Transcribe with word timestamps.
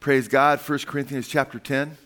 Praise 0.00 0.28
God. 0.28 0.60
1 0.60 0.78
Corinthians 0.86 1.26
chapter 1.26 1.58
10, 1.58 1.98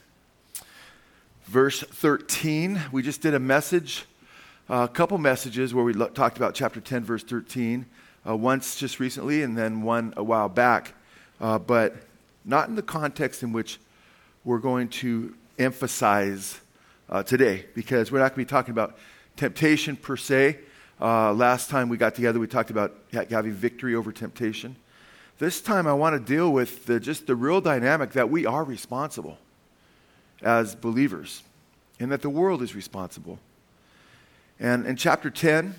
verse 1.44 1.82
13. 1.82 2.80
We 2.90 3.02
just 3.02 3.20
did 3.20 3.34
a 3.34 3.38
message, 3.38 4.06
a 4.70 4.88
couple 4.88 5.18
messages 5.18 5.74
where 5.74 5.84
we 5.84 5.92
talked 5.92 6.38
about 6.38 6.54
chapter 6.54 6.80
10, 6.80 7.04
verse 7.04 7.22
13, 7.22 7.84
uh, 8.26 8.34
once 8.34 8.76
just 8.76 8.98
recently 8.98 9.42
and 9.42 9.58
then 9.58 9.82
one 9.82 10.14
a 10.16 10.24
while 10.24 10.48
back, 10.48 10.94
uh, 11.38 11.58
but 11.58 11.96
not 12.46 12.70
in 12.70 12.76
the 12.76 12.82
context 12.82 13.42
in 13.42 13.52
which 13.52 13.78
we're 14.42 14.56
going 14.56 14.88
to 14.88 15.34
emphasize 15.58 16.62
uh, 17.10 17.22
today, 17.22 17.66
because 17.74 18.10
we're 18.10 18.20
not 18.20 18.34
going 18.34 18.46
to 18.46 18.48
be 18.48 18.56
talking 18.56 18.72
about 18.72 18.96
temptation 19.36 19.96
per 19.96 20.16
se. 20.16 20.58
Uh, 20.98 21.34
last 21.34 21.68
time 21.68 21.90
we 21.90 21.98
got 21.98 22.14
together, 22.14 22.40
we 22.40 22.46
talked 22.46 22.70
about 22.70 22.94
having 23.12 23.52
victory 23.52 23.94
over 23.94 24.12
temptation. 24.12 24.76
This 25.42 25.60
time, 25.60 25.88
I 25.88 25.92
want 25.92 26.14
to 26.14 26.20
deal 26.20 26.52
with 26.52 26.86
the, 26.86 27.00
just 27.00 27.26
the 27.26 27.34
real 27.34 27.60
dynamic 27.60 28.12
that 28.12 28.30
we 28.30 28.46
are 28.46 28.62
responsible 28.62 29.38
as 30.40 30.76
believers 30.76 31.42
and 31.98 32.12
that 32.12 32.22
the 32.22 32.30
world 32.30 32.62
is 32.62 32.76
responsible. 32.76 33.40
And 34.60 34.86
in 34.86 34.94
chapter 34.94 35.30
10, 35.30 35.74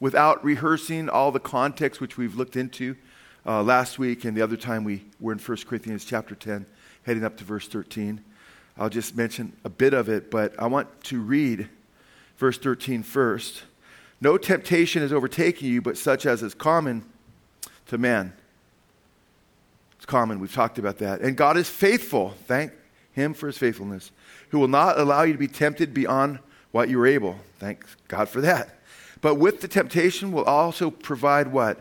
without 0.00 0.44
rehearsing 0.44 1.08
all 1.08 1.30
the 1.30 1.38
context 1.38 2.00
which 2.00 2.18
we've 2.18 2.34
looked 2.34 2.56
into 2.56 2.96
uh, 3.46 3.62
last 3.62 3.96
week 3.96 4.24
and 4.24 4.36
the 4.36 4.42
other 4.42 4.56
time 4.56 4.82
we 4.82 5.04
were 5.20 5.30
in 5.30 5.38
1 5.38 5.58
Corinthians 5.68 6.04
chapter 6.04 6.34
10, 6.34 6.66
heading 7.04 7.22
up 7.22 7.36
to 7.36 7.44
verse 7.44 7.68
13, 7.68 8.20
I'll 8.76 8.90
just 8.90 9.16
mention 9.16 9.52
a 9.62 9.70
bit 9.70 9.94
of 9.94 10.08
it, 10.08 10.32
but 10.32 10.52
I 10.60 10.66
want 10.66 10.88
to 11.04 11.20
read 11.20 11.68
verse 12.38 12.58
13 12.58 13.04
first. 13.04 13.62
No 14.20 14.36
temptation 14.36 15.00
is 15.00 15.12
overtaking 15.12 15.70
you, 15.70 15.80
but 15.80 15.96
such 15.96 16.26
as 16.26 16.42
is 16.42 16.54
common 16.54 17.04
to 17.86 17.98
man. 17.98 18.32
It's 20.06 20.12
common. 20.12 20.38
We've 20.38 20.54
talked 20.54 20.78
about 20.78 20.98
that. 20.98 21.20
And 21.20 21.36
God 21.36 21.56
is 21.56 21.68
faithful. 21.68 22.36
Thank 22.46 22.70
Him 23.10 23.34
for 23.34 23.48
His 23.48 23.58
faithfulness, 23.58 24.12
who 24.50 24.60
will 24.60 24.68
not 24.68 25.00
allow 25.00 25.24
you 25.24 25.32
to 25.32 25.38
be 25.38 25.48
tempted 25.48 25.92
beyond 25.92 26.38
what 26.70 26.88
you 26.88 27.00
are 27.00 27.08
able. 27.08 27.40
Thank 27.58 27.84
God 28.06 28.28
for 28.28 28.40
that. 28.40 28.78
But 29.20 29.34
with 29.34 29.62
the 29.62 29.66
temptation, 29.66 30.30
will 30.30 30.44
also 30.44 30.92
provide 30.92 31.48
what? 31.48 31.80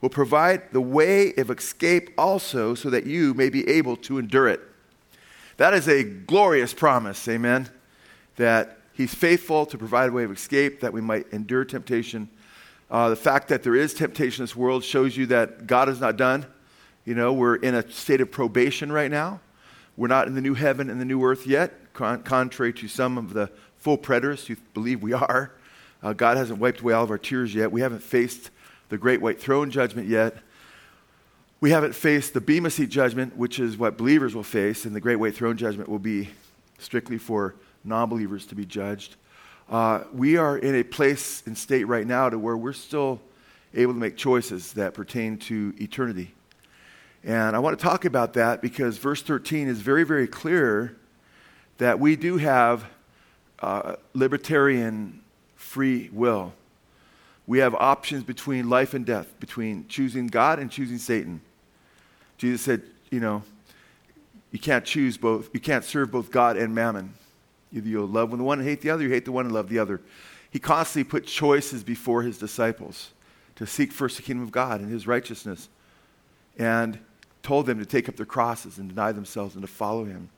Will 0.00 0.08
provide 0.08 0.70
the 0.70 0.80
way 0.80 1.32
of 1.34 1.50
escape 1.50 2.10
also, 2.16 2.76
so 2.76 2.90
that 2.90 3.06
you 3.06 3.34
may 3.34 3.50
be 3.50 3.68
able 3.68 3.96
to 3.96 4.20
endure 4.20 4.46
it. 4.46 4.60
That 5.56 5.74
is 5.74 5.88
a 5.88 6.04
glorious 6.04 6.72
promise. 6.72 7.26
Amen. 7.26 7.68
That 8.36 8.78
He's 8.92 9.16
faithful 9.16 9.66
to 9.66 9.76
provide 9.76 10.10
a 10.10 10.12
way 10.12 10.22
of 10.22 10.30
escape 10.30 10.78
that 10.82 10.92
we 10.92 11.00
might 11.00 11.26
endure 11.32 11.64
temptation. 11.64 12.28
Uh, 12.88 13.08
the 13.08 13.16
fact 13.16 13.48
that 13.48 13.64
there 13.64 13.74
is 13.74 13.94
temptation 13.94 14.42
in 14.42 14.44
this 14.44 14.54
world 14.54 14.84
shows 14.84 15.16
you 15.16 15.26
that 15.26 15.66
God 15.66 15.88
is 15.88 16.00
not 16.00 16.16
done. 16.16 16.46
You 17.08 17.14
know, 17.14 17.32
we're 17.32 17.56
in 17.56 17.74
a 17.74 17.90
state 17.90 18.20
of 18.20 18.30
probation 18.30 18.92
right 18.92 19.10
now. 19.10 19.40
We're 19.96 20.08
not 20.08 20.26
in 20.26 20.34
the 20.34 20.42
new 20.42 20.52
heaven 20.52 20.90
and 20.90 21.00
the 21.00 21.06
new 21.06 21.24
earth 21.24 21.46
yet, 21.46 21.94
con- 21.94 22.22
contrary 22.22 22.74
to 22.74 22.86
some 22.86 23.16
of 23.16 23.32
the 23.32 23.50
full 23.78 23.96
preterists 23.96 24.44
who 24.44 24.56
believe 24.74 25.02
we 25.02 25.14
are. 25.14 25.52
Uh, 26.02 26.12
God 26.12 26.36
hasn't 26.36 26.58
wiped 26.58 26.82
away 26.82 26.92
all 26.92 27.04
of 27.04 27.10
our 27.10 27.16
tears 27.16 27.54
yet. 27.54 27.72
We 27.72 27.80
haven't 27.80 28.02
faced 28.02 28.50
the 28.90 28.98
great 28.98 29.22
white 29.22 29.40
throne 29.40 29.70
judgment 29.70 30.06
yet. 30.06 30.36
We 31.62 31.70
haven't 31.70 31.94
faced 31.94 32.34
the 32.34 32.42
Bema 32.42 32.68
Seat 32.68 32.90
judgment, 32.90 33.38
which 33.38 33.58
is 33.58 33.78
what 33.78 33.96
believers 33.96 34.34
will 34.34 34.42
face, 34.42 34.84
and 34.84 34.94
the 34.94 35.00
great 35.00 35.16
white 35.16 35.34
throne 35.34 35.56
judgment 35.56 35.88
will 35.88 35.98
be 35.98 36.28
strictly 36.76 37.16
for 37.16 37.54
non 37.84 38.10
believers 38.10 38.44
to 38.48 38.54
be 38.54 38.66
judged. 38.66 39.16
Uh, 39.70 40.02
we 40.12 40.36
are 40.36 40.58
in 40.58 40.74
a 40.74 40.82
place 40.82 41.42
and 41.46 41.56
state 41.56 41.84
right 41.84 42.06
now 42.06 42.28
to 42.28 42.38
where 42.38 42.58
we're 42.58 42.74
still 42.74 43.18
able 43.72 43.94
to 43.94 43.98
make 43.98 44.18
choices 44.18 44.74
that 44.74 44.92
pertain 44.92 45.38
to 45.38 45.72
eternity. 45.78 46.34
And 47.24 47.56
I 47.56 47.58
want 47.58 47.78
to 47.78 47.82
talk 47.82 48.04
about 48.04 48.34
that 48.34 48.62
because 48.62 48.98
verse 48.98 49.22
13 49.22 49.68
is 49.68 49.80
very, 49.80 50.04
very 50.04 50.26
clear 50.26 50.96
that 51.78 51.98
we 51.98 52.16
do 52.16 52.36
have 52.36 52.84
uh, 53.60 53.96
libertarian 54.14 55.20
free 55.56 56.10
will. 56.12 56.52
We 57.46 57.58
have 57.58 57.74
options 57.74 58.24
between 58.24 58.68
life 58.68 58.94
and 58.94 59.04
death, 59.04 59.38
between 59.40 59.86
choosing 59.88 60.26
God 60.26 60.58
and 60.58 60.70
choosing 60.70 60.98
Satan. 60.98 61.40
Jesus 62.36 62.60
said, 62.60 62.82
you 63.10 63.20
know, 63.20 63.42
you 64.50 64.58
can't 64.58 64.84
choose 64.84 65.16
both, 65.16 65.50
you 65.52 65.60
can't 65.60 65.84
serve 65.84 66.10
both 66.10 66.30
God 66.30 66.56
and 66.56 66.74
mammon. 66.74 67.14
Either 67.72 67.88
you'll 67.88 68.06
love 68.06 68.30
the 68.30 68.36
one 68.36 68.58
and 68.58 68.68
hate 68.68 68.80
the 68.80 68.90
other, 68.90 69.02
you 69.02 69.10
hate 69.10 69.24
the 69.24 69.32
one 69.32 69.44
and 69.44 69.54
love 69.54 69.68
the 69.68 69.78
other. 69.78 70.00
He 70.50 70.58
constantly 70.58 71.08
put 71.08 71.26
choices 71.26 71.82
before 71.82 72.22
his 72.22 72.38
disciples 72.38 73.12
to 73.56 73.66
seek 73.66 73.92
first 73.92 74.16
the 74.16 74.22
kingdom 74.22 74.44
of 74.44 74.52
God 74.52 74.80
and 74.80 74.90
his 74.90 75.06
righteousness, 75.06 75.68
and 76.58 76.98
told 77.48 77.64
them 77.64 77.78
to 77.78 77.86
take 77.86 78.10
up 78.10 78.16
their 78.16 78.26
crosses 78.26 78.76
and 78.76 78.90
deny 78.90 79.10
themselves 79.10 79.54
and 79.54 79.62
to 79.62 79.66
follow 79.66 80.04
him. 80.04 80.28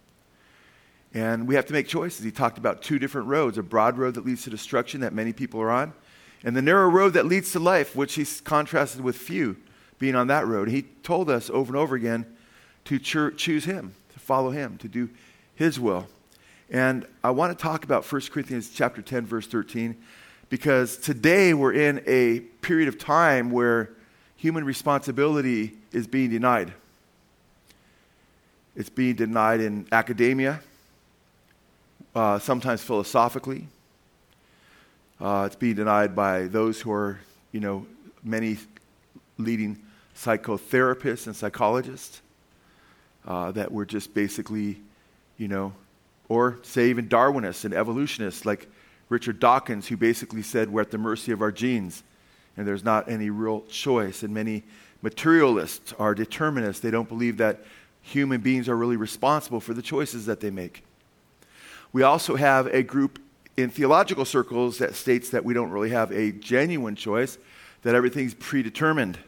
And 1.13 1.49
we 1.49 1.57
have 1.57 1.67
to 1.67 1.73
make 1.73 1.89
choices. 1.89 2.25
He 2.25 2.31
talked 2.31 2.57
about 2.57 2.83
two 2.83 3.01
different 3.01 3.27
roads 3.27 3.59
a 3.59 3.65
broad 3.65 3.99
road 3.99 4.15
that 4.15 4.25
leads 4.25 4.45
to 4.45 4.51
destruction 4.51 5.01
that 5.01 5.13
many 5.13 5.33
people 5.33 5.61
are 5.61 5.73
on, 5.73 5.93
and 6.45 6.57
the 6.57 6.63
narrow 6.63 6.89
road 6.89 7.15
that 7.15 7.27
leads 7.27 7.51
to 7.51 7.59
life, 7.59 7.97
which 7.97 8.15
he's 8.15 8.41
contrasted 8.41 9.01
with 9.01 9.17
few 9.17 9.57
being 9.99 10.15
on 10.15 10.29
that 10.29 10.47
road. 10.47 10.69
He 10.69 10.83
told 11.03 11.29
us 11.29 11.51
over 11.51 11.73
and 11.73 11.77
over 11.77 11.97
again 11.97 12.27
to 12.85 13.01
choose 13.01 13.65
him, 13.65 13.93
to 14.13 14.21
follow 14.21 14.51
him, 14.51 14.79
to 14.79 14.87
do 14.87 15.11
his 15.57 15.81
will. 15.81 16.07
And 16.71 17.05
I 17.25 17.33
want 17.33 17.59
to 17.59 17.61
talk 17.61 17.83
about 17.83 18.05
1 18.11 18.21
Corinthians 18.31 18.71
chapter 18.71 19.03
10 19.03 19.27
verse 19.27 19.49
13 19.49 19.97
because 20.49 20.97
today 20.97 21.55
we're 21.55 21.73
in 21.73 22.05
a 22.07 22.39
period 22.63 22.87
of 22.87 22.99
time 22.99 23.51
where 23.51 23.91
human 24.37 24.63
responsibility 24.63 25.73
is 25.91 26.07
being 26.07 26.31
denied. 26.31 26.73
It's 28.77 28.89
being 28.89 29.17
denied 29.17 29.61
in 29.61 29.87
academia, 29.91 30.61
uh, 32.15 32.39
sometimes 32.39 32.83
philosophically. 32.83 33.67
Uh, 35.21 35.45
it's 35.47 35.57
being 35.57 35.75
denied 35.75 36.15
by 36.15 36.43
those 36.47 36.81
who 36.81 36.93
are, 36.93 37.21
you 37.53 37.61
know, 37.61 37.87
many 38.23 38.57
leading 39.39 39.79
psychotherapists 40.17 41.27
and 41.27 41.35
psychologists 41.35 42.23
uh, 43.27 43.51
that 43.53 43.71
were 43.71 43.85
just 43.85 44.15
basically, 44.15 44.81
you 45.37 45.49
know, 45.49 45.73
or 46.29 46.59
say 46.63 46.91
even 46.91 47.09
Darwinists 47.09 47.65
and 47.65 47.75
evolutionists 47.75 48.47
like 48.47 48.69
Richard 49.09 49.41
Dawkins, 49.41 49.89
who 49.89 49.97
basically 49.97 50.43
said 50.43 50.71
we're 50.71 50.83
at 50.83 50.91
the 50.91 50.99
mercy 50.99 51.33
of 51.33 51.43
our 51.43 51.51
genes 51.51 52.03
and 52.57 52.67
there's 52.67 52.85
not 52.85 53.09
any 53.09 53.31
real 53.31 53.63
choice. 53.63 54.23
And 54.23 54.33
many 54.33 54.63
materialists 55.03 55.93
are 55.99 56.15
determinists. 56.15 56.81
They 56.81 56.91
don't 56.91 57.09
believe 57.09 57.39
that 57.39 57.61
human 58.03 58.41
beings 58.41 58.69
are 58.69 58.77
really 58.77 58.97
responsible 58.97 59.61
for 59.61 59.75
the 59.75 59.83
choices 59.83 60.27
that 60.27 60.41
they 60.41 60.51
make. 60.51 60.85
We 61.93 62.03
also 62.03 62.37
have 62.37 62.67
a 62.69 62.83
group 62.83 63.19
in 63.57 63.71
theological 63.71 64.25
circles 64.25 64.79
that 64.79 64.95
states 64.95 65.31
that 65.31 65.45
we 65.45 65.55
don't 65.55 65.71
really 65.71 65.91
have 65.91 66.11
a 66.13 66.33
genuine 66.33 66.97
choice, 66.97 67.39
that 67.83 67.95
everything's 67.95 68.35
predetermined. 68.35 69.19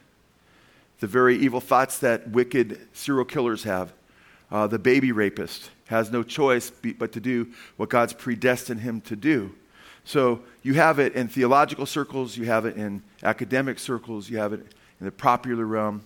The 1.01 1.07
very 1.07 1.37
evil 1.37 1.61
thoughts 1.61 1.99
that 1.99 2.31
wicked 2.31 2.81
serial 2.93 3.25
killers 3.25 3.65
have. 3.65 3.93
Uh, 4.51 4.67
the 4.67 4.79
baby 4.79 5.13
rapist 5.13 5.71
has 5.87 6.11
no 6.11 6.23
choice 6.23 6.71
but 6.99 7.13
to 7.13 7.21
do 7.21 7.49
what 7.77 7.89
God's 7.89 8.13
predestined 8.13 8.81
him 8.81 9.01
to 9.03 9.17
do. 9.17 9.55
So 10.05 10.43
you 10.63 10.75
have 10.75 10.99
it 10.99 11.15
in 11.15 11.29
theological 11.29 11.87
circles, 11.87 12.37
you 12.37 12.47
have 12.47 12.67
it 12.67 12.77
in 12.77 13.03
academic 13.23 13.79
circles, 13.79 14.29
you 14.29 14.39
have 14.39 14.53
it 14.53 14.61
in 15.01 15.07
the 15.07 15.13
popular 15.13 15.65
realm 15.65 16.03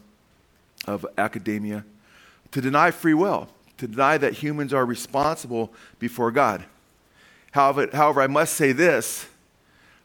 of 0.87 1.07
academia. 1.19 1.85
To 2.53 2.61
deny 2.61 2.91
free 2.91 3.15
will, 3.15 3.49
to 3.79 3.87
deny 3.87 4.19
that 4.19 4.35
humans 4.35 4.73
are 4.73 4.87
responsible 4.87 5.73
before 5.99 6.31
God. 6.31 6.65
However, 7.53 7.89
however 7.93 8.21
I 8.23 8.27
must 8.27 8.55
say 8.55 8.73
this 8.73 9.27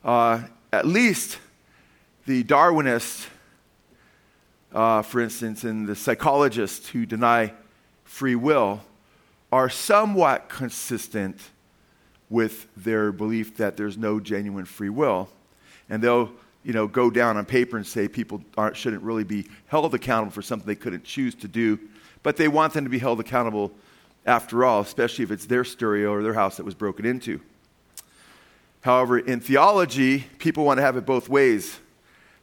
uh, 0.03 0.41
at 0.73 0.85
least 0.85 1.37
the 2.25 2.43
Darwinists, 2.43 3.27
uh, 4.73 5.01
for 5.01 5.21
instance, 5.21 5.63
and 5.63 5.87
the 5.87 5.95
psychologists 5.95 6.89
who 6.89 7.05
deny 7.05 7.53
free 8.03 8.35
will 8.35 8.81
are 9.51 9.69
somewhat 9.69 10.49
consistent 10.49 11.39
with 12.29 12.67
their 12.77 13.11
belief 13.11 13.57
that 13.57 13.75
there's 13.75 13.97
no 13.97 14.19
genuine 14.19 14.65
free 14.65 14.89
will. 14.89 15.29
And 15.89 16.01
they'll 16.01 16.31
you 16.63 16.73
know, 16.73 16.87
go 16.87 17.09
down 17.09 17.37
on 17.37 17.45
paper 17.45 17.75
and 17.75 17.85
say 17.85 18.07
people 18.07 18.41
shouldn't 18.73 19.01
really 19.01 19.23
be 19.23 19.47
held 19.67 19.93
accountable 19.93 20.31
for 20.31 20.41
something 20.41 20.67
they 20.67 20.75
couldn't 20.75 21.03
choose 21.03 21.35
to 21.35 21.47
do, 21.47 21.79
but 22.23 22.37
they 22.37 22.47
want 22.47 22.73
them 22.73 22.83
to 22.83 22.89
be 22.89 22.99
held 22.99 23.19
accountable 23.19 23.71
after 24.25 24.63
all, 24.63 24.81
especially 24.81 25.23
if 25.23 25.31
it's 25.31 25.45
their 25.45 25.63
stereo 25.63 26.11
or 26.11 26.23
their 26.23 26.33
house 26.33 26.57
that 26.57 26.65
was 26.65 26.75
broken 26.75 27.05
into. 27.05 27.41
However, 28.81 29.19
in 29.19 29.39
theology, 29.39 30.25
people 30.37 30.65
want 30.65 30.77
to 30.77 30.83
have 30.83 30.97
it 30.97 31.05
both 31.05 31.29
ways. 31.29 31.79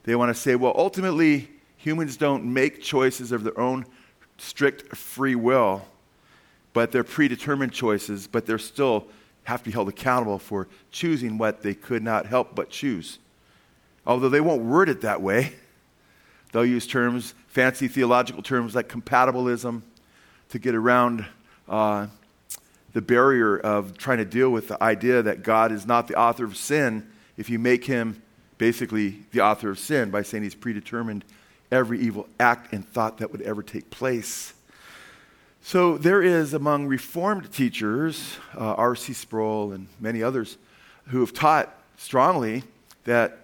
They 0.03 0.15
want 0.15 0.33
to 0.33 0.39
say, 0.39 0.55
well, 0.55 0.73
ultimately, 0.75 1.49
humans 1.77 2.17
don't 2.17 2.45
make 2.45 2.81
choices 2.81 3.31
of 3.31 3.43
their 3.43 3.57
own 3.59 3.85
strict 4.37 4.95
free 4.95 5.35
will 5.35 5.85
but 6.73 6.91
they're 6.91 7.03
predetermined 7.03 7.73
choices, 7.73 8.27
but 8.27 8.45
they're 8.45 8.57
still 8.57 9.07
have 9.43 9.61
to 9.61 9.65
be 9.65 9.71
held 9.71 9.89
accountable 9.89 10.37
for 10.37 10.67
choosing 10.91 11.37
what 11.37 11.61
they 11.61 11.73
could 11.73 12.03
not 12.03 12.25
help 12.25 12.55
but 12.55 12.69
choose. 12.69 13.19
Although 14.05 14.29
they 14.29 14.41
won't 14.41 14.63
word 14.63 14.89
it 14.89 15.01
that 15.01 15.21
way, 15.21 15.55
they'll 16.51 16.65
use 16.65 16.87
terms, 16.87 17.33
fancy 17.47 17.87
theological 17.87 18.43
terms 18.43 18.75
like 18.75 18.87
compatibilism. 18.87 19.81
to 20.49 20.59
get 20.59 20.73
around 20.73 21.25
uh, 21.67 22.07
the 22.93 23.01
barrier 23.01 23.57
of 23.59 23.97
trying 23.97 24.17
to 24.17 24.25
deal 24.25 24.49
with 24.49 24.67
the 24.67 24.83
idea 24.83 25.21
that 25.21 25.43
God 25.43 25.71
is 25.71 25.85
not 25.85 26.07
the 26.07 26.15
author 26.15 26.43
of 26.43 26.57
sin 26.57 27.07
if 27.37 27.49
you 27.49 27.59
make 27.59 27.85
him 27.85 28.21
basically 28.57 29.19
the 29.31 29.41
author 29.41 29.69
of 29.69 29.79
sin 29.79 30.09
by 30.09 30.21
saying 30.21 30.43
he's 30.43 30.55
predetermined 30.55 31.23
every 31.71 31.99
evil 31.99 32.27
act 32.39 32.73
and 32.73 32.87
thought 32.87 33.19
that 33.19 33.31
would 33.31 33.41
ever 33.41 33.61
take 33.61 33.89
place. 33.89 34.53
So 35.61 35.97
there 35.97 36.21
is 36.21 36.53
among 36.53 36.87
Reformed 36.87 37.51
teachers, 37.51 38.37
uh, 38.55 38.73
R.C. 38.73 39.13
Sproul 39.13 39.71
and 39.71 39.87
many 39.99 40.23
others, 40.23 40.57
who 41.07 41.19
have 41.19 41.33
taught 41.33 41.73
strongly 41.97 42.63
that 43.03 43.37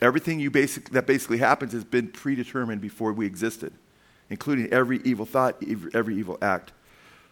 everything 0.00 0.40
you 0.40 0.50
basic, 0.50 0.90
that 0.90 1.06
basically 1.06 1.38
happens 1.38 1.72
has 1.72 1.84
been 1.84 2.08
predetermined 2.08 2.80
before 2.80 3.12
we 3.12 3.26
existed, 3.26 3.72
including 4.30 4.72
every 4.72 5.00
evil 5.04 5.26
thought, 5.26 5.62
every 5.94 6.16
evil 6.16 6.38
act. 6.42 6.72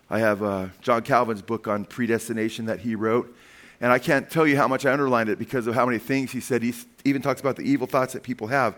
I 0.09 0.21
have 0.21 0.43
uh, 0.43 0.69
John 0.83 1.03
Calvin's 1.03 1.43
book 1.43 1.67
on 1.67 1.85
predestination 1.85 2.67
that 2.67 2.81
he 2.81 2.95
wrote, 2.95 3.35
and 3.81 3.93
I 3.93 3.99
can't 3.99 4.31
tell 4.31 4.47
you 4.47 4.57
how 4.57 4.69
much 4.69 4.87
I 4.87 4.93
underlined 4.93 5.29
it 5.29 5.39
because 5.39 5.67
of 5.67 5.75
how 5.75 5.85
many 5.85 5.99
things 5.99 6.31
he 6.31 6.41
said. 6.41 6.63
He 6.63 6.75
even 7.05 7.23
talks 7.23 7.41
about 7.41 7.57
the 7.57 7.63
evil 7.63 7.87
thoughts 7.87 8.13
that 8.13 8.23
people 8.23 8.47
have 8.47 8.77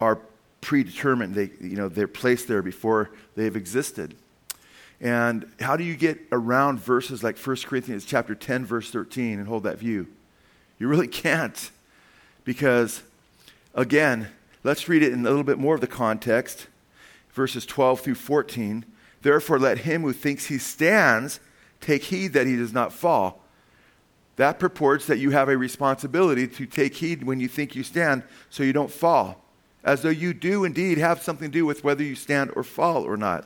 are 0.00 0.20
predetermined. 0.60 1.34
They, 1.34 1.50
you 1.60 1.76
know, 1.76 1.88
they're 1.88 2.08
placed 2.08 2.48
there 2.48 2.62
before 2.62 3.10
they've 3.36 3.54
existed. 3.54 4.14
And 5.00 5.50
how 5.60 5.76
do 5.76 5.84
you 5.84 5.96
get 5.96 6.18
around 6.32 6.80
verses 6.80 7.22
like 7.22 7.38
1 7.38 7.56
Corinthians 7.64 8.04
chapter 8.04 8.34
10 8.34 8.64
verse 8.64 8.90
13 8.90 9.38
and 9.38 9.46
hold 9.46 9.62
that 9.64 9.78
view? 9.78 10.08
You 10.78 10.88
really 10.88 11.08
can't. 11.08 11.70
Because 12.48 13.02
again, 13.74 14.28
let's 14.64 14.88
read 14.88 15.02
it 15.02 15.12
in 15.12 15.20
a 15.20 15.28
little 15.28 15.44
bit 15.44 15.58
more 15.58 15.74
of 15.74 15.82
the 15.82 15.86
context. 15.86 16.66
Verses 17.34 17.66
12 17.66 18.00
through 18.00 18.14
14. 18.14 18.86
Therefore 19.20 19.58
let 19.58 19.80
him 19.80 20.00
who 20.00 20.14
thinks 20.14 20.46
he 20.46 20.56
stands 20.56 21.40
take 21.82 22.04
heed 22.04 22.32
that 22.32 22.46
he 22.46 22.56
does 22.56 22.72
not 22.72 22.90
fall. 22.90 23.42
That 24.36 24.58
purports 24.58 25.04
that 25.08 25.18
you 25.18 25.28
have 25.32 25.50
a 25.50 25.58
responsibility 25.58 26.48
to 26.48 26.64
take 26.64 26.94
heed 26.94 27.22
when 27.22 27.38
you 27.38 27.48
think 27.48 27.76
you 27.76 27.82
stand 27.82 28.22
so 28.48 28.62
you 28.62 28.72
don't 28.72 28.90
fall, 28.90 29.44
as 29.84 30.00
though 30.00 30.08
you 30.08 30.32
do 30.32 30.64
indeed 30.64 30.96
have 30.96 31.22
something 31.22 31.50
to 31.50 31.58
do 31.58 31.66
with 31.66 31.84
whether 31.84 32.02
you 32.02 32.14
stand 32.14 32.52
or 32.56 32.62
fall 32.64 33.04
or 33.04 33.18
not. 33.18 33.44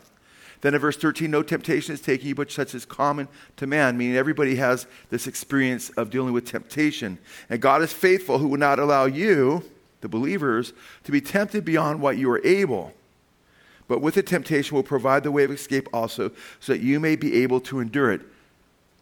Then 0.63 0.75
in 0.75 0.81
verse 0.81 0.97
13, 0.97 1.31
no 1.31 1.43
temptation 1.43 1.93
is 1.93 2.01
taking 2.01 2.29
you, 2.29 2.35
but 2.37 2.51
such 2.51 2.75
as 2.75 2.85
common 2.85 3.29
to 3.57 3.67
man, 3.67 3.99
meaning 3.99 4.17
everybody 4.17 4.55
has 4.57 4.87
this 5.11 5.27
experience 5.27 5.91
of 5.91 6.09
dealing 6.09 6.33
with 6.33 6.47
temptation. 6.47 7.19
And 7.51 7.61
God 7.61 7.83
is 7.83 7.93
faithful, 7.93 8.39
who 8.39 8.47
will 8.47 8.59
not 8.59 8.79
allow 8.79 9.05
you, 9.05 9.65
the 10.03 10.09
believers, 10.09 10.73
to 11.03 11.13
be 11.13 11.21
tempted 11.21 11.65
beyond 11.65 12.01
what 12.01 12.17
you 12.17 12.31
are 12.31 12.41
able. 12.47 12.93
But 13.89 14.01
with 14.01 14.15
the 14.15 14.23
temptation 14.23 14.77
will 14.77 14.85
provide 14.85 15.25
the 15.25 15.33
way 15.33 15.43
of 15.43 15.51
escape 15.51 15.89
also, 15.93 16.31
so 16.61 16.73
that 16.73 16.81
you 16.81 17.01
may 17.01 17.17
be 17.17 17.43
able 17.43 17.61
to 17.63 17.81
endure 17.81 18.13
it. 18.13 18.21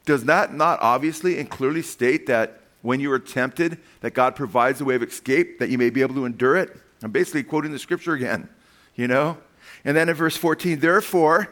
Does 0.07 0.25
that 0.25 0.55
not 0.55 0.79
obviously 0.81 1.39
and 1.39 1.51
clearly 1.51 1.83
state 1.83 2.27
that 2.27 2.63
when 2.81 3.01
you 3.01 3.13
are 3.13 3.19
tempted, 3.19 3.79
that 4.01 4.15
God 4.15 4.35
provides 4.35 4.81
a 4.81 4.87
way 4.87 4.95
of 4.95 5.03
escape, 5.03 5.59
that 5.59 5.69
you 5.69 5.77
may 5.77 5.91
be 5.91 6.01
able 6.01 6.15
to 6.15 6.25
endure 6.25 6.57
it? 6.57 6.75
I'm 7.03 7.11
basically 7.11 7.43
quoting 7.43 7.73
the 7.73 7.79
scripture 7.79 8.15
again, 8.15 8.49
you 8.95 9.07
know? 9.07 9.37
And 9.85 9.97
then 9.97 10.09
in 10.09 10.15
verse 10.15 10.37
14, 10.37 10.81
therefore, 10.81 11.49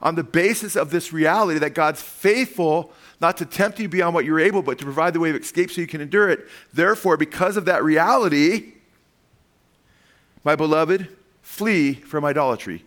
on 0.00 0.14
the 0.14 0.24
basis 0.24 0.76
of 0.76 0.90
this 0.90 1.12
reality 1.12 1.58
that 1.58 1.74
God's 1.74 2.00
faithful 2.00 2.92
not 3.20 3.36
to 3.38 3.46
tempt 3.46 3.80
you 3.80 3.88
beyond 3.88 4.14
what 4.14 4.24
you're 4.24 4.40
able, 4.40 4.62
but 4.62 4.78
to 4.78 4.84
provide 4.84 5.12
the 5.12 5.20
way 5.20 5.30
of 5.30 5.36
escape 5.36 5.70
so 5.70 5.80
you 5.80 5.86
can 5.86 6.00
endure 6.00 6.28
it. 6.28 6.46
Therefore, 6.72 7.16
because 7.16 7.56
of 7.56 7.64
that 7.64 7.82
reality, 7.82 8.74
my 10.44 10.54
beloved, 10.54 11.08
flee 11.42 11.94
from 11.94 12.24
idolatry. 12.24 12.84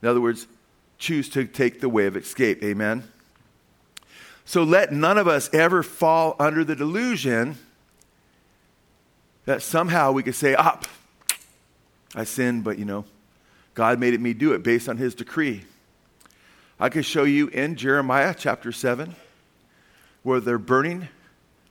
In 0.00 0.08
other 0.08 0.20
words, 0.20 0.46
choose 0.98 1.28
to 1.30 1.44
take 1.44 1.80
the 1.80 1.88
way 1.88 2.06
of 2.06 2.16
escape. 2.16 2.62
Amen. 2.62 3.08
So 4.44 4.62
let 4.62 4.92
none 4.92 5.18
of 5.18 5.26
us 5.26 5.50
ever 5.52 5.82
fall 5.82 6.36
under 6.38 6.64
the 6.64 6.76
delusion 6.76 7.56
that 9.44 9.62
somehow 9.62 10.12
we 10.12 10.22
could 10.22 10.34
say, 10.34 10.54
ah, 10.56 10.80
I 12.14 12.24
sinned, 12.24 12.62
but 12.62 12.78
you 12.78 12.84
know, 12.84 13.04
God 13.74 13.98
made 13.98 14.18
me 14.20 14.34
do 14.34 14.52
it 14.52 14.62
based 14.62 14.88
on 14.88 14.96
his 14.96 15.14
decree. 15.14 15.64
I 16.78 16.88
could 16.88 17.04
show 17.04 17.24
you 17.24 17.48
in 17.48 17.76
Jeremiah 17.76 18.34
chapter 18.36 18.72
7 18.72 19.14
where 20.22 20.40
they're 20.40 20.58
burning 20.58 21.08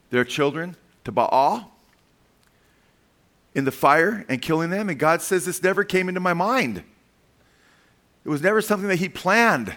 their 0.09 0.25
children 0.25 0.75
to 1.03 1.12
Baal 1.12 1.71
in 3.53 3.65
the 3.65 3.71
fire 3.71 4.25
and 4.30 4.42
killing 4.42 4.69
them. 4.69 4.89
And 4.89 4.98
God 4.98 5.21
says, 5.21 5.45
This 5.45 5.62
never 5.62 5.83
came 5.83 6.07
into 6.07 6.21
my 6.21 6.33
mind. 6.33 6.83
It 8.24 8.30
was 8.30 8.42
never 8.42 8.62
something 8.62 8.89
that 8.89 9.00
He 9.00 9.09
planned. 9.09 9.75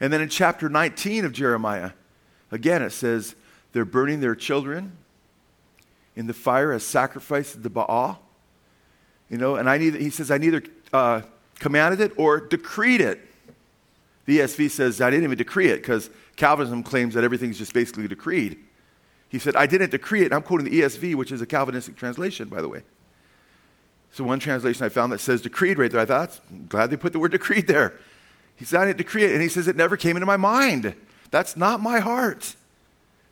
And 0.00 0.12
then 0.12 0.20
in 0.20 0.28
chapter 0.28 0.68
19 0.68 1.24
of 1.24 1.32
Jeremiah, 1.32 1.92
again 2.50 2.82
it 2.82 2.90
says, 2.90 3.34
They're 3.72 3.84
burning 3.84 4.20
their 4.20 4.34
children 4.34 4.96
in 6.16 6.26
the 6.26 6.34
fire 6.34 6.72
as 6.72 6.84
sacrifice 6.84 7.52
to 7.52 7.70
Baal. 7.70 8.20
You 9.30 9.38
know, 9.38 9.56
and 9.56 9.68
I 9.68 9.78
neither, 9.78 9.98
he 9.98 10.10
says, 10.10 10.30
I 10.30 10.38
neither 10.38 10.62
uh, 10.94 11.22
commanded 11.58 12.00
it 12.00 12.12
or 12.16 12.40
decreed 12.40 13.00
it. 13.00 13.20
The 14.26 14.38
ESV 14.38 14.70
says, 14.70 15.00
I 15.00 15.10
didn't 15.10 15.24
even 15.24 15.36
decree 15.36 15.68
it 15.68 15.82
because 15.82 16.08
Calvinism 16.36 16.82
claims 16.82 17.14
that 17.14 17.24
everything's 17.24 17.58
just 17.58 17.74
basically 17.74 18.08
decreed. 18.08 18.58
He 19.28 19.38
said, 19.38 19.56
I 19.56 19.66
didn't 19.66 19.90
decree 19.90 20.22
it. 20.22 20.32
I'm 20.32 20.42
quoting 20.42 20.70
the 20.70 20.80
ESV, 20.80 21.16
which 21.16 21.32
is 21.32 21.42
a 21.42 21.46
Calvinistic 21.46 21.96
translation, 21.96 22.48
by 22.48 22.62
the 22.62 22.68
way. 22.68 22.82
So, 24.12 24.22
one 24.22 24.38
translation 24.38 24.86
I 24.86 24.88
found 24.88 25.12
that 25.12 25.18
says 25.18 25.42
decreed 25.42 25.76
right 25.76 25.90
there. 25.90 26.00
I 26.00 26.04
thought, 26.04 26.40
I'm 26.48 26.66
glad 26.68 26.90
they 26.90 26.96
put 26.96 27.12
the 27.12 27.18
word 27.18 27.32
decreed 27.38 27.66
there. 27.66 27.98
He 28.54 28.64
said, 28.64 28.80
I 28.80 28.84
didn't 28.86 28.98
decree 28.98 29.24
it. 29.24 29.32
And 29.32 29.42
he 29.42 29.48
says, 29.48 29.66
it 29.66 29.74
never 29.74 29.96
came 29.96 30.16
into 30.16 30.26
my 30.26 30.36
mind. 30.36 30.94
That's 31.32 31.56
not 31.56 31.80
my 31.80 31.98
heart. 31.98 32.54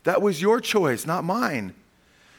That 0.03 0.21
was 0.21 0.41
your 0.41 0.59
choice, 0.59 1.05
not 1.05 1.23
mine. 1.23 1.73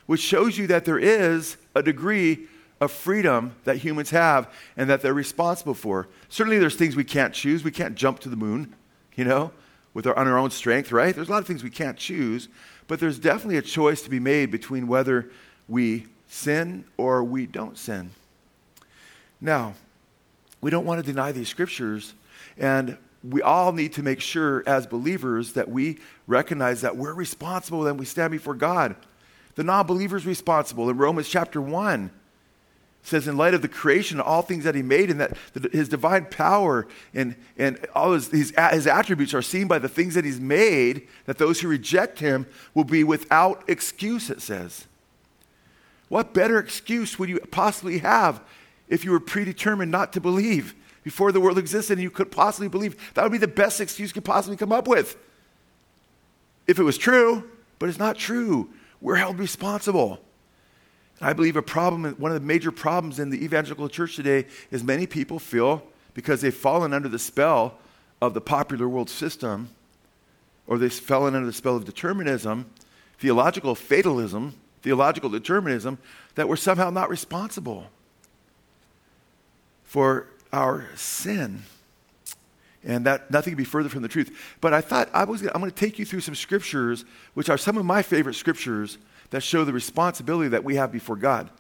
Which 0.05 0.21
shows 0.21 0.59
you 0.59 0.67
that 0.67 0.85
there 0.85 0.99
is 0.99 1.57
a 1.75 1.83
degree 1.83 2.47
of 2.85 2.93
freedom 2.93 3.57
that 3.65 3.79
humans 3.79 4.11
have 4.11 4.53
and 4.77 4.89
that 4.89 5.03
they're 5.03 5.15
responsible 5.15 5.75
for. 5.75 6.09
Certainly, 6.29 6.59
there's 6.59 6.77
things 6.77 6.97
we 6.97 7.05
can't 7.05 7.35
choose. 7.35 7.65
We 7.65 7.71
can't 7.71 7.95
jump 7.95 8.21
to 8.21 8.29
the 8.29 8.37
moon, 8.37 8.75
you 9.17 9.25
know, 9.25 9.51
with 9.93 10.07
our, 10.07 10.17
on 10.17 10.29
our 10.29 10.39
own 10.39 10.51
strength, 10.51 10.93
right? 10.93 11.15
There's 11.15 11.29
a 11.29 11.33
lot 11.33 11.41
of 11.41 11.47
things 11.47 11.65
we 11.65 11.71
can't 11.71 11.97
choose, 11.97 12.49
but 12.87 13.01
there's 13.01 13.19
definitely 13.19 13.57
a 13.57 13.63
choice 13.63 14.03
to 14.03 14.11
be 14.11 14.21
made 14.21 14.51
between 14.51 14.87
whether 14.87 15.31
we 15.69 16.07
sin 16.29 16.85
or 16.97 17.25
we 17.25 17.47
don't 17.47 17.79
sin. 17.79 18.11
Now, 19.41 19.75
we 20.61 20.71
don't 20.71 20.87
want 20.87 21.05
to 21.05 21.07
deny 21.07 21.33
these 21.33 21.49
scriptures, 21.49 22.15
and 22.57 22.97
we 23.23 23.41
all 23.43 23.73
need 23.73 23.93
to 23.95 24.03
make 24.03 24.21
sure 24.21 24.63
as 24.67 24.87
believers 24.87 25.53
that 25.53 25.69
we 25.69 25.99
recognize 26.27 26.83
that 26.83 26.97
we're 26.97 27.15
responsible 27.15 27.87
and 27.87 27.99
we 27.99 28.05
stand 28.05 28.31
before 28.31 28.55
God. 28.55 28.97
The 29.55 29.65
non 29.65 29.87
believer 29.87 30.17
is 30.17 30.27
responsible. 30.27 30.91
In 30.91 30.97
Romans 30.97 31.29
chapter 31.29 31.61
1, 31.61 32.11
says, 33.05 33.29
in 33.29 33.37
light 33.37 33.53
of 33.53 33.61
the 33.61 33.69
creation, 33.69 34.19
all 34.19 34.41
things 34.41 34.65
that 34.65 34.75
he 34.75 34.83
made, 34.83 35.11
and 35.11 35.21
that 35.21 35.37
his 35.73 35.91
divine 35.91 36.25
power 36.25 36.87
and, 37.13 37.37
and 37.59 37.79
all 37.95 38.13
his, 38.13 38.31
his, 38.31 38.55
his 38.73 38.87
attributes 38.87 39.35
are 39.35 39.43
seen 39.43 39.69
by 39.69 39.79
the 39.79 39.91
things 39.91 40.15
that 40.15 40.25
he's 40.25 40.41
made, 40.41 41.07
that 41.27 41.37
those 41.37 41.61
who 41.61 41.69
reject 41.69 42.21
him 42.21 42.47
will 42.73 42.85
be 42.85 43.05
without 43.05 43.63
excuse, 43.69 44.31
it 44.31 44.41
says. 44.41 44.87
What 46.09 46.33
better 46.33 46.59
excuse 46.59 47.19
would 47.19 47.29
you 47.29 47.39
possibly 47.51 47.99
have 47.99 48.41
if 48.89 49.05
you 49.05 49.11
were 49.11 49.21
predetermined 49.21 49.93
not 49.93 50.15
to 50.15 50.21
believe 50.21 50.75
before 51.03 51.31
the 51.31 51.41
world 51.41 51.59
existed 51.59 51.99
and 51.99 52.03
you 52.03 52.11
could 52.11 52.31
possibly 52.31 52.69
believe? 52.69 53.13
That 53.13 53.23
would 53.23 53.33
be 53.33 53.39
the 53.39 53.47
best 53.47 53.83
excuse 53.83 54.11
you 54.11 54.15
could 54.15 54.25
possibly 54.25 54.57
come 54.57 54.73
up 54.73 54.89
with. 54.89 55.19
If 56.67 56.79
it 56.79 56.85
was 56.85 56.97
true, 56.97 57.51
but 57.79 57.91
it's 57.91 57.99
not 57.99 58.17
true. 58.17 58.71
We're 59.03 59.17
held 59.17 59.39
responsible. 59.39 60.24
I 61.25 61.33
believe 61.33 61.57
a 61.57 61.63
problem, 61.63 62.05
one 62.19 62.33
of 62.33 62.41
the 62.41 62.47
major 62.47 62.71
problems 62.71 63.19
in 63.19 63.31
the 63.31 63.43
evangelical 63.43 63.89
church 63.89 64.15
today 64.15 64.45
is 64.71 64.85
many 64.85 65.07
people 65.07 65.39
feel 65.39 65.83
because 66.13 66.43
they've 66.43 66.55
fallen 66.55 66.93
under 66.93 67.09
the 67.09 67.19
spell 67.19 67.79
of 68.21 68.35
the 68.35 68.43
popular 68.43 68.87
world 68.87 69.09
system, 69.09 69.71
or 70.67 70.77
they've 70.77 70.93
fallen 70.93 71.35
under 71.35 71.47
the 71.47 71.53
spell 71.55 71.77
of 71.77 71.87
determinism, 71.87 72.67
theological 73.19 73.75
fatalism, 73.75 74.53
theological 74.83 75.31
determinism, 75.31 75.97
that 76.35 76.47
we're 76.47 76.57
somehow 76.57 76.91
not 76.91 77.09
responsible 77.09 77.87
for 79.83 80.27
our 80.53 80.91
sin. 80.95 81.63
And 82.85 83.07
that 83.07 83.31
nothing 83.31 83.53
could 83.53 83.59
be 83.59 83.65
further 83.65 83.89
from 83.89 84.03
the 84.03 84.09
truth. 84.09 84.57
But 84.61 84.75
I 84.75 84.83
thought 84.83 85.09
I 85.15 85.25
was 85.25 85.41
I'm 85.41 85.61
going 85.61 85.71
to 85.71 85.75
take 85.75 85.99
you 85.99 86.05
through 86.05 86.21
some 86.21 86.35
scriptures, 86.35 87.07
which 87.33 87.49
are 87.49 87.57
some 87.57 87.79
of 87.79 87.87
my 87.87 88.03
favorite 88.03 88.35
scriptures 88.35 88.99
that 89.31 89.43
show 89.43 89.65
the 89.65 89.73
responsibility 89.73 90.49
that 90.49 90.65
we 90.65 90.77
have 90.77 90.93
before 90.93 91.17
God. 91.17 91.51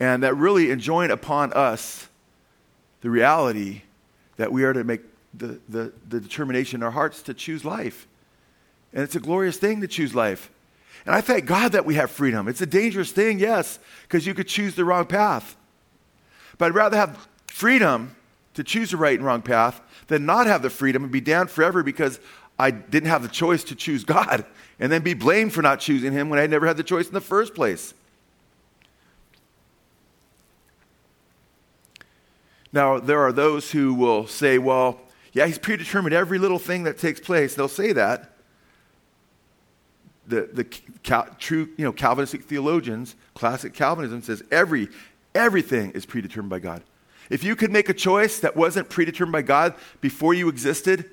And 0.00 0.22
that 0.22 0.36
really 0.36 0.70
enjoin 0.70 1.10
upon 1.10 1.52
us 1.52 2.08
the 3.00 3.10
reality 3.10 3.82
that 4.36 4.50
we 4.50 4.64
are 4.64 4.72
to 4.72 4.82
make 4.82 5.02
the, 5.32 5.60
the, 5.68 5.92
the 6.08 6.20
determination 6.20 6.80
in 6.80 6.82
our 6.82 6.90
hearts 6.90 7.22
to 7.22 7.34
choose 7.34 7.64
life. 7.64 8.06
And 8.92 9.02
it's 9.02 9.16
a 9.16 9.20
glorious 9.20 9.56
thing 9.56 9.80
to 9.80 9.88
choose 9.88 10.14
life. 10.14 10.50
And 11.06 11.14
I 11.14 11.20
thank 11.20 11.44
God 11.44 11.72
that 11.72 11.84
we 11.84 11.96
have 11.96 12.10
freedom. 12.10 12.48
It's 12.48 12.60
a 12.60 12.66
dangerous 12.66 13.12
thing, 13.12 13.38
yes, 13.38 13.78
because 14.02 14.26
you 14.26 14.34
could 14.34 14.48
choose 14.48 14.74
the 14.74 14.84
wrong 14.84 15.06
path. 15.06 15.56
But 16.56 16.66
I'd 16.66 16.74
rather 16.74 16.96
have 16.96 17.28
freedom 17.46 18.16
to 18.54 18.64
choose 18.64 18.92
the 18.92 18.96
right 18.96 19.18
and 19.18 19.26
wrong 19.26 19.42
path 19.42 19.80
than 20.06 20.24
not 20.24 20.46
have 20.46 20.62
the 20.62 20.70
freedom 20.70 21.02
and 21.02 21.12
be 21.12 21.20
damned 21.20 21.50
forever 21.50 21.82
because 21.82 22.20
I 22.58 22.70
didn't 22.70 23.08
have 23.08 23.22
the 23.22 23.28
choice 23.28 23.64
to 23.64 23.74
choose 23.74 24.04
God 24.04 24.44
and 24.78 24.90
then 24.90 25.02
be 25.02 25.14
blamed 25.14 25.52
for 25.52 25.62
not 25.62 25.80
choosing 25.80 26.12
Him 26.12 26.28
when 26.28 26.38
I 26.38 26.46
never 26.46 26.66
had 26.66 26.76
the 26.76 26.84
choice 26.84 27.08
in 27.08 27.14
the 27.14 27.20
first 27.20 27.54
place. 27.54 27.94
Now, 32.72 32.98
there 32.98 33.20
are 33.20 33.32
those 33.32 33.70
who 33.70 33.94
will 33.94 34.26
say, 34.26 34.58
well, 34.58 35.00
yeah, 35.32 35.46
He's 35.46 35.58
predetermined 35.58 36.14
every 36.14 36.38
little 36.38 36.58
thing 36.58 36.84
that 36.84 36.98
takes 36.98 37.20
place. 37.20 37.54
They'll 37.54 37.68
say 37.68 37.92
that. 37.92 38.30
The, 40.26 40.48
the 40.52 40.64
cal- 41.02 41.28
true 41.38 41.68
you 41.76 41.84
know, 41.84 41.92
Calvinistic 41.92 42.44
theologians, 42.44 43.14
classic 43.34 43.74
Calvinism 43.74 44.22
says 44.22 44.42
every, 44.50 44.88
everything 45.34 45.90
is 45.90 46.06
predetermined 46.06 46.50
by 46.50 46.60
God. 46.60 46.82
If 47.30 47.44
you 47.44 47.56
could 47.56 47.70
make 47.70 47.88
a 47.88 47.94
choice 47.94 48.40
that 48.40 48.56
wasn't 48.56 48.88
predetermined 48.88 49.32
by 49.32 49.42
God 49.42 49.74
before 50.00 50.34
you 50.34 50.48
existed, 50.48 51.10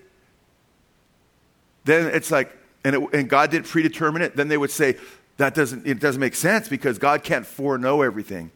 then 1.85 2.13
it's 2.13 2.31
like, 2.31 2.55
and, 2.83 2.95
it, 2.95 3.13
and 3.13 3.29
God 3.29 3.51
didn't 3.51 3.67
predetermine 3.67 4.21
it, 4.21 4.35
then 4.35 4.47
they 4.47 4.57
would 4.57 4.71
say, 4.71 4.97
that 5.37 5.55
doesn't, 5.55 5.87
it 5.87 5.99
doesn't 5.99 6.19
make 6.19 6.35
sense 6.35 6.69
because 6.69 6.99
God 6.99 7.23
can't 7.23 7.45
foreknow 7.45 8.01
everything. 8.01 8.51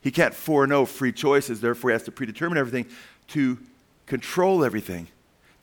He 0.00 0.10
can't 0.10 0.34
foreknow 0.34 0.84
free 0.86 1.12
choices, 1.12 1.60
therefore, 1.60 1.90
he 1.90 1.92
has 1.92 2.02
to 2.04 2.12
predetermine 2.12 2.58
everything 2.58 2.86
to 3.28 3.58
control 4.06 4.64
everything. 4.64 5.08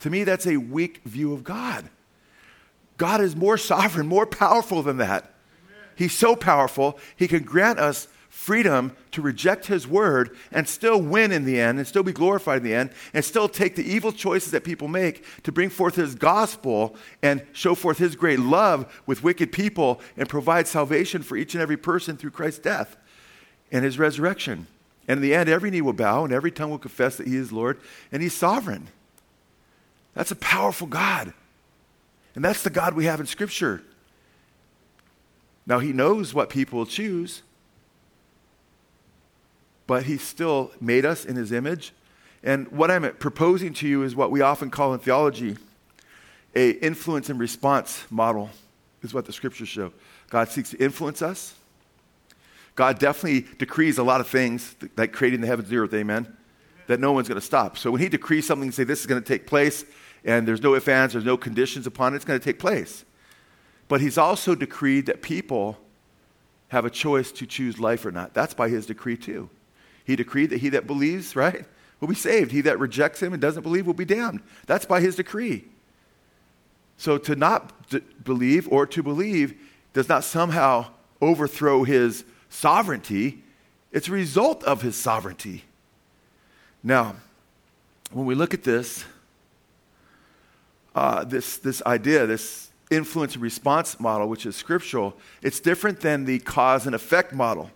To 0.00 0.10
me, 0.10 0.24
that's 0.24 0.46
a 0.46 0.56
weak 0.56 1.02
view 1.04 1.32
of 1.32 1.44
God. 1.44 1.88
God 2.96 3.20
is 3.20 3.36
more 3.36 3.58
sovereign, 3.72 4.06
more 4.06 4.26
powerful 4.26 4.82
than 4.82 4.98
that. 4.98 5.34
He's 5.96 6.16
so 6.16 6.34
powerful, 6.34 6.98
he 7.16 7.28
can 7.28 7.42
grant 7.42 7.78
us 7.78 8.08
freedom 8.30 8.96
to 9.10 9.20
reject 9.20 9.66
his 9.66 9.88
word 9.88 10.36
and 10.52 10.66
still 10.66 11.02
win 11.02 11.32
in 11.32 11.44
the 11.44 11.60
end 11.60 11.78
and 11.78 11.86
still 11.86 12.04
be 12.04 12.12
glorified 12.12 12.58
in 12.58 12.62
the 12.62 12.74
end 12.74 12.90
and 13.12 13.24
still 13.24 13.48
take 13.48 13.74
the 13.74 13.84
evil 13.84 14.12
choices 14.12 14.52
that 14.52 14.62
people 14.62 14.86
make 14.86 15.24
to 15.42 15.50
bring 15.50 15.68
forth 15.68 15.96
his 15.96 16.14
gospel 16.14 16.94
and 17.22 17.44
show 17.52 17.74
forth 17.74 17.98
his 17.98 18.14
great 18.14 18.38
love 18.38 19.02
with 19.04 19.24
wicked 19.24 19.50
people 19.50 20.00
and 20.16 20.28
provide 20.28 20.68
salvation 20.68 21.22
for 21.22 21.36
each 21.36 21.54
and 21.54 21.60
every 21.60 21.76
person 21.76 22.16
through 22.16 22.30
Christ's 22.30 22.60
death 22.60 22.96
and 23.72 23.84
his 23.84 23.98
resurrection. 23.98 24.68
And 25.08 25.18
in 25.18 25.22
the 25.22 25.34
end, 25.34 25.48
every 25.48 25.70
knee 25.72 25.82
will 25.82 25.92
bow 25.92 26.22
and 26.22 26.32
every 26.32 26.52
tongue 26.52 26.70
will 26.70 26.78
confess 26.78 27.16
that 27.16 27.26
he 27.26 27.36
is 27.36 27.50
Lord 27.50 27.80
and 28.12 28.22
he's 28.22 28.34
sovereign. 28.34 28.88
That's 30.14 30.30
a 30.30 30.36
powerful 30.36 30.86
God. 30.86 31.34
And 32.36 32.44
that's 32.44 32.62
the 32.62 32.70
God 32.70 32.94
we 32.94 33.06
have 33.06 33.18
in 33.18 33.26
Scripture. 33.26 33.82
Now, 35.66 35.80
he 35.80 35.92
knows 35.92 36.32
what 36.32 36.48
people 36.48 36.78
will 36.78 36.86
choose 36.86 37.42
but 39.90 40.04
he 40.04 40.18
still 40.18 40.70
made 40.80 41.04
us 41.04 41.24
in 41.24 41.34
his 41.34 41.50
image. 41.50 41.92
And 42.44 42.68
what 42.68 42.92
I'm 42.92 43.12
proposing 43.16 43.72
to 43.74 43.88
you 43.88 44.04
is 44.04 44.14
what 44.14 44.30
we 44.30 44.40
often 44.40 44.70
call 44.70 44.94
in 44.94 45.00
theology 45.00 45.56
a 46.54 46.70
influence 46.70 47.28
and 47.28 47.40
response 47.40 48.04
model 48.08 48.50
is 49.02 49.12
what 49.12 49.24
the 49.24 49.32
scriptures 49.32 49.66
show. 49.66 49.92
God 50.28 50.48
seeks 50.48 50.70
to 50.70 50.76
influence 50.76 51.22
us. 51.22 51.56
God 52.76 53.00
definitely 53.00 53.52
decrees 53.58 53.98
a 53.98 54.04
lot 54.04 54.20
of 54.20 54.28
things, 54.28 54.76
like 54.96 55.12
creating 55.12 55.40
the 55.40 55.48
heavens 55.48 55.68
and 55.68 55.76
the 55.76 55.82
earth, 55.82 55.92
amen, 55.92 56.36
that 56.86 57.00
no 57.00 57.10
one's 57.10 57.26
going 57.26 57.40
to 57.40 57.44
stop. 57.44 57.76
So 57.76 57.90
when 57.90 58.00
he 58.00 58.08
decrees 58.08 58.46
something 58.46 58.68
and 58.68 58.74
say 58.74 58.84
this 58.84 59.00
is 59.00 59.06
going 59.06 59.20
to 59.20 59.26
take 59.26 59.48
place, 59.48 59.84
and 60.24 60.46
there's 60.46 60.62
no 60.62 60.76
ifs, 60.76 60.86
ands, 60.86 61.14
there's 61.14 61.24
no 61.24 61.36
conditions 61.36 61.88
upon 61.88 62.12
it, 62.12 62.16
it's 62.16 62.24
going 62.24 62.38
to 62.38 62.44
take 62.44 62.60
place. 62.60 63.04
But 63.88 64.00
he's 64.00 64.18
also 64.18 64.54
decreed 64.54 65.06
that 65.06 65.20
people 65.20 65.78
have 66.68 66.84
a 66.84 66.90
choice 66.90 67.32
to 67.32 67.44
choose 67.44 67.80
life 67.80 68.06
or 68.06 68.12
not. 68.12 68.34
That's 68.34 68.54
by 68.54 68.68
his 68.68 68.86
decree 68.86 69.16
too. 69.16 69.50
He 70.04 70.16
decreed 70.16 70.50
that 70.50 70.60
he 70.60 70.68
that 70.70 70.86
believes, 70.86 71.36
right, 71.36 71.64
will 72.00 72.08
be 72.08 72.14
saved. 72.14 72.52
He 72.52 72.60
that 72.62 72.78
rejects 72.78 73.22
him 73.22 73.32
and 73.32 73.40
doesn't 73.40 73.62
believe 73.62 73.86
will 73.86 73.94
be 73.94 74.04
damned. 74.04 74.40
That's 74.66 74.86
by 74.86 75.00
his 75.00 75.16
decree. 75.16 75.64
So 76.96 77.18
to 77.18 77.36
not 77.36 77.88
d- 77.90 78.02
believe 78.24 78.68
or 78.68 78.86
to 78.86 79.02
believe 79.02 79.54
does 79.92 80.08
not 80.08 80.24
somehow 80.24 80.86
overthrow 81.20 81.84
his 81.84 82.24
sovereignty, 82.48 83.42
it's 83.92 84.08
a 84.08 84.12
result 84.12 84.62
of 84.64 84.82
his 84.82 84.96
sovereignty. 84.96 85.64
Now, 86.82 87.16
when 88.12 88.26
we 88.26 88.34
look 88.34 88.54
at 88.54 88.64
this, 88.64 89.04
uh, 90.94 91.24
this, 91.24 91.58
this 91.58 91.82
idea, 91.86 92.26
this 92.26 92.70
influence 92.90 93.34
and 93.34 93.42
response 93.42 94.00
model, 94.00 94.28
which 94.28 94.46
is 94.46 94.56
scriptural, 94.56 95.16
it's 95.42 95.60
different 95.60 96.00
than 96.00 96.24
the 96.24 96.38
cause 96.40 96.86
and 96.86 96.94
effect 96.94 97.32
model. 97.32 97.70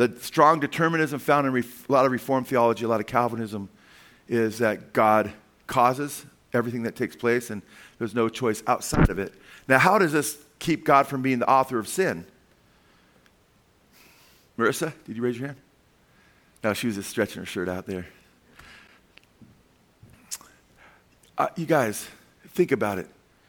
The 0.00 0.16
strong 0.18 0.60
determinism 0.60 1.18
found 1.18 1.46
in 1.46 1.54
a 1.54 1.92
lot 1.92 2.06
of 2.06 2.12
Reformed 2.12 2.48
theology, 2.48 2.86
a 2.86 2.88
lot 2.88 3.00
of 3.00 3.06
Calvinism, 3.06 3.68
is 4.30 4.56
that 4.56 4.94
God 4.94 5.30
causes 5.66 6.24
everything 6.54 6.84
that 6.84 6.96
takes 6.96 7.14
place 7.14 7.50
and 7.50 7.60
there's 7.98 8.14
no 8.14 8.30
choice 8.30 8.62
outside 8.66 9.10
of 9.10 9.18
it. 9.18 9.34
Now, 9.68 9.78
how 9.78 9.98
does 9.98 10.10
this 10.10 10.38
keep 10.58 10.86
God 10.86 11.06
from 11.06 11.20
being 11.20 11.38
the 11.38 11.50
author 11.50 11.78
of 11.78 11.86
sin? 11.86 12.24
Marissa, 14.56 14.94
did 15.04 15.16
you 15.16 15.22
raise 15.22 15.36
your 15.36 15.48
hand? 15.48 15.58
No, 16.64 16.72
she 16.72 16.86
was 16.86 16.96
just 16.96 17.10
stretching 17.10 17.40
her 17.42 17.46
shirt 17.46 17.68
out 17.68 17.84
there. 17.84 18.06
Uh, 21.36 21.48
you 21.56 21.66
guys, 21.66 22.08
think 22.48 22.72
about 22.72 22.96
it. 22.98 23.06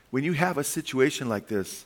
When 0.10 0.26
you 0.26 0.34
have 0.34 0.58
a 0.58 0.66
situation 0.66 1.30
like 1.30 1.48
this, 1.48 1.86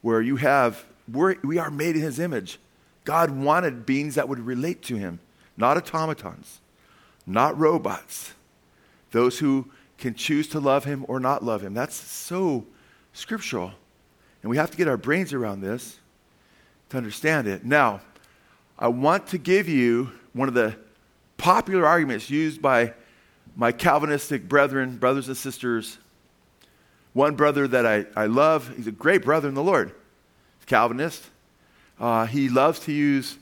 where 0.00 0.22
you 0.22 0.36
have, 0.36 0.86
we're, 1.06 1.36
we 1.44 1.58
are 1.58 1.70
made 1.70 1.96
in 1.96 2.02
his 2.02 2.18
image, 2.18 2.58
God 3.04 3.30
wanted 3.30 3.86
beings 3.86 4.14
that 4.14 4.28
would 4.28 4.40
relate 4.40 4.82
to 4.82 4.96
him, 4.96 5.20
not 5.56 5.76
automatons, 5.76 6.60
not 7.26 7.58
robots, 7.58 8.32
those 9.10 9.38
who 9.38 9.70
can 9.98 10.14
choose 10.14 10.48
to 10.48 10.60
love 10.60 10.84
him 10.84 11.04
or 11.08 11.20
not 11.20 11.44
love 11.44 11.62
him. 11.62 11.74
That's 11.74 11.94
so 11.94 12.66
scriptural. 13.12 13.72
And 14.42 14.50
we 14.50 14.56
have 14.56 14.70
to 14.70 14.76
get 14.76 14.88
our 14.88 14.96
brains 14.96 15.32
around 15.32 15.60
this 15.60 15.98
to 16.90 16.96
understand 16.96 17.46
it. 17.46 17.64
Now, 17.64 18.00
I 18.78 18.88
want 18.88 19.28
to 19.28 19.38
give 19.38 19.68
you 19.68 20.12
one 20.32 20.48
of 20.48 20.54
the 20.54 20.76
popular 21.36 21.86
arguments 21.86 22.28
used 22.28 22.60
by 22.60 22.92
my 23.56 23.70
Calvinistic 23.70 24.48
brethren, 24.48 24.96
brothers 24.96 25.28
and 25.28 25.36
sisters. 25.36 25.98
One 27.12 27.36
brother 27.36 27.68
that 27.68 27.86
I, 27.86 28.06
I 28.16 28.26
love, 28.26 28.74
he's 28.76 28.88
a 28.88 28.92
great 28.92 29.22
brother 29.22 29.48
in 29.48 29.54
the 29.54 29.62
Lord, 29.62 29.92
He's 30.58 30.66
Calvinist. 30.66 31.30
Uh, 31.98 32.26
he 32.26 32.48
loves 32.48 32.80
to 32.80 32.92
use 32.92 33.38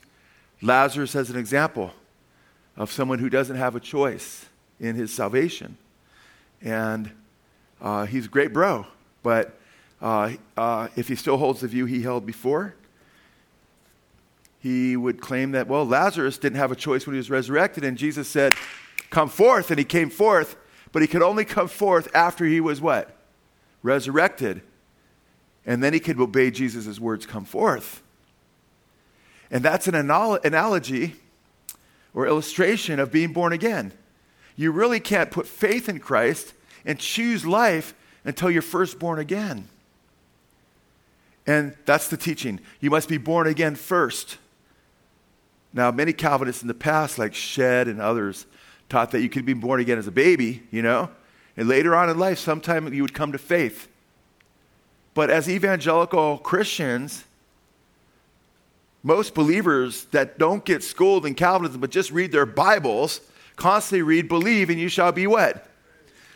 Lazarus 0.61 1.15
as 1.15 1.29
an 1.29 1.37
example 1.37 1.91
of 2.77 2.91
someone 2.91 3.19
who 3.19 3.29
doesn't 3.29 3.55
have 3.55 3.75
a 3.75 3.79
choice 3.79 4.45
in 4.79 4.95
his 4.95 5.13
salvation. 5.13 5.77
And 6.61 7.11
uh, 7.81 8.05
he's 8.05 8.25
a 8.25 8.29
great 8.29 8.53
bro, 8.53 8.85
but 9.21 9.57
uh, 10.01 10.33
uh, 10.57 10.89
if 10.95 11.07
he 11.07 11.15
still 11.15 11.37
holds 11.37 11.61
the 11.61 11.67
view 11.67 11.85
he 11.85 12.01
held 12.01 12.25
before, 12.25 12.75
he 14.59 14.95
would 14.95 15.19
claim 15.19 15.51
that, 15.51 15.67
well, 15.67 15.85
Lazarus 15.85 16.37
didn't 16.37 16.57
have 16.57 16.71
a 16.71 16.75
choice 16.75 17.05
when 17.05 17.15
he 17.15 17.17
was 17.17 17.29
resurrected, 17.29 17.83
and 17.83 17.97
Jesus 17.97 18.27
said, 18.29 18.53
Come 19.09 19.29
forth, 19.29 19.71
and 19.71 19.77
he 19.77 19.85
came 19.85 20.09
forth, 20.09 20.55
but 20.91 21.01
he 21.01 21.07
could 21.07 21.21
only 21.21 21.45
come 21.45 21.67
forth 21.67 22.07
after 22.15 22.45
he 22.45 22.61
was 22.61 22.79
what? 22.79 23.15
Resurrected. 23.81 24.61
And 25.65 25.83
then 25.83 25.93
he 25.93 25.99
could 25.99 26.19
obey 26.19 26.51
Jesus' 26.51 26.99
words, 26.99 27.25
Come 27.25 27.45
forth. 27.45 28.02
And 29.53 29.63
that's 29.63 29.87
an 29.87 29.93
analogy 29.93 31.15
or 32.15 32.25
illustration 32.25 32.99
of 32.99 33.11
being 33.11 33.31
born 33.33 33.53
again. 33.53 33.93
You 34.55 34.71
really 34.71 34.99
can't 34.99 35.29
put 35.29 35.47
faith 35.47 35.87
in 35.87 35.99
Christ 35.99 36.53
and 36.83 36.99
choose 36.99 37.45
life 37.45 37.93
until 38.25 38.49
you're 38.49 38.63
first 38.63 38.97
born 38.97 39.19
again. 39.19 39.67
And 41.45 41.75
that's 41.85 42.07
the 42.07 42.17
teaching. 42.17 42.61
You 42.79 42.89
must 42.89 43.07
be 43.07 43.19
born 43.19 43.45
again 43.45 43.75
first. 43.75 44.37
Now, 45.71 45.91
many 45.91 46.13
Calvinists 46.13 46.63
in 46.63 46.67
the 46.67 46.73
past, 46.73 47.19
like 47.19 47.35
Shedd 47.35 47.87
and 47.87 48.01
others, 48.01 48.47
taught 48.89 49.11
that 49.11 49.21
you 49.21 49.29
could 49.29 49.45
be 49.45 49.53
born 49.53 49.79
again 49.79 49.99
as 49.99 50.07
a 50.07 50.11
baby, 50.11 50.63
you 50.71 50.81
know, 50.81 51.11
and 51.55 51.67
later 51.67 51.95
on 51.95 52.09
in 52.09 52.17
life, 52.17 52.39
sometime 52.39 52.91
you 52.91 53.03
would 53.03 53.13
come 53.13 53.31
to 53.31 53.37
faith. 53.37 53.87
But 55.13 55.29
as 55.29 55.47
evangelical 55.47 56.39
Christians, 56.39 57.25
most 59.03 59.35
believers 59.35 60.05
that 60.05 60.39
don't 60.39 60.63
get 60.65 60.81
schooled 60.81 61.25
in 61.25 61.35
Calvinism 61.35 61.81
but 61.81 61.91
just 61.91 62.11
read 62.11 62.31
their 62.31 62.45
Bibles 62.45 63.19
constantly 63.55 64.01
read, 64.01 64.27
believe, 64.27 64.69
and 64.69 64.79
you 64.79 64.89
shall 64.89 65.11
be 65.11 65.27
what? 65.27 65.67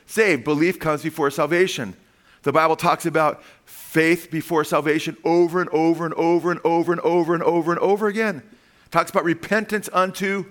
Saved. 0.05 0.43
Belief 0.43 0.79
comes 0.79 1.01
before 1.01 1.31
salvation. 1.31 1.95
The 2.43 2.51
Bible 2.51 2.75
talks 2.75 3.05
about 3.05 3.43
faith 3.65 4.29
before 4.31 4.63
salvation 4.63 5.17
over 5.23 5.59
and 5.59 5.69
over 5.71 6.05
and 6.05 6.13
over 6.13 6.51
and 6.51 6.61
over 6.63 6.93
and 6.93 7.01
over 7.01 7.33
and 7.33 7.43
over 7.43 7.71
and 7.71 7.79
over 7.79 8.07
again. 8.07 8.37
It 8.85 8.91
talks 8.91 9.09
about 9.09 9.25
repentance 9.25 9.89
unto 9.91 10.45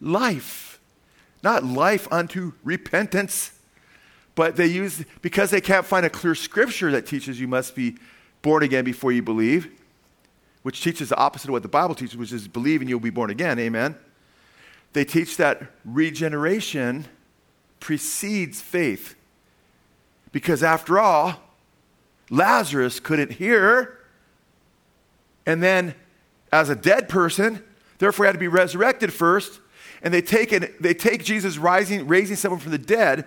life. 0.00 0.80
Not 1.42 1.64
life 1.64 2.06
unto 2.12 2.52
repentance. 2.62 3.52
But 4.34 4.56
they 4.56 4.66
use, 4.66 5.04
because 5.22 5.50
they 5.50 5.60
can't 5.60 5.84
find 5.84 6.06
a 6.06 6.10
clear 6.10 6.34
scripture 6.34 6.92
that 6.92 7.06
teaches 7.06 7.40
you 7.40 7.48
must 7.48 7.74
be 7.74 7.96
born 8.42 8.62
again 8.62 8.84
before 8.84 9.10
you 9.10 9.22
believe, 9.22 9.79
which 10.62 10.82
teaches 10.82 11.08
the 11.08 11.16
opposite 11.16 11.48
of 11.48 11.52
what 11.52 11.62
the 11.62 11.68
Bible 11.68 11.94
teaches, 11.94 12.16
which 12.16 12.32
is 12.32 12.46
believe 12.48 12.80
and 12.80 12.90
you'll 12.90 13.00
be 13.00 13.10
born 13.10 13.30
again. 13.30 13.58
Amen. 13.58 13.96
they 14.92 15.04
teach 15.04 15.36
that 15.36 15.62
regeneration 15.84 17.06
precedes 17.78 18.60
faith. 18.60 19.14
Because 20.32 20.62
after 20.62 20.98
all, 20.98 21.40
Lazarus 22.28 23.00
couldn't 23.00 23.32
hear. 23.32 23.98
And 25.46 25.62
then, 25.62 25.94
as 26.52 26.68
a 26.68 26.76
dead 26.76 27.08
person, 27.08 27.62
therefore 27.98 28.26
had 28.26 28.32
to 28.32 28.38
be 28.38 28.48
resurrected 28.48 29.12
first. 29.12 29.60
And 30.02 30.14
they 30.14 30.22
take, 30.22 30.52
an, 30.52 30.72
they 30.80 30.94
take 30.94 31.24
Jesus 31.24 31.58
rising, 31.58 32.06
raising 32.06 32.36
someone 32.36 32.60
from 32.60 32.72
the 32.72 32.78
dead, 32.78 33.26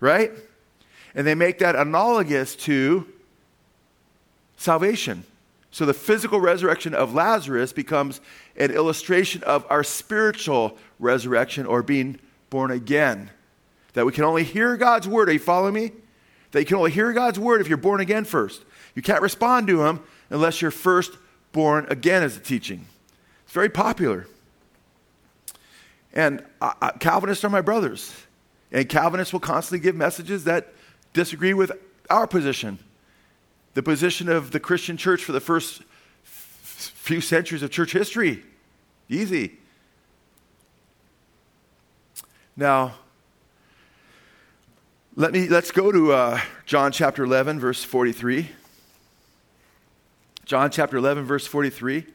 right? 0.00 0.32
And 1.14 1.26
they 1.26 1.34
make 1.34 1.58
that 1.58 1.76
analogous 1.76 2.56
to 2.56 3.06
salvation. 4.56 5.24
So 5.70 5.84
the 5.84 5.94
physical 5.94 6.40
resurrection 6.40 6.94
of 6.94 7.14
Lazarus 7.14 7.72
becomes 7.72 8.20
an 8.56 8.70
illustration 8.70 9.42
of 9.42 9.66
our 9.68 9.84
spiritual 9.84 10.78
resurrection 10.98 11.66
or 11.66 11.82
being 11.82 12.18
born 12.50 12.70
again. 12.70 13.30
That 13.92 14.06
we 14.06 14.12
can 14.12 14.24
only 14.24 14.44
hear 14.44 14.76
God's 14.76 15.06
word. 15.06 15.28
Are 15.28 15.32
you 15.32 15.38
following 15.38 15.74
me? 15.74 15.92
That 16.52 16.60
you 16.60 16.66
can 16.66 16.76
only 16.76 16.90
hear 16.90 17.12
God's 17.12 17.38
word 17.38 17.60
if 17.60 17.68
you're 17.68 17.76
born 17.76 18.00
again 18.00 18.24
first. 18.24 18.64
You 18.94 19.02
can't 19.02 19.22
respond 19.22 19.66
to 19.66 19.84
him 19.84 20.00
unless 20.30 20.62
you're 20.62 20.70
first 20.70 21.12
born 21.52 21.86
again, 21.90 22.22
as 22.22 22.36
a 22.36 22.40
teaching. 22.40 22.86
It's 23.44 23.52
very 23.52 23.68
popular. 23.68 24.26
And 26.12 26.42
Calvinists 27.00 27.44
are 27.44 27.50
my 27.50 27.60
brothers. 27.60 28.14
And 28.72 28.88
Calvinists 28.88 29.32
will 29.32 29.40
constantly 29.40 29.82
give 29.82 29.94
messages 29.94 30.44
that 30.44 30.72
disagree 31.12 31.54
with 31.54 31.72
our 32.10 32.26
position 32.26 32.78
the 33.74 33.82
position 33.82 34.28
of 34.28 34.50
the 34.50 34.60
Christian 34.60 34.96
church 34.96 35.24
for 35.24 35.32
the 35.32 35.40
first 35.40 35.82
few 36.22 37.20
centuries 37.20 37.62
of 37.62 37.70
church 37.70 37.92
history. 37.92 38.42
Easy. 39.08 39.58
Now, 42.56 42.94
let 45.16 45.32
me 45.32 45.48
let's 45.48 45.70
go 45.70 45.90
to 45.90 46.12
uh, 46.12 46.40
John 46.66 46.92
chapter 46.92 47.24
11 47.24 47.58
verse 47.58 47.82
43. 47.82 48.50
John 50.44 50.70
chapter 50.70 50.96
11 50.96 51.24
verse 51.24 51.46
43. 51.46 52.06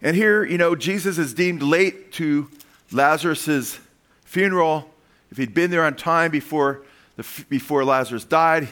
And 0.00 0.14
here, 0.14 0.44
you 0.44 0.58
know, 0.58 0.74
Jesus 0.74 1.18
is 1.18 1.34
deemed 1.34 1.62
late 1.62 2.12
to 2.12 2.48
Lazarus's 2.92 3.80
funeral. 4.24 4.88
If 5.30 5.38
he'd 5.38 5.54
been 5.54 5.70
there 5.70 5.84
on 5.84 5.96
time 5.96 6.30
before 6.30 6.82
the, 7.16 7.26
before 7.48 7.84
Lazarus 7.84 8.24
died, 8.24 8.68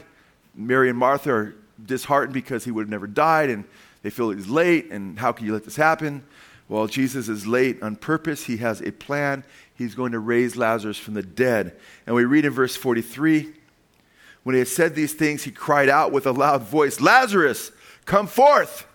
Mary 0.54 0.88
and 0.88 0.99
Martha 0.99 1.30
are 1.30 1.54
disheartened 1.85 2.35
because 2.35 2.64
he 2.64 2.71
would 2.71 2.83
have 2.83 2.90
never 2.90 3.06
died, 3.06 3.50
and 3.50 3.64
they 4.02 4.11
feel 4.11 4.30
he's 4.30 4.49
late, 4.49 4.90
and 4.90 5.18
how 5.18 5.33
can 5.33 5.47
you 5.47 5.52
let 5.52 5.64
this 5.64 5.76
happen? 5.76 6.25
Well, 6.68 6.87
Jesus 6.87 7.28
is 7.28 7.47
late 7.47 7.83
on 7.83 7.97
purpose. 7.97 8.45
He 8.45 8.56
has 8.59 8.80
a 8.80 8.90
plan. 8.90 9.45
He's 9.75 9.95
going 9.95 10.12
to 10.12 10.18
raise 10.18 10.56
Lazarus 10.56 10.99
from 10.99 11.14
the 11.14 11.23
dead. 11.23 11.76
And 12.06 12.16
we 12.16 12.25
read 12.25 12.45
in 12.45 12.52
verse 12.52 12.76
43 12.76 13.52
when 14.47 14.54
he 14.54 14.61
had 14.61 14.68
said 14.68 14.95
these 14.95 15.12
things, 15.12 15.42
he 15.42 15.50
cried 15.50 15.88
out 15.88 16.12
with 16.12 16.25
a 16.25 16.30
loud 16.30 16.62
voice, 16.62 17.00
Lazarus, 17.00 17.73
come 18.04 18.28
forth. 18.28 18.87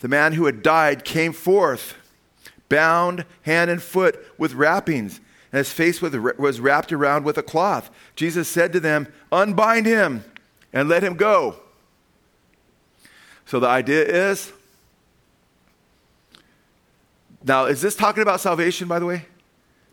The 0.00 0.08
man 0.08 0.32
who 0.32 0.46
had 0.46 0.60
died 0.60 1.04
came 1.04 1.32
forth, 1.32 1.94
bound 2.68 3.24
hand 3.42 3.70
and 3.70 3.80
foot 3.80 4.18
with 4.38 4.54
wrappings, 4.54 5.20
and 5.52 5.58
his 5.58 5.72
face 5.72 6.02
was 6.02 6.58
wrapped 6.58 6.92
around 6.92 7.24
with 7.24 7.38
a 7.38 7.44
cloth. 7.44 7.92
Jesus 8.16 8.48
said 8.48 8.72
to 8.72 8.80
them, 8.80 9.06
Unbind 9.30 9.86
him 9.86 10.24
and 10.72 10.88
let 10.88 11.04
him 11.04 11.14
go. 11.14 11.61
So 13.52 13.60
the 13.60 13.68
idea 13.68 14.02
is 14.02 14.50
now, 17.44 17.66
is 17.66 17.82
this 17.82 17.94
talking 17.94 18.22
about 18.22 18.40
salvation, 18.40 18.88
by 18.88 18.98
the 18.98 19.04
way? 19.04 19.26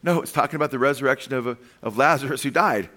No, 0.01 0.21
it's 0.21 0.31
talking 0.31 0.55
about 0.55 0.71
the 0.71 0.79
resurrection 0.79 1.33
of, 1.33 1.57
of 1.81 1.97
Lazarus 1.97 2.41
who 2.41 2.51
died. 2.51 2.87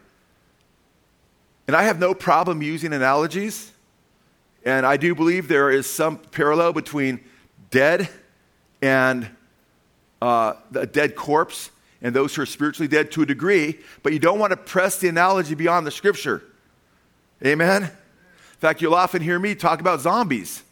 And 1.66 1.74
I 1.74 1.82
have 1.82 1.98
no 1.98 2.14
problem 2.14 2.62
using 2.62 2.92
analogies. 2.92 3.72
And 4.64 4.86
I 4.86 4.96
do 4.96 5.16
believe 5.16 5.48
there 5.48 5.68
is 5.68 5.90
some 5.90 6.16
parallel 6.16 6.72
between 6.72 7.18
dead 7.72 8.08
and 8.80 9.28
uh, 10.20 10.52
a 10.76 10.86
dead 10.86 11.16
corpse 11.16 11.72
and 12.02 12.14
those 12.14 12.36
who 12.36 12.42
are 12.42 12.46
spiritually 12.46 12.86
dead 12.86 13.10
to 13.10 13.22
a 13.22 13.26
degree, 13.26 13.80
but 14.04 14.12
you 14.12 14.20
don't 14.20 14.38
want 14.38 14.52
to 14.52 14.56
press 14.56 14.96
the 15.00 15.08
analogy 15.08 15.56
beyond 15.56 15.88
the 15.88 15.90
scripture. 15.90 16.40
Amen? 17.44 17.90
Fact, 18.62 18.80
you'll 18.80 18.94
often 18.94 19.20
hear 19.22 19.38
me 19.38 19.54
talk 19.54 19.80
about 19.80 20.00
zombies. 20.00 20.62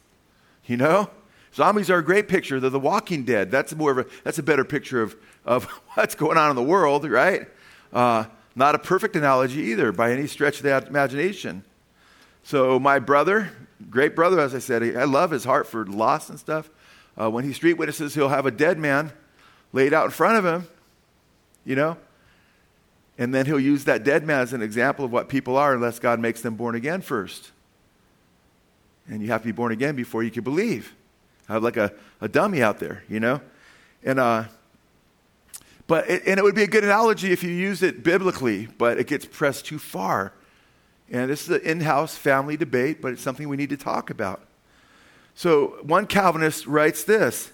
You 0.65 0.77
know? 0.77 1.11
Zombies 1.55 1.91
are 1.91 1.99
a 1.99 2.05
great 2.05 2.29
picture. 2.29 2.61
They're 2.61 2.71
the 2.71 2.79
walking 2.79 3.25
dead. 3.25 3.51
That's 3.51 3.75
more 3.75 3.91
of 3.91 3.99
a 3.99 4.07
that's 4.23 4.39
a 4.39 4.43
better 4.43 4.65
picture 4.65 5.03
of, 5.03 5.17
of 5.45 5.65
what's 5.95 6.15
going 6.15 6.39
on 6.39 6.51
in 6.51 6.57
the 6.57 6.63
world, 6.63 7.05
right? 7.05 7.49
Uh, 7.93 8.27
not 8.55 8.75
a 8.75 8.79
perfect 8.79 9.17
analogy 9.17 9.63
either 9.63 9.91
by 9.91 10.13
any 10.13 10.29
stretch 10.29 10.59
of 10.59 10.63
the 10.63 10.87
imagination. 10.87 11.65
So 12.45 12.79
my 12.79 13.01
brother, 13.01 13.51
great 13.91 14.15
brother, 14.15 14.39
as 14.39 14.55
I 14.55 14.61
said, 14.61 14.83
I 14.97 15.05
love 15.05 15.33
his 15.33 15.45
heart 15.45 15.67
for 15.67 15.85
loss 15.85 16.31
and 16.31 16.39
stuff. 16.39 16.71
Uh, 17.21 17.29
when 17.29 17.45
he 17.45 17.53
street 17.53 17.75
witnesses, 17.75 18.15
he'll 18.15 18.29
have 18.29 18.47
a 18.47 18.51
dead 18.51 18.79
man 18.79 19.13
laid 19.73 19.93
out 19.93 20.05
in 20.05 20.11
front 20.13 20.39
of 20.39 20.45
him, 20.45 20.69
you 21.65 21.75
know, 21.75 21.97
and 23.19 23.35
then 23.35 23.47
he'll 23.47 23.61
use 23.61 23.85
that 23.85 24.05
dead 24.05 24.25
man 24.25 24.41
as 24.41 24.53
an 24.53 24.63
example 24.63 25.05
of 25.05 25.13
what 25.13 25.29
people 25.29 25.57
are 25.57 25.75
unless 25.75 25.99
God 25.99 26.21
makes 26.21 26.41
them 26.41 26.55
born 26.55 26.77
again 26.77 27.01
first. 27.01 27.51
And 29.11 29.21
you 29.21 29.29
have 29.29 29.43
to 29.43 29.47
be 29.47 29.53
born 29.53 29.73
again 29.73 29.97
before 29.97 30.23
you 30.23 30.31
can 30.31 30.45
believe. 30.45 30.95
I 31.49 31.55
have 31.55 31.65
like 31.65 31.77
a, 31.77 31.93
a 32.21 32.29
dummy 32.29 32.63
out 32.63 32.79
there, 32.79 33.03
you 33.09 33.19
know? 33.19 33.41
And, 34.05 34.21
uh, 34.21 34.45
but 35.89 36.09
it, 36.09 36.23
and 36.27 36.39
it 36.39 36.45
would 36.45 36.55
be 36.55 36.63
a 36.63 36.69
good 36.69 36.85
analogy 36.85 37.33
if 37.33 37.43
you 37.43 37.51
use 37.51 37.83
it 37.83 38.05
biblically, 38.05 38.67
but 38.79 38.99
it 38.99 39.09
gets 39.09 39.27
pressed 39.27 39.67
too 39.67 39.81
far. 39.81 40.33
And 41.11 41.29
this 41.29 41.43
is 41.43 41.51
an 41.51 41.63
in 41.63 41.81
house 41.81 42.17
family 42.17 42.57
debate, 42.57 43.03
but 43.03 43.13
it's 43.13 43.21
something 43.21 43.49
we 43.49 43.57
need 43.57 43.71
to 43.71 43.77
talk 43.77 44.11
about. 44.11 44.47
So, 45.35 45.79
one 45.83 46.07
Calvinist 46.07 46.67
writes 46.67 47.03
this, 47.03 47.51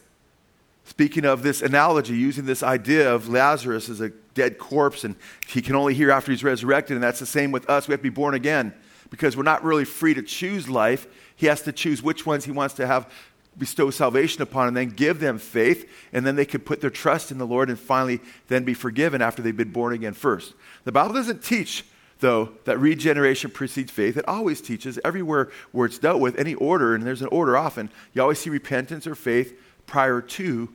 speaking 0.84 1.24
of 1.24 1.42
this 1.42 1.62
analogy, 1.62 2.16
using 2.16 2.44
this 2.44 2.62
idea 2.62 3.12
of 3.12 3.30
Lazarus 3.30 3.88
as 3.88 4.02
a 4.02 4.10
dead 4.34 4.58
corpse 4.58 5.04
and 5.04 5.16
he 5.46 5.62
can 5.62 5.74
only 5.74 5.94
hear 5.94 6.10
after 6.10 6.30
he's 6.30 6.44
resurrected, 6.44 6.96
and 6.96 7.02
that's 7.02 7.20
the 7.20 7.26
same 7.26 7.50
with 7.50 7.68
us. 7.70 7.88
We 7.88 7.92
have 7.92 8.00
to 8.00 8.02
be 8.02 8.10
born 8.10 8.34
again 8.34 8.74
because 9.08 9.36
we're 9.36 9.42
not 9.42 9.64
really 9.64 9.84
free 9.84 10.14
to 10.14 10.22
choose 10.22 10.68
life. 10.68 11.06
He 11.36 11.46
has 11.46 11.62
to 11.62 11.72
choose 11.72 12.02
which 12.02 12.26
ones 12.26 12.44
he 12.44 12.50
wants 12.50 12.74
to 12.74 12.86
have 12.86 13.10
bestow 13.58 13.90
salvation 13.90 14.42
upon 14.42 14.68
and 14.68 14.76
then 14.76 14.90
give 14.90 15.20
them 15.20 15.38
faith, 15.38 15.88
and 16.12 16.26
then 16.26 16.36
they 16.36 16.44
could 16.44 16.66
put 16.66 16.80
their 16.80 16.90
trust 16.90 17.30
in 17.30 17.38
the 17.38 17.46
Lord 17.46 17.70
and 17.70 17.78
finally 17.78 18.20
then 18.48 18.64
be 18.64 18.74
forgiven 18.74 19.22
after 19.22 19.42
they've 19.42 19.56
been 19.56 19.72
born 19.72 19.92
again 19.92 20.12
first. 20.12 20.54
The 20.84 20.92
Bible 20.92 21.14
doesn't 21.14 21.42
teach, 21.42 21.84
though, 22.20 22.50
that 22.64 22.78
regeneration 22.78 23.50
precedes 23.50 23.90
faith. 23.90 24.16
It 24.16 24.28
always 24.28 24.60
teaches 24.60 24.98
everywhere 25.04 25.50
where 25.72 25.86
it's 25.86 25.98
dealt 25.98 26.20
with, 26.20 26.38
any 26.38 26.54
order, 26.54 26.94
and 26.94 27.04
there's 27.04 27.22
an 27.22 27.28
order 27.28 27.56
often, 27.56 27.90
you 28.14 28.22
always 28.22 28.38
see 28.38 28.50
repentance 28.50 29.06
or 29.06 29.14
faith 29.14 29.58
prior 29.86 30.20
to 30.20 30.68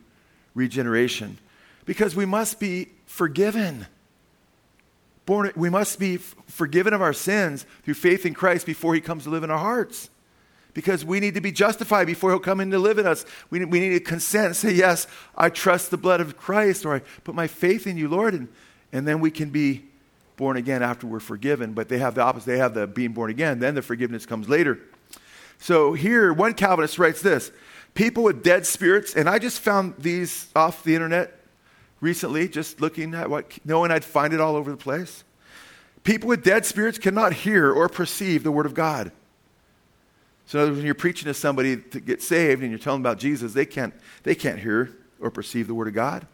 regeneration. 0.56 1.38
Because 1.86 2.16
we 2.16 2.26
must 2.26 2.60
be 2.60 2.90
forgiven. 3.06 3.88
Born, 5.26 5.52
we 5.56 5.70
must 5.70 6.00
be 6.00 6.18
forgiven 6.18 6.94
of 6.94 7.02
our 7.02 7.14
sins 7.14 7.66
through 7.84 7.94
faith 7.96 8.26
in 8.26 8.34
Christ 8.34 8.66
before 8.66 8.96
he 8.96 9.02
comes 9.02 9.24
to 9.24 9.30
live 9.30 9.44
in 9.44 9.52
our 9.52 9.58
hearts. 9.58 10.10
Because 10.74 11.04
we 11.04 11.20
need 11.20 11.34
to 11.36 11.42
be 11.42 11.52
justified 11.52 12.08
before 12.08 12.30
he'll 12.32 12.40
come 12.40 12.62
in 12.62 12.72
to 12.72 12.80
live 12.80 12.98
in 12.98 13.06
us. 13.06 13.26
We 13.50 13.64
we 13.66 13.80
need 13.80 13.90
to 13.90 14.00
consent, 14.00 14.56
say, 14.56 14.74
Yes, 14.74 15.08
I 15.36 15.50
trust 15.50 15.92
the 15.92 15.98
blood 15.98 16.22
of 16.22 16.38
Christ, 16.38 16.86
or 16.86 16.96
I 16.96 17.00
put 17.24 17.36
my 17.36 17.48
faith 17.48 17.88
in 17.88 17.98
you, 17.98 18.08
Lord. 18.08 18.34
And, 18.34 18.48
and 18.94 19.08
then 19.08 19.20
we 19.20 19.32
can 19.32 19.50
be 19.50 19.86
born 20.38 20.58
again 20.58 20.82
after 20.82 21.08
we're 21.08 21.20
forgiven. 21.20 21.74
But 21.74 21.90
they 21.90 21.98
have 21.98 22.16
the 22.16 22.22
opposite. 22.22 22.48
They 22.48 22.58
have 22.58 22.74
the 22.74 22.88
being 22.88 23.12
born 23.12 23.30
again. 23.30 23.60
Then 23.60 23.76
the 23.76 23.82
forgiveness 23.82 24.26
comes 24.26 24.48
later. 24.48 24.80
So 25.58 25.94
here, 25.94 26.34
one 26.34 26.54
Calvinist 26.56 26.98
writes 26.98 27.22
this 27.22 27.52
People 27.94 28.24
with 28.24 28.44
dead 28.44 28.66
spirits, 28.66 29.16
and 29.16 29.30
I 29.30 29.40
just 29.40 29.60
found 29.60 29.96
these 29.98 30.48
off 30.56 30.84
the 30.84 30.96
internet 30.96 31.38
recently, 32.00 32.48
just 32.48 32.82
looking 32.82 33.14
at 33.14 33.30
what, 33.30 33.52
knowing 33.66 33.92
I'd 33.92 34.04
find 34.04 34.34
it 34.34 34.42
all 34.42 34.56
over 34.56 34.72
the 34.72 34.78
place. 34.78 35.24
People 36.04 36.30
with 36.30 36.44
dead 36.44 36.66
spirits 36.66 36.98
cannot 36.98 37.34
hear 37.34 37.72
or 37.72 37.88
perceive 37.88 38.44
the 38.44 38.52
Word 38.52 38.66
of 38.66 38.74
God. 38.74 39.12
So, 40.52 40.70
when 40.70 40.84
you're 40.84 40.94
preaching 40.94 41.28
to 41.28 41.34
somebody 41.34 41.78
to 41.78 42.02
get 42.02 42.22
saved 42.22 42.62
and 42.62 42.70
you're 42.70 42.78
telling 42.78 43.02
them 43.02 43.10
about 43.10 43.20
Jesus, 43.20 43.54
they 43.54 43.66
can't, 43.66 43.94
they 44.24 44.36
can't 44.36 44.60
hear 44.60 44.92
or 45.22 45.32
perceive 45.32 45.66
the 45.66 45.74
Word 45.74 45.88
of 45.88 45.94
God. 45.94 46.28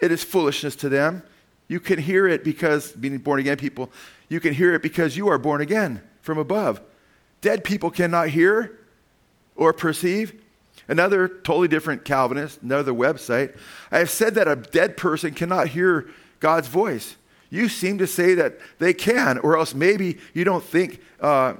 It 0.00 0.12
is 0.12 0.22
foolishness 0.22 0.76
to 0.76 0.90
them. 0.90 1.22
You 1.66 1.80
can 1.80 1.98
hear 1.98 2.28
it 2.28 2.44
because, 2.44 2.92
being 2.92 3.16
born 3.16 3.40
again 3.40 3.56
people, 3.56 3.90
you 4.28 4.38
can 4.38 4.52
hear 4.52 4.74
it 4.74 4.82
because 4.82 5.16
you 5.16 5.28
are 5.28 5.38
born 5.38 5.62
again 5.62 6.02
from 6.20 6.36
above. 6.36 6.82
Dead 7.40 7.64
people 7.64 7.90
cannot 7.90 8.28
hear 8.28 8.78
or 9.56 9.72
perceive. 9.72 10.38
Another 10.86 11.26
totally 11.26 11.68
different 11.68 12.04
Calvinist, 12.04 12.60
another 12.60 12.92
website. 12.92 13.56
I 13.90 14.00
have 14.00 14.10
said 14.10 14.34
that 14.34 14.46
a 14.46 14.56
dead 14.56 14.98
person 14.98 15.32
cannot 15.32 15.68
hear 15.68 16.06
God's 16.38 16.68
voice. 16.68 17.16
You 17.48 17.70
seem 17.70 17.96
to 17.96 18.06
say 18.06 18.34
that 18.34 18.58
they 18.78 18.92
can, 18.92 19.38
or 19.38 19.56
else 19.56 19.72
maybe 19.72 20.18
you 20.34 20.44
don't 20.44 20.62
think 20.62 21.00
uh, 21.18 21.54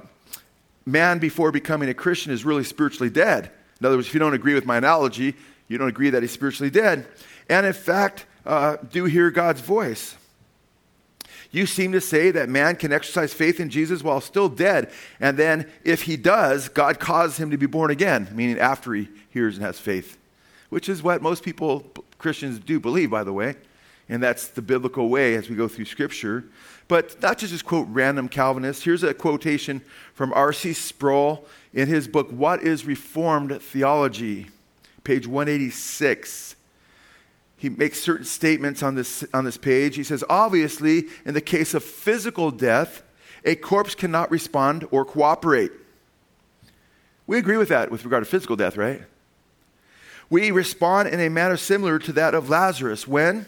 man 0.85 1.19
before 1.19 1.51
becoming 1.51 1.89
a 1.89 1.93
Christian 1.93 2.31
is 2.31 2.45
really 2.45 2.63
spiritually 2.63 3.09
dead. 3.09 3.51
In 3.79 3.85
other 3.85 3.95
words, 3.95 4.07
if 4.07 4.13
you 4.13 4.19
don't 4.19 4.33
agree 4.33 4.53
with 4.53 4.65
my 4.65 4.77
analogy, 4.77 5.35
you 5.67 5.77
don't 5.77 5.89
agree 5.89 6.09
that 6.09 6.21
he's 6.21 6.31
spiritually 6.31 6.69
dead. 6.69 7.07
And 7.49 7.65
in 7.65 7.73
fact, 7.73 8.25
uh, 8.45 8.77
do 8.91 9.05
hear 9.05 9.31
God's 9.31 9.61
voice. 9.61 10.15
You 11.51 11.67
seem 11.67 11.91
to 11.91 12.01
say 12.01 12.31
that 12.31 12.49
man 12.49 12.75
can 12.75 12.91
exercise 12.91 13.31
faith 13.31 13.59
in 13.59 13.69
Jesus 13.69 14.03
while 14.03 14.19
still 14.21 14.49
dead, 14.49 14.91
and 15.19 15.37
then 15.37 15.69
if 15.83 16.01
he 16.03 16.17
does, 16.17 16.67
God 16.67 16.99
causes 16.99 17.37
him 17.37 17.51
to 17.51 17.57
be 17.57 17.67
born 17.67 17.91
again, 17.91 18.27
meaning 18.33 18.57
after 18.57 18.93
he 18.93 19.07
hears 19.29 19.55
and 19.55 19.65
has 19.65 19.77
faith, 19.79 20.17
which 20.69 20.89
is 20.89 21.03
what 21.03 21.21
most 21.21 21.43
people, 21.43 21.85
Christians, 22.17 22.57
do 22.57 22.79
believe, 22.79 23.11
by 23.11 23.23
the 23.23 23.33
way. 23.33 23.55
And 24.09 24.21
that's 24.21 24.47
the 24.47 24.63
biblical 24.63 25.09
way 25.09 25.35
as 25.35 25.47
we 25.47 25.55
go 25.55 25.67
through 25.67 25.85
Scripture. 25.85 26.43
But 26.93 27.19
not 27.23 27.39
to 27.39 27.47
just 27.47 27.65
quote 27.65 27.87
random 27.89 28.29
Calvinists. 28.29 28.83
Here's 28.83 29.01
a 29.01 29.15
quotation 29.15 29.81
from 30.13 30.31
R.C. 30.31 30.73
Sproul 30.73 31.43
in 31.73 31.87
his 31.87 32.07
book, 32.07 32.29
What 32.29 32.61
is 32.61 32.85
Reformed 32.85 33.59
Theology? 33.63 34.51
Page 35.03 35.25
186 35.25 36.55
he 37.57 37.69
makes 37.69 37.99
certain 37.99 38.25
statements 38.25 38.83
on 38.83 38.93
this, 38.93 39.25
on 39.33 39.43
this 39.43 39.57
page. 39.57 39.95
He 39.95 40.03
says, 40.03 40.23
obviously, 40.29 41.05
in 41.25 41.33
the 41.33 41.41
case 41.41 41.73
of 41.73 41.83
physical 41.83 42.51
death, 42.51 43.01
a 43.43 43.55
corpse 43.55 43.95
cannot 43.95 44.29
respond 44.29 44.87
or 44.91 45.03
cooperate. 45.03 45.71
We 47.25 47.39
agree 47.39 47.57
with 47.57 47.69
that 47.69 47.89
with 47.89 48.03
regard 48.03 48.23
to 48.23 48.29
physical 48.29 48.55
death, 48.55 48.77
right? 48.77 49.01
We 50.29 50.51
respond 50.51 51.09
in 51.09 51.19
a 51.19 51.29
manner 51.29 51.57
similar 51.57 51.97
to 51.97 52.13
that 52.13 52.35
of 52.35 52.51
Lazarus 52.51 53.07
when, 53.07 53.47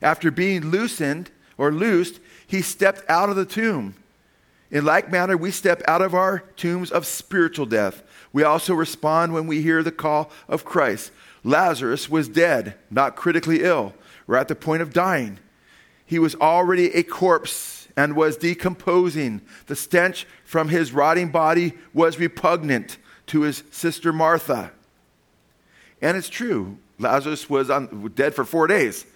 after 0.00 0.30
being 0.30 0.70
loosened 0.70 1.30
or 1.58 1.70
loosed, 1.70 2.20
he 2.46 2.62
stepped 2.62 3.02
out 3.08 3.30
of 3.30 3.36
the 3.36 3.44
tomb. 3.44 3.94
In 4.70 4.84
like 4.84 5.10
manner, 5.10 5.36
we 5.36 5.50
step 5.50 5.82
out 5.86 6.02
of 6.02 6.14
our 6.14 6.40
tombs 6.56 6.90
of 6.90 7.06
spiritual 7.06 7.66
death. 7.66 8.02
We 8.32 8.42
also 8.42 8.74
respond 8.74 9.32
when 9.32 9.46
we 9.46 9.62
hear 9.62 9.82
the 9.82 9.92
call 9.92 10.30
of 10.48 10.64
Christ. 10.64 11.12
Lazarus 11.44 12.08
was 12.08 12.28
dead, 12.28 12.74
not 12.90 13.16
critically 13.16 13.62
ill, 13.62 13.94
or 14.26 14.36
at 14.36 14.48
the 14.48 14.54
point 14.54 14.82
of 14.82 14.92
dying. 14.92 15.38
He 16.04 16.18
was 16.18 16.34
already 16.34 16.92
a 16.94 17.02
corpse 17.02 17.86
and 17.96 18.16
was 18.16 18.36
decomposing. 18.36 19.40
The 19.66 19.76
stench 19.76 20.26
from 20.44 20.68
his 20.68 20.92
rotting 20.92 21.28
body 21.28 21.74
was 21.92 22.18
repugnant 22.18 22.98
to 23.26 23.42
his 23.42 23.62
sister 23.70 24.12
Martha. 24.12 24.72
And 26.02 26.16
it's 26.16 26.28
true, 26.28 26.78
Lazarus 26.98 27.48
was 27.48 27.70
on, 27.70 28.12
dead 28.14 28.34
for 28.34 28.44
four 28.44 28.66
days. 28.66 29.06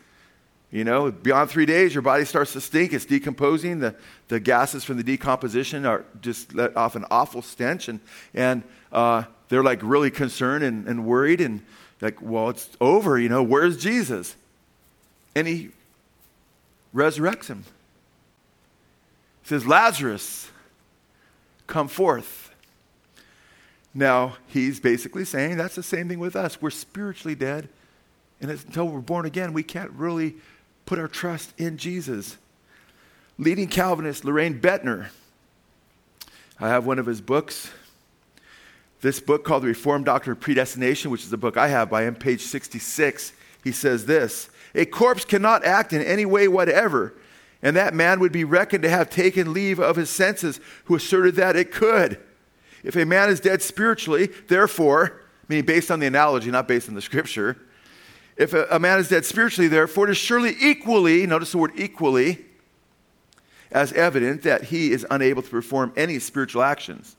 You 0.71 0.85
know, 0.85 1.11
beyond 1.11 1.51
three 1.51 1.65
days, 1.65 1.95
your 1.95 2.03
body 2.03 2.27
starts 2.27 2.53
to 2.53 2.61
stink. 2.61 2.93
It's 2.93 3.07
decomposing. 3.07 3.79
The, 3.79 3.95
the 4.29 4.39
gases 4.39 4.85
from 4.85 4.99
the 4.99 5.03
decomposition 5.03 5.87
are 5.87 6.05
just 6.21 6.55
let 6.55 6.77
off 6.77 6.95
an 6.95 7.07
awful 7.11 7.41
stench. 7.41 7.89
And, 7.89 8.01
and 8.35 8.63
uh, 8.93 9.25
they're 9.49 9.63
like 9.63 9.81
really 9.83 10.11
concerned 10.11 10.63
and, 10.65 10.87
and 10.87 11.07
worried. 11.07 11.41
And 11.41 11.63
like, 12.01 12.21
well, 12.21 12.51
it's 12.51 12.69
over, 12.81 13.19
you 13.19 13.29
know, 13.29 13.43
where's 13.43 13.77
Jesus? 13.79 14.37
And 15.35 15.47
he 15.47 15.71
resurrects 16.95 17.47
him. 17.47 17.65
He 19.43 19.49
says, 19.49 19.67
Lazarus, 19.67 20.51
come 21.67 21.89
forth. 21.89 22.55
Now, 23.95 24.37
he's 24.47 24.81
basically 24.81 25.25
saying 25.25 25.57
that's 25.57 25.75
the 25.75 25.83
same 25.83 26.09
thing 26.09 26.19
with 26.19 26.37
us. 26.37 26.61
We're 26.61 26.71
spiritually 26.71 27.35
dead, 27.35 27.69
and 28.41 28.51
until 28.51 28.87
we're 28.89 29.01
born 29.01 29.27
again, 29.27 29.53
we 29.53 29.63
can't 29.63 29.91
really 29.93 30.37
put 30.89 30.99
our 30.99 31.07
trust 31.07 31.53
in 31.59 31.77
Jesus. 31.77 32.39
Leading 33.37 33.69
Calvinist 33.69 34.25
Loraine 34.25 34.59
Boettner, 34.59 35.09
I 36.59 36.69
have 36.69 36.87
one 36.87 36.99
of 36.99 37.05
his 37.05 37.21
books 37.21 37.71
this 39.03 39.21
book 39.21 39.45
called 39.45 39.65
The 39.65 39.69
Reformed 39.69 40.07
Doctrine 40.07 40.33
of 40.33 40.41
Predestination, 40.41 41.11
which 41.11 41.25
is 41.25 41.31
the 41.31 41.37
book 41.37 41.59
I 41.59 41.69
have 41.69 41.91
by 41.91 42.05
him, 42.05 42.15
page 42.15 42.41
66, 42.41 43.35
he 43.63 43.71
says 43.71 44.07
this 44.07 44.49
A 44.75 44.87
corpse 44.87 45.27
cannot 45.27 45.63
act 45.63 45.93
in 45.93 46.01
any 46.01 46.25
way 46.25 46.49
whatever, 46.49 47.13
and 47.61 47.77
that 47.77 47.93
man 47.93 48.19
would 48.21 48.33
be 48.33 48.45
reckoned 48.45 48.83
to 48.85 48.89
have 48.89 49.11
taken 49.11 49.53
leave 49.53 49.79
of 49.79 49.97
his 49.97 50.09
senses 50.09 50.59
who 50.85 50.95
asserted 50.95 51.35
that 51.35 51.55
it 51.55 51.71
could. 51.71 52.19
If 52.83 52.97
a 52.97 53.05
man 53.05 53.29
is 53.29 53.41
dead 53.41 53.61
spiritually, 53.61 54.31
therefore, 54.47 55.21
meaning 55.49 55.67
based 55.67 55.91
on 55.91 56.01
the 56.01 56.07
analogy, 56.07 56.51
not 56.51 56.67
based 56.67 56.89
on 56.89 56.95
the 56.95 57.03
scripture, 57.03 57.59
if 58.39 58.55
a, 58.55 58.79
man 58.79 59.01
is 59.01 59.09
dead 59.09 59.27
spiritually, 59.27 59.67
therefore, 59.67 60.09
it 60.09 60.13
is 60.13 60.17
surely 60.17 60.55
equally, 60.61 61.27
notice 61.27 61.53
the 61.53 61.59
word 61.59 61.73
equally, 61.75 62.39
as 63.73 63.93
evident 63.93 64.43
that 64.43 64.65
he 64.65 64.93
is 64.93 65.05
unable 65.11 65.43
to 65.43 65.51
perform 65.51 65.93
any 65.97 66.21
spiritual 66.21 66.63
actions. 66.63 67.17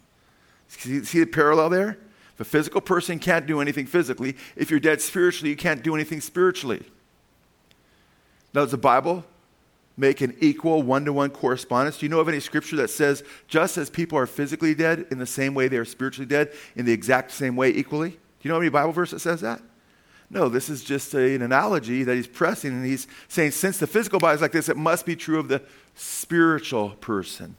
See, 0.69 1.03
see 1.03 1.19
the 1.19 1.25
parallel 1.25 1.69
there? 1.69 1.97
If 2.33 2.39
a 2.39 2.45
physical 2.45 2.79
person 2.79 3.19
can't 3.19 3.45
do 3.45 3.59
anything 3.59 3.85
physically, 3.85 4.37
if 4.55 4.71
you're 4.71 4.79
dead 4.79 5.01
spiritually, 5.01 5.49
you 5.49 5.57
can't 5.57 5.83
do 5.83 5.93
anything 5.93 6.21
spiritually. 6.21 6.83
Now, 8.53 8.61
does 8.61 8.71
the 8.71 8.77
Bible 8.77 9.25
make 9.97 10.21
an 10.21 10.35
equal 10.39 10.81
one 10.81 11.03
to 11.03 11.11
one 11.11 11.31
correspondence? 11.31 11.97
Do 11.97 12.05
you 12.05 12.09
know 12.09 12.21
of 12.21 12.29
any 12.29 12.39
scripture 12.39 12.77
that 12.77 12.89
says 12.89 13.23
just 13.49 13.77
as 13.77 13.89
people 13.89 14.17
are 14.17 14.25
physically 14.25 14.73
dead, 14.73 15.07
in 15.11 15.19
the 15.19 15.25
same 15.25 15.53
way 15.53 15.67
they 15.67 15.77
are 15.77 15.85
spiritually 15.85 16.27
dead, 16.27 16.53
in 16.77 16.85
the 16.85 16.93
exact 16.93 17.31
same 17.31 17.57
way 17.57 17.71
equally? 17.71 18.11
Do 18.11 18.17
you 18.43 18.51
know 18.51 18.57
any 18.57 18.69
Bible 18.69 18.93
verse 18.93 19.11
that 19.11 19.19
says 19.19 19.41
that? 19.41 19.61
No, 20.29 20.47
this 20.47 20.69
is 20.69 20.83
just 20.83 21.13
a, 21.15 21.35
an 21.35 21.41
analogy 21.41 22.03
that 22.03 22.15
he's 22.15 22.27
pressing, 22.27 22.71
and 22.71 22.85
he's 22.85 23.07
saying 23.27 23.51
since 23.51 23.79
the 23.79 23.87
physical 23.87 24.19
body 24.19 24.35
is 24.35 24.41
like 24.41 24.51
this, 24.51 24.69
it 24.69 24.77
must 24.77 25.05
be 25.05 25.15
true 25.15 25.39
of 25.39 25.47
the 25.47 25.61
spiritual 25.95 26.91
person. 27.01 27.55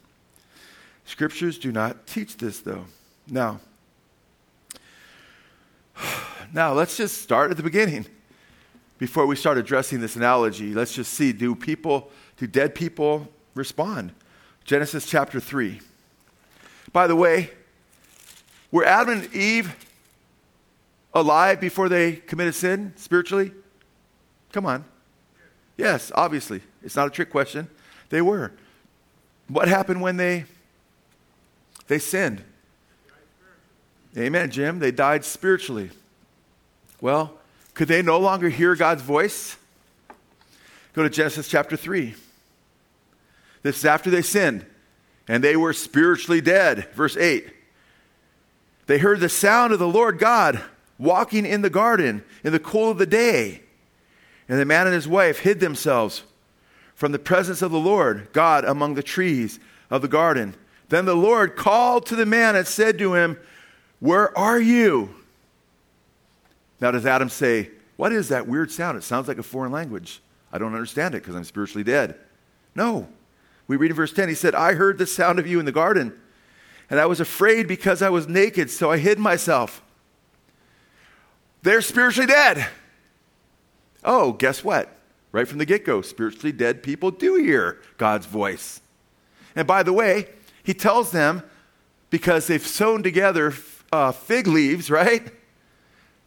Scriptures 1.04 1.58
do 1.58 1.72
not 1.72 2.06
teach 2.06 2.36
this, 2.36 2.60
though. 2.60 2.84
Now, 3.28 3.60
now 6.52 6.72
let's 6.72 6.96
just 6.96 7.20
start 7.20 7.50
at 7.50 7.56
the 7.56 7.62
beginning. 7.62 8.06
Before 8.98 9.26
we 9.26 9.34
start 9.34 9.56
addressing 9.58 10.00
this 10.00 10.14
analogy, 10.14 10.74
let's 10.74 10.92
just 10.92 11.14
see 11.14 11.32
do 11.32 11.54
people, 11.54 12.10
do 12.36 12.46
dead 12.46 12.74
people 12.74 13.28
respond? 13.54 14.12
Genesis 14.64 15.06
chapter 15.06 15.40
3. 15.40 15.80
By 16.92 17.06
the 17.06 17.16
way, 17.16 17.50
were 18.70 18.84
Adam 18.84 19.20
and 19.20 19.34
Eve 19.34 19.74
alive 21.14 21.60
before 21.60 21.88
they 21.88 22.12
committed 22.12 22.54
sin 22.54 22.92
spiritually? 22.96 23.52
Come 24.52 24.66
on. 24.66 24.84
Yes, 25.76 26.12
obviously. 26.14 26.60
It's 26.82 26.96
not 26.96 27.06
a 27.06 27.10
trick 27.10 27.30
question. 27.30 27.68
They 28.10 28.22
were. 28.22 28.52
What 29.48 29.68
happened 29.68 30.00
when 30.00 30.16
they 30.16 30.44
they 31.88 31.98
sinned? 31.98 32.44
Amen, 34.16 34.50
Jim. 34.50 34.78
They 34.78 34.90
died 34.90 35.24
spiritually. 35.24 35.90
Well, 37.00 37.34
could 37.74 37.88
they 37.88 38.02
no 38.02 38.18
longer 38.18 38.48
hear 38.48 38.74
God's 38.74 39.02
voice? 39.02 39.56
Go 40.92 41.02
to 41.02 41.10
Genesis 41.10 41.48
chapter 41.48 41.76
3. 41.76 42.14
This 43.62 43.78
is 43.78 43.84
after 43.84 44.10
they 44.10 44.22
sinned 44.22 44.66
and 45.28 45.44
they 45.44 45.56
were 45.56 45.72
spiritually 45.72 46.40
dead. 46.40 46.88
Verse 46.94 47.16
8. 47.16 47.48
They 48.86 48.98
heard 48.98 49.20
the 49.20 49.28
sound 49.28 49.72
of 49.72 49.78
the 49.78 49.86
Lord 49.86 50.18
God 50.18 50.60
walking 51.00 51.44
in 51.44 51.62
the 51.62 51.70
garden 51.70 52.22
in 52.44 52.52
the 52.52 52.60
cool 52.60 52.90
of 52.90 52.98
the 52.98 53.06
day. 53.06 53.62
And 54.48 54.60
the 54.60 54.64
man 54.64 54.86
and 54.86 54.94
his 54.94 55.08
wife 55.08 55.40
hid 55.40 55.58
themselves 55.58 56.22
from 56.94 57.10
the 57.10 57.18
presence 57.18 57.62
of 57.62 57.72
the 57.72 57.78
Lord 57.78 58.28
God 58.32 58.64
among 58.64 58.94
the 58.94 59.02
trees 59.02 59.58
of 59.90 60.02
the 60.02 60.08
garden. 60.08 60.54
Then 60.90 61.06
the 61.06 61.16
Lord 61.16 61.56
called 61.56 62.06
to 62.06 62.16
the 62.16 62.26
man 62.26 62.54
and 62.54 62.66
said 62.66 62.98
to 62.98 63.14
him, 63.14 63.38
where 64.00 64.36
are 64.36 64.58
you? 64.58 65.14
Now, 66.80 66.90
does 66.90 67.06
Adam 67.06 67.28
say, 67.28 67.70
What 67.96 68.12
is 68.12 68.28
that 68.30 68.48
weird 68.48 68.72
sound? 68.72 68.96
It 68.96 69.04
sounds 69.04 69.28
like 69.28 69.38
a 69.38 69.42
foreign 69.42 69.70
language. 69.70 70.20
I 70.52 70.58
don't 70.58 70.74
understand 70.74 71.14
it 71.14 71.22
because 71.22 71.36
I'm 71.36 71.44
spiritually 71.44 71.84
dead. 71.84 72.16
No. 72.74 73.08
We 73.68 73.76
read 73.76 73.90
in 73.90 73.96
verse 73.96 74.12
10, 74.12 74.28
he 74.28 74.34
said, 74.34 74.54
I 74.54 74.74
heard 74.74 74.98
the 74.98 75.06
sound 75.06 75.38
of 75.38 75.46
you 75.46 75.60
in 75.60 75.66
the 75.66 75.70
garden, 75.70 76.12
and 76.88 76.98
I 76.98 77.06
was 77.06 77.20
afraid 77.20 77.68
because 77.68 78.02
I 78.02 78.08
was 78.08 78.26
naked, 78.26 78.68
so 78.68 78.90
I 78.90 78.98
hid 78.98 79.18
myself. 79.18 79.80
They're 81.62 81.82
spiritually 81.82 82.26
dead. 82.26 82.66
Oh, 84.04 84.32
guess 84.32 84.64
what? 84.64 84.96
Right 85.32 85.46
from 85.46 85.58
the 85.58 85.66
get 85.66 85.84
go, 85.84 86.02
spiritually 86.02 86.52
dead 86.52 86.82
people 86.82 87.10
do 87.10 87.36
hear 87.36 87.80
God's 87.98 88.26
voice. 88.26 88.80
And 89.54 89.66
by 89.66 89.82
the 89.82 89.92
way, 89.92 90.28
he 90.62 90.74
tells 90.74 91.12
them 91.12 91.42
because 92.08 92.46
they've 92.46 92.66
sewn 92.66 93.02
together 93.02 93.54
uh, 93.92 94.12
fig 94.12 94.46
leaves, 94.46 94.90
right? 94.90 95.30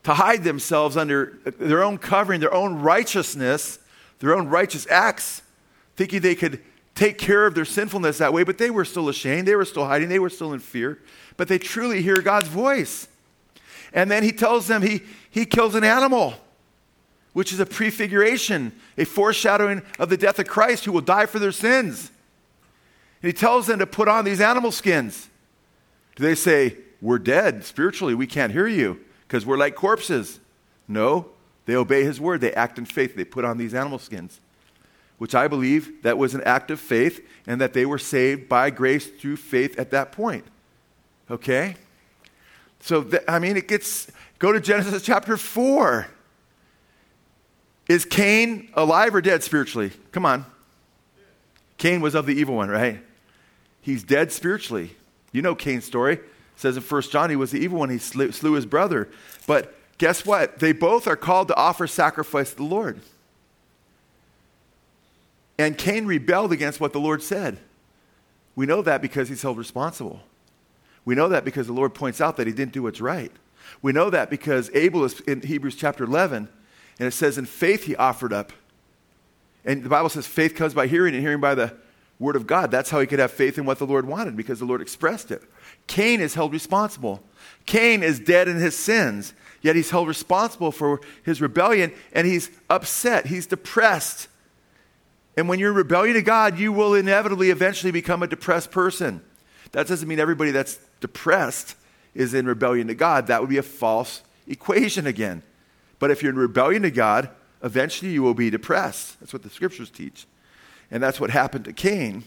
To 0.03 0.13
hide 0.13 0.43
themselves 0.43 0.97
under 0.97 1.37
their 1.59 1.83
own 1.83 1.97
covering, 1.97 2.39
their 2.39 2.53
own 2.53 2.79
righteousness, 2.79 3.79
their 4.19 4.35
own 4.35 4.47
righteous 4.47 4.87
acts, 4.89 5.41
thinking 5.95 6.21
they 6.21 6.35
could 6.35 6.61
take 6.95 7.17
care 7.17 7.45
of 7.45 7.55
their 7.55 7.65
sinfulness 7.65 8.19
that 8.19 8.33
way, 8.33 8.43
but 8.43 8.57
they 8.57 8.69
were 8.69 8.85
still 8.85 9.09
ashamed. 9.09 9.47
They 9.47 9.55
were 9.55 9.65
still 9.65 9.85
hiding. 9.85 10.09
They 10.09 10.19
were 10.19 10.29
still 10.29 10.53
in 10.53 10.59
fear. 10.59 10.99
But 11.37 11.47
they 11.47 11.57
truly 11.57 12.01
hear 12.01 12.21
God's 12.21 12.47
voice. 12.47 13.07
And 13.93 14.09
then 14.09 14.23
he 14.23 14.31
tells 14.31 14.67
them 14.67 14.81
he, 14.81 15.01
he 15.33 15.47
kills 15.47 15.73
an 15.73 15.83
animal, 15.83 16.35
which 17.33 17.51
is 17.51 17.59
a 17.59 17.65
prefiguration, 17.65 18.71
a 18.99 19.03
foreshadowing 19.03 19.81
of 19.97 20.09
the 20.09 20.15
death 20.15 20.37
of 20.37 20.47
Christ 20.47 20.85
who 20.85 20.91
will 20.91 21.01
die 21.01 21.25
for 21.25 21.39
their 21.39 21.51
sins. 21.51 22.11
And 23.23 23.29
he 23.29 23.33
tells 23.33 23.65
them 23.65 23.79
to 23.79 23.87
put 23.87 24.07
on 24.07 24.25
these 24.25 24.39
animal 24.39 24.71
skins. 24.71 25.27
Do 26.15 26.23
they 26.23 26.35
say, 26.35 26.77
we're 27.01 27.17
dead 27.17 27.65
spiritually. 27.65 28.13
We 28.13 28.27
can't 28.27 28.53
hear 28.53 28.67
you 28.67 28.99
because 29.27 29.43
we're 29.43 29.57
like 29.57 29.73
corpses. 29.73 30.39
No, 30.87 31.29
They 31.65 31.75
obey 31.75 32.03
his 32.03 32.19
word. 32.21 32.41
They 32.41 32.53
act 32.53 32.77
in 32.77 32.85
faith. 32.85 33.15
They 33.15 33.25
put 33.25 33.43
on 33.45 33.57
these 33.57 33.73
animal 33.73 33.97
skins, 33.99 34.39
which 35.17 35.33
I 35.33 35.47
believe 35.47 36.03
that 36.03 36.17
was 36.17 36.35
an 36.35 36.41
act 36.43 36.69
of 36.71 36.79
faith 36.79 37.25
and 37.47 37.59
that 37.61 37.73
they 37.73 37.85
were 37.85 37.97
saved 37.97 38.47
by 38.47 38.69
grace 38.69 39.07
through 39.07 39.37
faith 39.37 39.79
at 39.79 39.91
that 39.91 40.11
point. 40.11 40.45
Okay? 41.31 41.75
So, 42.81 43.03
th- 43.03 43.23
I 43.27 43.39
mean, 43.39 43.55
it 43.55 43.67
gets, 43.67 44.11
go 44.43 44.51
to 44.51 44.59
Genesis 44.59 45.01
chapter 45.01 45.37
4. 45.37 46.05
Is 47.87 48.03
Cain 48.03 48.69
alive 48.73 49.15
or 49.15 49.21
dead 49.21 49.41
spiritually? 49.41 49.91
Come 50.11 50.25
on. 50.25 50.45
Cain 51.77 52.01
was 52.01 52.13
of 52.13 52.25
the 52.25 52.33
evil 52.33 52.55
one, 52.55 52.67
right? 52.67 53.01
He's 53.79 54.03
dead 54.03 54.33
spiritually. 54.33 54.97
You 55.31 55.41
know 55.41 55.55
Cain's 55.55 55.85
story. 55.85 56.15
It 56.15 56.23
says 56.57 56.75
in 56.75 56.83
1 56.83 57.01
John 57.03 57.29
he 57.29 57.37
was 57.37 57.51
the 57.51 57.59
evil 57.59 57.79
one. 57.79 57.89
He 57.89 57.97
slew, 57.97 58.33
slew 58.33 58.51
his 58.51 58.65
brother. 58.65 59.07
But 59.47 59.73
guess 59.97 60.25
what? 60.25 60.59
They 60.59 60.73
both 60.73 61.07
are 61.07 61.15
called 61.15 61.47
to 61.47 61.55
offer 61.55 61.87
sacrifice 61.87 62.49
to 62.49 62.57
the 62.57 62.63
Lord. 62.63 62.99
And 65.57 65.77
Cain 65.77 66.05
rebelled 66.05 66.51
against 66.51 66.81
what 66.81 66.91
the 66.91 66.99
Lord 66.99 67.23
said. 67.23 67.59
We 68.57 68.65
know 68.65 68.81
that 68.81 69.01
because 69.01 69.29
he's 69.29 69.41
held 69.41 69.57
responsible. 69.57 70.19
We 71.05 71.15
know 71.15 71.29
that 71.29 71.45
because 71.45 71.67
the 71.67 71.73
Lord 71.73 71.93
points 71.93 72.19
out 72.19 72.35
that 72.35 72.45
he 72.45 72.51
didn't 72.51 72.73
do 72.73 72.83
what's 72.83 72.99
right. 72.99 73.31
We 73.81 73.91
know 73.91 74.09
that 74.09 74.29
because 74.29 74.69
Abel 74.73 75.03
is 75.03 75.19
in 75.21 75.41
Hebrews 75.41 75.75
chapter 75.75 76.03
11, 76.03 76.47
and 76.99 77.07
it 77.07 77.11
says, 77.11 77.37
In 77.37 77.45
faith 77.45 77.85
he 77.85 77.95
offered 77.95 78.33
up. 78.33 78.53
And 79.65 79.83
the 79.83 79.89
Bible 79.89 80.09
says 80.09 80.27
faith 80.27 80.55
comes 80.55 80.73
by 80.73 80.87
hearing, 80.87 81.13
and 81.13 81.23
hearing 81.23 81.39
by 81.39 81.55
the 81.55 81.73
word 82.19 82.35
of 82.35 82.47
God. 82.47 82.71
That's 82.71 82.89
how 82.89 82.99
he 82.99 83.07
could 83.07 83.19
have 83.19 83.31
faith 83.31 83.57
in 83.57 83.65
what 83.65 83.79
the 83.79 83.85
Lord 83.85 84.05
wanted 84.05 84.35
because 84.35 84.59
the 84.59 84.65
Lord 84.65 84.81
expressed 84.81 85.31
it. 85.31 85.41
Cain 85.87 86.21
is 86.21 86.33
held 86.33 86.53
responsible. 86.53 87.23
Cain 87.65 88.03
is 88.03 88.19
dead 88.19 88.47
in 88.47 88.57
his 88.57 88.77
sins, 88.77 89.33
yet 89.61 89.75
he's 89.75 89.89
held 89.89 90.07
responsible 90.07 90.71
for 90.71 91.01
his 91.23 91.41
rebellion, 91.41 91.91
and 92.13 92.27
he's 92.27 92.49
upset. 92.69 93.27
He's 93.27 93.45
depressed. 93.45 94.27
And 95.35 95.49
when 95.49 95.59
you're 95.59 95.71
in 95.71 95.75
rebellion 95.75 96.15
to 96.15 96.21
God, 96.21 96.59
you 96.59 96.71
will 96.71 96.93
inevitably 96.93 97.49
eventually 97.49 97.91
become 97.91 98.21
a 98.21 98.27
depressed 98.27 98.71
person. 98.71 99.21
That 99.71 99.87
doesn't 99.87 100.07
mean 100.07 100.19
everybody 100.19 100.51
that's 100.51 100.77
depressed 100.99 101.75
is 102.15 102.33
in 102.33 102.45
rebellion 102.45 102.87
to 102.87 102.95
God. 102.95 103.27
That 103.27 103.41
would 103.41 103.49
be 103.49 103.57
a 103.57 103.63
false 103.63 104.21
equation 104.47 105.07
again. 105.07 105.43
But 105.99 106.11
if 106.11 106.21
you're 106.21 106.31
in 106.31 106.37
rebellion 106.37 106.83
to 106.83 106.91
God, 106.91 107.29
eventually 107.63 108.11
you 108.11 108.21
will 108.21 108.33
be 108.33 108.49
depressed. 108.49 109.19
That's 109.19 109.33
what 109.33 109.43
the 109.43 109.49
scriptures 109.49 109.89
teach. 109.89 110.25
And 110.91 111.01
that's 111.01 111.19
what 111.19 111.29
happened 111.29 111.65
to 111.65 111.73
Cain. 111.73 112.23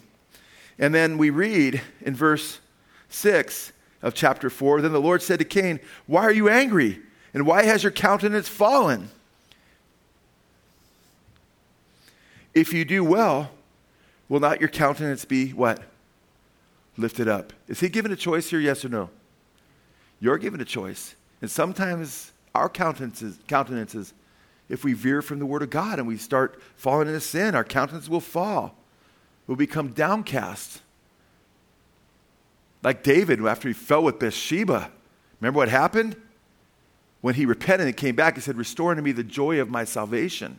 And 0.79 0.95
then 0.95 1.19
we 1.19 1.31
read 1.31 1.81
in 2.01 2.15
verse 2.15 2.61
6 3.09 3.73
of 4.03 4.15
chapter 4.15 4.51
4 4.51 4.81
Then 4.81 4.93
the 4.93 5.01
Lord 5.01 5.23
said 5.23 5.39
to 5.39 5.45
Cain, 5.45 5.81
Why 6.07 6.23
are 6.23 6.33
you 6.33 6.49
angry? 6.49 7.01
And 7.33 7.47
why 7.47 7.65
has 7.65 7.83
your 7.83 7.93
countenance 7.93 8.49
fallen? 8.49 9.11
If 12.55 12.73
you 12.73 12.87
do 12.87 13.05
well, 13.05 13.51
will 14.29 14.41
not 14.41 14.61
your 14.61 14.71
countenance 14.71 15.27
be 15.27 15.51
what? 15.51 15.83
Lifted 16.97 17.29
up. 17.29 17.53
Is 17.69 17.81
he 17.81 17.91
given 17.91 18.11
a 18.11 18.17
choice 18.17 18.49
here, 18.49 18.61
yes 18.61 18.83
or 18.85 18.89
no? 18.89 19.11
You're 20.21 20.39
given 20.39 20.61
a 20.61 20.65
choice. 20.65 21.15
And 21.41 21.51
sometimes 21.51 22.33
our 22.55 22.69
countenances, 22.69 23.39
countenances 23.47 24.15
if 24.69 24.85
we 24.85 24.95
veer 24.95 25.23
from 25.23 25.39
the 25.39 25.47
Word 25.47 25.63
of 25.63 25.71
God 25.71 25.99
and 25.99 26.09
we 26.09 26.17
start 26.17 26.61
falling 26.77 27.09
into 27.09 27.21
sin, 27.21 27.55
our 27.55 27.65
countenance 27.65 28.09
will 28.09 28.21
fall. 28.21 28.75
We'll 29.47 29.57
become 29.57 29.89
downcast. 29.89 30.81
Like 32.83 33.03
David, 33.03 33.45
after 33.45 33.69
he 33.69 33.75
fell 33.75 34.03
with 34.03 34.19
Bathsheba. 34.19 34.91
Remember 35.41 35.59
what 35.59 35.69
happened? 35.69 36.17
When 37.21 37.35
he 37.35 37.47
repented 37.47 37.87
and 37.87 37.97
came 37.97 38.17
back, 38.17 38.35
he 38.35 38.41
said, 38.41 38.57
Restore 38.57 38.91
unto 38.91 39.03
me 39.03 39.13
the 39.13 39.25
joy 39.25 39.61
of 39.61 39.69
my 39.69 39.85
salvation. 39.85 40.59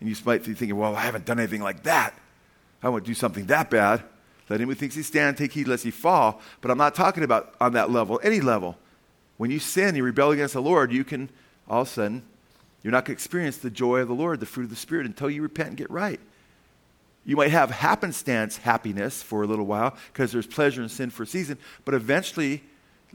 And 0.00 0.08
you 0.08 0.16
might 0.24 0.44
be 0.44 0.54
thinking, 0.54 0.76
Well, 0.76 0.96
I 0.96 1.02
haven't 1.02 1.24
done 1.24 1.38
anything 1.38 1.62
like 1.62 1.84
that. 1.84 2.14
I 2.82 2.88
won't 2.88 3.04
do 3.04 3.14
something 3.14 3.46
that 3.46 3.70
bad. 3.70 4.02
Let 4.48 4.60
him 4.60 4.68
who 4.68 4.74
thinks 4.74 4.94
he 4.94 5.02
stand 5.02 5.36
take 5.36 5.52
heed 5.52 5.68
lest 5.68 5.84
he 5.84 5.90
fall. 5.90 6.40
But 6.60 6.70
I'm 6.70 6.78
not 6.78 6.94
talking 6.94 7.24
about 7.24 7.54
on 7.60 7.72
that 7.72 7.90
level, 7.90 8.20
any 8.22 8.40
level. 8.40 8.76
When 9.36 9.50
you 9.50 9.58
sin, 9.58 9.96
you 9.96 10.04
rebel 10.04 10.30
against 10.30 10.54
the 10.54 10.62
Lord, 10.62 10.92
you 10.92 11.04
can 11.04 11.30
all 11.68 11.82
of 11.82 11.88
a 11.88 11.90
sudden 11.90 12.22
you're 12.82 12.92
not 12.92 13.06
going 13.06 13.16
to 13.16 13.18
experience 13.20 13.56
the 13.56 13.70
joy 13.70 14.00
of 14.00 14.08
the 14.08 14.14
Lord, 14.14 14.40
the 14.40 14.46
fruit 14.46 14.64
of 14.64 14.70
the 14.70 14.76
Spirit, 14.76 15.06
until 15.06 15.30
you 15.30 15.40
repent 15.42 15.68
and 15.70 15.76
get 15.78 15.90
right. 15.90 16.20
You 17.24 17.36
might 17.36 17.50
have 17.50 17.70
happenstance 17.70 18.58
happiness 18.58 19.22
for 19.22 19.42
a 19.42 19.46
little 19.46 19.64
while 19.64 19.96
because 20.12 20.30
there's 20.30 20.46
pleasure 20.46 20.82
in 20.82 20.90
sin 20.90 21.08
for 21.08 21.22
a 21.22 21.26
season, 21.26 21.56
but 21.86 21.94
eventually, 21.94 22.62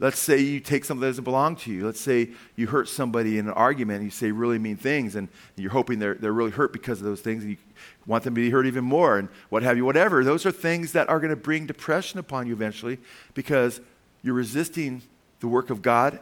let's 0.00 0.18
say 0.18 0.38
you 0.38 0.60
take 0.60 0.84
something 0.84 1.02
that 1.02 1.08
doesn't 1.08 1.24
belong 1.24 1.54
to 1.54 1.70
you. 1.70 1.86
Let's 1.86 2.00
say 2.00 2.30
you 2.56 2.66
hurt 2.66 2.88
somebody 2.88 3.38
in 3.38 3.46
an 3.46 3.52
argument 3.52 3.98
and 3.98 4.06
you 4.06 4.10
say 4.10 4.32
really 4.32 4.58
mean 4.58 4.76
things, 4.76 5.14
and 5.14 5.28
you're 5.56 5.70
hoping 5.70 5.98
they're, 5.98 6.14
they're 6.14 6.32
really 6.32 6.50
hurt 6.50 6.72
because 6.72 6.98
of 6.98 7.04
those 7.04 7.20
things, 7.20 7.44
and 7.44 7.52
you 7.52 7.58
want 8.06 8.24
them 8.24 8.34
to 8.34 8.40
be 8.40 8.50
hurt 8.50 8.66
even 8.66 8.84
more, 8.84 9.18
and 9.18 9.28
what 9.50 9.62
have 9.62 9.76
you, 9.76 9.84
whatever. 9.84 10.24
Those 10.24 10.44
are 10.46 10.50
things 10.50 10.92
that 10.92 11.08
are 11.08 11.20
going 11.20 11.30
to 11.30 11.36
bring 11.36 11.66
depression 11.66 12.18
upon 12.18 12.46
you 12.46 12.54
eventually 12.54 12.98
because 13.34 13.80
you're 14.22 14.34
resisting 14.34 15.02
the 15.40 15.48
work 15.48 15.70
of 15.70 15.82
God 15.82 16.18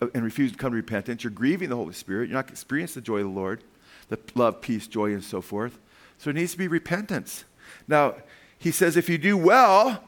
uh, 0.00 0.08
and 0.14 0.22
refuse 0.22 0.52
to 0.52 0.58
come 0.58 0.72
to 0.72 0.76
repentance, 0.76 1.24
you're 1.24 1.30
grieving 1.30 1.70
the 1.70 1.76
Holy 1.76 1.94
Spirit. 1.94 2.28
You're 2.28 2.36
not 2.36 2.50
experiencing 2.50 3.00
the 3.00 3.06
joy 3.06 3.18
of 3.18 3.24
the 3.24 3.30
Lord, 3.30 3.64
the 4.08 4.18
love, 4.34 4.60
peace, 4.60 4.86
joy, 4.86 5.12
and 5.12 5.24
so 5.24 5.40
forth. 5.40 5.78
So 6.18 6.30
it 6.30 6.34
needs 6.34 6.52
to 6.52 6.58
be 6.58 6.68
repentance. 6.68 7.44
Now, 7.88 8.14
he 8.58 8.70
says, 8.70 8.96
if 8.96 9.08
you 9.08 9.18
do 9.18 9.36
well, 9.36 10.02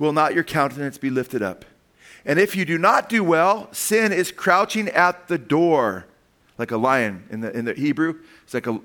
will 0.00 0.12
not 0.12 0.34
your 0.34 0.42
countenance 0.42 0.98
be 0.98 1.10
lifted 1.10 1.42
up? 1.42 1.64
And 2.24 2.38
if 2.40 2.56
you 2.56 2.64
do 2.64 2.76
not 2.76 3.08
do 3.08 3.22
well, 3.22 3.72
sin 3.72 4.12
is 4.12 4.32
crouching 4.32 4.88
at 4.88 5.28
the 5.28 5.38
door, 5.38 6.06
like 6.58 6.72
a 6.72 6.76
lion. 6.76 7.24
In 7.30 7.40
the, 7.40 7.56
in 7.56 7.64
the 7.64 7.74
Hebrew, 7.74 8.18
it's 8.42 8.52
like 8.52 8.66
a, 8.66 8.80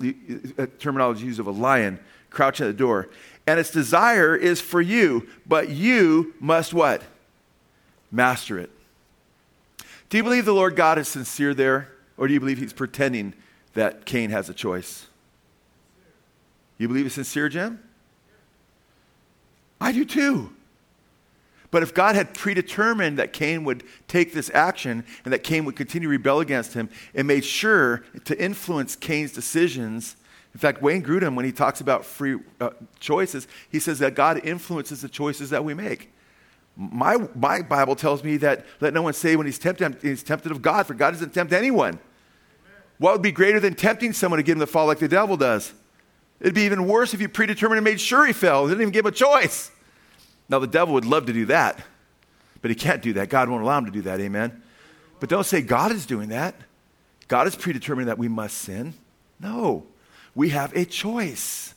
a 0.58 0.67
terminology 0.67 1.25
used 1.25 1.39
of 1.39 1.47
a 1.47 1.51
lion 1.51 1.99
crouching 2.30 2.65
at 2.65 2.69
the 2.69 2.78
door. 2.78 3.10
And 3.47 3.60
its 3.60 3.71
desire 3.71 4.36
is 4.36 4.62
for 4.62 4.82
you, 4.82 5.28
but 5.45 5.69
you 5.69 6.34
must 6.39 6.73
what? 6.73 7.01
Master 8.12 8.60
it. 8.60 8.69
Do 10.10 10.17
you 10.17 10.23
believe 10.23 10.45
the 10.45 10.54
Lord 10.54 10.75
God 10.75 10.97
is 10.97 11.08
sincere 11.08 11.54
there, 11.54 11.89
or 12.17 12.28
do 12.28 12.34
you 12.34 12.39
believe 12.39 12.58
he's 12.58 12.73
pretending 12.73 13.34
that 13.73 14.06
Cain 14.06 14.30
has 14.30 14.49
a 14.49 14.54
choice? 14.54 15.08
You 16.78 16.88
believe 16.88 17.06
he's 17.06 17.13
sincere, 17.13 17.49
Jim? 17.49 17.80
I 19.82 19.91
do 19.91 20.06
too. 20.06 20.54
But 21.75 21.83
if 21.83 21.93
God 21.93 22.15
had 22.15 22.33
predetermined 22.33 23.19
that 23.19 23.33
Cain 23.33 23.65
would 23.65 23.83
take 24.07 24.31
this 24.31 24.49
action 24.53 25.03
and 25.25 25.33
that 25.33 25.43
Cain 25.43 25.65
would 25.65 25.75
continue 25.75 26.07
to 26.07 26.11
rebel 26.11 26.39
against 26.39 26.73
him 26.73 26.89
and 27.13 27.27
made 27.27 27.43
sure 27.43 28.05
to 28.23 28.41
influence 28.41 28.95
Cain's 28.95 29.33
decisions, 29.33 30.15
in 30.53 30.59
fact, 30.61 30.81
Wayne 30.81 31.03
Grudem, 31.03 31.35
when 31.35 31.43
he 31.43 31.51
talks 31.51 31.81
about 31.81 32.05
free 32.05 32.39
uh, 32.61 32.69
choices, 33.01 33.49
he 33.69 33.81
says 33.81 33.99
that 33.99 34.15
God 34.15 34.39
influences 34.45 35.01
the 35.01 35.09
choices 35.09 35.49
that 35.49 35.65
we 35.65 35.73
make. 35.73 36.13
My, 36.77 37.17
my 37.35 37.61
Bible 37.61 37.97
tells 37.97 38.23
me 38.23 38.38
that 38.38 38.65
let 38.79 38.93
no 38.93 39.01
one 39.01 39.11
say 39.11 39.35
when 39.35 39.45
he's 39.45 39.59
tempted, 39.59 39.97
he's 40.01 40.23
tempted 40.23 40.53
of 40.53 40.61
God, 40.61 40.88
for 40.88 40.93
God 40.93 41.11
doesn't 41.11 41.33
tempt 41.33 41.51
anyone. 41.51 41.99
What 42.99 43.11
would 43.11 43.21
be 43.21 43.33
greater 43.33 43.59
than 43.59 43.73
tempting 43.73 44.13
someone 44.13 44.38
to 44.38 44.43
give 44.43 44.55
him 44.55 44.61
to 44.61 44.67
fall 44.67 44.88
like 44.88 44.99
the 44.99 45.09
devil 45.09 45.35
does? 45.35 45.73
It'd 46.39 46.53
be 46.53 46.61
even 46.61 46.88
worse 46.88 47.13
if 47.13 47.19
you 47.19 47.27
predetermined 47.27 47.79
and 47.79 47.83
made 47.83 47.99
sure 47.99 48.25
he 48.25 48.31
fell, 48.31 48.65
didn't 48.65 48.79
even 48.79 48.93
give 48.93 49.03
him 49.05 49.11
a 49.11 49.13
choice. 49.13 49.71
Now, 50.49 50.60
the 50.60 50.67
devil 50.67 50.93
would 50.93 51.05
love 51.05 51.25
to 51.25 51.34
do 51.34 51.45
that, 51.47 51.84
but 52.62 52.69
he 52.69 52.75
can't 52.75 53.01
do 53.01 53.13
that. 53.13 53.29
God 53.29 53.49
won't 53.49 53.63
allow 53.63 53.77
him 53.79 53.86
to 53.86 53.91
do 53.91 54.03
that, 54.03 54.19
amen? 54.19 54.62
But 55.19 55.29
don't 55.29 55.45
say 55.45 55.62
God 55.62 55.91
is 55.91 56.05
doing 56.05 56.29
that. 56.29 56.55
God 57.27 57.47
is 57.47 57.55
predetermining 57.55 58.08
that 58.08 58.17
we 58.17 58.27
must 58.27 58.58
sin. 58.60 58.93
No, 59.39 59.86
we 60.36 60.49
have 60.49 60.75
a 60.75 60.86
choice. 60.86 61.73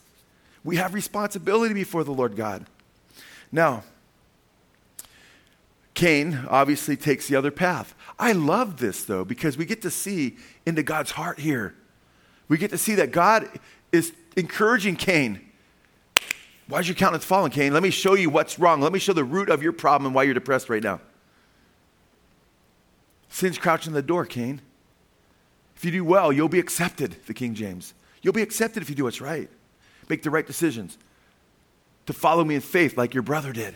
We 0.65 0.77
have 0.77 0.93
responsibility 0.93 1.75
before 1.75 2.05
the 2.05 2.13
Lord 2.13 2.37
God. 2.37 2.67
Now, 3.51 3.85
Cain 5.95 6.47
obviously 6.49 6.97
takes 6.97 7.27
the 7.27 7.37
other 7.37 7.51
path. 7.51 7.95
I 8.19 8.33
love 8.33 8.77
this 8.77 9.05
though 9.05 9.25
because 9.25 9.57
we 9.57 9.65
get 9.65 9.83
to 9.83 9.91
see 9.91 10.37
into 10.67 10.83
God's 10.83 11.13
heart 11.13 11.41
here. 11.41 11.75
We 12.49 12.59
get 12.59 12.71
to 12.71 12.79
see 12.79 12.95
that 12.97 13.11
God 13.11 13.49
is 13.91 14.13
encouraging 14.37 14.97
Cain. 14.97 15.48
Why 16.69 16.81
is 16.81 16.89
your 16.89 16.95
countenance 16.95 17.25
falling, 17.25 17.51
Cain? 17.51 17.73
Let 17.73 17.83
me 17.83 17.91
show 17.91 18.15
you 18.15 18.29
what's 18.29 18.59
wrong. 18.59 18.81
Let 18.81 18.93
me 18.93 18.99
show 18.99 19.15
the 19.15 19.25
root 19.25 19.49
of 19.49 19.63
your 19.63 19.73
problem 19.73 20.07
and 20.07 20.15
why 20.15 20.25
you're 20.25 20.35
depressed 20.35 20.69
right 20.69 20.83
now. 20.83 21.01
Sin's 23.31 23.59
crouching 23.59 23.95
the 23.95 24.03
door, 24.03 24.27
Cain. 24.27 24.61
If 25.77 25.85
you 25.85 25.91
do 25.91 26.05
well, 26.05 26.33
you'll 26.33 26.49
be 26.49 26.59
accepted, 26.59 27.17
the 27.27 27.35
King 27.35 27.55
James. 27.55 27.95
You'll 28.21 28.35
be 28.35 28.43
accepted 28.43 28.83
if 28.83 28.91
you 28.91 28.97
do 28.97 29.05
what's 29.05 29.21
right. 29.21 29.49
Make 30.09 30.23
the 30.23 30.31
right 30.31 30.47
decisions. 30.47 30.99
To 32.07 32.13
follow 32.13 32.45
me 32.45 32.55
in 32.55 32.61
faith 32.61 32.99
like 32.99 33.15
your 33.15 33.23
brother 33.23 33.53
did. 33.53 33.75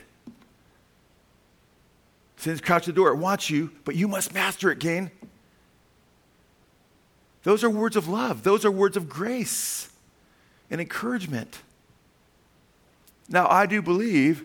Sin's 2.36 2.60
crouch 2.60 2.82
at 2.82 2.86
the 2.86 2.92
door. 2.92 3.08
It 3.08 3.16
wants 3.16 3.48
you, 3.50 3.70
but 3.84 3.94
you 3.94 4.08
must 4.08 4.34
master 4.34 4.70
it, 4.70 4.80
Cain. 4.80 5.10
Those 7.44 7.64
are 7.64 7.70
words 7.70 7.96
of 7.96 8.08
love. 8.08 8.42
Those 8.42 8.64
are 8.64 8.70
words 8.70 8.96
of 8.96 9.08
grace 9.08 9.90
and 10.70 10.80
encouragement. 10.80 11.60
Now, 13.28 13.48
I 13.48 13.66
do 13.66 13.80
believe, 13.80 14.44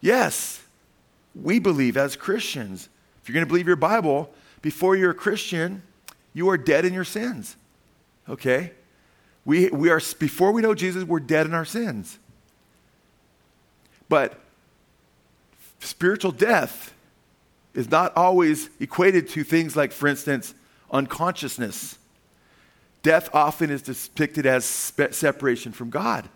yes, 0.00 0.62
we 1.34 1.58
believe 1.58 1.96
as 1.96 2.16
Christians. 2.16 2.88
If 3.22 3.28
you're 3.28 3.34
going 3.34 3.46
to 3.46 3.48
believe 3.48 3.66
your 3.66 3.76
Bible, 3.76 4.32
before 4.60 4.96
you're 4.96 5.12
a 5.12 5.14
Christian, 5.14 5.82
You 6.34 6.48
are 6.50 6.56
dead 6.56 6.84
in 6.84 6.92
your 6.92 7.04
sins. 7.04 7.56
Okay? 8.28 8.72
We, 9.44 9.68
we 9.70 9.90
are, 9.90 10.00
before 10.18 10.52
we 10.52 10.62
know 10.62 10.74
Jesus, 10.74 11.04
we're 11.04 11.20
dead 11.20 11.46
in 11.46 11.54
our 11.54 11.64
sins. 11.64 12.18
But 14.08 14.38
spiritual 15.80 16.32
death 16.32 16.94
is 17.74 17.90
not 17.90 18.16
always 18.16 18.70
equated 18.80 19.28
to 19.30 19.44
things 19.44 19.76
like, 19.76 19.92
for 19.92 20.06
instance, 20.06 20.54
unconsciousness. 20.90 21.98
Death 23.02 23.28
often 23.34 23.70
is 23.70 23.82
depicted 23.82 24.46
as 24.46 24.64
separation 24.64 25.72
from 25.72 25.90
God. 25.90 26.28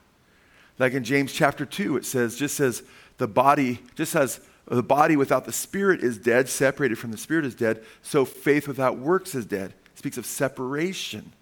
Like 0.79 0.93
in 0.93 1.05
James 1.05 1.33
chapter 1.33 1.65
2, 1.65 1.97
it 1.97 2.05
says, 2.05 2.37
just 2.37 2.61
as 2.61 2.83
the 3.19 3.27
body, 3.27 3.81
just 3.95 4.15
as 4.15 4.41
the 4.67 4.83
body 4.83 5.17
without 5.17 5.45
the 5.45 5.53
spirit 5.53 6.03
is 6.03 6.19
dead, 6.19 6.49
separated 6.49 6.99
from 6.99 7.13
the 7.13 7.17
spirit 7.17 7.45
is 7.45 7.55
dead, 7.55 7.83
so 8.03 8.25
faith 8.25 8.69
without 8.69 8.99
works 8.99 9.35
is 9.35 9.47
dead. 9.47 9.73
It 9.93 9.99
speaks 9.99 10.19
of 10.19 10.27
separation. 10.27 11.33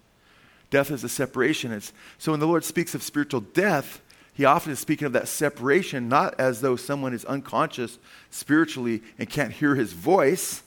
Death 0.69 0.91
is 0.91 1.03
a 1.03 1.09
separation. 1.09 1.71
It's, 1.71 1.91
so 2.17 2.31
when 2.31 2.39
the 2.39 2.47
Lord 2.47 2.63
speaks 2.63 2.95
of 2.95 3.03
spiritual 3.03 3.41
death, 3.41 4.01
he 4.33 4.45
often 4.45 4.71
is 4.71 4.79
speaking 4.79 5.05
of 5.05 5.13
that 5.13 5.27
separation, 5.27 6.09
not 6.09 6.37
as 6.39 6.61
though 6.61 6.75
someone 6.75 7.13
is 7.13 7.23
unconscious 7.25 7.97
spiritually 8.31 9.01
and 9.17 9.29
can't 9.29 9.53
hear 9.53 9.75
his 9.75 9.93
voice. 9.93 10.61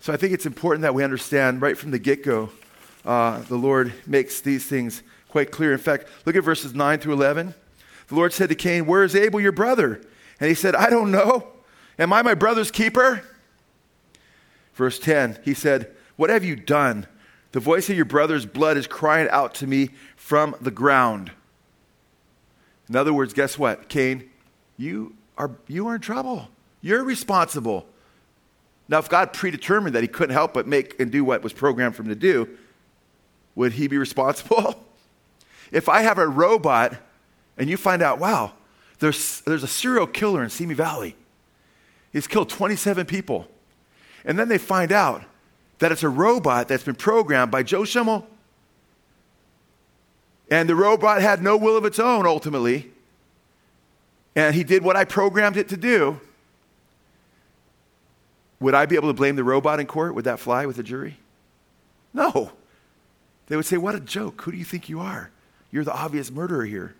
So 0.00 0.12
I 0.12 0.16
think 0.16 0.32
it's 0.32 0.46
important 0.46 0.82
that 0.82 0.94
we 0.94 1.04
understand 1.04 1.60
right 1.60 1.76
from 1.76 1.90
the 1.90 1.98
get 1.98 2.24
go, 2.24 2.50
uh, 3.04 3.40
the 3.42 3.56
Lord 3.56 3.92
makes 4.06 4.40
these 4.40 4.66
things 4.66 5.02
quite 5.32 5.50
clear. 5.50 5.72
In 5.72 5.78
fact, 5.78 6.06
look 6.26 6.36
at 6.36 6.44
verses 6.44 6.74
9 6.74 6.98
through 6.98 7.14
11. 7.14 7.54
The 8.08 8.14
Lord 8.14 8.34
said 8.34 8.50
to 8.50 8.54
Cain, 8.54 8.84
Where 8.84 9.02
is 9.02 9.16
Abel, 9.16 9.40
your 9.40 9.50
brother? 9.50 10.02
And 10.38 10.48
he 10.48 10.54
said, 10.54 10.74
I 10.74 10.90
don't 10.90 11.10
know. 11.10 11.48
Am 11.98 12.12
I 12.12 12.20
my 12.20 12.34
brother's 12.34 12.70
keeper? 12.70 13.22
Verse 14.74 14.98
10, 14.98 15.38
he 15.42 15.54
said, 15.54 15.90
What 16.16 16.28
have 16.28 16.44
you 16.44 16.54
done? 16.54 17.06
The 17.52 17.60
voice 17.60 17.88
of 17.88 17.96
your 17.96 18.04
brother's 18.04 18.44
blood 18.44 18.76
is 18.76 18.86
crying 18.86 19.28
out 19.30 19.54
to 19.56 19.66
me 19.66 19.90
from 20.16 20.54
the 20.60 20.70
ground. 20.70 21.32
In 22.90 22.96
other 22.96 23.14
words, 23.14 23.32
guess 23.32 23.58
what, 23.58 23.88
Cain? 23.88 24.28
You 24.76 25.14
are, 25.38 25.52
you 25.66 25.88
are 25.88 25.94
in 25.94 26.02
trouble. 26.02 26.48
You're 26.82 27.04
responsible. 27.04 27.86
Now, 28.86 28.98
if 28.98 29.08
God 29.08 29.32
predetermined 29.32 29.94
that 29.94 30.02
he 30.02 30.08
couldn't 30.08 30.34
help 30.34 30.52
but 30.52 30.66
make 30.66 31.00
and 31.00 31.10
do 31.10 31.24
what 31.24 31.42
was 31.42 31.54
programmed 31.54 31.96
for 31.96 32.02
him 32.02 32.10
to 32.10 32.14
do, 32.14 32.48
would 33.54 33.72
he 33.72 33.88
be 33.88 33.96
responsible? 33.96 34.74
if 35.72 35.88
I 35.88 36.02
have 36.02 36.18
a 36.18 36.28
robot 36.28 36.94
and 37.58 37.68
you 37.68 37.76
find 37.76 38.02
out, 38.02 38.18
wow, 38.18 38.52
there's, 39.00 39.40
there's 39.40 39.64
a 39.64 39.68
serial 39.68 40.06
killer 40.06 40.44
in 40.44 40.50
Simi 40.50 40.74
Valley, 40.74 41.16
he's 42.12 42.28
killed 42.28 42.48
27 42.48 43.06
people, 43.06 43.48
and 44.24 44.38
then 44.38 44.48
they 44.48 44.58
find 44.58 44.92
out 44.92 45.24
that 45.80 45.90
it's 45.90 46.04
a 46.04 46.08
robot 46.08 46.68
that's 46.68 46.84
been 46.84 46.94
programmed 46.94 47.50
by 47.50 47.64
Joe 47.64 47.84
Schimmel. 47.84 48.28
And 50.48 50.68
the 50.68 50.76
robot 50.76 51.22
had 51.22 51.42
no 51.42 51.56
will 51.56 51.76
of 51.76 51.84
its 51.84 51.98
own 51.98 52.26
ultimately. 52.26 52.92
And 54.36 54.54
he 54.54 54.62
did 54.62 54.84
what 54.84 54.96
I 54.96 55.04
programmed 55.04 55.56
it 55.56 55.68
to 55.70 55.76
do. 55.76 56.20
Would 58.60 58.74
I 58.74 58.86
be 58.86 58.94
able 58.94 59.08
to 59.08 59.14
blame 59.14 59.34
the 59.34 59.42
robot 59.42 59.80
in 59.80 59.86
court? 59.86 60.14
Would 60.14 60.24
that 60.24 60.38
fly 60.38 60.66
with 60.66 60.78
a 60.78 60.82
jury? 60.82 61.16
No. 62.14 62.52
They 63.46 63.56
would 63.56 63.66
say, 63.66 63.76
What 63.76 63.94
a 63.94 64.00
joke. 64.00 64.42
Who 64.42 64.52
do 64.52 64.58
you 64.58 64.64
think 64.64 64.88
you 64.88 65.00
are? 65.00 65.30
You're 65.72 65.84
the 65.84 65.94
obvious 65.94 66.30
murderer 66.30 66.64
here. 66.64 66.94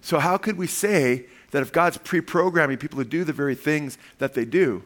So, 0.00 0.18
how 0.18 0.36
could 0.36 0.58
we 0.58 0.66
say 0.66 1.26
that 1.52 1.62
if 1.62 1.70
God's 1.70 1.98
pre 1.98 2.20
programming 2.20 2.78
people 2.78 2.98
to 2.98 3.08
do 3.08 3.22
the 3.22 3.32
very 3.32 3.54
things 3.54 3.96
that 4.18 4.34
they 4.34 4.44
do, 4.44 4.82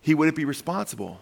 he 0.00 0.14
wouldn't 0.14 0.36
be 0.36 0.44
responsible. 0.44 1.20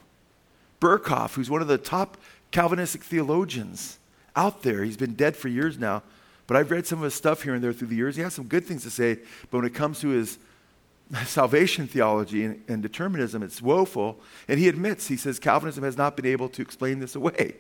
Berkhof, 0.81 1.35
who's 1.35 1.51
one 1.51 1.61
of 1.61 1.69
the 1.69 1.79
top 1.79 2.17
Calvinistic 2.51 3.03
theologians 3.03 3.99
out 4.37 4.63
there, 4.63 4.85
he's 4.85 4.97
been 4.97 5.15
dead 5.15 5.37
for 5.37 5.49
years 5.49 5.79
now, 5.79 6.03
but 6.47 6.57
I've 6.57 6.71
read 6.71 6.87
some 6.87 6.99
of 6.99 7.05
his 7.05 7.15
stuff 7.15 7.43
here 7.43 7.55
and 7.55 7.65
there 7.65 7.73
through 7.73 7.89
the 7.89 7.97
years. 7.97 8.17
He 8.17 8.23
has 8.23 8.35
some 8.35 8.47
good 8.47 8.65
things 8.65 8.83
to 8.83 8.91
say, 8.91 9.19
but 9.51 9.59
when 9.59 9.67
it 9.67 9.75
comes 9.75 10.01
to 10.01 10.09
his 10.09 10.39
salvation 11.25 11.87
theology 11.87 12.45
and, 12.45 12.63
and 12.69 12.83
determinism, 12.83 13.43
it's 13.43 13.63
woeful. 13.63 14.19
And 14.49 14.59
he 14.59 14.69
admits, 14.69 15.09
he 15.09 15.17
says, 15.17 15.39
Calvinism 15.39 15.85
has 15.85 15.97
not 15.97 16.17
been 16.17 16.27
able 16.27 16.49
to 16.51 16.63
explain 16.63 16.99
this 16.99 17.15
away. 17.15 17.57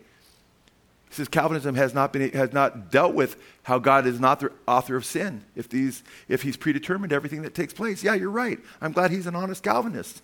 He 1.12 1.16
says 1.16 1.28
Calvinism 1.28 1.74
has 1.74 1.92
not, 1.92 2.10
been, 2.10 2.30
has 2.30 2.54
not 2.54 2.90
dealt 2.90 3.14
with 3.14 3.36
how 3.64 3.78
God 3.78 4.06
is 4.06 4.18
not 4.18 4.40
the 4.40 4.50
author 4.66 4.96
of 4.96 5.04
sin 5.04 5.44
if, 5.54 5.68
these, 5.68 6.02
if 6.26 6.40
he's 6.40 6.56
predetermined 6.56 7.12
everything 7.12 7.42
that 7.42 7.54
takes 7.54 7.74
place. 7.74 8.02
Yeah, 8.02 8.14
you're 8.14 8.30
right. 8.30 8.58
I'm 8.80 8.92
glad 8.92 9.10
he's 9.10 9.26
an 9.26 9.36
honest 9.36 9.62
Calvinist. 9.62 10.22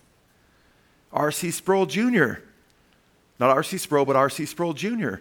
R.C. 1.13 1.51
Sproul 1.51 1.85
Jr. 1.85 2.33
Not 3.39 3.51
R.C. 3.51 3.77
Sproul, 3.77 4.05
but 4.05 4.15
R.C. 4.15 4.47
Sproul 4.47 4.73
Jr. 4.73 5.17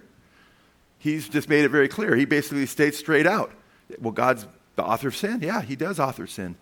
He's 0.98 1.28
just 1.28 1.50
made 1.50 1.64
it 1.64 1.68
very 1.68 1.87
clear. 1.87 2.16
He 2.16 2.24
basically 2.24 2.64
states 2.64 2.98
straight 2.98 3.26
out 3.26 3.52
well, 4.00 4.12
God's 4.12 4.46
the 4.76 4.85
author 4.85 5.09
of 5.09 5.16
sin. 5.16 5.40
Yeah, 5.42 5.62
he 5.62 5.76
does 5.76 5.98
author 5.98 6.26
sin. 6.26 6.57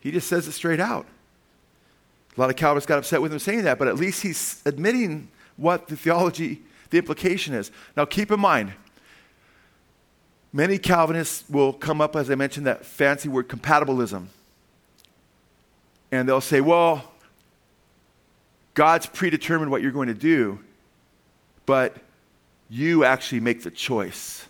He 0.00 0.10
just 0.10 0.28
says 0.28 0.48
it 0.48 0.52
straight 0.52 0.80
out. 0.80 1.06
A 2.36 2.40
lot 2.40 2.50
of 2.50 2.56
Calvinists 2.56 2.86
got 2.86 2.98
upset 2.98 3.20
with 3.20 3.32
him 3.32 3.38
saying 3.38 3.64
that, 3.64 3.78
but 3.78 3.88
at 3.88 3.96
least 3.96 4.22
he's 4.22 4.62
admitting 4.64 5.28
what 5.56 5.88
the 5.88 5.96
theology, 5.96 6.62
the 6.90 6.98
implication 6.98 7.54
is. 7.54 7.70
Now, 7.96 8.04
keep 8.04 8.30
in 8.30 8.40
mind, 8.40 8.72
many 10.52 10.78
Calvinists 10.78 11.48
will 11.48 11.72
come 11.72 12.00
up, 12.00 12.16
as 12.16 12.30
I 12.30 12.34
mentioned, 12.34 12.66
that 12.66 12.84
fancy 12.84 13.28
word 13.28 13.48
compatibilism. 13.48 14.26
And 16.12 16.28
they'll 16.28 16.40
say, 16.40 16.60
well, 16.60 17.10
God's 18.74 19.06
predetermined 19.06 19.70
what 19.70 19.82
you're 19.82 19.92
going 19.92 20.08
to 20.08 20.14
do, 20.14 20.58
but 21.66 21.96
you 22.68 23.04
actually 23.04 23.40
make 23.40 23.62
the 23.62 23.70
choice. 23.70 24.46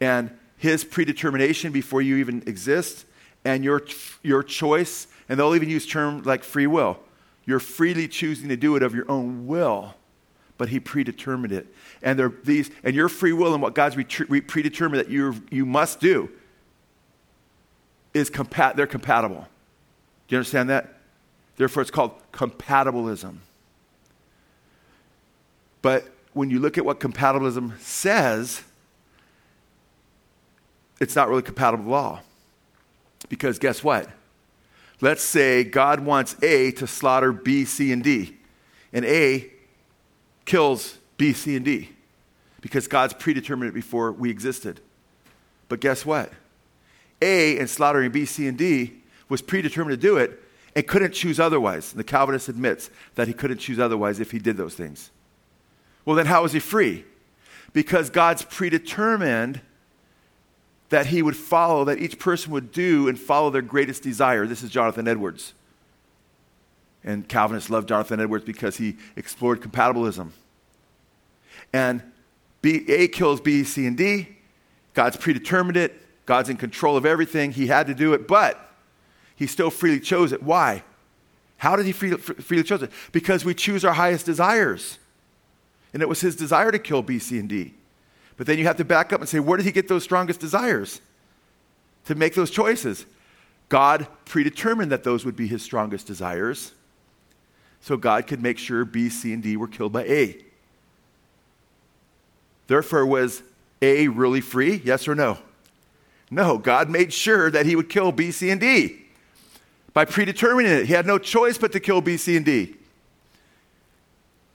And 0.00 0.30
His 0.56 0.84
predetermination 0.84 1.72
before 1.72 2.02
you 2.02 2.16
even 2.16 2.42
exist, 2.46 3.04
and 3.44 3.64
your, 3.64 3.82
your 4.22 4.42
choice, 4.42 5.06
and 5.28 5.38
they'll 5.38 5.54
even 5.54 5.68
use 5.68 5.86
terms 5.86 6.26
like 6.26 6.42
free 6.42 6.66
will. 6.66 6.98
You're 7.46 7.60
freely 7.60 8.08
choosing 8.08 8.48
to 8.48 8.56
do 8.56 8.76
it 8.76 8.82
of 8.82 8.94
your 8.94 9.10
own 9.10 9.46
will, 9.46 9.94
but 10.58 10.68
He 10.68 10.80
predetermined 10.80 11.52
it. 11.52 11.66
And 12.02 12.18
they're 12.18 12.32
these, 12.44 12.70
and 12.84 12.94
your 12.94 13.08
free 13.08 13.32
will 13.32 13.54
and 13.54 13.62
what 13.62 13.74
God's 13.74 13.94
predetermined 13.94 15.00
that 15.00 15.08
you 15.08 15.42
you 15.50 15.64
must 15.64 16.00
do 16.00 16.28
is 18.12 18.28
compat- 18.28 18.76
they're 18.76 18.86
compatible. 18.86 19.46
Do 20.26 20.34
you 20.34 20.38
understand 20.38 20.68
that? 20.68 20.98
Therefore, 21.56 21.80
it's 21.80 21.90
called 21.90 22.12
compatibilism. 22.32 23.38
But 25.80 26.08
when 26.32 26.50
you 26.50 26.58
look 26.58 26.76
at 26.76 26.84
what 26.84 27.00
compatibilism 27.00 27.78
says, 27.80 28.62
it's 31.00 31.16
not 31.16 31.28
really 31.28 31.42
compatible 31.42 31.84
with 31.84 31.92
law. 31.92 32.20
Because 33.28 33.58
guess 33.58 33.82
what? 33.82 34.08
Let's 35.00 35.22
say 35.22 35.64
God 35.64 36.00
wants 36.00 36.40
A 36.42 36.72
to 36.72 36.86
slaughter 36.86 37.32
B, 37.32 37.64
C, 37.64 37.92
and 37.92 38.02
D, 38.02 38.36
and 38.92 39.04
A 39.04 39.50
kills 40.48 40.98
B, 41.16 41.32
C, 41.32 41.54
and 41.54 41.64
D 41.64 41.90
because 42.60 42.88
God's 42.88 43.14
predetermined 43.14 43.70
it 43.70 43.74
before 43.74 44.10
we 44.10 44.30
existed. 44.30 44.80
But 45.68 45.80
guess 45.80 46.04
what? 46.04 46.32
A 47.22 47.58
in 47.58 47.68
slaughtering 47.68 48.10
B, 48.10 48.24
C, 48.24 48.48
and 48.48 48.58
D 48.58 49.02
was 49.28 49.42
predetermined 49.42 50.00
to 50.00 50.06
do 50.06 50.16
it, 50.16 50.42
and 50.74 50.86
couldn't 50.86 51.12
choose 51.12 51.38
otherwise. 51.38 51.92
And 51.92 52.00
the 52.00 52.04
Calvinist 52.04 52.48
admits 52.48 52.90
that 53.14 53.28
he 53.28 53.34
couldn't 53.34 53.58
choose 53.58 53.78
otherwise 53.78 54.20
if 54.20 54.30
he 54.30 54.38
did 54.38 54.56
those 54.56 54.74
things. 54.74 55.10
Well, 56.04 56.16
then 56.16 56.26
how 56.26 56.44
is 56.44 56.52
he 56.52 56.60
free? 56.60 57.04
Because 57.72 58.08
God's 58.08 58.42
predetermined 58.42 59.60
that 60.88 61.06
he 61.06 61.20
would 61.20 61.36
follow, 61.36 61.84
that 61.84 61.98
each 61.98 62.18
person 62.18 62.52
would 62.52 62.72
do 62.72 63.08
and 63.08 63.18
follow 63.18 63.50
their 63.50 63.60
greatest 63.60 64.02
desire. 64.02 64.46
This 64.46 64.62
is 64.62 64.70
Jonathan 64.70 65.06
Edwards. 65.06 65.52
And 67.04 67.28
Calvinists 67.28 67.70
loved 67.70 67.88
Jonathan 67.88 68.20
Edwards 68.20 68.44
because 68.44 68.76
he 68.76 68.96
explored 69.16 69.60
compatibilism. 69.60 70.30
And 71.72 72.02
B, 72.60 72.84
A 72.88 73.08
kills 73.08 73.40
B, 73.40 73.64
C, 73.64 73.86
and 73.86 73.96
D. 73.96 74.28
God's 74.94 75.16
predetermined 75.16 75.76
it. 75.76 76.26
God's 76.26 76.48
in 76.48 76.56
control 76.56 76.96
of 76.96 77.06
everything. 77.06 77.52
He 77.52 77.68
had 77.68 77.86
to 77.86 77.94
do 77.94 78.12
it, 78.12 78.28
but 78.28 78.72
he 79.36 79.46
still 79.46 79.70
freely 79.70 80.00
chose 80.00 80.32
it. 80.32 80.42
Why? 80.42 80.82
How 81.56 81.76
did 81.76 81.86
he 81.86 81.92
freely, 81.92 82.18
freely 82.18 82.64
chose 82.64 82.82
it? 82.82 82.90
Because 83.12 83.44
we 83.44 83.54
choose 83.54 83.84
our 83.84 83.94
highest 83.94 84.26
desires. 84.26 84.98
And 85.92 86.02
it 86.02 86.08
was 86.08 86.20
his 86.20 86.36
desire 86.36 86.70
to 86.70 86.78
kill 86.78 87.02
B, 87.02 87.18
C, 87.18 87.38
and 87.38 87.48
D. 87.48 87.74
But 88.36 88.46
then 88.46 88.58
you 88.58 88.64
have 88.64 88.76
to 88.76 88.84
back 88.84 89.12
up 89.12 89.20
and 89.20 89.28
say, 89.28 89.40
where 89.40 89.56
did 89.56 89.66
he 89.66 89.72
get 89.72 89.88
those 89.88 90.04
strongest 90.04 90.38
desires 90.38 91.00
to 92.04 92.14
make 92.14 92.34
those 92.34 92.50
choices? 92.50 93.06
God 93.68 94.06
predetermined 94.24 94.92
that 94.92 95.04
those 95.04 95.24
would 95.24 95.36
be 95.36 95.46
his 95.46 95.62
strongest 95.62 96.06
desires. 96.06 96.72
So 97.80 97.96
God 97.96 98.26
could 98.26 98.42
make 98.42 98.58
sure 98.58 98.84
B, 98.84 99.08
C, 99.08 99.32
and 99.32 99.42
D 99.42 99.56
were 99.56 99.68
killed 99.68 99.92
by 99.92 100.04
A. 100.04 100.36
Therefore, 102.66 103.06
was 103.06 103.42
A 103.80 104.08
really 104.08 104.40
free? 104.40 104.82
Yes 104.84 105.08
or 105.08 105.14
no? 105.14 105.38
No, 106.30 106.58
God 106.58 106.90
made 106.90 107.12
sure 107.12 107.50
that 107.50 107.64
he 107.64 107.74
would 107.74 107.88
kill 107.88 108.12
B, 108.12 108.30
C, 108.30 108.50
and 108.50 108.60
D 108.60 109.06
by 109.94 110.04
predetermining 110.04 110.72
it. 110.72 110.86
He 110.86 110.92
had 110.92 111.06
no 111.06 111.18
choice 111.18 111.56
but 111.56 111.72
to 111.72 111.80
kill 111.80 112.00
B, 112.00 112.16
C, 112.16 112.36
and 112.36 112.44
D. 112.44 112.74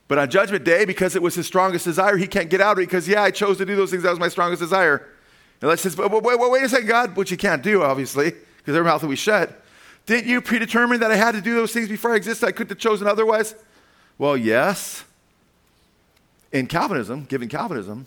But 0.07 0.19
on 0.19 0.29
Judgment 0.29 0.63
Day, 0.63 0.85
because 0.85 1.15
it 1.15 1.21
was 1.21 1.33
his 1.33 1.47
strongest 1.47 1.85
desire, 1.85 2.17
he 2.17 2.27
can't 2.27 2.49
get 2.49 2.61
out 2.61 2.73
of 2.73 2.79
it 2.79 2.87
because, 2.87 3.07
yeah, 3.07 3.23
I 3.23 3.31
chose 3.31 3.57
to 3.57 3.65
do 3.65 3.75
those 3.75 3.89
things. 3.89 4.03
That 4.03 4.11
was 4.11 4.19
my 4.19 4.27
strongest 4.27 4.61
desire. 4.61 5.07
And 5.59 5.69
let's 5.69 5.81
just, 5.81 5.97
wait, 5.97 6.11
wait, 6.11 6.39
wait 6.39 6.63
a 6.63 6.69
second, 6.69 6.87
God, 6.87 7.15
which 7.15 7.31
he 7.31 7.37
can't 7.37 7.63
do, 7.63 7.81
obviously, 7.81 8.31
because 8.57 8.73
their 8.73 8.83
mouth 8.83 9.01
will 9.01 9.09
be 9.09 9.15
shut. 9.15 9.62
Didn't 10.05 10.27
you 10.27 10.41
predetermine 10.41 10.99
that 10.99 11.11
I 11.11 11.15
had 11.15 11.33
to 11.33 11.41
do 11.41 11.55
those 11.55 11.71
things 11.71 11.87
before 11.87 12.13
I 12.13 12.15
existed? 12.17 12.45
I 12.45 12.51
couldn't 12.51 12.69
have 12.69 12.79
chosen 12.79 13.07
otherwise? 13.07 13.55
Well, 14.17 14.35
yes. 14.35 15.03
In 16.51 16.67
Calvinism, 16.67 17.25
given 17.25 17.49
Calvinism, 17.49 18.05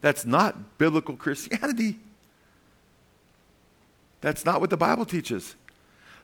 that's 0.00 0.24
not 0.24 0.78
biblical 0.78 1.16
Christianity. 1.16 1.98
That's 4.20 4.44
not 4.44 4.60
what 4.60 4.70
the 4.70 4.76
Bible 4.76 5.04
teaches. 5.04 5.54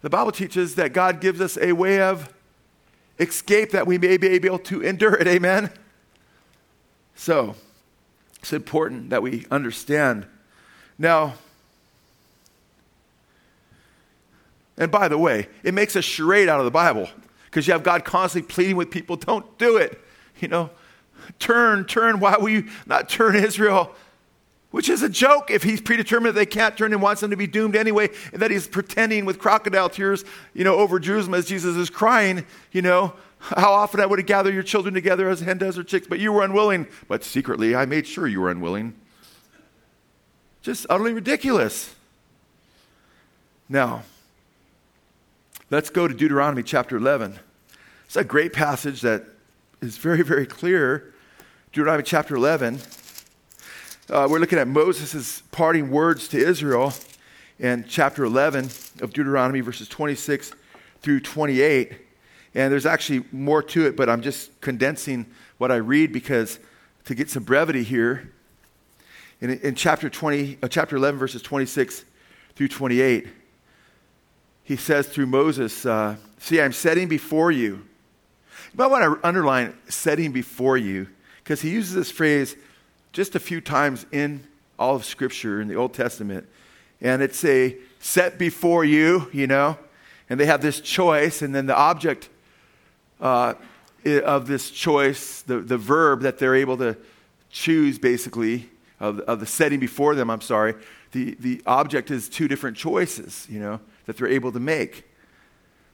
The 0.01 0.11
Bible 0.11 0.33
teaches 0.33 0.75
that 0.75 0.93
God 0.93 1.21
gives 1.21 1.41
us 1.41 1.57
a 1.59 1.73
way 1.73 2.01
of 2.01 2.33
escape 3.19 3.71
that 3.71 3.87
we 3.87 3.99
may 3.99 4.17
be 4.17 4.29
able 4.29 4.59
to 4.61 4.83
endure 4.83 5.15
it. 5.15 5.27
Amen? 5.27 5.71
So, 7.15 7.55
it's 8.41 8.53
important 8.53 9.11
that 9.11 9.23
we 9.23 9.47
understand. 9.51 10.27
Now, 10.99 11.35
and 14.77 14.91
by 14.91 15.09
the 15.09 15.19
way, 15.19 15.49
it 15.63 15.75
makes 15.75 15.97
a 15.97 16.03
charade 16.03 16.49
out 16.49 16.59
of 16.59 16.65
the 16.65 16.71
Bible 16.71 17.09
because 17.47 17.67
you 17.67 17.73
have 17.73 17.83
God 17.83 18.05
constantly 18.05 18.53
pleading 18.53 18.77
with 18.77 18.91
people, 18.91 19.17
don't 19.17 19.59
do 19.59 19.77
it. 19.77 20.01
You 20.41 20.49
know, 20.49 20.71
turn, 21.39 21.85
turn. 21.85 22.19
Why 22.19 22.37
will 22.37 22.49
you 22.49 22.69
not 22.87 23.09
turn 23.09 23.37
Israel? 23.37 23.95
Which 24.73 24.89
is 24.89 25.03
a 25.05 25.09
joke 25.09 25.53
if 25.53 25.63
he's 25.63 25.81
predetermined 25.81 26.35
that 26.35 26.39
they 26.39 26.47
can't 26.47 26.77
turn 26.77 26.93
and 26.93 27.01
wants 27.01 27.21
them 27.21 27.31
to 27.31 27.37
be 27.37 27.47
doomed 27.47 27.77
anyway, 27.77 28.11
and 28.33 28.43
that 28.43 28.51
he's 28.51 28.67
pretending 28.67 29.25
with 29.25 29.39
crocodile 29.39 29.89
tears, 29.89 30.25
you 30.53 30.65
know, 30.65 30.75
over 30.75 30.99
Jerusalem 30.99 31.35
as 31.35 31.47
Jesus 31.47 31.77
is 31.77 31.91
crying, 31.91 32.45
you 32.73 32.83
know, 32.83 33.13
how 33.39 33.73
often 33.73 34.01
I 34.01 34.07
would 34.07 34.19
have 34.19 34.27
gathered 34.27 34.53
your 34.53 34.65
children 34.65 34.93
together 34.93 35.29
as 35.29 35.39
hen 35.39 35.59
does 35.59 35.77
her 35.77 35.85
chicks, 35.85 36.09
but 36.09 36.19
you 36.19 36.33
were 36.33 36.43
unwilling. 36.43 36.89
But 37.07 37.23
secretly, 37.23 37.77
I 37.77 37.87
made 37.87 38.07
sure 38.07 38.27
you 38.27 38.41
were 38.41 38.51
unwilling. 38.51 38.95
Just 40.63 40.87
utterly 40.91 41.13
ridiculous. 41.13 41.95
Now, 43.69 44.03
let's 45.75 45.91
go 45.91 46.07
to 46.07 46.15
Deuteronomy 46.15 46.63
chapter 46.63 46.97
11. 46.97 47.37
It's 48.05 48.15
a 48.15 48.23
great 48.23 48.53
passage 48.53 49.01
that 49.01 49.25
is 49.81 49.99
very, 49.99 50.23
very 50.23 50.47
clear. 50.47 51.13
Deuteronomy 51.73 52.05
chapter 52.05 52.37
11. 52.37 52.79
Uh, 54.09 54.29
we're 54.31 54.39
looking 54.39 54.61
at 54.61 54.69
Moses' 54.69 55.43
parting 55.51 55.91
words 55.91 56.29
to 56.29 56.39
Israel 56.39 56.93
in 57.59 57.85
chapter 57.89 58.23
11 58.23 58.67
of 59.01 59.13
Deuteronomy, 59.13 59.63
verses 59.63 59.89
26 59.89 60.53
through 61.03 61.19
28. 61.19 61.93
And 62.55 62.73
there's 62.73 62.87
actually 62.87 63.25
more 63.33 63.61
to 63.65 63.85
it, 63.89 63.97
but 63.97 64.09
I'm 64.09 64.23
just 64.23 64.61
condensing 64.61 65.27
what 65.59 65.73
I 65.73 65.77
read 65.77 66.13
because 66.13 66.61
to 67.07 67.17
get 67.17 67.31
some 67.31 67.43
brevity 67.43 67.83
here. 67.83 68.31
In, 69.41 69.51
in 69.59 69.75
chapter, 69.75 70.09
20, 70.09 70.59
uh, 70.63 70.69
chapter 70.69 70.95
11, 70.95 71.19
verses 71.19 71.43
26 71.43 72.05
through 72.55 72.69
28, 72.69 73.27
he 74.65 74.77
says 74.77 75.07
through 75.07 75.27
Moses, 75.27 75.87
uh, 75.87 76.17
See, 76.45 76.61
I'm 76.61 76.73
setting 76.73 77.09
before 77.09 77.51
you. 77.51 77.77
You 77.77 78.77
might 78.77 78.89
want 78.89 79.03
to 79.03 79.27
underline 79.27 79.73
setting 79.89 80.31
before 80.31 80.77
you 80.77 81.09
because 81.43 81.63
he 81.63 81.71
uses 81.71 81.95
this 81.95 82.11
phrase 82.11 82.55
just 83.15 83.35
a 83.35 83.41
few 83.41 83.63
times 83.63 84.05
in 84.13 84.47
all 84.79 84.95
of 84.95 85.07
Scripture 85.07 85.63
in 85.63 85.69
the 85.69 85.75
Old 85.75 85.95
Testament. 85.95 86.47
And 87.01 87.23
it's 87.23 87.43
a 87.47 87.77
set 87.99 88.39
before 88.39 88.85
you, 88.85 89.31
you 89.33 89.47
know, 89.47 89.79
and 90.29 90.39
they 90.39 90.45
have 90.45 90.61
this 90.61 90.83
choice, 90.83 91.41
and 91.41 91.55
then 91.55 91.65
the 91.65 91.77
object 91.77 92.29
uh, 93.23 93.55
of 94.05 94.47
this 94.47 94.71
choice, 94.71 95.41
the, 95.41 95.61
the 95.61 95.79
verb 95.79 96.21
that 96.21 96.39
they're 96.39 96.55
able 96.55 96.77
to 96.77 96.95
choose, 97.51 97.99
basically, 97.99 98.69
of, 99.01 99.21
of 99.21 99.41
the 99.41 99.47
setting 99.47 99.81
before 99.81 100.15
them, 100.15 100.29
I'm 100.29 100.43
sorry, 100.43 100.75
the, 101.13 101.37
the 101.41 101.63
object 101.67 102.11
is 102.11 102.29
two 102.29 102.49
different 102.49 102.77
choices, 102.77 103.47
you 103.49 103.61
know, 103.61 103.81
that 104.07 104.17
they're 104.17 104.29
able 104.29 104.53
to 104.53 104.61
make. 104.61 105.05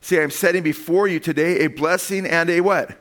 See, 0.00 0.18
I'm 0.18 0.30
setting 0.30 0.62
before 0.62 1.08
you 1.08 1.20
today 1.20 1.60
a 1.60 1.66
blessing 1.68 2.26
and 2.26 2.48
a 2.48 2.60
what? 2.60 2.98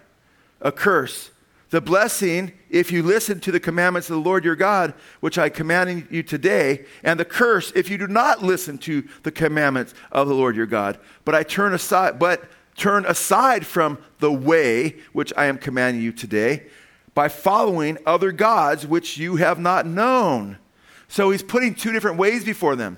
A 0.62 0.72
curse. 0.72 1.32
The 1.70 1.82
blessing, 1.82 2.54
if 2.70 2.92
you 2.92 3.04
listen 3.04 3.40
to 3.42 3.52
the 3.52 3.60
commandments 3.60 4.10
of 4.10 4.16
the 4.16 4.22
Lord 4.22 4.44
your 4.44 4.56
God, 4.56 4.94
which 5.20 5.38
I 5.38 5.50
command 5.50 6.08
you 6.10 6.24
today, 6.24 6.86
and 7.04 7.20
the 7.20 7.26
curse, 7.26 7.72
if 7.76 7.90
you 7.90 7.98
do 7.98 8.08
not 8.08 8.42
listen 8.42 8.80
to 8.80 9.08
the 9.22 9.32
commandments 9.32 9.94
of 10.12 10.28
the 10.28 10.34
Lord 10.34 10.56
your 10.56 10.66
God. 10.66 11.00
But 11.26 11.36
I 11.36 11.44
turn 11.44 11.74
aside, 11.74 12.18
but 12.18 12.44
turn 12.76 13.06
aside 13.06 13.68
from 13.68 14.00
the 14.20 14.32
way 14.32 14.96
which 15.14 15.32
I 15.38 15.46
am 15.46 15.60
commanding 15.60 16.02
you 16.02 16.12
today 16.12 16.64
by 17.14 17.28
following 17.30 17.98
other 18.06 18.32
gods 18.32 18.88
which 18.88 19.18
you 19.18 19.36
have 19.36 19.60
not 19.60 19.86
known. 19.86 20.58
So 21.08 21.30
he's 21.30 21.44
putting 21.44 21.76
two 21.76 21.92
different 21.92 22.18
ways 22.18 22.44
before 22.44 22.76
them. 22.76 22.98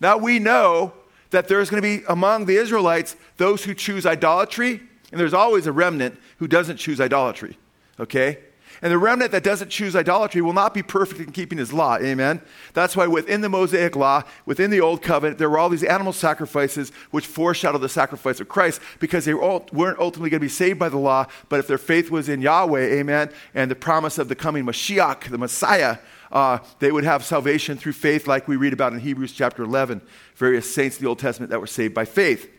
Now 0.00 0.16
we 0.16 0.38
know 0.38 0.92
that 1.30 1.48
there's 1.48 1.70
going 1.70 1.82
to 1.82 1.98
be 1.98 2.04
among 2.08 2.46
the 2.46 2.56
Israelites 2.56 3.16
those 3.36 3.64
who 3.64 3.74
choose 3.74 4.06
idolatry, 4.06 4.80
and 5.10 5.20
there's 5.20 5.34
always 5.34 5.66
a 5.66 5.72
remnant 5.72 6.18
who 6.38 6.48
doesn't 6.48 6.76
choose 6.76 7.00
idolatry 7.00 7.56
okay? 8.00 8.38
And 8.80 8.92
the 8.92 8.98
remnant 8.98 9.32
that 9.32 9.42
doesn't 9.42 9.70
choose 9.70 9.96
idolatry 9.96 10.40
will 10.40 10.52
not 10.52 10.72
be 10.72 10.84
perfect 10.84 11.20
in 11.20 11.32
keeping 11.32 11.58
his 11.58 11.72
law. 11.72 11.98
Amen. 11.98 12.40
That's 12.74 12.94
why 12.94 13.08
within 13.08 13.40
the 13.40 13.48
Mosaic 13.48 13.96
law, 13.96 14.22
within 14.46 14.70
the 14.70 14.80
old 14.80 15.02
covenant, 15.02 15.38
there 15.38 15.50
were 15.50 15.58
all 15.58 15.68
these 15.68 15.82
animal 15.82 16.12
sacrifices 16.12 16.92
which 17.10 17.26
foreshadow 17.26 17.78
the 17.78 17.88
sacrifice 17.88 18.38
of 18.38 18.48
Christ 18.48 18.80
because 19.00 19.24
they 19.24 19.34
weren't 19.34 19.98
ultimately 19.98 20.30
going 20.30 20.40
to 20.40 20.44
be 20.44 20.48
saved 20.48 20.78
by 20.78 20.88
the 20.88 20.98
law, 20.98 21.26
but 21.48 21.58
if 21.58 21.66
their 21.66 21.78
faith 21.78 22.10
was 22.10 22.28
in 22.28 22.40
Yahweh, 22.40 22.98
amen, 23.00 23.30
and 23.52 23.68
the 23.68 23.74
promise 23.74 24.16
of 24.16 24.28
the 24.28 24.36
coming 24.36 24.64
Mashiach, 24.64 25.28
the 25.28 25.38
Messiah, 25.38 25.98
uh, 26.30 26.58
they 26.78 26.92
would 26.92 27.04
have 27.04 27.24
salvation 27.24 27.76
through 27.76 27.92
faith, 27.92 28.26
like 28.26 28.48
we 28.48 28.56
read 28.56 28.72
about 28.72 28.92
in 28.92 29.00
Hebrews 29.00 29.32
chapter 29.32 29.62
11, 29.62 30.02
various 30.34 30.72
saints 30.72 30.98
in 30.98 31.04
the 31.04 31.08
Old 31.08 31.18
Testament 31.18 31.50
that 31.50 31.60
were 31.60 31.66
saved 31.66 31.94
by 31.94 32.04
faith. 32.04 32.50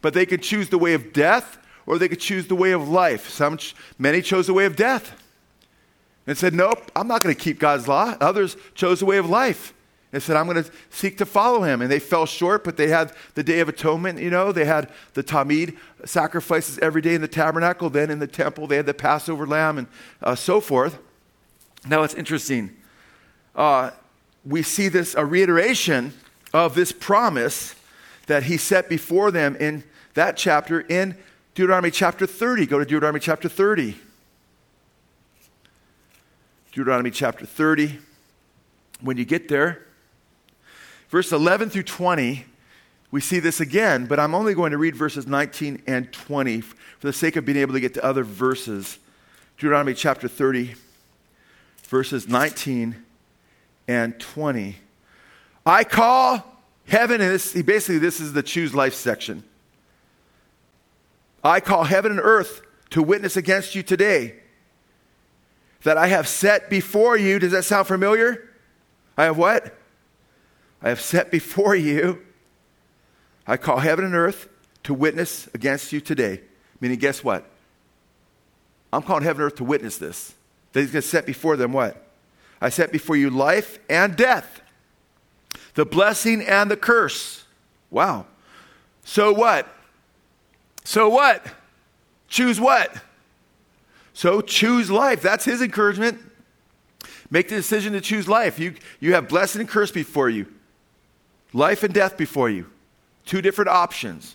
But 0.00 0.14
they 0.14 0.26
could 0.26 0.42
choose 0.42 0.68
the 0.68 0.78
way 0.78 0.94
of 0.94 1.12
death 1.12 1.58
or 1.86 1.98
they 1.98 2.08
could 2.08 2.20
choose 2.20 2.46
the 2.48 2.54
way 2.54 2.72
of 2.72 2.88
life. 2.88 3.28
Some, 3.28 3.58
many 3.98 4.20
chose 4.20 4.46
the 4.46 4.54
way 4.54 4.66
of 4.66 4.76
death 4.76 5.14
and 6.26 6.36
said, 6.36 6.52
Nope, 6.54 6.90
I'm 6.94 7.08
not 7.08 7.22
going 7.22 7.34
to 7.34 7.40
keep 7.40 7.58
God's 7.58 7.88
law. 7.88 8.14
Others 8.20 8.56
chose 8.74 9.00
the 9.00 9.06
way 9.06 9.16
of 9.16 9.28
life 9.28 9.72
and 10.12 10.22
said, 10.22 10.36
I'm 10.36 10.46
going 10.46 10.62
to 10.62 10.70
seek 10.90 11.18
to 11.18 11.26
follow 11.26 11.62
him. 11.62 11.82
And 11.82 11.90
they 11.90 11.98
fell 11.98 12.26
short, 12.26 12.64
but 12.64 12.76
they 12.76 12.88
had 12.88 13.12
the 13.34 13.42
Day 13.42 13.60
of 13.60 13.68
Atonement, 13.68 14.20
you 14.20 14.30
know, 14.30 14.52
they 14.52 14.64
had 14.64 14.90
the 15.14 15.22
Tamid 15.22 15.76
sacrifices 16.04 16.78
every 16.78 17.02
day 17.02 17.14
in 17.14 17.20
the 17.20 17.28
tabernacle, 17.28 17.90
then 17.90 18.10
in 18.10 18.18
the 18.18 18.26
temple, 18.26 18.66
they 18.66 18.76
had 18.76 18.86
the 18.86 18.94
Passover 18.94 19.46
lamb 19.46 19.78
and 19.78 19.86
uh, 20.22 20.34
so 20.34 20.60
forth. 20.60 20.98
Now 21.86 22.02
it's 22.02 22.14
interesting. 22.14 22.76
Uh, 23.58 23.90
we 24.46 24.62
see 24.62 24.86
this, 24.88 25.16
a 25.16 25.26
reiteration 25.26 26.14
of 26.54 26.76
this 26.76 26.92
promise 26.92 27.74
that 28.28 28.44
he 28.44 28.56
set 28.56 28.88
before 28.88 29.32
them 29.32 29.56
in 29.56 29.82
that 30.14 30.36
chapter 30.36 30.80
in 30.82 31.16
Deuteronomy 31.56 31.90
chapter 31.90 32.24
30. 32.24 32.66
Go 32.66 32.78
to 32.78 32.84
Deuteronomy 32.84 33.18
chapter 33.18 33.48
30. 33.48 33.96
Deuteronomy 36.70 37.10
chapter 37.10 37.44
30. 37.44 37.98
When 39.00 39.16
you 39.16 39.24
get 39.24 39.48
there, 39.48 39.84
verse 41.08 41.32
11 41.32 41.70
through 41.70 41.82
20, 41.82 42.44
we 43.10 43.20
see 43.20 43.40
this 43.40 43.58
again, 43.58 44.06
but 44.06 44.20
I'm 44.20 44.36
only 44.36 44.54
going 44.54 44.70
to 44.70 44.78
read 44.78 44.94
verses 44.94 45.26
19 45.26 45.82
and 45.88 46.12
20 46.12 46.60
for 46.60 46.76
the 47.00 47.12
sake 47.12 47.34
of 47.34 47.44
being 47.44 47.58
able 47.58 47.74
to 47.74 47.80
get 47.80 47.94
to 47.94 48.04
other 48.04 48.22
verses. 48.22 49.00
Deuteronomy 49.56 49.94
chapter 49.94 50.28
30, 50.28 50.76
verses 51.88 52.28
19 52.28 53.04
and 53.88 54.18
20. 54.20 54.76
I 55.66 55.82
call 55.82 56.44
heaven, 56.86 57.20
and 57.20 57.30
this, 57.30 57.60
basically, 57.62 57.98
this 57.98 58.20
is 58.20 58.34
the 58.34 58.42
choose 58.42 58.74
life 58.74 58.94
section. 58.94 59.42
I 61.42 61.60
call 61.60 61.84
heaven 61.84 62.12
and 62.12 62.20
earth 62.20 62.60
to 62.90 63.02
witness 63.02 63.36
against 63.36 63.74
you 63.74 63.82
today 63.82 64.36
that 65.82 65.96
I 65.96 66.08
have 66.08 66.28
set 66.28 66.68
before 66.68 67.16
you. 67.16 67.38
Does 67.38 67.52
that 67.52 67.64
sound 67.64 67.86
familiar? 67.86 68.50
I 69.16 69.24
have 69.24 69.38
what? 69.38 69.74
I 70.82 70.90
have 70.90 71.00
set 71.00 71.30
before 71.30 71.74
you. 71.74 72.22
I 73.46 73.56
call 73.56 73.78
heaven 73.78 74.04
and 74.04 74.14
earth 74.14 74.48
to 74.84 74.92
witness 74.92 75.48
against 75.54 75.92
you 75.92 76.00
today. 76.00 76.42
Meaning, 76.80 76.98
guess 76.98 77.24
what? 77.24 77.48
I'm 78.92 79.02
calling 79.02 79.24
heaven 79.24 79.42
and 79.42 79.52
earth 79.52 79.56
to 79.56 79.64
witness 79.64 79.96
this. 79.96 80.34
That 80.72 80.80
he's 80.80 80.92
going 80.92 81.02
to 81.02 81.08
set 81.08 81.24
before 81.24 81.56
them 81.56 81.72
what? 81.72 82.07
I 82.60 82.68
set 82.68 82.92
before 82.92 83.16
you 83.16 83.30
life 83.30 83.78
and 83.88 84.16
death, 84.16 84.60
the 85.74 85.84
blessing 85.84 86.42
and 86.42 86.70
the 86.70 86.76
curse. 86.76 87.44
Wow. 87.90 88.26
So 89.04 89.32
what? 89.32 89.68
So 90.84 91.08
what? 91.08 91.46
Choose 92.28 92.60
what? 92.60 92.94
So 94.12 94.40
choose 94.40 94.90
life. 94.90 95.22
That's 95.22 95.44
his 95.44 95.62
encouragement. 95.62 96.18
Make 97.30 97.48
the 97.48 97.56
decision 97.56 97.92
to 97.92 98.00
choose 98.00 98.28
life. 98.28 98.58
You, 98.58 98.74
you 99.00 99.14
have 99.14 99.28
blessing 99.28 99.60
and 99.60 99.68
curse 99.68 99.90
before 99.90 100.30
you, 100.30 100.46
life 101.52 101.82
and 101.82 101.92
death 101.92 102.16
before 102.16 102.50
you. 102.50 102.66
Two 103.26 103.42
different 103.42 103.68
options. 103.68 104.34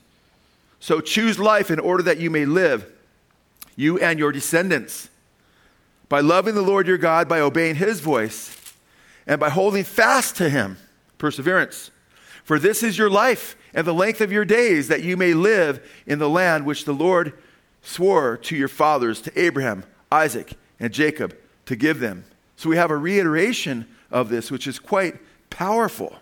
So 0.79 1.01
choose 1.01 1.39
life 1.39 1.71
in 1.71 1.79
order 1.79 2.03
that 2.03 2.19
you 2.19 2.29
may 2.29 2.45
live 2.45 2.89
you 3.75 3.99
and 3.99 4.19
your 4.19 4.31
descendants, 4.31 5.09
by 6.13 6.19
loving 6.19 6.53
the 6.53 6.61
Lord 6.61 6.85
your 6.85 6.99
God, 6.99 7.27
by 7.27 7.39
obeying 7.39 7.73
his 7.73 7.99
voice, 7.99 8.75
and 9.25 9.39
by 9.39 9.49
holding 9.49 9.83
fast 9.83 10.35
to 10.35 10.47
him. 10.47 10.77
Perseverance. 11.17 11.89
For 12.43 12.59
this 12.59 12.83
is 12.83 12.99
your 12.99 13.09
life 13.09 13.55
and 13.73 13.87
the 13.87 13.95
length 13.95 14.21
of 14.21 14.31
your 14.31 14.45
days, 14.45 14.89
that 14.89 15.01
you 15.01 15.17
may 15.17 15.33
live 15.33 15.83
in 16.05 16.19
the 16.19 16.29
land 16.29 16.67
which 16.67 16.85
the 16.85 16.93
Lord 16.93 17.33
swore 17.81 18.37
to 18.37 18.55
your 18.55 18.67
fathers, 18.67 19.21
to 19.21 19.39
Abraham, 19.41 19.85
Isaac, 20.11 20.53
and 20.79 20.93
Jacob, 20.93 21.35
to 21.65 21.75
give 21.75 21.99
them. 21.99 22.25
So 22.57 22.69
we 22.69 22.77
have 22.77 22.91
a 22.91 22.95
reiteration 22.95 23.87
of 24.11 24.29
this, 24.29 24.51
which 24.51 24.67
is 24.67 24.77
quite 24.77 25.15
powerful, 25.49 26.15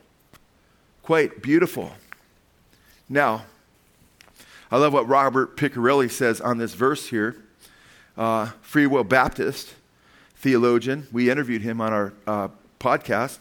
quite 1.04 1.42
beautiful. 1.42 1.92
Now, 3.10 3.44
I 4.72 4.78
love 4.78 4.94
what 4.94 5.06
Robert 5.10 5.58
Picirilli 5.58 6.10
says 6.10 6.40
on 6.40 6.60
this 6.60 6.76
verse 6.76 7.08
here. 7.08 7.36
Uh, 8.18 8.52
Free 8.62 8.88
Will 8.88 9.04
Baptist 9.04 9.74
theologian. 10.42 11.08
We 11.12 11.30
interviewed 11.30 11.62
him 11.62 11.80
on 11.80 11.94
our 11.94 12.14
uh, 12.26 12.48
podcast. 12.80 13.40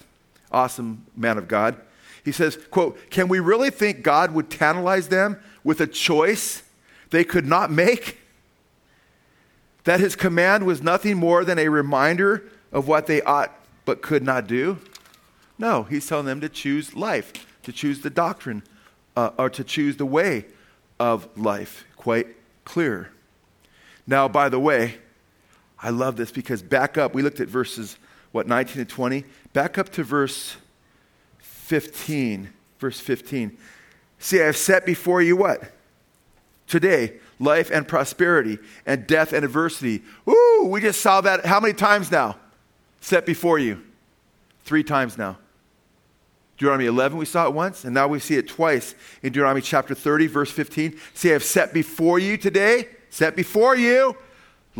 Awesome 0.52 1.06
man 1.16 1.38
of 1.38 1.48
God. 1.48 1.80
He 2.24 2.32
says, 2.32 2.58
quote, 2.70 2.98
Can 3.10 3.28
we 3.28 3.40
really 3.40 3.70
think 3.70 4.02
God 4.02 4.32
would 4.32 4.50
tantalize 4.50 5.08
them 5.08 5.40
with 5.64 5.80
a 5.80 5.86
choice 5.86 6.62
they 7.08 7.24
could 7.24 7.46
not 7.46 7.70
make? 7.70 8.18
That 9.84 9.98
his 9.98 10.14
command 10.14 10.66
was 10.66 10.82
nothing 10.82 11.16
more 11.16 11.42
than 11.44 11.58
a 11.58 11.68
reminder 11.68 12.44
of 12.70 12.86
what 12.86 13.06
they 13.06 13.22
ought 13.22 13.54
but 13.86 14.02
could 14.02 14.22
not 14.22 14.46
do? 14.46 14.78
No, 15.58 15.84
he's 15.84 16.06
telling 16.06 16.26
them 16.26 16.40
to 16.42 16.48
choose 16.50 16.94
life, 16.94 17.32
to 17.62 17.72
choose 17.72 18.02
the 18.02 18.10
doctrine, 18.10 18.62
uh, 19.16 19.30
or 19.38 19.48
to 19.50 19.64
choose 19.64 19.96
the 19.96 20.06
way 20.06 20.44
of 20.98 21.28
life. 21.36 21.84
Quite 21.96 22.28
clear. 22.64 23.10
Now, 24.06 24.28
by 24.28 24.50
the 24.50 24.60
way, 24.60 24.98
I 25.82 25.90
love 25.90 26.16
this 26.16 26.30
because 26.30 26.62
back 26.62 26.98
up, 26.98 27.14
we 27.14 27.22
looked 27.22 27.40
at 27.40 27.48
verses, 27.48 27.96
what, 28.32 28.46
19 28.46 28.80
and 28.80 28.88
20? 28.88 29.24
Back 29.52 29.78
up 29.78 29.88
to 29.90 30.04
verse 30.04 30.56
15. 31.38 32.50
Verse 32.78 33.00
15. 33.00 33.56
See, 34.18 34.40
I 34.40 34.46
have 34.46 34.56
set 34.56 34.84
before 34.84 35.22
you 35.22 35.36
what? 35.36 35.72
Today, 36.66 37.14
life 37.38 37.70
and 37.70 37.88
prosperity, 37.88 38.58
and 38.86 39.06
death 39.06 39.32
and 39.32 39.44
adversity. 39.44 40.02
Ooh, 40.28 40.68
we 40.70 40.80
just 40.80 41.00
saw 41.00 41.20
that 41.22 41.46
how 41.46 41.58
many 41.58 41.74
times 41.74 42.10
now? 42.10 42.36
Set 43.00 43.24
before 43.24 43.58
you. 43.58 43.82
Three 44.64 44.84
times 44.84 45.16
now. 45.16 45.38
Deuteronomy 46.58 46.86
11, 46.86 47.16
we 47.16 47.24
saw 47.24 47.46
it 47.46 47.54
once, 47.54 47.84
and 47.84 47.94
now 47.94 48.06
we 48.06 48.18
see 48.18 48.36
it 48.36 48.46
twice 48.46 48.94
in 49.22 49.32
Deuteronomy 49.32 49.62
chapter 49.62 49.94
30, 49.94 50.26
verse 50.26 50.50
15. 50.52 50.98
See, 51.14 51.30
I 51.30 51.32
have 51.32 51.42
set 51.42 51.72
before 51.72 52.18
you 52.18 52.36
today, 52.36 52.88
set 53.08 53.34
before 53.34 53.74
you 53.74 54.14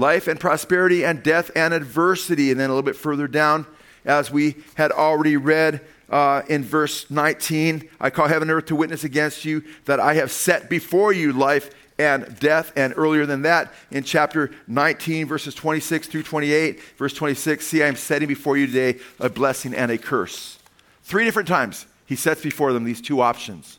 life 0.01 0.27
and 0.27 0.41
prosperity 0.41 1.05
and 1.05 1.23
death 1.23 1.51
and 1.55 1.73
adversity. 1.73 2.51
And 2.51 2.59
then 2.59 2.71
a 2.71 2.73
little 2.73 2.83
bit 2.83 2.97
further 2.97 3.29
down, 3.29 3.67
as 4.05 4.31
we 4.31 4.57
had 4.75 4.91
already 4.91 5.37
read 5.37 5.83
uh, 6.09 6.43
in 6.49 6.65
verse 6.65 7.09
19, 7.11 7.89
I 8.01 8.11
call 8.11 8.27
heaven 8.27 8.51
and 8.51 8.57
earth 8.57 8.67
to 8.67 8.77
witness 8.77 9.05
against 9.05 9.45
you 9.45 9.63
that 9.85 10.01
I 10.01 10.15
have 10.15 10.33
set 10.33 10.69
before 10.69 11.13
you 11.13 11.33
life 11.33 11.71
and 11.99 12.37
death. 12.41 12.73
And 12.75 12.95
earlier 12.97 13.27
than 13.27 13.43
that, 13.43 13.73
in 13.91 14.03
chapter 14.03 14.51
19, 14.67 15.27
verses 15.27 15.55
26 15.55 16.09
through 16.09 16.23
28, 16.25 16.83
verse 16.97 17.13
26, 17.13 17.65
see, 17.65 17.83
I 17.83 17.87
am 17.87 17.97
setting 17.97 18.27
before 18.27 18.57
you 18.57 18.67
today 18.67 18.99
a 19.21 19.29
blessing 19.29 19.75
and 19.75 19.91
a 19.93 19.99
curse. 19.99 20.59
Three 21.05 21.25
different 21.25 21.49
times 21.49 21.87
he 22.07 22.17
sets 22.17 22.43
before 22.43 22.73
them 22.73 22.85
these 22.85 23.01
two 23.01 23.21
options. 23.21 23.79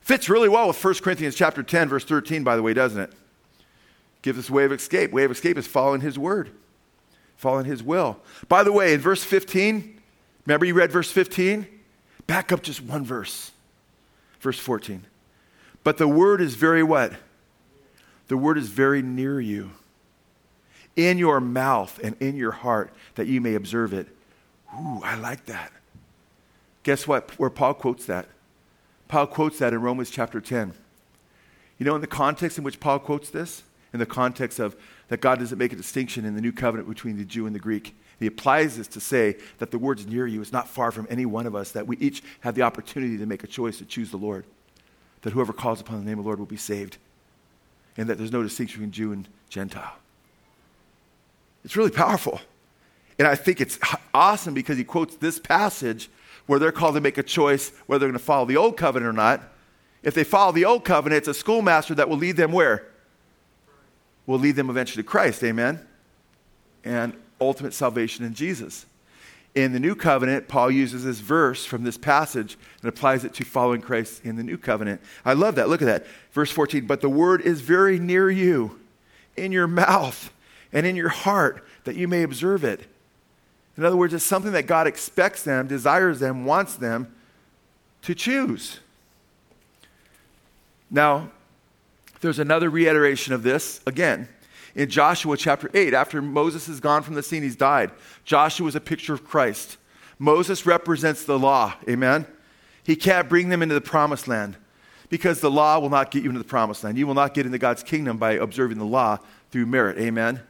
Fits 0.00 0.28
really 0.28 0.48
well 0.48 0.68
with 0.68 0.84
1 0.84 0.94
Corinthians 0.96 1.34
chapter 1.34 1.62
10, 1.62 1.88
verse 1.88 2.04
13, 2.04 2.42
by 2.42 2.56
the 2.56 2.62
way, 2.62 2.74
doesn't 2.74 3.00
it? 3.00 3.12
Gives 4.22 4.38
us 4.38 4.50
way 4.50 4.64
of 4.64 4.72
escape. 4.72 5.12
Way 5.12 5.24
of 5.24 5.30
escape 5.30 5.56
is 5.58 5.66
following 5.66 6.00
his 6.00 6.18
word, 6.18 6.50
following 7.36 7.66
his 7.66 7.82
will. 7.82 8.18
By 8.48 8.62
the 8.62 8.72
way, 8.72 8.94
in 8.94 9.00
verse 9.00 9.22
15, 9.22 10.00
remember 10.46 10.66
you 10.66 10.74
read 10.74 10.90
verse 10.90 11.10
15? 11.10 11.66
Back 12.26 12.52
up 12.52 12.62
just 12.62 12.82
one 12.82 13.04
verse. 13.04 13.52
Verse 14.40 14.58
14. 14.58 15.04
But 15.84 15.98
the 15.98 16.08
word 16.08 16.40
is 16.40 16.54
very 16.54 16.82
what? 16.82 17.12
The 18.26 18.36
word 18.36 18.58
is 18.58 18.68
very 18.68 19.00
near 19.00 19.40
you, 19.40 19.70
in 20.96 21.16
your 21.16 21.40
mouth 21.40 21.98
and 22.02 22.14
in 22.20 22.36
your 22.36 22.52
heart, 22.52 22.92
that 23.14 23.26
you 23.26 23.40
may 23.40 23.54
observe 23.54 23.94
it. 23.94 24.08
Ooh, 24.74 25.00
I 25.02 25.14
like 25.14 25.46
that. 25.46 25.72
Guess 26.82 27.06
what? 27.06 27.30
Where 27.38 27.48
Paul 27.48 27.74
quotes 27.74 28.04
that? 28.06 28.26
Paul 29.08 29.26
quotes 29.26 29.58
that 29.60 29.72
in 29.72 29.80
Romans 29.80 30.10
chapter 30.10 30.40
10. 30.40 30.74
You 31.78 31.86
know, 31.86 31.94
in 31.94 32.02
the 32.02 32.06
context 32.06 32.58
in 32.58 32.64
which 32.64 32.80
Paul 32.80 32.98
quotes 32.98 33.30
this, 33.30 33.62
in 33.92 33.98
the 33.98 34.06
context 34.06 34.58
of 34.58 34.76
that 35.08 35.20
God 35.20 35.38
doesn't 35.38 35.58
make 35.58 35.72
a 35.72 35.76
distinction 35.76 36.24
in 36.24 36.34
the 36.34 36.40
new 36.40 36.52
covenant 36.52 36.88
between 36.88 37.16
the 37.16 37.24
Jew 37.24 37.46
and 37.46 37.54
the 37.54 37.60
Greek. 37.60 37.94
He 38.18 38.26
applies 38.26 38.76
this 38.76 38.88
to 38.88 39.00
say 39.00 39.36
that 39.58 39.70
the 39.70 39.78
word's 39.78 40.06
near 40.06 40.26
you 40.26 40.40
is 40.40 40.52
not 40.52 40.68
far 40.68 40.90
from 40.90 41.06
any 41.08 41.24
one 41.24 41.46
of 41.46 41.54
us, 41.54 41.72
that 41.72 41.86
we 41.86 41.96
each 41.98 42.22
have 42.40 42.54
the 42.54 42.62
opportunity 42.62 43.16
to 43.16 43.26
make 43.26 43.44
a 43.44 43.46
choice 43.46 43.78
to 43.78 43.84
choose 43.84 44.10
the 44.10 44.16
Lord, 44.16 44.44
that 45.22 45.32
whoever 45.32 45.52
calls 45.52 45.80
upon 45.80 46.00
the 46.00 46.04
name 46.04 46.18
of 46.18 46.24
the 46.24 46.28
Lord 46.28 46.38
will 46.38 46.46
be 46.46 46.56
saved, 46.56 46.98
and 47.96 48.08
that 48.08 48.18
there's 48.18 48.32
no 48.32 48.42
distinction 48.42 48.80
between 48.80 48.92
Jew 48.92 49.12
and 49.12 49.28
Gentile. 49.48 49.96
It's 51.64 51.76
really 51.76 51.90
powerful. 51.90 52.40
And 53.18 53.26
I 53.26 53.34
think 53.34 53.60
it's 53.60 53.78
awesome 54.14 54.54
because 54.54 54.78
he 54.78 54.84
quotes 54.84 55.16
this 55.16 55.38
passage 55.38 56.08
where 56.46 56.58
they're 56.58 56.72
called 56.72 56.94
to 56.94 57.00
make 57.00 57.18
a 57.18 57.22
choice 57.22 57.72
whether 57.86 58.00
they're 58.00 58.08
going 58.08 58.18
to 58.18 58.24
follow 58.24 58.46
the 58.46 58.56
old 58.56 58.76
covenant 58.76 59.08
or 59.08 59.12
not. 59.12 59.42
If 60.02 60.14
they 60.14 60.24
follow 60.24 60.52
the 60.52 60.64
old 60.64 60.84
covenant, 60.84 61.18
it's 61.18 61.28
a 61.28 61.34
schoolmaster 61.34 61.94
that 61.94 62.08
will 62.08 62.16
lead 62.16 62.36
them 62.36 62.52
where? 62.52 62.86
Will 64.28 64.38
lead 64.38 64.54
them 64.54 64.70
eventually 64.70 65.02
to 65.02 65.08
Christ, 65.08 65.42
amen? 65.42 65.84
And 66.84 67.14
ultimate 67.40 67.74
salvation 67.74 68.24
in 68.24 68.32
Jesus. 68.34 68.86
In 69.56 69.72
the 69.72 69.80
new 69.80 69.96
covenant, 69.96 70.46
Paul 70.46 70.70
uses 70.70 71.02
this 71.02 71.18
verse 71.18 71.64
from 71.64 71.82
this 71.82 71.98
passage 71.98 72.56
and 72.80 72.88
applies 72.88 73.24
it 73.24 73.34
to 73.34 73.44
following 73.44 73.80
Christ 73.80 74.24
in 74.24 74.36
the 74.36 74.44
new 74.44 74.56
covenant. 74.56 75.00
I 75.24 75.32
love 75.32 75.56
that. 75.56 75.68
Look 75.68 75.82
at 75.82 75.86
that. 75.86 76.06
Verse 76.30 76.52
14, 76.52 76.86
but 76.86 77.00
the 77.00 77.08
word 77.08 77.40
is 77.40 77.60
very 77.60 77.98
near 77.98 78.30
you, 78.30 78.78
in 79.36 79.50
your 79.50 79.66
mouth 79.66 80.32
and 80.72 80.86
in 80.86 80.94
your 80.94 81.08
heart, 81.08 81.66
that 81.82 81.96
you 81.96 82.06
may 82.06 82.22
observe 82.22 82.62
it 82.62 82.86
in 83.78 83.84
other 83.84 83.96
words, 83.96 84.12
it's 84.12 84.24
something 84.24 84.50
that 84.52 84.66
God 84.66 84.88
expects 84.88 85.44
them, 85.44 85.68
desires 85.68 86.18
them, 86.18 86.44
wants 86.44 86.74
them 86.74 87.14
to 88.02 88.12
choose. 88.12 88.80
Now, 90.90 91.30
there's 92.20 92.38
another 92.38 92.70
reiteration 92.70 93.32
of 93.32 93.42
this 93.42 93.80
again 93.86 94.28
in 94.74 94.88
Joshua 94.88 95.36
chapter 95.36 95.70
8. 95.74 95.94
After 95.94 96.22
Moses 96.22 96.66
has 96.66 96.80
gone 96.80 97.02
from 97.02 97.14
the 97.14 97.22
scene, 97.22 97.42
he's 97.42 97.56
died. 97.56 97.90
Joshua 98.24 98.68
is 98.68 98.76
a 98.76 98.80
picture 98.80 99.14
of 99.14 99.24
Christ. 99.24 99.76
Moses 100.18 100.66
represents 100.66 101.24
the 101.24 101.38
law. 101.38 101.74
Amen? 101.88 102.26
He 102.84 102.96
can't 102.96 103.28
bring 103.28 103.48
them 103.48 103.62
into 103.62 103.74
the 103.74 103.80
promised 103.80 104.28
land 104.28 104.56
because 105.10 105.40
the 105.40 105.50
law 105.50 105.78
will 105.78 105.90
not 105.90 106.10
get 106.10 106.22
you 106.22 106.30
into 106.30 106.40
the 106.40 106.48
promised 106.48 106.84
land. 106.84 106.96
You 106.96 107.06
will 107.06 107.14
not 107.14 107.34
get 107.34 107.46
into 107.46 107.58
God's 107.58 107.82
kingdom 107.82 108.18
by 108.18 108.32
observing 108.32 108.78
the 108.78 108.84
law 108.84 109.18
through 109.50 109.66
merit. 109.66 109.98
Amen? 109.98 110.40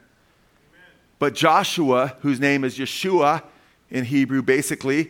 But 1.17 1.33
Joshua, 1.33 2.15
whose 2.21 2.39
name 2.39 2.63
is 2.63 2.77
Yeshua 2.77 3.43
in 3.89 4.05
Hebrew, 4.05 4.41
basically 4.41 5.09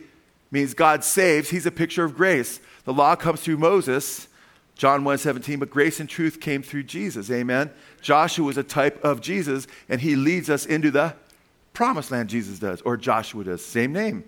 means 0.49 0.73
God 0.73 1.03
saves. 1.03 1.49
He's 1.49 1.65
a 1.65 1.71
picture 1.71 2.03
of 2.03 2.15
grace. 2.15 2.59
The 2.85 2.93
law 2.93 3.15
comes 3.15 3.41
through 3.41 3.57
Moses, 3.57 4.28
John 4.79 5.03
1:17, 5.03 5.59
but 5.59 5.69
grace 5.69 5.99
and 5.99 6.07
truth 6.07 6.39
came 6.39 6.63
through 6.63 6.83
Jesus. 6.83 7.29
Amen. 7.29 7.69
Joshua 8.01 8.47
is 8.47 8.57
a 8.57 8.63
type 8.63 9.03
of 9.03 9.19
Jesus, 9.19 9.67
and 9.89 9.99
he 9.99 10.15
leads 10.15 10.49
us 10.49 10.65
into 10.65 10.89
the 10.89 11.15
promised 11.73 12.11
land, 12.11 12.29
Jesus 12.29 12.59
does, 12.59 12.79
or 12.83 12.95
Joshua 12.95 13.43
does. 13.43 13.63
Same 13.63 13.91
name. 13.91 14.23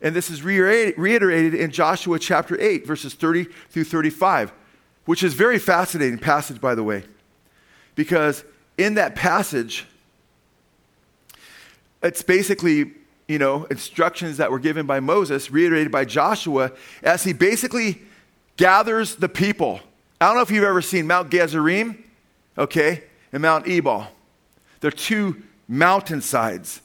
And 0.00 0.14
this 0.14 0.30
is 0.30 0.44
reiterated 0.44 1.54
in 1.54 1.72
Joshua 1.72 2.20
chapter 2.20 2.60
8, 2.60 2.86
verses 2.86 3.14
30 3.14 3.46
through 3.70 3.82
35, 3.82 4.52
which 5.04 5.24
is 5.24 5.34
very 5.34 5.58
fascinating 5.58 6.20
passage, 6.20 6.60
by 6.60 6.76
the 6.76 6.84
way, 6.84 7.02
because 7.96 8.44
in 8.76 8.94
that 8.94 9.16
passage, 9.16 9.84
it's 12.04 12.22
basically, 12.22 12.92
you 13.26 13.40
know, 13.40 13.64
instructions 13.64 14.36
that 14.36 14.52
were 14.52 14.60
given 14.60 14.86
by 14.86 15.00
Moses, 15.00 15.50
reiterated 15.50 15.90
by 15.90 16.04
Joshua, 16.04 16.70
as 17.02 17.24
he 17.24 17.32
basically 17.32 18.02
gathers 18.58 19.16
the 19.16 19.28
people. 19.28 19.80
I 20.20 20.26
don't 20.26 20.36
know 20.36 20.42
if 20.42 20.50
you've 20.50 20.64
ever 20.64 20.82
seen 20.82 21.06
Mount 21.06 21.30
Gerizim, 21.30 22.04
okay, 22.58 23.04
and 23.32 23.40
Mount 23.40 23.66
Ebal. 23.66 24.06
They're 24.80 24.90
two 24.90 25.42
mountainsides, 25.66 26.82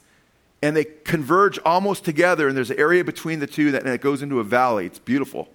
and 0.62 0.78
they 0.78 0.86
converge 0.86 1.60
almost 1.66 2.06
together, 2.06 2.48
and 2.48 2.56
there's 2.56 2.72
an 2.72 2.80
area 2.80 3.04
between 3.04 3.40
the 3.40 3.48
two 3.48 3.72
that 3.72 3.84
and 3.84 3.92
it 3.92 4.02
goes 4.02 4.22
into 4.22 4.40
a 4.40 4.44
valley. 4.44 4.86
It's 4.86 5.00
beautiful. 5.00 5.50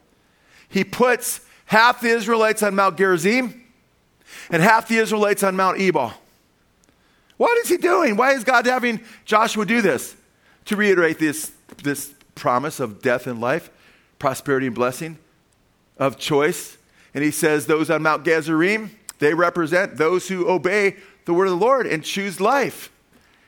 He 0.69 0.85
puts 0.85 1.41
half 1.67 2.01
the 2.01 2.09
Israelites 2.09 2.63
on 2.63 2.75
Mount 2.75 2.99
Gerizim 2.99 3.65
and 4.51 4.63
half 4.63 4.89
the 4.89 4.97
Israelites 4.97 5.43
on 5.43 5.57
Mount 5.57 5.81
Ebal. 5.81 6.13
What 7.37 7.57
is 7.59 7.69
he 7.69 7.77
doing? 7.77 8.17
Why 8.17 8.33
is 8.33 8.43
God 8.43 8.67
having 8.67 9.01
Joshua 9.25 9.65
do 9.65 9.81
this? 9.81 10.17
To 10.67 10.77
reiterate 10.77 11.19
this, 11.19 11.53
this 11.83 12.13
promise 12.35 12.81
of 12.81 13.01
death 13.01 13.27
and 13.27 13.41
life, 13.41 13.71
prosperity 14.19 14.67
and 14.67 14.75
blessing, 14.75 15.19
of 15.99 16.19
choice. 16.19 16.77
And 17.15 17.25
he 17.25 17.31
says, 17.31 17.67
Those 17.67 17.91
on 17.91 18.03
Mount 18.03 18.25
Gerizim, 18.25 18.97
they 19.19 19.35
represent 19.35 19.97
those 19.97 20.29
who 20.29 20.49
obey 20.49 20.97
the 21.25 21.35
word 21.35 21.47
of 21.47 21.59
the 21.59 21.65
Lord 21.65 21.87
and 21.87 22.05
choose 22.05 22.41
life. 22.41 22.91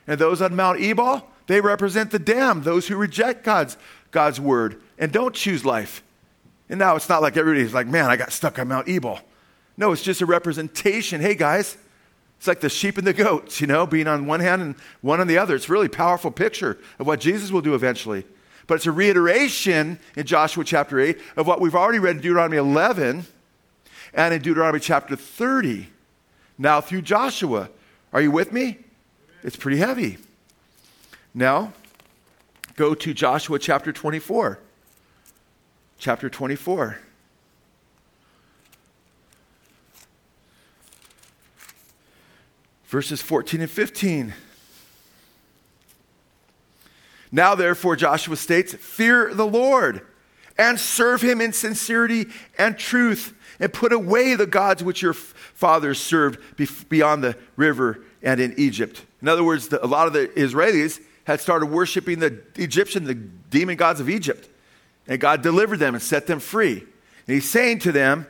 And 0.07 0.19
those 0.19 0.43
on 0.43 0.57
Mount 0.57 0.81
Ebal, 0.81 1.27
they 1.47 1.61
represent 1.61 2.11
the 2.11 2.19
damned, 2.19 2.65
those 2.65 2.89
who 2.89 2.97
reject 2.97 3.45
God's, 3.45 3.77
God's 4.11 4.41
word 4.41 4.81
and 4.99 5.11
don't 5.11 5.35
choose 5.35 5.65
life. 5.65 6.03
And 6.69 6.79
now 6.79 6.95
it's 6.95 7.09
not 7.09 7.23
like 7.23 7.37
everybody's 7.37 7.75
like, 7.75 7.89
man, 7.89 8.11
I 8.11 8.17
got 8.17 8.31
stuck 8.31 8.59
on 8.59 8.69
Mount 8.69 8.89
Ebal. 8.89 9.19
No, 9.77 9.91
it's 9.93 10.03
just 10.03 10.21
a 10.21 10.27
representation. 10.27 11.21
Hey, 11.21 11.35
guys, 11.35 11.77
it's 12.39 12.47
like 12.47 12.61
the 12.61 12.69
sheep 12.69 12.99
and 12.99 13.07
the 13.07 13.13
goats, 13.13 13.61
you 13.61 13.67
know, 13.67 13.87
being 13.87 14.07
on 14.07 14.27
one 14.27 14.41
hand 14.41 14.63
and 14.63 14.75
one 15.01 15.21
on 15.21 15.27
the 15.27 15.39
other. 15.39 15.57
It's 15.57 15.69
a 15.69 15.73
really 15.73 15.89
powerful 15.89 16.31
picture 16.31 16.79
of 16.99 17.07
what 17.07 17.19
Jesus 17.19 17.51
will 17.51 17.63
do 17.63 17.75
eventually. 17.75 18.25
But 18.71 18.77
it's 18.77 18.87
a 18.87 18.93
reiteration 18.93 19.99
in 20.15 20.27
Joshua 20.27 20.63
chapter 20.63 21.01
8 21.01 21.19
of 21.37 21.45
what 21.45 21.61
we've 21.61 21.75
already 21.75 21.99
read 21.99 22.15
in 22.15 22.23
Deuteronomy 22.23 22.57
11 22.57 23.27
and 24.15 24.33
in 24.33 24.41
Deuteronomy 24.43 24.79
chapter 24.79 25.17
30. 25.17 25.89
Now 26.57 26.81
through 26.81 27.03
Joshua. 27.03 27.69
Are 28.13 28.21
you 28.21 28.31
with 28.31 28.53
me? 28.53 28.79
It's 29.43 29.57
pretty 29.57 29.79
heavy. 29.79 30.19
Now, 31.35 31.73
go 32.77 32.95
to 32.95 33.13
Joshua 33.13 33.59
chapter 33.59 33.93
24. 33.93 34.61
Chapter 35.99 36.31
24. 36.31 37.01
Verses 42.85 43.21
14 43.21 43.63
and 43.63 43.69
15. 43.69 44.33
Now, 47.33 47.55
therefore, 47.55 47.97
Joshua 47.97 48.37
states, 48.37 48.75
Fear 48.75 49.35
the 49.35 49.47
Lord 49.47 50.07
and 50.59 50.79
serve 50.79 51.23
him 51.23 51.41
in 51.41 51.53
sincerity 51.53 52.27
and 52.59 52.77
truth, 52.77 53.35
and 53.59 53.73
put 53.73 53.93
away 53.93 54.35
the 54.35 54.47
gods 54.47 54.85
which 54.85 55.01
your 55.01 55.15
fathers 55.15 55.99
served 55.99 56.39
beyond 56.89 57.25
the 57.25 57.37
river 57.57 58.03
and 58.23 58.41
in 58.41 58.55
Egypt. 58.59 59.05
In 59.23 59.29
other 59.29 59.45
words, 59.45 59.69
the, 59.69 59.85
a 59.85 59.87
lot 59.87 60.07
of 60.07 60.13
the 60.13 60.29
Israelis 60.29 61.01
had 61.25 61.41
started 61.41 61.67
worshiping 61.67 62.19
the 62.19 62.43
Egyptian, 62.57 63.05
the 63.05 63.15
demon 63.15 63.77
gods 63.77 64.01
of 64.01 64.09
Egypt. 64.09 64.49
And 65.07 65.21
God 65.21 65.43
delivered 65.43 65.79
them 65.79 65.95
and 65.95 66.03
set 66.03 66.27
them 66.27 66.41
free. 66.41 66.79
And 66.79 67.35
he's 67.35 67.49
saying 67.49 67.81
to 67.81 67.93
them, 67.93 68.27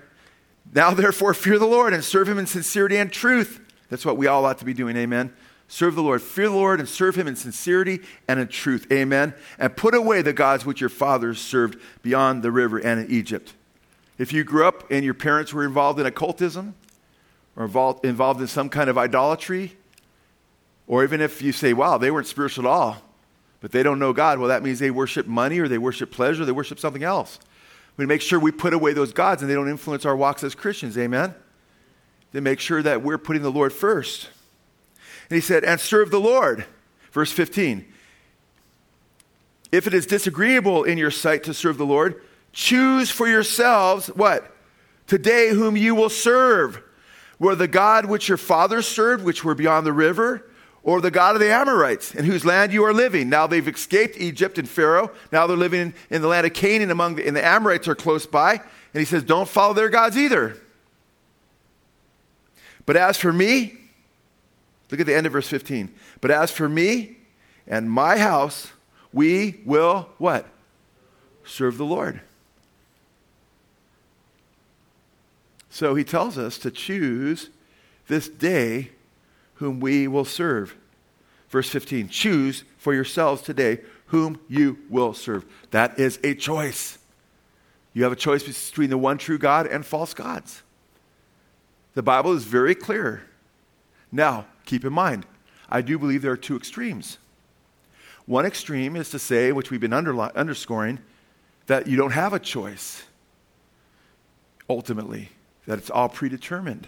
Now 0.73 0.93
therefore 0.95 1.35
fear 1.35 1.59
the 1.59 1.67
Lord 1.67 1.93
and 1.93 2.03
serve 2.05 2.29
him 2.29 2.39
in 2.39 2.47
sincerity 2.47 2.97
and 2.97 3.13
truth. 3.13 3.61
That's 3.89 4.05
what 4.05 4.17
we 4.17 4.27
all 4.27 4.45
ought 4.45 4.59
to 4.59 4.65
be 4.65 4.75
doing, 4.75 4.97
amen. 4.97 5.33
Serve 5.73 5.95
the 5.95 6.03
Lord. 6.03 6.21
Fear 6.21 6.49
the 6.49 6.57
Lord 6.57 6.81
and 6.81 6.89
serve 6.89 7.15
him 7.15 7.29
in 7.29 7.37
sincerity 7.37 8.01
and 8.27 8.41
in 8.41 8.49
truth. 8.49 8.91
Amen. 8.93 9.35
And 9.57 9.77
put 9.77 9.95
away 9.95 10.21
the 10.21 10.33
gods 10.33 10.67
which 10.67 10.81
your 10.81 10.91
fathers 10.91 11.41
served 11.41 11.81
beyond 12.03 12.43
the 12.43 12.51
river 12.51 12.79
and 12.79 12.99
in 12.99 13.09
Egypt. 13.09 13.55
If 14.19 14.33
you 14.33 14.43
grew 14.43 14.67
up 14.67 14.91
and 14.91 15.05
your 15.05 15.15
parents 15.15 15.55
were 15.55 15.65
involved 15.65 16.01
in 16.01 16.07
occultism 16.07 16.75
or 17.55 17.67
involved, 17.67 18.05
involved 18.05 18.41
in 18.41 18.49
some 18.49 18.69
kind 18.69 18.91
of 18.91 18.99
idolatry, 18.99 19.77
or 20.89 21.05
even 21.05 21.21
if 21.21 21.41
you 21.41 21.53
say, 21.53 21.73
wow, 21.73 21.99
they 21.99 22.11
weren't 22.11 22.27
spiritual 22.27 22.67
at 22.67 22.69
all, 22.69 22.97
but 23.61 23.71
they 23.71 23.85
don't 23.85 24.01
know 24.01 24.13
God, 24.13 24.41
well, 24.41 24.49
that 24.49 24.65
means 24.65 24.81
they 24.81 24.91
worship 24.91 25.29
money 25.29 25.61
or 25.61 25.69
they 25.69 25.79
worship 25.79 26.11
pleasure, 26.11 26.43
or 26.43 26.47
they 26.47 26.53
worship 26.53 26.81
something 26.81 27.05
else. 27.05 27.39
We 27.97 28.07
make 28.07 28.23
sure 28.23 28.41
we 28.41 28.51
put 28.51 28.75
away 28.75 28.93
those 28.93 29.13
gods 29.13 29.41
and 29.41 29.49
they 29.49 29.55
don't 29.55 29.69
influence 29.69 30.05
our 30.05 30.17
walks 30.17 30.43
as 30.43 30.57
Christians. 30.57 30.99
Amen. 30.99 31.33
To 32.33 32.41
make 32.41 32.59
sure 32.59 32.83
that 32.83 33.03
we're 33.03 33.19
putting 33.19 33.43
the 33.43 33.53
Lord 33.53 33.73
first. 33.73 34.31
And 35.31 35.37
he 35.37 35.41
said, 35.41 35.65
and 35.65 35.81
serve 35.81 36.11
the 36.11 36.21
Lord. 36.21 36.67
Verse 37.13 37.33
15. 37.33 37.87
If 39.73 39.87
it 39.87 39.95
is 39.95 40.07
disagreeable 40.07 40.83
in 40.83 40.99
your 40.99 41.13
sight 41.13 41.45
to 41.45 41.55
serve 41.55 41.79
the 41.79 41.87
Lord, 41.87 42.21
choose 42.53 43.11
for 43.11 43.29
yourselves 43.29 44.09
what? 44.09 44.53
Today 45.07 45.51
whom 45.51 45.77
you 45.77 45.95
will 45.95 46.09
serve. 46.09 46.83
Were 47.39 47.55
the 47.55 47.69
God 47.69 48.07
which 48.07 48.29
your 48.29 48.37
fathers 48.37 48.87
served, 48.87 49.25
which 49.25 49.45
were 49.45 49.55
beyond 49.55 49.87
the 49.87 49.93
river, 49.93 50.47
or 50.83 51.01
the 51.01 51.11
God 51.11 51.37
of 51.37 51.41
the 51.41 51.53
Amorites, 51.53 52.15
in 52.15 52.25
whose 52.25 52.45
land 52.45 52.73
you 52.73 52.85
are 52.85 52.93
living. 52.93 53.29
Now 53.29 53.47
they've 53.47 53.67
escaped 53.67 54.17
Egypt 54.19 54.59
and 54.59 54.69
Pharaoh. 54.69 55.11
Now 55.31 55.47
they're 55.47 55.57
living 55.57 55.81
in, 55.81 55.95
in 56.11 56.23
the 56.23 56.29
land 56.29 56.47
of 56.47 56.53
Canaan 56.53 56.91
among 56.91 57.15
the, 57.15 57.27
and 57.27 57.37
the 57.37 57.45
Amorites 57.45 57.87
are 57.87 57.95
close 57.95 58.27
by. 58.27 58.55
And 58.55 59.01
he 59.01 59.05
says, 59.05 59.23
Don't 59.23 59.49
follow 59.49 59.75
their 59.75 59.89
gods 59.89 60.17
either. 60.17 60.57
But 62.85 62.97
as 62.97 63.17
for 63.17 63.33
me, 63.33 63.80
Look 64.91 65.01
at 65.01 65.07
the 65.07 65.15
end 65.15 65.27
of 65.27 65.33
verse 65.33 65.49
15. 65.49 65.93
But 66.21 66.31
as 66.31 66.51
for 66.51 66.69
me 66.69 67.17
and 67.67 67.91
my 67.91 68.19
house, 68.19 68.73
we 69.13 69.61
will 69.65 70.09
what? 70.19 70.47
Serve 71.45 71.79
the 71.79 71.85
Lord. 71.85 72.21
So 75.71 75.95
he 75.95 76.05
tells 76.05 76.37
us 76.37 76.59
to 76.59 76.71
choose 76.71 77.51
this 78.09 78.29
day 78.29 78.91
whom 79.55 79.79
we 79.81 80.09
will 80.09 80.25
serve. 80.25 80.75
Verse 81.49 81.69
15 81.69 82.09
Choose 82.09 82.65
for 82.77 82.93
yourselves 82.93 83.43
today 83.43 83.81
whom 84.07 84.41
you 84.49 84.79
will 84.89 85.15
serve. 85.15 85.45
That 85.71 85.99
is 85.99 86.19
a 86.25 86.35
choice. 86.35 86.99
You 87.93 88.03
have 88.05 88.13
a 88.13 88.17
choice 88.17 88.43
between 88.69 88.91
the 88.91 88.99
one 88.99 89.19
true 89.19 89.39
God 89.39 89.67
and 89.67 89.87
false 89.87 90.15
gods. 90.15 90.63
The 91.95 92.03
Bible 92.03 92.33
is 92.33 92.45
very 92.45 92.75
clear. 92.75 93.23
Now, 94.13 94.47
keep 94.71 94.85
in 94.85 94.93
mind, 94.93 95.27
I 95.69 95.83
do 95.83 95.99
believe 95.99 96.23
there 96.23 96.31
are 96.31 96.37
two 96.37 96.57
extremes. 96.57 97.19
One 98.27 98.47
extreme 98.47 98.95
is 98.95 99.11
to 99.11 99.19
say, 99.19 99.51
which 99.51 99.71
we've 99.71 99.81
been 99.81 99.91
underli- 99.91 100.33
underscoring, 100.37 101.01
that 101.67 101.89
you 101.89 101.97
don't 101.97 102.13
have 102.13 102.33
a 102.33 102.39
choice, 102.39 103.03
ultimately, 104.69 105.31
that 105.67 105.79
it's 105.79 105.91
all 105.91 106.09
predetermined. 106.09 106.87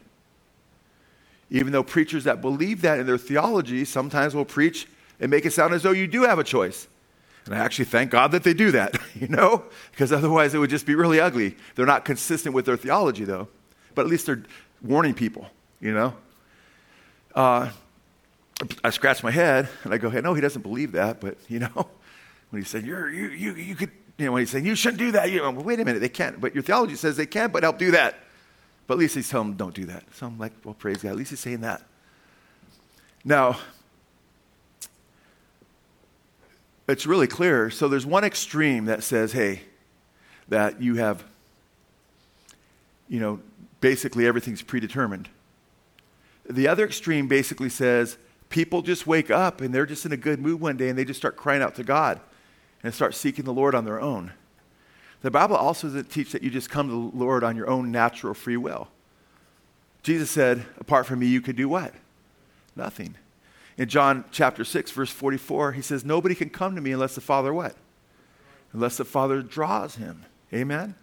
Even 1.51 1.73
though 1.73 1.83
preachers 1.83 2.25
that 2.25 2.41
believe 2.41 2.83
that 2.83 3.01
in 3.01 3.07
their 3.07 3.19
theology 3.19 3.85
sometimes 3.85 4.35
will 4.35 4.45
preach 4.45 4.87
and 5.19 5.29
make 5.31 5.45
it 5.45 5.53
sound 5.53 5.75
as 5.75 5.83
though 5.83 5.91
you 5.91 6.07
do 6.07 6.23
have 6.23 6.39
a 6.39 6.45
choice. 6.45 6.87
And 7.47 7.55
I 7.55 7.59
actually 7.59 7.87
thank 7.87 8.13
God 8.13 8.31
that 8.31 8.45
they 8.45 8.55
do 8.55 8.71
that, 8.71 8.97
you 9.15 9.27
know, 9.27 9.65
because 9.91 10.13
otherwise 10.13 10.55
it 10.55 10.59
would 10.59 10.71
just 10.71 10.87
be 10.87 10.95
really 10.95 11.19
ugly. 11.19 11.57
They're 11.75 11.85
not 11.85 12.05
consistent 12.05 12.55
with 12.55 12.65
their 12.65 12.77
theology, 12.77 13.25
though, 13.25 13.49
but 13.97 14.03
at 14.03 14.09
least 14.09 14.27
they're 14.27 14.45
warning 14.83 15.15
people, 15.15 15.51
you 15.81 15.93
know 15.93 16.15
uh, 17.35 17.71
I 18.85 18.91
scratch 18.91 19.23
my 19.23 19.31
head 19.31 19.69
and 19.85 19.93
I 19.93 19.99
go, 19.99 20.11
hey, 20.11 20.21
no, 20.21 20.35
he 20.35 20.41
doesn't 20.41 20.63
believe 20.63 20.93
that. 20.93 21.21
But, 21.21 21.39
you 21.49 21.61
know, 21.61 21.89
when 22.51 22.63
he 22.63 22.69
said, 22.69 22.85
You're, 22.85 23.11
you, 23.11 23.29
you, 23.29 23.55
you 23.55 23.75
could, 23.75 23.91
you 24.19 24.27
know, 24.27 24.33
when 24.33 24.43
he's 24.43 24.51
saying, 24.51 24.67
you 24.67 24.75
shouldn't 24.75 24.99
do 24.99 25.13
that, 25.13 25.31
you 25.31 25.39
know, 25.39 25.51
well, 25.51 25.65
wait 25.65 25.81
a 25.81 25.85
minute, 25.85 26.01
they 26.01 26.09
can't. 26.09 26.41
But 26.41 26.55
your 26.55 26.63
theology 26.63 26.97
says 26.97 27.17
they 27.17 27.27
can, 27.27 27.51
but 27.51 27.63
help 27.63 27.79
do 27.79 27.93
that. 27.93 28.19
But 28.87 28.95
at 28.95 29.01
least 29.01 29.15
he's 29.15 29.29
telling 29.29 29.49
them, 29.49 29.57
don't 29.57 29.75
do 29.75 29.87
that. 29.87 30.05
So 30.15 30.27
I'm 30.27 30.39
like, 30.39 30.53
well, 30.65 30.75
praise 30.75 30.99
God. 30.99 31.11
At 31.11 31.17
least 31.17 31.31
he's 31.31 31.41
saying 31.41 31.61
that. 31.63 31.83
Now, 33.25 33.59
it's 36.89 37.07
really 37.07 37.27
clear. 37.27 37.71
So 37.71 37.89
there's 37.89 38.05
one 38.05 38.25
extreme 38.25 38.87
that 38.87 39.03
says, 39.03 39.33
hey, 39.33 39.63
that 40.49 40.83
you 40.83 40.97
have, 40.97 41.25
you 43.09 43.21
know, 43.21 43.41
basically 43.81 44.27
everything's 44.27 44.63
predetermined. 44.63 45.29
The 46.49 46.69
other 46.69 46.85
extreme 46.85 47.29
basically 47.29 47.69
says 47.69 48.19
people 48.49 48.83
just 48.83 49.07
wake 49.07 49.31
up 49.31 49.61
and 49.61 49.75
they're 49.75 49.87
just 49.87 50.05
in 50.05 50.13
a 50.13 50.17
good 50.17 50.41
mood 50.41 50.61
one 50.61 50.77
day 50.77 50.89
and 50.89 50.99
they 50.99 51.05
just 51.05 51.21
start 51.21 51.37
crying 51.37 51.63
out 51.63 51.75
to 51.77 51.85
God 51.85 52.21
and 52.83 52.93
start 52.93 53.15
seeking 53.15 53.45
the 53.45 53.53
Lord 53.53 53.75
on 53.75 53.85
their 53.85 54.01
own. 54.01 54.33
The 55.23 55.31
Bible 55.31 55.57
also 55.57 55.87
doesn't 55.87 56.11
teach 56.11 56.33
that 56.33 56.43
you 56.43 56.51
just 56.51 56.69
come 56.69 56.89
to 56.89 57.11
the 57.17 57.25
Lord 57.25 57.45
on 57.45 57.57
your 57.57 57.71
own 57.71 57.93
natural 57.93 58.35
free 58.35 58.57
will. 58.57 58.89
Jesus 60.03 60.31
said, 60.31 60.67
apart 60.79 61.07
from 61.07 61.21
me, 61.21 61.27
you 61.27 61.41
could 61.41 61.55
do 61.55 61.69
what? 61.69 61.95
Nothing. 62.75 63.15
In 63.79 63.89
John 63.89 64.25
chapter 64.33 64.65
6, 64.65 64.91
verse 64.91 65.11
44, 65.11 65.73
he 65.73 65.83
says, 65.83 66.05
Nobody 66.05 66.35
can 66.35 66.51
come 66.51 66.75
to 66.75 66.81
me 66.81 66.93
unless 66.93 67.15
the 67.15 67.21
Father 67.21 67.55
what? 67.55 67.77
Unless 68.73 68.97
the 68.97 69.05
Father 69.05 69.43
draws 69.43 69.95
him. 69.95 70.25
Amen? 70.53 70.97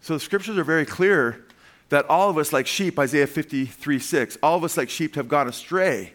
So 0.00 0.14
the 0.14 0.20
scriptures 0.20 0.58
are 0.58 0.64
very 0.64 0.84
clear 0.84 1.44
that 1.92 2.08
all 2.08 2.30
of 2.30 2.38
us, 2.38 2.54
like 2.54 2.66
sheep, 2.66 2.98
Isaiah 2.98 3.26
53 3.26 3.98
6, 3.98 4.38
all 4.42 4.56
of 4.56 4.64
us, 4.64 4.78
like 4.78 4.88
sheep, 4.88 5.14
have 5.14 5.28
gone 5.28 5.46
astray. 5.46 6.14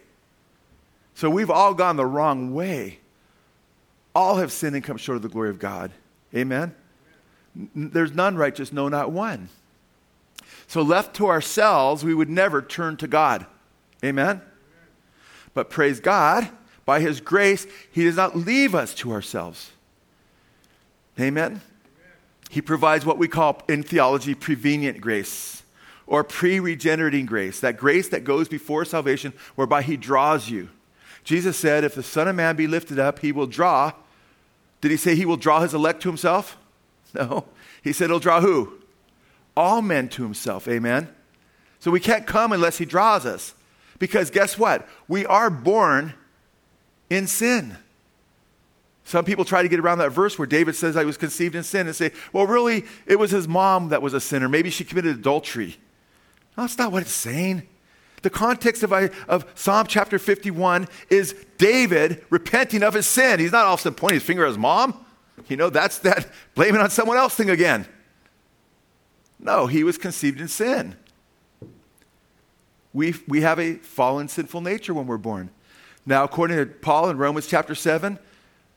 So 1.14 1.30
we've 1.30 1.52
all 1.52 1.72
gone 1.72 1.94
the 1.94 2.04
wrong 2.04 2.52
way. 2.52 2.98
All 4.12 4.38
have 4.38 4.50
sinned 4.50 4.74
and 4.74 4.84
come 4.84 4.96
short 4.96 5.14
of 5.14 5.22
the 5.22 5.28
glory 5.28 5.50
of 5.50 5.60
God. 5.60 5.92
Amen? 6.34 6.74
There's 7.76 8.12
none 8.12 8.36
righteous, 8.36 8.72
no, 8.72 8.88
not 8.88 9.12
one. 9.12 9.50
So, 10.66 10.82
left 10.82 11.14
to 11.16 11.28
ourselves, 11.28 12.04
we 12.04 12.12
would 12.12 12.28
never 12.28 12.60
turn 12.60 12.96
to 12.96 13.06
God. 13.06 13.46
Amen? 14.04 14.42
But 15.54 15.70
praise 15.70 16.00
God, 16.00 16.48
by 16.86 16.98
His 16.98 17.20
grace, 17.20 17.68
He 17.92 18.02
does 18.02 18.16
not 18.16 18.36
leave 18.36 18.74
us 18.74 18.94
to 18.96 19.12
ourselves. 19.12 19.70
Amen? 21.20 21.60
He 22.50 22.60
provides 22.60 23.06
what 23.06 23.16
we 23.16 23.28
call 23.28 23.62
in 23.68 23.84
theology 23.84 24.34
prevenient 24.34 25.00
grace 25.00 25.62
or 26.08 26.24
pre 26.24 26.58
regenerating 26.58 27.26
grace, 27.26 27.60
that 27.60 27.76
grace 27.76 28.08
that 28.08 28.24
goes 28.24 28.48
before 28.48 28.84
salvation, 28.84 29.32
whereby 29.54 29.82
he 29.82 29.96
draws 29.96 30.50
you. 30.50 30.70
Jesus 31.22 31.56
said, 31.56 31.84
If 31.84 31.94
the 31.94 32.02
Son 32.02 32.26
of 32.26 32.34
Man 32.34 32.56
be 32.56 32.66
lifted 32.66 32.98
up, 32.98 33.20
he 33.20 33.30
will 33.30 33.46
draw. 33.46 33.92
Did 34.80 34.90
he 34.90 34.96
say 34.96 35.14
he 35.14 35.26
will 35.26 35.36
draw 35.36 35.60
his 35.60 35.74
elect 35.74 36.02
to 36.02 36.08
himself? 36.08 36.56
No. 37.14 37.46
He 37.82 37.94
said 37.94 38.10
he'll 38.10 38.18
draw 38.18 38.42
who? 38.42 38.74
All 39.56 39.80
men 39.80 40.10
to 40.10 40.22
himself. 40.24 40.68
Amen. 40.68 41.08
So 41.80 41.90
we 41.90 42.00
can't 42.00 42.26
come 42.26 42.52
unless 42.52 42.78
He 42.78 42.84
draws 42.84 43.24
us. 43.24 43.54
Because 43.98 44.30
guess 44.30 44.58
what? 44.58 44.88
We 45.06 45.26
are 45.26 45.50
born 45.50 46.14
in 47.10 47.26
sin. 47.26 47.76
Some 49.04 49.24
people 49.24 49.44
try 49.44 49.62
to 49.62 49.68
get 49.68 49.80
around 49.80 49.98
that 49.98 50.10
verse 50.10 50.38
where 50.38 50.46
David 50.46 50.76
says, 50.76 50.96
I 50.96 51.04
was 51.04 51.16
conceived 51.16 51.54
in 51.54 51.62
sin, 51.62 51.86
and 51.86 51.96
say, 51.96 52.12
well, 52.32 52.46
really, 52.46 52.84
it 53.06 53.18
was 53.18 53.30
his 53.30 53.48
mom 53.48 53.88
that 53.88 54.02
was 54.02 54.12
a 54.12 54.20
sinner. 54.20 54.48
Maybe 54.48 54.68
she 54.68 54.84
committed 54.84 55.16
adultery. 55.16 55.78
That's 56.58 56.76
not 56.76 56.90
what 56.90 57.02
it's 57.02 57.12
saying. 57.12 57.62
The 58.22 58.30
context 58.30 58.82
of, 58.82 58.92
of 58.92 59.46
Psalm 59.54 59.86
chapter 59.86 60.18
51 60.18 60.88
is 61.08 61.34
David 61.56 62.24
repenting 62.30 62.82
of 62.82 62.94
his 62.94 63.06
sin. 63.06 63.38
He's 63.38 63.52
not 63.52 63.64
all 63.64 63.74
of 63.74 63.80
a 63.80 63.82
sudden 63.84 63.96
pointing 63.96 64.16
his 64.16 64.24
finger 64.24 64.44
at 64.44 64.48
his 64.48 64.58
mom. 64.58 65.04
You 65.46 65.56
know, 65.56 65.70
that's 65.70 65.98
that 66.00 66.28
blaming 66.56 66.80
on 66.80 66.90
someone 66.90 67.16
else 67.16 67.36
thing 67.36 67.48
again. 67.48 67.86
No, 69.38 69.68
he 69.68 69.84
was 69.84 69.98
conceived 69.98 70.40
in 70.40 70.48
sin. 70.48 70.96
We, 72.92 73.14
we 73.28 73.42
have 73.42 73.60
a 73.60 73.74
fallen, 73.74 74.26
sinful 74.26 74.60
nature 74.62 74.92
when 74.92 75.06
we're 75.06 75.16
born. 75.16 75.50
Now, 76.04 76.24
according 76.24 76.56
to 76.56 76.66
Paul 76.66 77.08
in 77.10 77.18
Romans 77.18 77.46
chapter 77.46 77.76
7, 77.76 78.18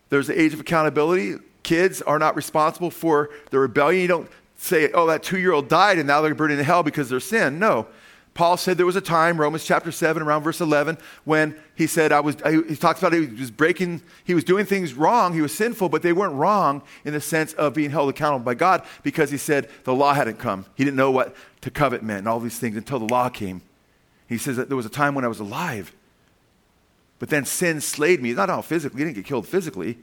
there's 0.10 0.28
the 0.28 0.40
age 0.40 0.54
of 0.54 0.60
accountability. 0.60 1.38
Kids 1.64 2.04
are 2.04 2.20
not 2.20 2.36
responsible 2.36 2.92
for 2.92 3.32
the 3.50 3.58
rebellion. 3.58 4.02
You 4.04 4.08
don't 4.08 4.30
say, 4.62 4.91
oh, 4.91 5.07
that 5.07 5.24
two 5.24 5.39
year 5.39 5.51
old 5.51 5.68
died 5.68 5.97
and 5.97 6.07
now 6.07 6.22
they're 6.22 6.36
burning 6.36 6.59
in 6.59 6.66
hell 6.66 6.84
because 6.84 7.07
of 7.07 7.09
their 7.09 7.20
sin. 7.20 7.59
No. 7.59 7.88
Paul 8.34 8.55
said 8.55 8.78
there 8.78 8.86
was 8.86 8.95
a 8.95 9.01
time, 9.01 9.38
Romans 9.41 9.66
chapter 9.66 9.91
7, 9.91 10.24
around 10.24 10.43
verse 10.43 10.62
11, 10.62 10.97
when 11.26 11.53
he 11.76 11.86
said, 11.86 12.14
I 12.14 12.22
was, 12.22 12.36
he 12.45 12.78
talks 12.78 12.99
about 12.99 13.12
he 13.12 13.26
was 13.26 13.51
breaking, 13.51 14.01
he 14.24 14.34
was 14.34 14.45
doing 14.45 14.66
things 14.66 14.93
wrong, 14.93 15.34
he 15.34 15.41
was 15.41 15.53
sinful, 15.53 15.89
but 15.89 16.01
they 16.01 16.14
weren't 16.14 16.36
wrong 16.36 16.82
in 17.03 17.12
the 17.12 17.20
sense 17.20 17.51
of 17.53 17.74
being 17.74 17.89
held 17.89 18.09
accountable 18.09 18.45
by 18.45 18.53
God 18.53 18.84
because 19.03 19.32
he 19.32 19.38
said 19.38 19.70
the 19.84 19.93
law 19.93 20.14
hadn't 20.14 20.39
come. 20.39 20.66
He 20.76 20.86
didn't 20.86 20.95
know 20.95 21.12
what 21.12 21.36
to 21.62 21.70
covet 21.70 22.03
meant 22.03 22.20
and 22.20 22.28
all 22.30 22.39
these 22.39 22.57
things 22.57 22.78
until 22.78 22.99
the 22.99 23.14
law 23.14 23.28
came. 23.28 23.62
He 24.30 24.38
says 24.38 24.55
that 24.55 24.70
there 24.70 24.78
was 24.78 24.86
a 24.86 24.89
time 24.89 25.14
when 25.14 25.26
I 25.26 25.28
was 25.28 25.41
alive, 25.41 25.93
but 27.20 27.28
then 27.28 27.43
sin 27.43 27.82
slayed 27.82 28.22
me. 28.22 28.32
Not 28.32 28.49
all 28.49 28.62
physically, 28.62 28.99
he 28.99 29.05
didn't 29.05 29.18
get 29.18 29.26
killed 29.26 29.45
physically, 29.45 29.97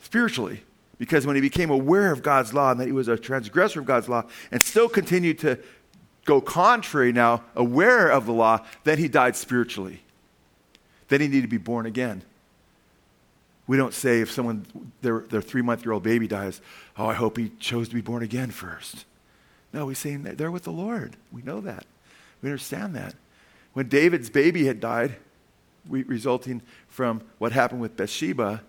spiritually. 0.00 0.64
Because 1.00 1.26
when 1.26 1.34
he 1.34 1.40
became 1.40 1.70
aware 1.70 2.12
of 2.12 2.22
God's 2.22 2.52
law 2.52 2.72
and 2.72 2.78
that 2.78 2.84
he 2.84 2.92
was 2.92 3.08
a 3.08 3.16
transgressor 3.16 3.80
of 3.80 3.86
God's 3.86 4.06
law 4.06 4.24
and 4.50 4.62
still 4.62 4.86
continued 4.86 5.38
to 5.38 5.58
go 6.26 6.42
contrary 6.42 7.10
now, 7.10 7.42
aware 7.56 8.08
of 8.08 8.26
the 8.26 8.34
law, 8.34 8.66
then 8.84 8.98
he 8.98 9.08
died 9.08 9.34
spiritually. 9.34 10.02
Then 11.08 11.22
he 11.22 11.26
needed 11.26 11.42
to 11.42 11.48
be 11.48 11.56
born 11.56 11.86
again. 11.86 12.22
We 13.66 13.78
don't 13.78 13.94
say 13.94 14.20
if 14.20 14.30
someone, 14.30 14.66
their, 15.00 15.20
their 15.20 15.40
three 15.40 15.62
month 15.62 15.86
year 15.86 15.92
old 15.92 16.02
baby 16.02 16.28
dies, 16.28 16.60
oh, 16.98 17.06
I 17.06 17.14
hope 17.14 17.38
he 17.38 17.48
chose 17.58 17.88
to 17.88 17.94
be 17.94 18.02
born 18.02 18.22
again 18.22 18.50
first. 18.50 19.06
No, 19.72 19.86
we 19.86 19.94
say 19.94 20.16
they're 20.16 20.50
with 20.50 20.64
the 20.64 20.70
Lord. 20.70 21.16
We 21.32 21.40
know 21.40 21.62
that. 21.62 21.86
We 22.42 22.50
understand 22.50 22.94
that. 22.96 23.14
When 23.72 23.88
David's 23.88 24.28
baby 24.28 24.66
had 24.66 24.80
died, 24.80 25.16
re- 25.88 26.02
resulting 26.02 26.60
from 26.88 27.22
what 27.38 27.52
happened 27.52 27.80
with 27.80 27.96
Bathsheba, 27.96 28.60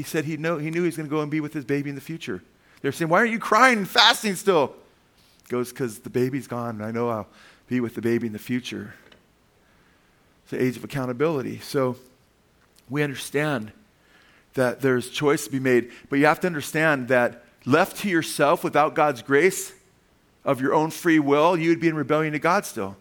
he 0.00 0.04
said 0.04 0.24
he, 0.24 0.38
know, 0.38 0.56
he 0.56 0.70
knew 0.70 0.80
he 0.80 0.86
was 0.86 0.96
going 0.96 1.10
to 1.10 1.14
go 1.14 1.20
and 1.20 1.30
be 1.30 1.40
with 1.40 1.52
his 1.52 1.66
baby 1.66 1.90
in 1.90 1.94
the 1.94 2.00
future. 2.00 2.42
They're 2.80 2.90
saying, 2.90 3.10
Why 3.10 3.18
aren't 3.18 3.32
you 3.32 3.38
crying 3.38 3.78
and 3.78 3.88
fasting 3.88 4.34
still? 4.34 4.74
goes, 5.50 5.68
Because 5.70 5.98
the 5.98 6.08
baby's 6.08 6.46
gone, 6.46 6.76
and 6.76 6.84
I 6.84 6.90
know 6.90 7.10
I'll 7.10 7.28
be 7.68 7.80
with 7.80 7.94
the 7.94 8.00
baby 8.00 8.26
in 8.26 8.32
the 8.32 8.38
future. 8.38 8.94
It's 10.42 10.52
the 10.52 10.62
age 10.62 10.78
of 10.78 10.84
accountability. 10.84 11.58
So 11.58 11.96
we 12.88 13.02
understand 13.02 13.72
that 14.54 14.80
there's 14.80 15.10
choice 15.10 15.44
to 15.44 15.50
be 15.50 15.60
made, 15.60 15.90
but 16.08 16.18
you 16.18 16.24
have 16.24 16.40
to 16.40 16.46
understand 16.46 17.08
that 17.08 17.44
left 17.66 17.98
to 17.98 18.08
yourself 18.08 18.64
without 18.64 18.94
God's 18.94 19.20
grace 19.20 19.74
of 20.46 20.62
your 20.62 20.72
own 20.72 20.90
free 20.90 21.18
will, 21.18 21.58
you 21.58 21.68
would 21.68 21.80
be 21.80 21.88
in 21.88 21.94
rebellion 21.94 22.32
to 22.32 22.38
God 22.38 22.64
still. 22.64 22.96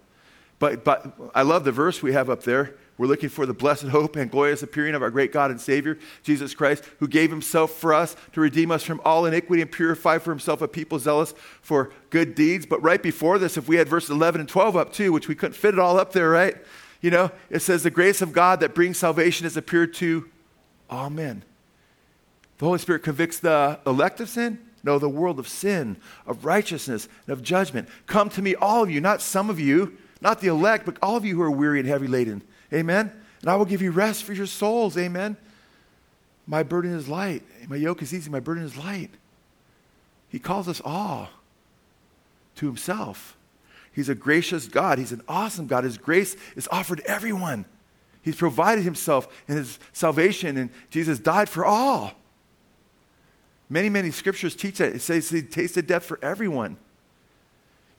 But, 0.60 0.84
but 0.84 1.18
I 1.34 1.44
love 1.44 1.64
the 1.64 1.72
verse 1.72 2.04
we 2.04 2.12
have 2.12 2.30
up 2.30 2.44
there. 2.44 2.76
We're 3.00 3.08
looking 3.08 3.30
for 3.30 3.46
the 3.46 3.54
blessed 3.54 3.86
hope 3.86 4.18
and 4.18 4.30
glorious 4.30 4.62
appearing 4.62 4.94
of 4.94 5.02
our 5.02 5.10
great 5.10 5.32
God 5.32 5.52
and 5.52 5.62
Savior, 5.62 5.98
Jesus 6.22 6.54
Christ, 6.54 6.84
who 7.00 7.08
gave 7.08 7.30
himself 7.30 7.72
for 7.72 7.94
us 7.94 8.14
to 8.34 8.42
redeem 8.42 8.72
us 8.72 8.84
from 8.84 9.00
all 9.06 9.26
iniquity 9.26 9.62
and 9.62 9.72
purify 9.72 10.18
for 10.18 10.32
himself 10.32 10.62
a 10.62 10.68
people 10.68 11.00
zealous 11.00 11.34
for 11.62 11.94
good 12.10 12.36
deeds. 12.36 12.66
But 12.66 12.84
right 12.84 13.02
before 13.02 13.40
this, 13.40 13.56
if 13.56 13.70
we 13.70 13.78
had 13.78 13.88
verses 13.88 14.10
11 14.10 14.42
and 14.42 14.50
12 14.50 14.76
up 14.76 14.92
too, 14.92 15.14
which 15.14 15.30
we 15.30 15.36
couldn't 15.36 15.54
fit 15.54 15.76
it 15.76 15.80
all 15.80 15.98
up 15.98 16.12
there, 16.12 16.30
right? 16.30 16.58
You 17.00 17.10
know, 17.10 17.32
it 17.50 17.60
says, 17.60 17.84
The 17.84 17.90
grace 17.90 18.22
of 18.22 18.34
God 18.34 18.60
that 18.60 18.76
brings 18.76 18.98
salvation 18.98 19.46
has 19.46 19.56
appeared 19.56 19.94
to 19.94 20.30
all 20.90 21.10
men. 21.10 21.46
The 22.58 22.66
Holy 22.66 22.80
Spirit 22.80 23.04
convicts 23.04 23.40
the 23.40 23.80
elect 23.88 24.20
of 24.20 24.28
sin. 24.28 24.60
No, 24.84 25.00
the 25.00 25.08
world 25.08 25.40
of 25.40 25.48
sin, 25.48 25.96
of 26.28 26.44
righteousness, 26.44 27.08
and 27.26 27.32
of 27.32 27.44
judgment. 27.44 27.88
Come 28.08 28.30
to 28.32 28.42
me, 28.42 28.56
all 28.56 28.84
of 28.84 28.92
you, 28.92 29.00
not 29.00 29.22
some 29.22 29.50
of 29.50 29.58
you, 29.58 29.98
not 30.20 30.42
the 30.42 30.48
elect, 30.50 30.86
but 30.86 30.98
all 31.02 31.16
of 31.16 31.24
you 31.24 31.38
who 31.38 31.42
are 31.42 31.52
weary 31.52 31.80
and 31.80 31.88
heavy 31.88 32.08
laden 32.08 32.44
Amen. 32.74 33.12
And 33.42 33.50
I 33.50 33.56
will 33.56 33.66
give 33.66 33.82
you 33.82 33.92
rest 33.92 34.24
for 34.24 34.34
your 34.34 34.46
souls. 34.46 34.98
Amen. 34.98 35.38
My 36.46 36.64
burden 36.64 36.94
is 36.94 37.08
light. 37.08 37.44
My 37.68 37.76
yoke 37.76 38.02
is 38.02 38.14
easy. 38.14 38.30
My 38.30 38.40
burden 38.40 38.64
is 38.64 38.76
light. 38.76 39.12
He 40.30 40.40
calls 40.40 40.68
us 40.68 40.82
all 40.84 41.30
to 42.56 42.66
himself. 42.66 43.38
He's 43.92 44.10
a 44.10 44.16
gracious 44.16 44.68
God. 44.68 44.98
He's 44.98 45.12
an 45.12 45.22
awesome 45.28 45.68
God. 45.68 45.84
His 45.84 45.98
grace 45.98 46.36
is 46.56 46.68
offered 46.72 47.00
to 47.00 47.08
everyone. 47.08 47.66
He's 48.22 48.36
provided 48.36 48.84
himself 48.84 49.28
in 49.48 49.58
his 49.58 49.80
salvation, 49.94 50.58
and 50.58 50.70
Jesus 50.90 51.20
died 51.20 51.50
for 51.50 51.66
all. 51.66 52.14
Many, 53.70 53.90
many 53.90 54.12
scriptures 54.12 54.56
teach 54.56 54.80
that. 54.80 54.96
It 54.96 55.02
says 55.02 55.30
he 55.30 55.42
tasted 55.42 55.88
death 55.88 56.04
for 56.04 56.20
everyone. 56.22 56.78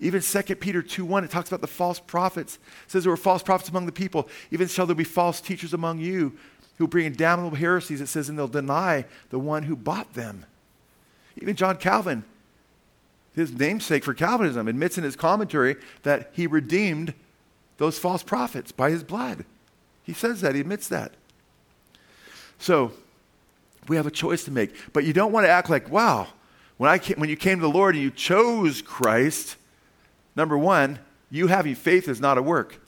Even 0.01 0.23
2 0.23 0.43
Peter 0.57 0.83
2 0.83 1.05
1, 1.05 1.25
it 1.25 1.31
talks 1.31 1.49
about 1.49 1.61
the 1.61 1.67
false 1.67 2.01
prophets. 2.01 2.57
It 2.87 2.91
says 2.91 3.05
there 3.05 3.11
were 3.11 3.17
false 3.17 3.43
prophets 3.43 3.69
among 3.69 3.87
the 3.87 3.93
people. 3.93 4.29
Even 4.51 4.67
shall 4.67 4.87
there 4.87 4.97
be 4.97 5.05
false 5.05 5.41
teachers 5.41 5.75
among 5.75 6.01
you 6.01 6.37
who 6.79 6.89
bring 6.89 7.05
in 7.05 7.13
damnable 7.13 7.55
heresies. 7.55 8.01
It 8.01 8.07
says, 8.07 8.31
and 8.31 8.39
they'll 8.39 8.49
deny 8.49 9.05
the 9.29 9.39
one 9.39 9.65
who 9.65 9.77
bought 9.77 10.15
them. 10.15 10.47
Even 11.37 11.55
John 11.55 11.77
Calvin, 11.77 12.25
his 13.35 13.53
namesake 13.53 14.03
for 14.03 14.15
Calvinism, 14.15 14.67
admits 14.67 14.97
in 14.97 15.05
his 15.05 15.15
commentary 15.15 15.77
that 16.03 16.31
he 16.33 16.47
redeemed 16.47 17.13
those 17.77 17.99
false 17.99 18.23
prophets 18.23 18.73
by 18.73 18.91
his 18.91 19.03
blood. 19.03 19.45
He 20.03 20.15
says 20.15 20.41
that, 20.41 20.55
he 20.55 20.63
admits 20.63 20.89
that. 20.89 21.13
So, 22.59 22.93
we 23.87 23.97
have 23.97 24.07
a 24.07 24.11
choice 24.11 24.45
to 24.45 24.51
make. 24.51 24.75
But 24.95 25.05
you 25.05 25.13
don't 25.13 25.33
want 25.33 25.45
to 25.45 25.51
act 25.51 25.69
like, 25.69 25.91
wow, 25.91 26.29
when, 26.79 26.91
I 26.91 26.99
came, 26.99 27.21
when 27.21 27.29
you 27.29 27.37
came 27.37 27.59
to 27.59 27.63
the 27.63 27.69
Lord 27.69 27.95
and 27.95 28.03
you 28.03 28.11
chose 28.11 28.81
Christ, 28.81 29.57
Number 30.37 30.57
one, 30.57 30.99
you 31.31 31.47
having 31.47 31.75
faith 31.75 32.09
is 32.09 32.21
not 32.21 32.39
a 32.39 32.43
work. 32.43 32.81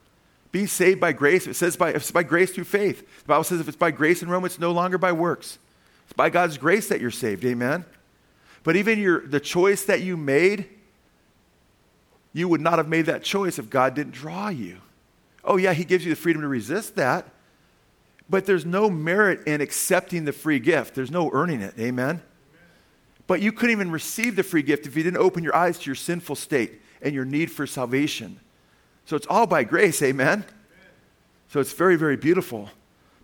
Be 0.51 0.67
saved 0.67 1.01
by 1.01 1.13
grace, 1.13 1.47
it 1.47 1.55
says 1.55 1.77
by, 1.77 1.91
it's 1.91 2.11
by 2.11 2.23
grace 2.23 2.53
through 2.53 2.65
faith. 2.65 3.01
The 3.23 3.29
Bible 3.29 3.45
says 3.45 3.61
if 3.61 3.69
it's 3.69 3.77
by 3.77 3.91
grace 3.91 4.23
in 4.23 4.29
Rome, 4.29 4.45
it's 4.45 4.59
no 4.59 4.73
longer 4.73 4.99
by 4.99 5.13
works. 5.13 5.59
It's 6.05 6.13
by 6.13 6.29
God's 6.29 6.59
grace 6.59 6.89
that 6.89 7.01
you're 7.01 7.11
saved. 7.11 7.45
Amen. 7.45 7.87
But 8.63 8.77
even 8.77 8.99
your, 8.99 9.27
the 9.27 9.41
choice 9.41 9.85
that 9.87 10.03
you 10.03 10.17
made, 10.17 10.69
you 12.35 12.49
would 12.49 12.61
not 12.61 12.79
have 12.79 12.89
made 12.89 13.07
that 13.07 13.23
choice 13.23 13.59
if 13.59 13.71
God 13.71 13.95
didn't 13.95 14.13
draw 14.13 14.51
you. 14.51 14.79
Oh, 15.43 15.57
yeah, 15.57 15.73
He 15.73 15.85
gives 15.85 16.05
you 16.05 16.11
the 16.11 16.21
freedom 16.21 16.43
to 16.43 16.49
resist 16.49 16.97
that. 16.97 17.27
But 18.29 18.47
there's 18.47 18.65
no 18.65 18.91
merit 18.91 19.47
in 19.47 19.61
accepting 19.61 20.25
the 20.27 20.33
free 20.33 20.59
gift, 20.59 20.95
there's 20.95 21.11
no 21.11 21.31
earning 21.33 21.61
it. 21.61 21.75
Amen. 21.79 22.23
But 23.27 23.41
you 23.41 23.53
couldn't 23.53 23.73
even 23.73 23.91
receive 23.91 24.37
the 24.37 24.43
free 24.43 24.63
gift 24.63 24.87
if 24.87 24.97
you 24.97 25.03
didn't 25.03 25.19
open 25.19 25.43
your 25.43 25.57
eyes 25.57 25.79
to 25.79 25.87
your 25.87 25.95
sinful 25.95 26.37
state 26.37 26.81
and 27.03 27.15
your 27.15 27.25
need 27.25 27.51
for 27.51 27.67
salvation. 27.67 28.39
So 29.05 29.17
it's 29.17 29.27
all 29.27 29.47
by 29.47 29.65
grace, 29.65 30.03
amen? 30.03 30.45
So 31.49 31.61
it's 31.61 31.73
very, 31.73 31.97
very 31.97 32.17
beautiful. 32.17 32.71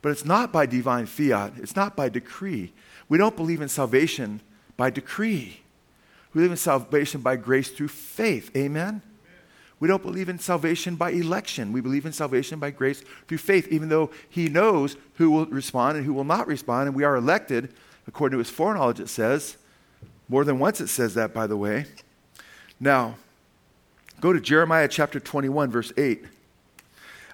But 0.03 0.11
it's 0.11 0.25
not 0.25 0.53
by 0.53 0.67
divine 0.67 1.07
fiat, 1.07 1.55
it's 1.57 1.75
not 1.75 1.97
by 1.97 2.09
decree. 2.09 2.73
We 3.09 3.19
don't 3.19 3.37
believe 3.37 3.63
in 3.63 3.69
salvation 3.69 4.41
by 4.77 4.91
decree. 4.91 5.61
We 6.33 6.41
believe 6.41 6.51
in 6.51 6.57
salvation 6.57 7.21
by 7.21 7.37
grace 7.37 7.71
through 7.71 7.89
faith, 7.89 8.55
amen? 8.57 9.03
We 9.81 9.89
don't 9.89 10.03
believe 10.03 10.29
in 10.29 10.39
salvation 10.39 10.97
by 10.97 11.11
election. 11.11 11.73
We 11.73 11.81
believe 11.81 12.05
in 12.05 12.13
salvation 12.13 12.59
by 12.59 12.71
grace 12.71 13.03
through 13.29 13.39
faith, 13.39 13.69
even 13.69 13.89
though 13.89 14.11
He 14.29 14.49
knows 14.49 14.97
who 15.15 15.31
will 15.31 15.47
respond 15.47 15.97
and 15.97 16.05
who 16.05 16.13
will 16.13 16.25
not 16.25 16.49
respond. 16.49 16.89
And 16.89 16.97
we 16.97 17.05
are 17.05 17.17
elected, 17.17 17.73
according 18.07 18.35
to 18.35 18.39
His 18.39 18.51
foreknowledge, 18.51 19.01
it 19.01 19.09
says. 19.09 19.57
More 20.29 20.45
than 20.45 20.59
once 20.59 20.81
it 20.81 20.89
says 20.89 21.15
that, 21.15 21.33
by 21.33 21.47
the 21.47 21.57
way. 21.57 21.87
Now, 22.81 23.15
Go 24.21 24.33
to 24.33 24.41
Jeremiah 24.41 24.89
chapter 24.89 25.21
21, 25.21 25.71
verse 25.71 25.93
8. 25.97 26.25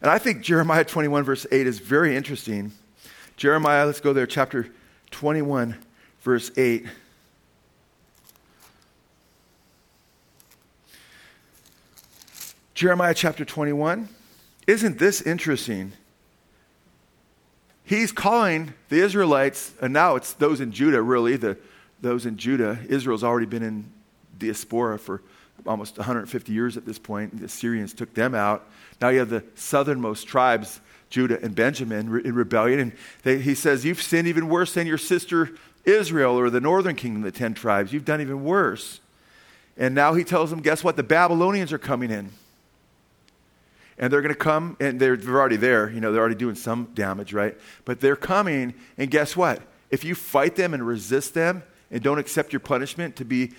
And 0.03 0.11
I 0.11 0.19
think 0.19 0.43
Jeremiah 0.43 0.85
21, 0.85 1.25
verse 1.25 1.47
8 1.51 1.67
is 1.67 1.79
very 1.79 2.15
interesting. 2.15 2.73
Jeremiah, 3.37 3.87
let's 3.87 4.01
go 4.01 4.13
there, 4.13 4.27
chapter 4.27 4.69
21, 5.11 5.77
verse 6.21 6.51
8. 6.59 6.87
Jeremiah 12.75 13.15
chapter 13.15 13.47
21. 13.47 14.11
Isn't 14.67 14.99
this 14.99 15.23
interesting? 15.23 15.93
He's 17.85 18.13
calling 18.13 18.75
the 18.91 18.97
Israelites, 18.97 19.73
and 19.81 19.93
now 19.93 20.17
it's 20.17 20.35
those 20.35 20.61
in 20.61 20.71
Judah, 20.71 21.01
really, 21.01 21.37
the, 21.37 21.57
those 22.03 22.27
in 22.27 22.37
Judah. 22.37 22.79
Israel's 22.89 23.25
already 23.25 23.47
been 23.47 23.63
in 23.63 23.91
diaspora 24.39 24.99
for 24.99 25.23
almost 25.67 25.97
150 25.97 26.53
years 26.53 26.77
at 26.77 26.87
this 26.87 26.99
point. 26.99 27.41
The 27.41 27.49
Syrians 27.49 27.93
took 27.93 28.15
them 28.15 28.35
out. 28.35 28.69
Now 29.01 29.09
you 29.09 29.19
have 29.21 29.31
the 29.31 29.45
southernmost 29.55 30.27
tribes, 30.27 30.81
Judah 31.11 31.41
and 31.43 31.55
Benjamin, 31.55 32.21
in 32.25 32.35
rebellion. 32.35 32.81
And 32.81 32.93
they, 33.23 33.39
he 33.39 33.55
says, 33.55 33.85
You've 33.85 34.03
sinned 34.03 34.29
even 34.29 34.49
worse 34.49 34.75
than 34.75 34.87
your 34.87 34.99
sister 34.99 35.51
Israel 35.85 36.39
or 36.39 36.51
the 36.51 36.61
northern 36.61 36.97
kingdom, 36.97 37.23
the 37.23 37.33
10 37.33 37.55
tribes. 37.55 37.93
You've 37.93 38.05
done 38.05 38.21
even 38.21 38.45
worse. 38.45 39.01
And 39.77 39.95
now 39.95 40.15
he 40.15 40.25
tells 40.25 40.51
them, 40.51 40.61
Guess 40.61 40.85
what? 40.85 40.97
The 40.97 41.03
Babylonians 41.03 41.73
are 41.73 41.79
coming 41.79 42.11
in. 42.11 42.31
And 43.97 44.13
they're 44.13 44.23
going 44.23 44.35
to 44.35 44.39
come, 44.39 44.77
and 44.81 44.99
they're, 44.99 45.17
they're 45.17 45.39
already 45.39 45.57
there. 45.57 45.89
You 45.89 46.01
know, 46.01 46.11
they're 46.11 46.21
already 46.21 46.35
doing 46.35 46.57
some 46.57 46.89
damage, 46.95 47.33
right? 47.33 47.57
But 47.85 48.01
they're 48.01 48.17
coming, 48.17 48.75
and 48.99 49.09
guess 49.09 49.37
what? 49.37 49.63
If 49.91 50.03
you 50.03 50.17
fight 50.17 50.57
them 50.57 50.75
and 50.75 50.85
resist 50.85 51.35
them 51.35 51.63
and 51.93 52.03
don't 52.03 52.19
accept 52.19 52.53
your 52.53 52.59
punishment 52.59 53.15
to 53.17 53.25
be 53.25 53.53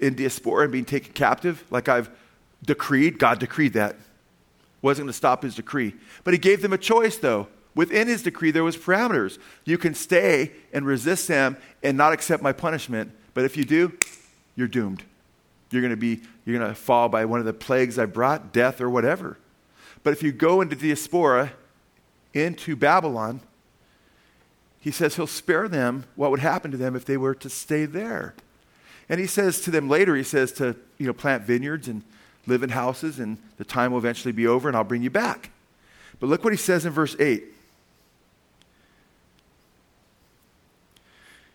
in 0.00 0.14
diaspora 0.14 0.64
and 0.64 0.72
being 0.72 0.84
taken 0.84 1.12
captive, 1.12 1.64
like 1.70 1.88
I've 1.88 2.10
decreed, 2.64 3.18
God 3.18 3.38
decreed 3.38 3.74
that. 3.74 3.96
Wasn't 4.82 5.04
going 5.04 5.12
to 5.12 5.16
stop 5.16 5.42
his 5.42 5.54
decree. 5.54 5.94
But 6.24 6.34
he 6.34 6.38
gave 6.38 6.62
them 6.62 6.72
a 6.72 6.78
choice, 6.78 7.16
though. 7.16 7.48
Within 7.74 8.06
his 8.06 8.22
decree, 8.22 8.50
there 8.50 8.64
was 8.64 8.76
parameters. 8.76 9.38
You 9.64 9.78
can 9.78 9.94
stay 9.94 10.52
and 10.72 10.86
resist 10.86 11.26
them 11.26 11.56
and 11.82 11.96
not 11.96 12.12
accept 12.12 12.42
my 12.42 12.52
punishment. 12.52 13.10
But 13.32 13.44
if 13.44 13.56
you 13.56 13.64
do, 13.64 13.92
you're 14.56 14.68
doomed. 14.68 15.02
You're 15.70 15.82
going 15.82 15.90
to 15.90 15.96
be, 15.96 16.20
you're 16.44 16.58
going 16.58 16.68
to 16.68 16.74
fall 16.74 17.08
by 17.08 17.24
one 17.24 17.40
of 17.40 17.46
the 17.46 17.52
plagues 17.52 17.98
I 17.98 18.06
brought, 18.06 18.52
death 18.52 18.80
or 18.80 18.88
whatever. 18.88 19.38
But 20.04 20.12
if 20.12 20.22
you 20.22 20.30
go 20.30 20.60
into 20.60 20.76
diaspora, 20.76 21.52
into 22.32 22.76
Babylon, 22.76 23.40
he 24.78 24.90
says 24.90 25.16
he'll 25.16 25.26
spare 25.26 25.66
them 25.66 26.04
what 26.14 26.30
would 26.30 26.40
happen 26.40 26.70
to 26.70 26.76
them 26.76 26.94
if 26.94 27.04
they 27.04 27.16
were 27.16 27.34
to 27.36 27.48
stay 27.48 27.86
there. 27.86 28.34
And 29.08 29.20
he 29.20 29.26
says 29.26 29.60
to 29.62 29.70
them 29.70 29.88
later, 29.88 30.16
he 30.16 30.22
says 30.22 30.52
to 30.52 30.76
you 30.98 31.06
know, 31.06 31.12
plant 31.12 31.42
vineyards 31.42 31.88
and 31.88 32.02
live 32.46 32.62
in 32.62 32.70
houses, 32.70 33.18
and 33.18 33.38
the 33.56 33.64
time 33.64 33.92
will 33.92 33.98
eventually 33.98 34.32
be 34.32 34.46
over, 34.46 34.68
and 34.68 34.76
I'll 34.76 34.84
bring 34.84 35.02
you 35.02 35.10
back. 35.10 35.50
But 36.20 36.28
look 36.28 36.44
what 36.44 36.52
he 36.52 36.56
says 36.56 36.86
in 36.86 36.92
verse 36.92 37.16
8. 37.18 37.44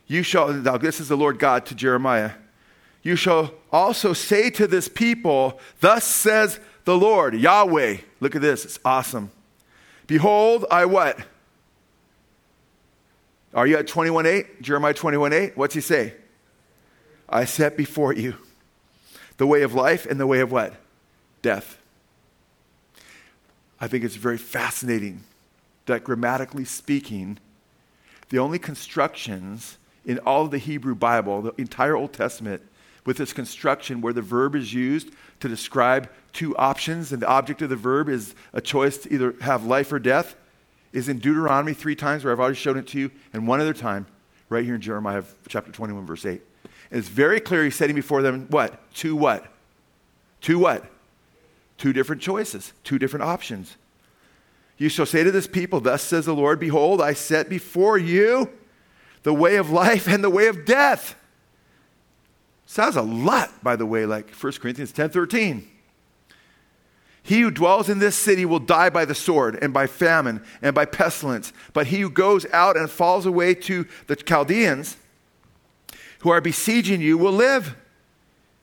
You 0.06 0.22
shall, 0.24 0.52
now 0.52 0.76
this 0.76 1.00
is 1.00 1.08
the 1.08 1.16
Lord 1.16 1.38
God 1.38 1.66
to 1.66 1.74
Jeremiah. 1.74 2.32
You 3.02 3.16
shall 3.16 3.54
also 3.70 4.12
say 4.12 4.50
to 4.50 4.66
this 4.66 4.88
people, 4.88 5.60
Thus 5.80 6.04
says 6.04 6.58
the 6.84 6.96
Lord, 6.96 7.34
Yahweh. 7.34 7.98
Look 8.18 8.34
at 8.34 8.42
this, 8.42 8.64
it's 8.64 8.80
awesome. 8.84 9.30
Behold, 10.06 10.66
I 10.70 10.86
what? 10.86 11.18
Are 13.54 13.66
you 13.66 13.76
at 13.76 13.86
21.8? 13.86 14.60
Jeremiah 14.60 14.94
21.8? 14.94 15.56
What's 15.56 15.74
he 15.74 15.80
say? 15.80 16.14
I 17.30 17.44
set 17.44 17.76
before 17.76 18.12
you 18.12 18.36
the 19.36 19.46
way 19.46 19.62
of 19.62 19.72
life 19.72 20.04
and 20.04 20.20
the 20.20 20.26
way 20.26 20.40
of 20.40 20.52
what? 20.52 20.74
Death. 21.40 21.78
I 23.80 23.88
think 23.88 24.04
it's 24.04 24.16
very 24.16 24.36
fascinating 24.36 25.22
that 25.86 26.04
grammatically 26.04 26.64
speaking, 26.64 27.38
the 28.28 28.38
only 28.38 28.58
constructions 28.58 29.78
in 30.04 30.18
all 30.20 30.44
of 30.44 30.50
the 30.50 30.58
Hebrew 30.58 30.94
Bible, 30.94 31.42
the 31.42 31.54
entire 31.56 31.96
Old 31.96 32.12
Testament, 32.12 32.62
with 33.06 33.16
this 33.16 33.32
construction 33.32 34.00
where 34.00 34.12
the 34.12 34.22
verb 34.22 34.54
is 34.54 34.74
used 34.74 35.10
to 35.40 35.48
describe 35.48 36.10
two 36.32 36.54
options 36.56 37.12
and 37.12 37.22
the 37.22 37.26
object 37.26 37.62
of 37.62 37.70
the 37.70 37.76
verb 37.76 38.08
is 38.08 38.34
a 38.52 38.60
choice 38.60 38.98
to 38.98 39.12
either 39.12 39.34
have 39.40 39.64
life 39.64 39.90
or 39.90 39.98
death, 39.98 40.36
is 40.92 41.08
in 41.08 41.18
Deuteronomy 41.18 41.72
three 41.72 41.96
times, 41.96 42.24
where 42.24 42.32
I've 42.32 42.40
already 42.40 42.56
shown 42.56 42.76
it 42.76 42.86
to 42.88 42.98
you, 42.98 43.10
and 43.32 43.46
one 43.46 43.60
other 43.60 43.72
time, 43.72 44.06
right 44.48 44.64
here 44.64 44.74
in 44.74 44.80
Jeremiah 44.80 45.22
chapter 45.48 45.72
21, 45.72 46.04
verse 46.04 46.26
8. 46.26 46.42
It's 46.90 47.08
very 47.08 47.40
clear 47.40 47.64
he's 47.64 47.76
setting 47.76 47.96
before 47.96 48.22
them 48.22 48.46
what? 48.50 48.80
Two 48.94 49.14
what? 49.14 49.46
Two 50.40 50.58
what? 50.58 50.84
Two 51.78 51.92
different 51.92 52.20
choices, 52.20 52.72
two 52.84 52.98
different 52.98 53.24
options. 53.24 53.76
You 54.76 54.88
shall 54.88 55.06
say 55.06 55.22
to 55.22 55.30
this 55.30 55.46
people, 55.46 55.80
Thus 55.80 56.02
says 56.02 56.26
the 56.26 56.34
Lord, 56.34 56.58
Behold, 56.58 57.00
I 57.00 57.12
set 57.12 57.48
before 57.48 57.98
you 57.98 58.50
the 59.22 59.34
way 59.34 59.56
of 59.56 59.70
life 59.70 60.08
and 60.08 60.24
the 60.24 60.30
way 60.30 60.46
of 60.46 60.64
death. 60.64 61.14
Sounds 62.66 62.96
a 62.96 63.02
lot, 63.02 63.50
by 63.62 63.76
the 63.76 63.86
way, 63.86 64.06
like 64.06 64.30
1 64.30 64.52
Corinthians 64.54 64.92
10 64.92 65.10
13. 65.10 65.68
He 67.22 67.42
who 67.42 67.50
dwells 67.50 67.88
in 67.88 67.98
this 67.98 68.16
city 68.16 68.44
will 68.44 68.60
die 68.60 68.90
by 68.90 69.04
the 69.04 69.14
sword 69.14 69.58
and 69.60 69.72
by 69.72 69.86
famine 69.86 70.42
and 70.62 70.74
by 70.74 70.86
pestilence. 70.86 71.52
But 71.72 71.88
he 71.88 72.00
who 72.00 72.10
goes 72.10 72.46
out 72.52 72.76
and 72.76 72.90
falls 72.90 73.26
away 73.26 73.54
to 73.54 73.86
the 74.06 74.16
Chaldeans 74.16 74.96
who 76.20 76.30
are 76.30 76.40
besieging 76.40 77.00
you 77.00 77.18
will 77.18 77.32
live. 77.32 77.76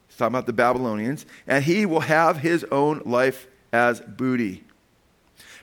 He's 0.07 0.17
talking 0.17 0.33
about 0.33 0.45
the 0.45 0.53
Babylonians. 0.53 1.25
And 1.45 1.63
he 1.63 1.85
will 1.85 2.01
have 2.01 2.37
his 2.37 2.63
own 2.65 3.01
life 3.05 3.47
as 3.71 3.99
booty. 4.01 4.63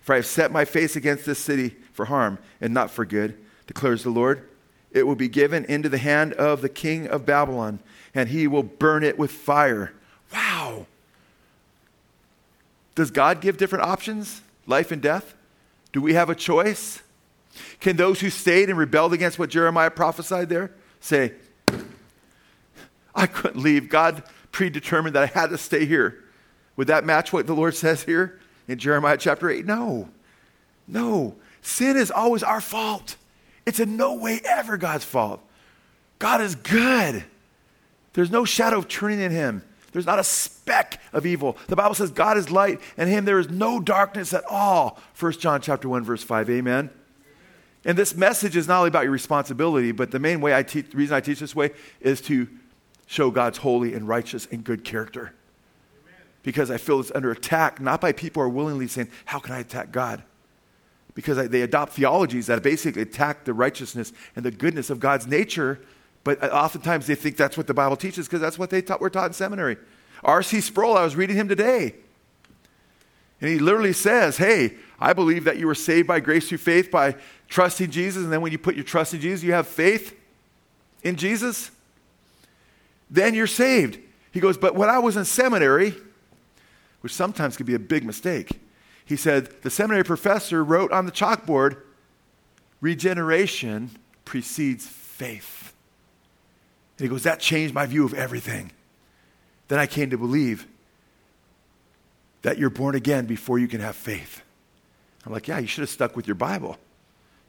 For 0.02 0.12
I 0.12 0.16
have 0.16 0.26
set 0.26 0.52
my 0.52 0.64
face 0.64 0.96
against 0.96 1.24
this 1.24 1.38
city 1.38 1.76
for 1.92 2.04
harm 2.06 2.38
and 2.60 2.74
not 2.74 2.90
for 2.90 3.04
good, 3.04 3.38
declares 3.66 4.02
the 4.02 4.10
Lord. 4.10 4.46
It 4.90 5.06
will 5.06 5.16
be 5.16 5.28
given 5.28 5.64
into 5.64 5.88
the 5.88 5.98
hand 5.98 6.34
of 6.34 6.60
the 6.60 6.68
king 6.68 7.08
of 7.08 7.26
Babylon, 7.26 7.80
and 8.14 8.28
he 8.28 8.46
will 8.46 8.62
burn 8.62 9.02
it 9.02 9.18
with 9.18 9.32
fire. 9.32 9.92
Wow. 10.32 10.86
Does 12.94 13.10
God 13.10 13.40
give 13.40 13.56
different 13.56 13.84
options, 13.84 14.42
life 14.66 14.92
and 14.92 15.02
death? 15.02 15.34
Do 15.92 16.00
we 16.00 16.14
have 16.14 16.30
a 16.30 16.34
choice? 16.34 17.02
Can 17.80 17.96
those 17.96 18.20
who 18.20 18.30
stayed 18.30 18.68
and 18.68 18.78
rebelled 18.78 19.12
against 19.12 19.38
what 19.38 19.50
Jeremiah 19.50 19.90
prophesied 19.90 20.48
there 20.48 20.70
say, 21.00 21.32
I 23.14 23.26
couldn't 23.26 23.62
leave. 23.62 23.88
God 23.88 24.22
predetermined 24.52 25.14
that 25.14 25.22
I 25.22 25.26
had 25.26 25.50
to 25.50 25.58
stay 25.58 25.84
here. 25.84 26.22
Would 26.76 26.88
that 26.88 27.04
match 27.04 27.32
what 27.32 27.46
the 27.46 27.54
Lord 27.54 27.74
says 27.74 28.02
here 28.02 28.40
in 28.66 28.78
Jeremiah 28.78 29.16
chapter 29.16 29.48
8? 29.48 29.64
No. 29.64 30.08
No. 30.88 31.36
Sin 31.62 31.96
is 31.96 32.10
always 32.10 32.42
our 32.42 32.60
fault. 32.60 33.16
It's 33.66 33.80
in 33.80 33.96
no 33.96 34.14
way 34.14 34.40
ever 34.44 34.76
God's 34.76 35.04
fault. 35.04 35.40
God 36.18 36.40
is 36.40 36.54
good. 36.54 37.24
There's 38.12 38.30
no 38.30 38.44
shadow 38.44 38.78
of 38.78 38.88
turning 38.88 39.20
in 39.20 39.30
him. 39.30 39.62
There's 39.92 40.06
not 40.06 40.18
a 40.18 40.24
speck 40.24 41.00
of 41.12 41.24
evil. 41.24 41.56
The 41.68 41.76
Bible 41.76 41.94
says 41.94 42.10
God 42.10 42.36
is 42.36 42.50
light, 42.50 42.80
and 42.96 43.08
in 43.08 43.14
him 43.14 43.24
there 43.24 43.38
is 43.38 43.48
no 43.48 43.80
darkness 43.80 44.34
at 44.34 44.44
all. 44.50 44.98
1 45.18 45.32
John 45.34 45.60
chapter 45.60 45.88
1, 45.88 46.02
verse 46.02 46.22
5. 46.22 46.50
Amen. 46.50 46.90
And 47.84 47.96
this 47.96 48.14
message 48.14 48.56
is 48.56 48.66
not 48.66 48.78
only 48.78 48.88
about 48.88 49.04
your 49.04 49.12
responsibility, 49.12 49.92
but 49.92 50.10
the 50.10 50.18
main 50.18 50.40
way 50.40 50.54
I 50.54 50.62
teach, 50.62 50.90
the 50.90 50.96
reason 50.96 51.14
I 51.14 51.20
teach 51.20 51.38
this 51.38 51.54
way 51.54 51.70
is 52.00 52.20
to 52.22 52.48
show 53.06 53.30
God's 53.30 53.58
holy 53.58 53.94
and 53.94 54.08
righteous 54.08 54.46
and 54.50 54.64
good 54.64 54.84
character. 54.84 55.32
Because 56.42 56.70
I 56.70 56.76
feel 56.76 57.00
it's 57.00 57.12
under 57.14 57.30
attack, 57.30 57.80
not 57.80 58.00
by 58.00 58.12
people 58.12 58.42
who 58.42 58.46
are 58.48 58.50
willingly 58.50 58.86
saying, 58.86 59.08
How 59.24 59.38
can 59.38 59.54
I 59.54 59.60
attack 59.60 59.92
God? 59.92 60.22
Because 61.14 61.38
I, 61.38 61.46
they 61.46 61.62
adopt 61.62 61.92
theologies 61.92 62.46
that 62.46 62.62
basically 62.62 63.02
attack 63.02 63.44
the 63.44 63.54
righteousness 63.54 64.12
and 64.36 64.44
the 64.44 64.50
goodness 64.50 64.90
of 64.90 65.00
God's 65.00 65.26
nature, 65.26 65.80
but 66.22 66.42
oftentimes 66.52 67.06
they 67.06 67.14
think 67.14 67.36
that's 67.36 67.56
what 67.56 67.66
the 67.66 67.74
Bible 67.74 67.96
teaches 67.96 68.26
because 68.26 68.40
that's 68.40 68.58
what 68.58 68.70
they 68.70 68.82
taught, 68.82 69.00
were 69.00 69.10
taught 69.10 69.26
in 69.26 69.32
seminary. 69.32 69.76
R.C. 70.22 70.60
Sproul, 70.60 70.96
I 70.96 71.04
was 71.04 71.16
reading 71.16 71.36
him 71.36 71.48
today. 71.48 71.94
And 73.40 73.50
he 73.50 73.58
literally 73.58 73.92
says, 73.92 74.36
Hey, 74.36 74.74
I 74.98 75.12
believe 75.12 75.44
that 75.44 75.58
you 75.58 75.66
were 75.66 75.74
saved 75.74 76.08
by 76.08 76.20
grace 76.20 76.48
through 76.48 76.58
faith 76.58 76.90
by 76.90 77.16
trusting 77.48 77.90
Jesus. 77.90 78.22
And 78.22 78.32
then 78.32 78.40
when 78.40 78.52
you 78.52 78.58
put 78.58 78.74
your 78.74 78.84
trust 78.84 79.14
in 79.14 79.20
Jesus, 79.20 79.42
you 79.42 79.52
have 79.52 79.66
faith 79.66 80.18
in 81.02 81.16
Jesus 81.16 81.70
then 83.14 83.34
you're 83.34 83.46
saved. 83.46 83.98
He 84.32 84.40
goes, 84.40 84.58
But 84.58 84.74
when 84.74 84.90
I 84.90 84.98
was 84.98 85.16
in 85.16 85.24
seminary, 85.24 85.94
which 87.00 87.14
sometimes 87.14 87.56
can 87.56 87.64
be 87.64 87.74
a 87.74 87.78
big 87.78 88.04
mistake, 88.04 88.60
he 89.04 89.16
said, 89.16 89.62
the 89.62 89.70
seminary 89.70 90.04
professor 90.04 90.64
wrote 90.64 90.90
on 90.90 91.06
the 91.06 91.12
chalkboard, 91.12 91.76
regeneration 92.80 93.90
precedes 94.24 94.86
faith. 94.86 95.72
And 96.98 97.04
he 97.04 97.08
goes, 97.08 97.22
That 97.22 97.40
changed 97.40 97.74
my 97.74 97.86
view 97.86 98.04
of 98.04 98.14
everything. 98.14 98.72
Then 99.68 99.78
I 99.78 99.86
came 99.86 100.10
to 100.10 100.18
believe 100.18 100.66
that 102.42 102.58
you're 102.58 102.70
born 102.70 102.94
again 102.94 103.26
before 103.26 103.58
you 103.58 103.68
can 103.68 103.80
have 103.80 103.96
faith. 103.96 104.42
I'm 105.24 105.32
like, 105.32 105.46
Yeah, 105.46 105.60
you 105.60 105.68
should 105.68 105.82
have 105.82 105.90
stuck 105.90 106.16
with 106.16 106.26
your 106.26 106.34
Bible, 106.34 106.78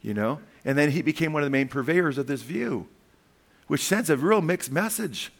you 0.00 0.14
know? 0.14 0.38
And 0.64 0.78
then 0.78 0.92
he 0.92 1.02
became 1.02 1.32
one 1.32 1.42
of 1.42 1.46
the 1.46 1.50
main 1.50 1.68
purveyors 1.68 2.18
of 2.18 2.28
this 2.28 2.42
view, 2.42 2.86
which 3.66 3.82
sends 3.82 4.10
a 4.10 4.16
real 4.16 4.40
mixed 4.40 4.70
message. 4.70 5.32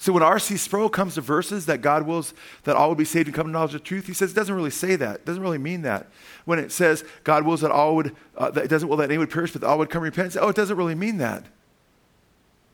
So 0.00 0.12
when 0.12 0.22
R.C. 0.22 0.56
Sproul 0.56 0.88
comes 0.88 1.16
to 1.16 1.20
verses 1.20 1.66
that 1.66 1.82
God 1.82 2.04
wills 2.04 2.32
that 2.62 2.76
all 2.76 2.88
will 2.88 2.94
be 2.94 3.04
saved 3.04 3.26
and 3.26 3.34
come 3.34 3.46
to 3.46 3.52
knowledge 3.52 3.74
of 3.74 3.82
truth, 3.82 4.06
he 4.06 4.14
says 4.14 4.30
it 4.30 4.34
doesn't 4.34 4.54
really 4.54 4.70
say 4.70 4.94
that. 4.94 5.16
It 5.16 5.24
doesn't 5.24 5.42
really 5.42 5.58
mean 5.58 5.82
that. 5.82 6.06
When 6.44 6.60
it 6.60 6.70
says 6.70 7.04
God 7.24 7.44
wills 7.44 7.62
that 7.62 7.72
all 7.72 7.96
would, 7.96 8.14
uh, 8.36 8.50
that 8.52 8.64
it 8.64 8.68
doesn't 8.68 8.88
will 8.88 8.96
that 8.98 9.10
any 9.10 9.18
would 9.18 9.30
perish, 9.30 9.52
but 9.52 9.62
that 9.62 9.66
all 9.66 9.78
would 9.78 9.90
come 9.90 10.02
to 10.02 10.04
repentance, 10.04 10.36
oh, 10.40 10.48
it 10.48 10.56
doesn't 10.56 10.76
really 10.76 10.94
mean 10.94 11.18
that. 11.18 11.44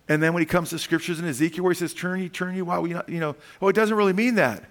And 0.06 0.22
then 0.22 0.34
when 0.34 0.42
he 0.42 0.46
comes 0.46 0.68
to 0.70 0.78
scriptures 0.78 1.18
in 1.18 1.26
Ezekiel 1.26 1.64
where 1.64 1.72
he 1.72 1.78
says, 1.78 1.94
turn 1.94 2.20
ye, 2.20 2.28
turn 2.28 2.54
ye, 2.54 2.60
why 2.60 2.78
we 2.78 2.90
not, 2.90 3.08
you 3.08 3.20
know, 3.20 3.36
oh, 3.62 3.68
it 3.68 3.72
doesn't 3.72 3.96
really 3.96 4.12
mean 4.12 4.34
that. 4.34 4.64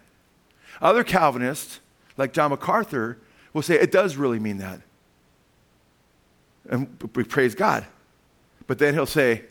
Other 0.80 1.04
Calvinists, 1.04 1.80
like 2.18 2.34
John 2.34 2.51
MacArthur, 2.51 3.18
will 3.51 3.64
say 3.64 3.76
it 3.76 3.91
does 3.91 4.16
really 4.16 4.39
mean 4.39 4.58
that. 4.58 4.82
And 6.70 6.97
we 7.16 7.24
praise 7.24 7.56
God. 7.56 7.86
But 8.68 8.78
then 8.78 8.93
he'll 8.93 9.06
say, 9.08 9.45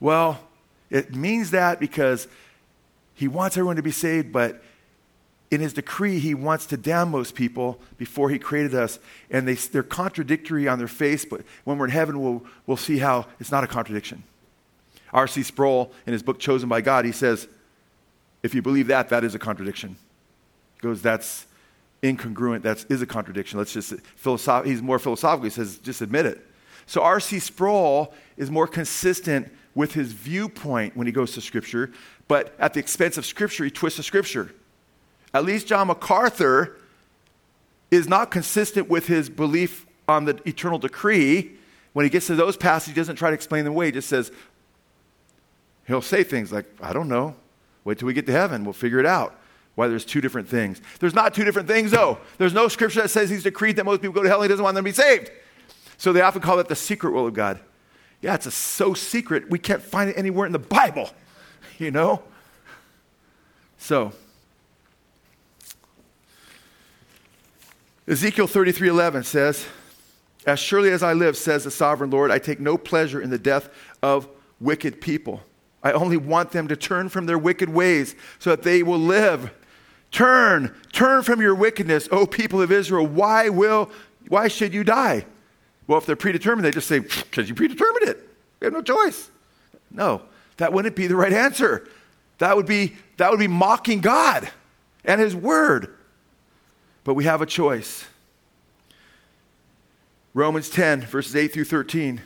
well, 0.00 0.40
it 0.90 1.14
means 1.14 1.50
that 1.50 1.80
because 1.80 2.28
He 3.14 3.28
wants 3.28 3.56
everyone 3.56 3.76
to 3.76 3.82
be 3.82 3.90
saved, 3.90 4.32
but 4.32 4.62
in 5.50 5.60
his 5.60 5.72
decree, 5.72 6.18
he 6.18 6.34
wants 6.34 6.66
to 6.66 6.76
damn 6.76 7.10
most 7.10 7.34
people 7.34 7.80
before 7.96 8.30
he 8.30 8.38
created 8.38 8.74
us. 8.74 8.98
And 9.30 9.48
they, 9.48 9.54
they're 9.54 9.82
contradictory 9.82 10.68
on 10.68 10.78
their 10.78 10.88
face, 10.88 11.24
but 11.24 11.40
when 11.64 11.78
we're 11.78 11.86
in 11.86 11.90
heaven, 11.90 12.20
we'll, 12.20 12.44
we'll 12.66 12.76
see 12.76 12.98
how 12.98 13.26
it's 13.40 13.50
not 13.50 13.64
a 13.64 13.66
contradiction. 13.66 14.24
R.C. 15.12 15.42
Sproul, 15.42 15.90
in 16.06 16.12
his 16.12 16.22
book 16.22 16.38
Chosen 16.38 16.68
by 16.68 16.82
God, 16.82 17.06
he 17.06 17.12
says, 17.12 17.48
if 18.42 18.54
you 18.54 18.60
believe 18.60 18.88
that, 18.88 19.08
that 19.08 19.24
is 19.24 19.34
a 19.34 19.38
contradiction. 19.38 19.96
He 20.74 20.80
goes, 20.80 21.00
that's 21.00 21.46
incongruent, 22.02 22.62
that 22.62 22.84
is 22.90 23.00
a 23.00 23.06
contradiction. 23.06 23.58
Let's 23.58 23.72
just, 23.72 23.94
philosoph- 24.22 24.66
he's 24.66 24.82
more 24.82 24.98
philosophical, 24.98 25.44
he 25.44 25.50
says, 25.50 25.78
just 25.78 26.02
admit 26.02 26.26
it. 26.26 26.46
So 26.86 27.02
R.C. 27.02 27.38
Sproul 27.38 28.12
is 28.36 28.50
more 28.50 28.66
consistent 28.66 29.50
with 29.78 29.94
his 29.94 30.10
viewpoint 30.10 30.96
when 30.96 31.06
he 31.06 31.12
goes 31.12 31.34
to 31.34 31.40
Scripture, 31.40 31.92
but 32.26 32.52
at 32.58 32.74
the 32.74 32.80
expense 32.80 33.16
of 33.16 33.24
Scripture, 33.24 33.62
he 33.62 33.70
twists 33.70 33.96
the 33.96 34.02
Scripture. 34.02 34.52
At 35.32 35.44
least 35.44 35.68
John 35.68 35.86
MacArthur 35.86 36.76
is 37.88 38.08
not 38.08 38.32
consistent 38.32 38.88
with 38.88 39.06
his 39.06 39.30
belief 39.30 39.86
on 40.08 40.24
the 40.24 40.36
eternal 40.48 40.80
decree. 40.80 41.52
When 41.92 42.04
he 42.04 42.10
gets 42.10 42.26
to 42.26 42.34
those 42.34 42.56
passages, 42.56 42.88
he 42.88 42.94
doesn't 42.94 43.14
try 43.14 43.30
to 43.30 43.34
explain 43.34 43.62
them 43.62 43.72
away. 43.72 43.86
He 43.86 43.92
just 43.92 44.08
says, 44.08 44.32
he'll 45.86 46.02
say 46.02 46.24
things 46.24 46.50
like, 46.50 46.66
I 46.82 46.92
don't 46.92 47.08
know. 47.08 47.36
Wait 47.84 48.00
till 48.00 48.06
we 48.06 48.14
get 48.14 48.26
to 48.26 48.32
heaven. 48.32 48.64
We'll 48.64 48.72
figure 48.72 48.98
it 48.98 49.06
out. 49.06 49.38
Why 49.76 49.86
there's 49.86 50.04
two 50.04 50.20
different 50.20 50.48
things. 50.48 50.82
There's 50.98 51.14
not 51.14 51.34
two 51.34 51.44
different 51.44 51.68
things, 51.68 51.92
though. 51.92 52.18
There's 52.38 52.52
no 52.52 52.66
scripture 52.66 53.02
that 53.02 53.10
says 53.10 53.30
he's 53.30 53.44
decreed 53.44 53.76
that 53.76 53.84
most 53.84 54.00
people 54.00 54.14
go 54.14 54.24
to 54.24 54.28
hell 54.28 54.42
and 54.42 54.46
he 54.46 54.48
doesn't 54.48 54.64
want 54.64 54.74
them 54.74 54.84
to 54.84 54.90
be 54.90 54.92
saved. 54.92 55.30
So 55.98 56.12
they 56.12 56.20
often 56.20 56.42
call 56.42 56.58
it 56.58 56.66
the 56.66 56.74
secret 56.74 57.12
will 57.12 57.28
of 57.28 57.34
God. 57.34 57.60
Yeah, 58.20 58.34
it's 58.34 58.46
a, 58.46 58.50
so 58.50 58.94
secret, 58.94 59.48
we 59.48 59.58
can't 59.58 59.82
find 59.82 60.10
it 60.10 60.18
anywhere 60.18 60.46
in 60.46 60.52
the 60.52 60.58
Bible, 60.58 61.10
you 61.78 61.90
know? 61.90 62.22
So, 63.78 64.12
Ezekiel 68.08 68.48
33:11 68.48 69.24
says, 69.24 69.66
"As 70.46 70.58
surely 70.58 70.90
as 70.90 71.02
I 71.02 71.12
live, 71.12 71.36
says 71.36 71.64
the 71.64 71.70
sovereign 71.70 72.10
Lord, 72.10 72.30
I 72.30 72.38
take 72.38 72.58
no 72.58 72.76
pleasure 72.76 73.20
in 73.20 73.30
the 73.30 73.38
death 73.38 73.68
of 74.02 74.26
wicked 74.60 75.00
people. 75.00 75.42
I 75.82 75.92
only 75.92 76.16
want 76.16 76.50
them 76.50 76.66
to 76.68 76.76
turn 76.76 77.08
from 77.08 77.26
their 77.26 77.38
wicked 77.38 77.68
ways 77.68 78.16
so 78.40 78.50
that 78.50 78.62
they 78.62 78.82
will 78.82 78.98
live. 78.98 79.52
Turn, 80.10 80.74
turn 80.90 81.22
from 81.22 81.40
your 81.40 81.54
wickedness, 81.54 82.08
O 82.10 82.26
people 82.26 82.60
of 82.60 82.72
Israel. 82.72 83.06
Why 83.06 83.48
will 83.48 83.90
why 84.26 84.48
should 84.48 84.74
you 84.74 84.82
die?" 84.82 85.24
Well, 85.88 85.98
if 85.98 86.06
they're 86.06 86.14
predetermined, 86.14 86.64
they 86.64 86.70
just 86.70 86.86
say, 86.86 87.00
"Because 87.00 87.48
you 87.48 87.56
predetermined 87.56 88.08
it. 88.08 88.28
We 88.60 88.66
have 88.66 88.74
no 88.74 88.82
choice." 88.82 89.30
No, 89.90 90.22
that 90.58 90.72
wouldn't 90.72 90.94
be 90.94 91.08
the 91.08 91.16
right 91.16 91.32
answer. 91.32 91.88
That 92.38 92.54
would 92.54 92.66
be 92.66 92.96
that 93.16 93.30
would 93.30 93.40
be 93.40 93.48
mocking 93.48 94.00
God 94.00 94.48
and 95.04 95.20
his 95.20 95.34
word. 95.34 95.92
But 97.02 97.14
we 97.14 97.24
have 97.24 97.42
a 97.42 97.46
choice. 97.46 98.04
Romans 100.34 100.68
10, 100.68 101.00
verses 101.00 101.34
8 101.34 101.52
through 101.52 101.64
13. 101.64 102.20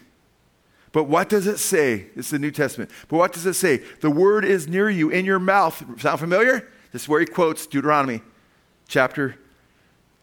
But 0.91 1.05
what 1.05 1.31
does 1.31 1.47
it 1.47 1.59
say? 1.59 2.09
This 2.15 2.27
is 2.27 2.33
the 2.33 2.39
New 2.39 2.51
Testament. 2.51 2.91
But 3.09 3.17
what 3.17 3.33
does 3.33 3.47
it 3.47 3.55
say? 3.55 3.79
The 4.01 4.11
word 4.11 4.45
is 4.45 4.69
near 4.69 4.91
you, 4.91 5.09
in 5.09 5.25
your 5.25 5.39
mouth. 5.39 5.83
Sound 5.99 6.21
familiar? 6.21 6.69
This 6.91 7.03
is 7.03 7.09
where 7.09 7.21
he 7.21 7.27
quotes 7.27 7.67
Deuteronomy 7.67 8.21
chapter 8.89 9.37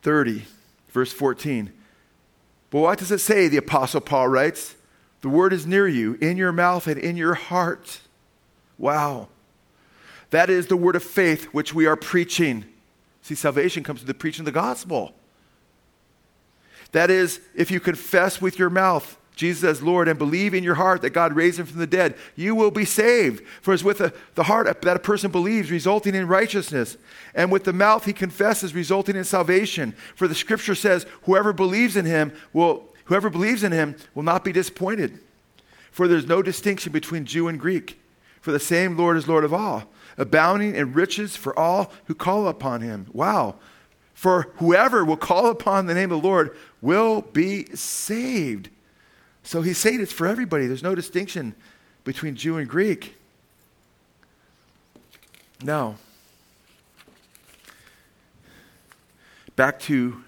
30, 0.04 0.46
verse 0.92 1.12
14. 1.12 1.74
But 2.70 2.80
what 2.80 2.99
does 2.99 3.11
it 3.11 3.20
say? 3.20 3.47
The 3.47 3.57
Apostle 3.57 4.01
Paul 4.01 4.28
writes, 4.28 4.76
The 5.22 5.30
word 5.30 5.53
is 5.53 5.65
near 5.65 5.88
you, 5.88 6.17
in 6.22 6.38
your 6.38 6.51
mouth 6.51 6.88
and 6.88 6.99
in 6.99 7.17
your 7.17 7.34
heart. 7.34 8.01
Wow. 8.78 9.30
That 10.30 10.49
is 10.49 10.67
the 10.67 10.78
word 10.78 10.95
of 10.95 11.03
faith 11.03 11.45
which 11.45 11.74
we 11.74 11.86
are 11.86 11.95
preaching. 11.95 12.65
See, 13.22 13.36
salvation 13.36 13.84
comes 13.84 14.01
through 14.01 14.07
the 14.07 14.13
preaching 14.13 14.41
of 14.41 14.45
the 14.45 14.51
gospel. 14.51 15.13
That 16.91 17.09
is, 17.09 17.39
if 17.55 17.72
you 17.72 17.80
confess 17.80 18.41
with 18.41 18.57
your 18.57 18.70
mouth 18.70 19.18
Jesus 19.40 19.62
says, 19.62 19.82
Lord 19.82 20.10
and 20.10 20.20
believe 20.20 20.54
in 20.54 20.66
your 20.66 20.76
heart 20.76 21.02
that 21.02 21.12
God 21.12 21.34
raised 21.34 21.62
him 21.62 21.66
from 21.66 21.80
the 21.80 21.88
dead, 21.88 22.16
you 22.36 22.56
will 22.56 22.72
be 22.72 22.84
saved. 22.84 23.42
For 23.62 23.74
it's 23.74 23.86
with 23.86 24.00
the, 24.00 24.14
the 24.36 24.44
heart 24.44 24.82
that 24.82 24.98
a 24.98 25.00
person 25.00 25.32
believes, 25.32 25.72
resulting 25.72 26.14
in 26.14 26.28
righteousness, 26.28 26.98
and 27.34 27.50
with 27.50 27.64
the 27.64 27.72
mouth 27.72 28.04
he 28.04 28.12
confesses, 28.12 28.76
resulting 28.76 29.16
in 29.16 29.24
salvation. 29.24 29.94
For 30.14 30.28
the 30.28 30.36
scripture 30.36 30.76
says, 30.76 31.06
whoever 31.24 31.54
believes 31.54 31.96
in 31.96 32.04
him 32.04 32.34
will, 32.52 32.94
whoever 33.06 33.30
believes 33.30 33.64
in 33.64 33.72
him 33.72 33.96
will 34.14 34.24
not 34.24 34.44
be 34.44 34.52
disappointed. 34.52 35.18
For 35.90 36.10
there's 36.10 36.28
no 36.28 36.42
distinction 36.42 36.92
between 36.92 37.24
Jew 37.24 37.48
and 37.48 37.58
Greek, 37.58 37.98
for 38.42 38.52
the 38.52 38.60
same 38.60 38.98
Lord 38.98 39.16
is 39.16 39.26
Lord 39.26 39.46
of 39.46 39.54
all 39.54 39.86
abounding 40.18 40.76
in 40.76 40.92
riches 40.92 41.38
for 41.38 41.58
all 41.58 41.94
who 42.08 42.14
call 42.14 42.50
upon 42.50 42.82
him. 42.82 43.08
Wow. 43.14 43.56
For 44.14 44.52
whoever 44.58 45.06
will 45.06 45.16
call 45.16 45.48
upon 45.48 45.86
the 45.86 45.94
name 45.94 46.12
of 46.12 46.22
the 46.22 46.28
Lord 46.28 46.54
will 46.82 47.22
be 47.22 47.68
saved. 47.74 48.70
So 49.44 49.62
he's 49.62 49.78
saying 49.78 50.02
it's 50.02 50.14
for 50.14 50.28
everybody. 50.28 50.68
There's 50.68 50.84
no 50.84 50.96
distinction 50.96 51.56
between 52.04 52.36
Jew 52.36 52.58
and 52.58 52.68
Greek. 52.68 53.16
Now, 55.62 55.96
back 59.56 59.80
to 59.82 60.24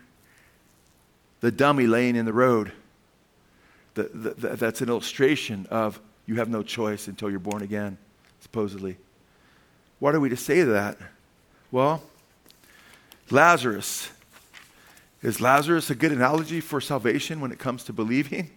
the 1.40 1.52
dummy 1.52 1.88
laying 1.88 2.16
in 2.16 2.26
the 2.26 2.34
road. 2.34 2.72
The, 3.94 4.04
the, 4.04 4.30
the, 4.32 4.48
that's 4.56 4.82
an 4.82 4.90
illustration 4.90 5.68
of 5.70 6.00
you 6.26 6.36
have 6.36 6.50
no 6.50 6.64
choice 6.64 7.08
until 7.08 7.30
you're 7.30 7.40
born 7.40 7.62
again, 7.62 7.98
supposedly. 8.40 8.98
What 10.00 10.16
are 10.16 10.20
we 10.20 10.30
to 10.30 10.38
say 10.38 10.60
to 10.60 10.66
that? 10.66 10.98
Well, 11.72 12.04
Lazarus. 13.30 14.10
Is 15.22 15.40
Lazarus 15.40 15.90
a 15.90 15.96
good 15.96 16.12
analogy 16.12 16.60
for 16.60 16.82
salvation 16.82 17.42
when 17.42 17.52
it 17.52 17.60
comes 17.60 17.84
to 17.86 17.94
believing? 17.94 18.50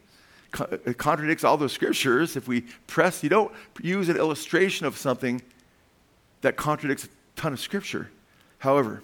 It 0.84 0.98
contradicts 0.98 1.44
all 1.44 1.56
those 1.56 1.72
scriptures. 1.72 2.36
If 2.36 2.48
we 2.48 2.62
press, 2.86 3.22
you 3.22 3.28
don't 3.28 3.52
use 3.82 4.08
an 4.08 4.16
illustration 4.16 4.86
of 4.86 4.96
something 4.96 5.42
that 6.42 6.56
contradicts 6.56 7.04
a 7.04 7.08
ton 7.36 7.52
of 7.52 7.60
scripture. 7.60 8.10
However, 8.58 9.02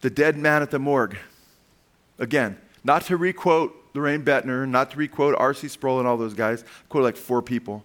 the 0.00 0.10
dead 0.10 0.36
man 0.36 0.62
at 0.62 0.70
the 0.70 0.78
morgue, 0.78 1.16
again, 2.18 2.58
not 2.84 3.02
to 3.02 3.16
requote 3.16 3.94
Loraine 3.94 4.24
Boettner, 4.24 4.68
not 4.68 4.90
to 4.92 4.96
requote 4.96 5.34
R.C. 5.38 5.68
Sproul 5.68 5.98
and 5.98 6.08
all 6.08 6.16
those 6.16 6.34
guys, 6.34 6.64
quote 6.88 7.04
like 7.04 7.16
four 7.16 7.42
people. 7.42 7.84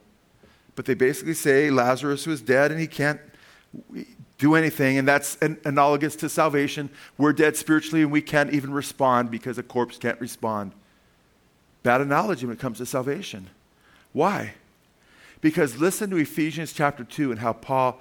But 0.75 0.85
they 0.85 0.93
basically 0.93 1.33
say 1.33 1.69
Lazarus 1.69 2.25
was 2.25 2.41
dead 2.41 2.71
and 2.71 2.79
he 2.79 2.87
can't 2.87 3.19
do 4.37 4.55
anything, 4.55 4.97
and 4.97 5.07
that's 5.07 5.35
an 5.37 5.59
analogous 5.65 6.15
to 6.17 6.29
salvation. 6.29 6.89
We're 7.17 7.33
dead 7.33 7.57
spiritually 7.57 8.03
and 8.03 8.11
we 8.11 8.21
can't 8.21 8.53
even 8.53 8.71
respond 8.71 9.31
because 9.31 9.57
a 9.57 9.63
corpse 9.63 9.97
can't 9.97 10.19
respond. 10.21 10.73
Bad 11.83 12.01
analogy 12.01 12.45
when 12.45 12.55
it 12.55 12.59
comes 12.59 12.79
to 12.79 12.85
salvation. 12.85 13.49
Why? 14.13 14.53
Because 15.41 15.77
listen 15.77 16.09
to 16.09 16.17
Ephesians 16.17 16.73
chapter 16.73 17.03
2 17.03 17.31
and 17.31 17.39
how 17.39 17.53
Paul, 17.53 17.99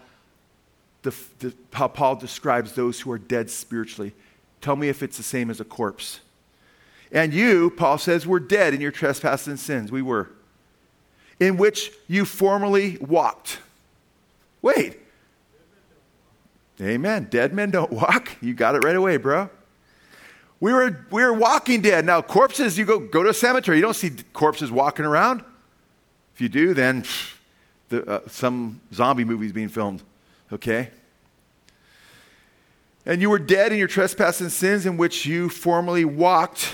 the, 1.02 1.14
the, 1.38 1.54
how 1.72 1.88
Paul 1.88 2.16
describes 2.16 2.72
those 2.72 3.00
who 3.00 3.10
are 3.12 3.18
dead 3.18 3.50
spiritually. 3.50 4.12
Tell 4.60 4.76
me 4.76 4.88
if 4.88 5.02
it's 5.02 5.16
the 5.16 5.22
same 5.22 5.50
as 5.50 5.60
a 5.60 5.64
corpse. 5.64 6.20
And 7.12 7.32
you, 7.32 7.70
Paul 7.70 7.98
says, 7.98 8.26
were 8.26 8.40
dead 8.40 8.74
in 8.74 8.80
your 8.80 8.90
trespasses 8.90 9.48
and 9.48 9.60
sins. 9.60 9.92
We 9.92 10.02
were 10.02 10.30
in 11.38 11.56
which 11.56 11.92
you 12.08 12.24
formerly 12.24 12.98
walked. 13.00 13.58
Wait. 14.62 14.98
Amen. 16.80 17.28
Dead 17.30 17.52
men 17.52 17.70
don't 17.70 17.92
walk. 17.92 18.32
You 18.40 18.54
got 18.54 18.74
it 18.74 18.84
right 18.84 18.96
away, 18.96 19.16
bro. 19.18 19.50
We 20.60 20.72
were, 20.72 21.06
we 21.10 21.22
were 21.22 21.34
walking 21.34 21.82
dead. 21.82 22.04
Now, 22.04 22.22
corpses, 22.22 22.78
you 22.78 22.84
go, 22.84 22.98
go 22.98 23.22
to 23.22 23.28
a 23.28 23.34
cemetery. 23.34 23.76
You 23.76 23.82
don't 23.82 23.94
see 23.94 24.10
corpses 24.32 24.70
walking 24.70 25.04
around. 25.04 25.44
If 26.34 26.40
you 26.40 26.48
do, 26.48 26.74
then 26.74 27.04
the, 27.88 28.08
uh, 28.08 28.20
some 28.28 28.80
zombie 28.92 29.24
movie 29.24 29.46
is 29.46 29.52
being 29.52 29.68
filmed. 29.68 30.02
Okay? 30.52 30.90
And 33.04 33.20
you 33.20 33.30
were 33.30 33.38
dead 33.38 33.72
in 33.72 33.78
your 33.78 33.88
trespasses 33.88 34.40
and 34.40 34.52
sins 34.52 34.86
in 34.86 34.96
which 34.96 35.26
you 35.26 35.48
formerly 35.48 36.04
walked. 36.04 36.72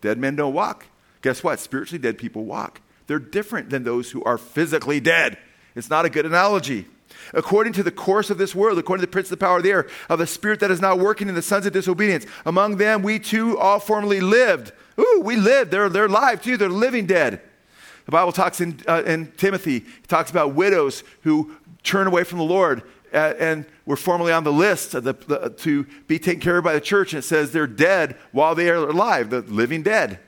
Dead 0.00 0.18
men 0.18 0.36
don't 0.36 0.52
walk. 0.52 0.86
Guess 1.22 1.42
what? 1.42 1.58
Spiritually 1.60 2.00
dead 2.00 2.18
people 2.18 2.44
walk. 2.44 2.80
They're 3.06 3.18
different 3.18 3.70
than 3.70 3.84
those 3.84 4.10
who 4.10 4.22
are 4.24 4.36
physically 4.36 5.00
dead. 5.00 5.38
It's 5.74 5.88
not 5.88 6.04
a 6.04 6.10
good 6.10 6.26
analogy. 6.26 6.86
According 7.34 7.72
to 7.74 7.82
the 7.82 7.90
course 7.90 8.30
of 8.30 8.38
this 8.38 8.54
world, 8.54 8.78
according 8.78 9.02
to 9.02 9.06
the 9.06 9.12
prince 9.12 9.26
of 9.26 9.38
the 9.38 9.44
power 9.44 9.58
of 9.58 9.62
the 9.62 9.70
air, 9.70 9.88
of 10.08 10.18
the 10.18 10.26
spirit 10.26 10.60
that 10.60 10.70
is 10.70 10.80
now 10.80 10.96
working 10.96 11.28
in 11.28 11.34
the 11.34 11.42
sons 11.42 11.66
of 11.66 11.72
disobedience, 11.72 12.26
among 12.44 12.76
them 12.76 13.02
we 13.02 13.18
too 13.18 13.58
all 13.58 13.80
formerly 13.80 14.20
lived. 14.20 14.72
Ooh, 14.98 15.22
we 15.24 15.36
lived. 15.36 15.70
They're, 15.70 15.88
they're 15.88 16.06
alive 16.06 16.42
too. 16.42 16.56
They're 16.56 16.68
living 16.68 17.06
dead. 17.06 17.40
The 18.06 18.12
Bible 18.12 18.32
talks 18.32 18.60
in, 18.60 18.80
uh, 18.86 19.02
in 19.04 19.32
Timothy, 19.32 19.78
it 19.78 20.08
talks 20.08 20.30
about 20.30 20.54
widows 20.54 21.02
who 21.22 21.56
turn 21.82 22.06
away 22.06 22.24
from 22.24 22.38
the 22.38 22.44
Lord 22.44 22.82
uh, 23.12 23.34
and 23.38 23.64
were 23.84 23.96
formerly 23.96 24.32
on 24.32 24.44
the 24.44 24.52
list 24.52 24.92
the, 24.92 25.00
the, 25.00 25.54
to 25.58 25.84
be 26.06 26.18
taken 26.18 26.40
care 26.40 26.58
of 26.58 26.64
by 26.64 26.74
the 26.74 26.80
church. 26.80 27.12
And 27.12 27.18
it 27.18 27.26
says 27.26 27.52
they're 27.52 27.66
dead 27.66 28.16
while 28.32 28.54
they 28.54 28.70
are 28.70 28.76
alive, 28.76 29.30
the 29.30 29.40
living 29.42 29.82
dead. 29.82 30.20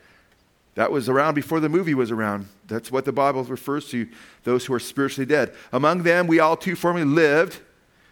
That 0.78 0.92
was 0.92 1.08
around 1.08 1.34
before 1.34 1.58
the 1.58 1.68
movie 1.68 1.94
was 1.94 2.12
around. 2.12 2.46
That's 2.68 2.92
what 2.92 3.04
the 3.04 3.10
Bible 3.10 3.42
refers 3.42 3.88
to 3.88 4.06
those 4.44 4.64
who 4.64 4.72
are 4.74 4.78
spiritually 4.78 5.26
dead. 5.26 5.52
Among 5.72 6.04
them, 6.04 6.28
we 6.28 6.38
all 6.38 6.56
too 6.56 6.76
formerly 6.76 7.04
lived. 7.04 7.58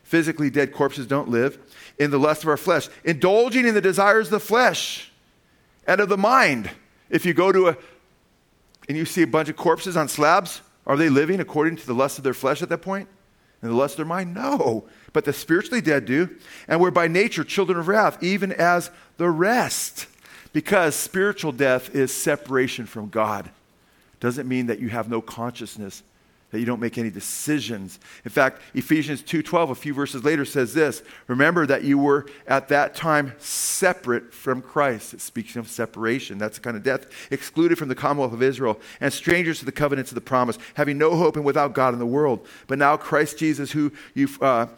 Physically 0.03 0.51
dead 0.51 0.73
corpses 0.73 1.07
don't 1.07 1.29
live. 1.29 1.61
In 1.97 2.11
the 2.11 2.19
lust 2.19 2.43
of 2.43 2.49
our 2.49 2.57
flesh, 2.57 2.89
indulging 3.05 3.69
in 3.69 3.75
the 3.75 3.81
desires 3.81 4.27
of 4.27 4.31
the 4.33 4.41
flesh 4.41 5.13
and 5.87 6.01
of 6.01 6.09
the 6.09 6.17
mind. 6.17 6.69
If 7.09 7.25
you 7.25 7.35
go 7.35 7.53
to 7.53 7.69
a, 7.69 7.77
and 8.89 8.99
you 8.99 9.05
see 9.05 9.23
a 9.23 9.29
bunch 9.29 9.49
of 9.49 9.55
corpses 9.55 9.97
on 9.97 10.09
slabs, 10.09 10.61
are 10.89 10.97
they 10.97 11.09
living 11.09 11.39
according 11.39 11.77
to 11.77 11.87
the 11.87 11.95
lust 11.95 12.19
of 12.19 12.25
their 12.25 12.35
flesh 12.35 12.63
at 12.63 12.69
that 12.71 12.83
point? 12.83 13.09
And 13.63 13.71
the 13.71 13.77
lust 13.77 13.93
of 13.93 13.99
their 13.99 14.07
mind? 14.07 14.35
No. 14.35 14.89
But 15.13 15.25
the 15.25 15.33
spiritually 15.33 15.81
dead 15.81 16.05
do. 16.05 16.37
And 16.67 16.81
we're 16.81 16.91
by 16.91 17.07
nature 17.07 17.45
children 17.45 17.79
of 17.79 17.87
wrath, 17.87 18.21
even 18.25 18.51
as 18.51 18.91
the 19.19 19.31
rest. 19.31 20.09
Because 20.57 20.95
spiritual 20.95 21.53
death 21.53 21.95
is 21.95 22.11
separation 22.11 22.87
from 22.87 23.11
God. 23.11 23.51
Doesn't 24.21 24.49
mean 24.49 24.69
that 24.69 24.79
you 24.79 24.89
have 24.89 25.07
no 25.07 25.21
consciousness 25.21 26.03
that 26.51 26.61
you 26.61 26.65
don't 26.65 26.81
make 26.81 26.97
any 26.97 27.11
decisions. 27.11 28.01
In 28.25 28.31
fact, 28.31 28.63
Ephesians 28.73 29.21
2:12 29.21 29.71
a 29.71 29.75
few 29.75 29.93
verses 29.93 30.25
later 30.25 30.47
says 30.47 30.73
this, 30.73 31.03
remember 31.27 31.67
that 31.67 31.85
you 31.85 31.99
were 31.99 32.25
at 32.47 32.69
that 32.69 32.95
time 32.95 33.35
separate 33.37 34.33
from 34.33 34.63
Christ. 34.63 35.13
It 35.13 35.21
speaks 35.21 35.57
of 35.57 35.69
separation. 35.69 36.39
That's 36.39 36.57
the 36.57 36.65
kind 36.65 36.79
of 36.79 36.83
death 36.83 37.05
excluded 37.31 37.77
from 37.77 37.89
the 37.89 37.95
commonwealth 37.95 38.33
of 38.33 38.43
Israel 38.43 38.81
and 38.99 39.13
strangers 39.13 39.59
to 39.59 39.67
the 39.67 39.73
covenants 39.73 40.11
of 40.11 40.15
the 40.15 40.23
promise, 40.23 40.57
having 40.73 40.97
no 40.97 41.17
hope 41.17 41.37
and 41.37 41.45
without 41.45 41.75
God 41.75 41.93
in 41.93 41.99
the 41.99 42.07
world. 42.07 42.47
But 42.67 42.79
now 42.79 42.97
Christ 42.97 43.37
Jesus 43.37 43.73
who 43.73 43.93
you 44.15 44.27
uh, 44.41 44.69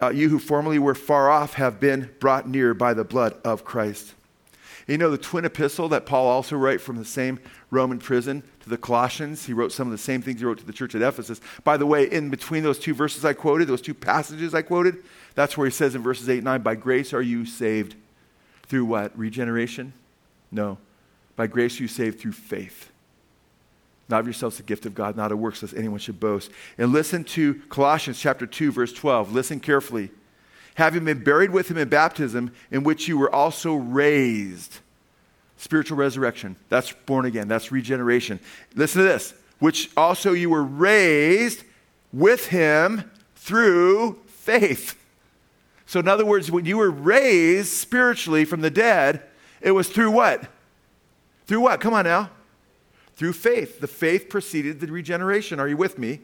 uh, 0.00 0.08
you 0.08 0.30
who 0.30 0.38
formerly 0.38 0.78
were 0.78 0.94
far 0.94 1.28
off 1.28 1.54
have 1.54 1.78
been 1.78 2.08
brought 2.20 2.48
near 2.48 2.72
by 2.72 2.94
the 2.94 3.04
blood 3.04 3.36
of 3.44 3.66
Christ. 3.66 4.14
You 4.86 4.98
know 4.98 5.10
the 5.10 5.18
twin 5.18 5.44
epistle 5.44 5.88
that 5.88 6.06
Paul 6.06 6.28
also 6.28 6.56
wrote 6.56 6.80
from 6.80 6.96
the 6.96 7.04
same 7.04 7.40
Roman 7.70 7.98
prison 7.98 8.44
to 8.60 8.68
the 8.68 8.76
Colossians. 8.76 9.44
He 9.44 9.52
wrote 9.52 9.72
some 9.72 9.88
of 9.88 9.92
the 9.92 9.98
same 9.98 10.22
things 10.22 10.38
he 10.38 10.46
wrote 10.46 10.58
to 10.58 10.66
the 10.66 10.72
church 10.72 10.94
at 10.94 11.02
Ephesus. 11.02 11.40
By 11.64 11.76
the 11.76 11.86
way, 11.86 12.04
in 12.04 12.30
between 12.30 12.62
those 12.62 12.78
two 12.78 12.94
verses 12.94 13.24
I 13.24 13.32
quoted, 13.32 13.66
those 13.66 13.80
two 13.80 13.94
passages 13.94 14.54
I 14.54 14.62
quoted, 14.62 14.98
that's 15.34 15.56
where 15.56 15.66
he 15.66 15.72
says 15.72 15.96
in 15.96 16.02
verses 16.02 16.28
8 16.28 16.36
and 16.36 16.44
9, 16.44 16.62
By 16.62 16.76
grace 16.76 17.12
are 17.12 17.22
you 17.22 17.44
saved 17.46 17.96
through 18.68 18.84
what? 18.84 19.16
Regeneration? 19.18 19.92
No. 20.52 20.78
By 21.34 21.48
grace 21.48 21.80
you 21.80 21.88
saved 21.88 22.20
through 22.20 22.32
faith. 22.32 22.90
Not 24.08 24.20
of 24.20 24.26
yourselves 24.26 24.56
the 24.56 24.62
gift 24.62 24.86
of 24.86 24.94
God, 24.94 25.16
not 25.16 25.32
of 25.32 25.38
works, 25.40 25.62
lest 25.62 25.74
anyone 25.74 25.98
should 25.98 26.20
boast. 26.20 26.52
And 26.78 26.92
listen 26.92 27.24
to 27.24 27.54
Colossians 27.68 28.20
chapter 28.20 28.46
2, 28.46 28.70
verse 28.70 28.92
12. 28.92 29.32
Listen 29.32 29.58
carefully. 29.58 30.10
Having 30.76 31.04
been 31.04 31.24
buried 31.24 31.50
with 31.50 31.70
him 31.70 31.76
in 31.76 31.88
baptism, 31.88 32.52
in 32.70 32.84
which 32.84 33.08
you 33.08 33.18
were 33.18 33.34
also 33.34 33.74
raised 33.74 34.78
spiritual 35.56 35.96
resurrection. 35.96 36.56
That's 36.68 36.92
born 36.92 37.24
again. 37.24 37.48
That's 37.48 37.72
regeneration. 37.72 38.40
Listen 38.74 39.02
to 39.02 39.08
this. 39.08 39.34
Which 39.58 39.90
also 39.96 40.32
you 40.32 40.50
were 40.50 40.62
raised 40.62 41.64
with 42.12 42.48
him 42.48 43.10
through 43.36 44.18
faith. 44.26 45.02
So, 45.86 46.00
in 46.00 46.08
other 46.08 46.26
words, 46.26 46.50
when 46.50 46.66
you 46.66 46.76
were 46.76 46.90
raised 46.90 47.68
spiritually 47.68 48.44
from 48.44 48.60
the 48.60 48.70
dead, 48.70 49.22
it 49.60 49.70
was 49.70 49.88
through 49.88 50.10
what? 50.10 50.46
Through 51.46 51.60
what? 51.60 51.80
Come 51.80 51.94
on 51.94 52.04
now. 52.04 52.30
Through 53.14 53.32
faith. 53.32 53.80
The 53.80 53.86
faith 53.86 54.28
preceded 54.28 54.80
the 54.80 54.88
regeneration. 54.88 55.58
Are 55.58 55.68
you 55.68 55.76
with 55.76 55.98
me? 55.98 56.20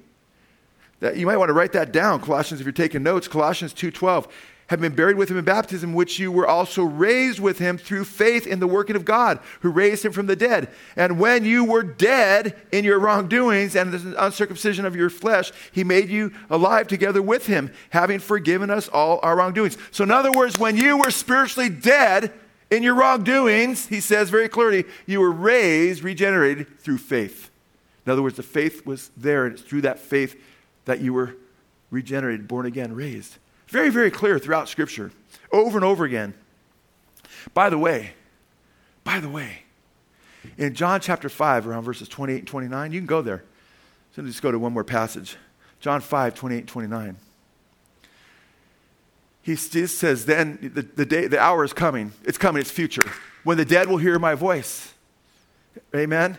That, 1.02 1.16
you 1.16 1.26
might 1.26 1.36
want 1.36 1.48
to 1.48 1.52
write 1.52 1.72
that 1.72 1.90
down. 1.90 2.20
Colossians, 2.20 2.60
if 2.60 2.64
you're 2.64 2.72
taking 2.72 3.02
notes, 3.02 3.26
Colossians 3.26 3.74
2.12 3.74 4.30
have 4.68 4.80
been 4.80 4.94
buried 4.94 5.16
with 5.16 5.28
him 5.28 5.36
in 5.36 5.44
baptism, 5.44 5.94
which 5.94 6.20
you 6.20 6.30
were 6.30 6.46
also 6.46 6.84
raised 6.84 7.40
with 7.40 7.58
him 7.58 7.76
through 7.76 8.04
faith 8.04 8.46
in 8.46 8.60
the 8.60 8.68
working 8.68 8.94
of 8.94 9.04
God, 9.04 9.40
who 9.62 9.70
raised 9.70 10.04
him 10.04 10.12
from 10.12 10.26
the 10.26 10.36
dead. 10.36 10.70
And 10.94 11.18
when 11.18 11.44
you 11.44 11.64
were 11.64 11.82
dead 11.82 12.54
in 12.70 12.84
your 12.84 13.00
wrongdoings 13.00 13.74
and 13.74 13.92
the 13.92 14.24
uncircumcision 14.24 14.84
of 14.84 14.94
your 14.94 15.10
flesh, 15.10 15.50
he 15.72 15.82
made 15.82 16.08
you 16.08 16.32
alive 16.48 16.86
together 16.86 17.20
with 17.20 17.48
him, 17.48 17.72
having 17.90 18.20
forgiven 18.20 18.70
us 18.70 18.86
all 18.86 19.18
our 19.24 19.34
wrongdoings. 19.34 19.76
So, 19.90 20.04
in 20.04 20.12
other 20.12 20.30
words, 20.30 20.56
when 20.56 20.76
you 20.76 20.98
were 20.98 21.10
spiritually 21.10 21.68
dead 21.68 22.32
in 22.70 22.84
your 22.84 22.94
wrongdoings, 22.94 23.88
he 23.88 23.98
says 23.98 24.30
very 24.30 24.48
clearly, 24.48 24.84
you 25.06 25.18
were 25.18 25.32
raised, 25.32 26.04
regenerated 26.04 26.78
through 26.78 26.98
faith. 26.98 27.50
In 28.06 28.12
other 28.12 28.22
words, 28.22 28.36
the 28.36 28.44
faith 28.44 28.86
was 28.86 29.10
there, 29.16 29.46
and 29.46 29.54
it's 29.54 29.62
through 29.62 29.82
that 29.82 29.98
faith 29.98 30.36
that 30.84 31.00
you 31.00 31.12
were 31.12 31.36
regenerated, 31.90 32.48
born 32.48 32.66
again, 32.66 32.94
raised. 32.94 33.38
Very, 33.68 33.90
very 33.90 34.10
clear 34.10 34.38
throughout 34.38 34.68
Scripture, 34.68 35.12
over 35.50 35.78
and 35.78 35.84
over 35.84 36.04
again. 36.04 36.34
By 37.54 37.70
the 37.70 37.78
way, 37.78 38.12
by 39.04 39.20
the 39.20 39.28
way, 39.28 39.62
in 40.58 40.74
John 40.74 41.00
chapter 41.00 41.28
5, 41.28 41.66
around 41.66 41.84
verses 41.84 42.08
28 42.08 42.38
and 42.38 42.46
29, 42.46 42.92
you 42.92 43.00
can 43.00 43.06
go 43.06 43.22
there. 43.22 43.44
So 44.14 44.22
just 44.22 44.42
go 44.42 44.50
to 44.50 44.58
one 44.58 44.72
more 44.72 44.84
passage. 44.84 45.36
John 45.80 46.00
5, 46.00 46.34
28 46.34 46.58
and 46.58 46.68
29. 46.68 47.16
He 49.42 49.56
says, 49.56 50.24
Then 50.24 50.58
the, 50.74 50.82
the, 50.82 51.06
day, 51.06 51.26
the 51.26 51.40
hour 51.40 51.64
is 51.64 51.72
coming. 51.72 52.12
It's 52.24 52.38
coming, 52.38 52.60
it's 52.60 52.70
future. 52.70 53.10
When 53.44 53.56
the 53.56 53.64
dead 53.64 53.88
will 53.88 53.96
hear 53.96 54.18
my 54.18 54.34
voice. 54.34 54.94
Amen? 55.94 56.38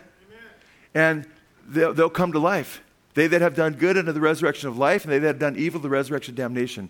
And 0.94 1.26
they'll, 1.66 1.92
they'll 1.92 2.08
come 2.08 2.32
to 2.32 2.38
life. 2.38 2.80
They 3.14 3.26
that 3.28 3.40
have 3.40 3.54
done 3.54 3.74
good 3.74 3.96
unto 3.96 4.12
the 4.12 4.20
resurrection 4.20 4.68
of 4.68 4.76
life, 4.76 5.04
and 5.04 5.12
they 5.12 5.18
that 5.20 5.26
have 5.26 5.38
done 5.38 5.56
evil, 5.56 5.80
to 5.80 5.84
the 5.84 5.88
resurrection 5.88 6.32
of 6.32 6.36
damnation. 6.36 6.88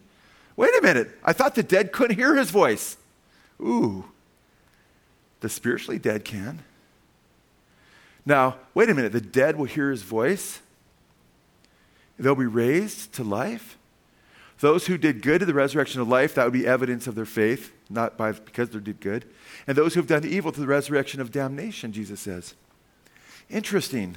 Wait 0.56 0.74
a 0.78 0.82
minute. 0.82 1.10
I 1.22 1.32
thought 1.32 1.54
the 1.54 1.62
dead 1.62 1.92
couldn't 1.92 2.16
hear 2.16 2.34
his 2.34 2.50
voice. 2.50 2.96
Ooh, 3.60 4.06
the 5.40 5.48
spiritually 5.48 5.98
dead 5.98 6.24
can. 6.24 6.62
Now, 8.26 8.56
wait 8.72 8.88
a 8.88 8.94
minute. 8.94 9.12
The 9.12 9.20
dead 9.20 9.56
will 9.56 9.66
hear 9.66 9.90
his 9.90 10.02
voice, 10.02 10.60
they'll 12.18 12.34
be 12.34 12.46
raised 12.46 13.12
to 13.14 13.24
life. 13.24 13.76
Those 14.60 14.86
who 14.86 14.96
did 14.96 15.20
good 15.20 15.40
to 15.40 15.46
the 15.46 15.52
resurrection 15.52 16.00
of 16.00 16.08
life, 16.08 16.34
that 16.34 16.44
would 16.44 16.52
be 16.52 16.66
evidence 16.66 17.06
of 17.06 17.16
their 17.16 17.26
faith, 17.26 17.72
not 17.90 18.16
by, 18.16 18.32
because 18.32 18.70
they 18.70 18.78
did 18.78 19.00
good. 19.00 19.26
And 19.66 19.76
those 19.76 19.92
who 19.92 20.00
have 20.00 20.06
done 20.06 20.24
evil 20.24 20.52
to 20.52 20.60
the 20.60 20.66
resurrection 20.66 21.20
of 21.20 21.32
damnation, 21.32 21.92
Jesus 21.92 22.20
says. 22.20 22.54
Interesting. 23.50 24.16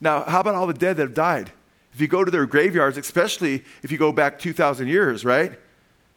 Now, 0.00 0.24
how 0.24 0.40
about 0.40 0.54
all 0.54 0.66
the 0.66 0.74
dead 0.74 0.96
that 0.96 1.02
have 1.02 1.14
died? 1.14 1.52
If 1.92 2.00
you 2.00 2.08
go 2.08 2.24
to 2.24 2.30
their 2.30 2.46
graveyards, 2.46 2.98
especially 2.98 3.64
if 3.82 3.92
you 3.92 3.98
go 3.98 4.12
back 4.12 4.38
2,000 4.38 4.88
years, 4.88 5.24
right? 5.24 5.58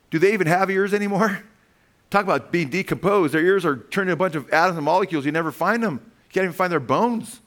Do 0.10 0.20
they 0.20 0.34
even 0.34 0.48
have 0.48 0.70
ears 0.70 0.94
anymore? 0.94 1.44
Talk 2.10 2.24
about 2.24 2.52
being 2.52 2.70
decomposed. 2.70 3.34
Their 3.34 3.44
ears 3.44 3.66
are 3.66 3.78
turning 3.78 4.14
a 4.14 4.16
bunch 4.16 4.36
of 4.36 4.50
atoms 4.50 4.78
and 4.78 4.86
molecules. 4.86 5.26
You 5.26 5.32
never 5.32 5.52
find 5.52 5.84
them. 5.84 5.96
You 5.96 6.34
can't 6.34 6.44
even 6.46 6.54
find 6.54 6.72
their 6.72 6.80
bones. 6.80 7.42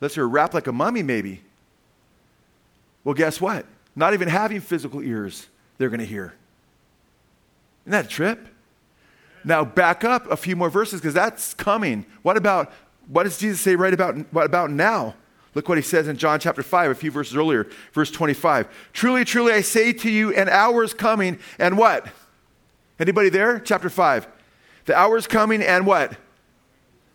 Unless 0.00 0.14
they're 0.14 0.28
wrapped 0.28 0.54
like 0.54 0.68
a 0.68 0.72
mummy, 0.72 1.02
maybe. 1.02 1.42
Well, 3.04 3.14
guess 3.14 3.40
what? 3.40 3.66
Not 3.96 4.14
even 4.14 4.28
having 4.28 4.60
physical 4.60 5.02
ears, 5.02 5.48
they're 5.76 5.88
going 5.88 6.00
to 6.00 6.06
hear. 6.06 6.34
Isn't 7.84 7.92
that 7.92 8.04
a 8.04 8.08
trip? 8.08 8.46
Now, 9.44 9.64
back 9.64 10.04
up 10.04 10.30
a 10.30 10.36
few 10.36 10.56
more 10.56 10.70
verses 10.70 11.00
because 11.00 11.14
that's 11.14 11.54
coming. 11.54 12.06
What 12.22 12.36
about, 12.36 12.72
what 13.08 13.24
does 13.24 13.38
Jesus 13.38 13.60
say 13.60 13.76
right 13.76 13.94
about, 13.94 14.16
what 14.32 14.46
about 14.46 14.70
now? 14.70 15.14
Look 15.58 15.68
what 15.68 15.76
he 15.76 15.82
says 15.82 16.06
in 16.06 16.16
John 16.16 16.38
chapter 16.38 16.62
5, 16.62 16.92
a 16.92 16.94
few 16.94 17.10
verses 17.10 17.36
earlier, 17.36 17.66
verse 17.92 18.12
25. 18.12 18.68
Truly, 18.92 19.24
truly, 19.24 19.52
I 19.52 19.60
say 19.60 19.92
to 19.92 20.08
you, 20.08 20.32
an 20.32 20.48
hour 20.48 20.84
is 20.84 20.94
coming, 20.94 21.40
and 21.58 21.76
what? 21.76 22.06
Anybody 23.00 23.28
there? 23.28 23.58
Chapter 23.58 23.90
5. 23.90 24.28
The 24.84 24.96
hour 24.96 25.16
is 25.16 25.26
coming, 25.26 25.60
and 25.60 25.84
what? 25.84 26.16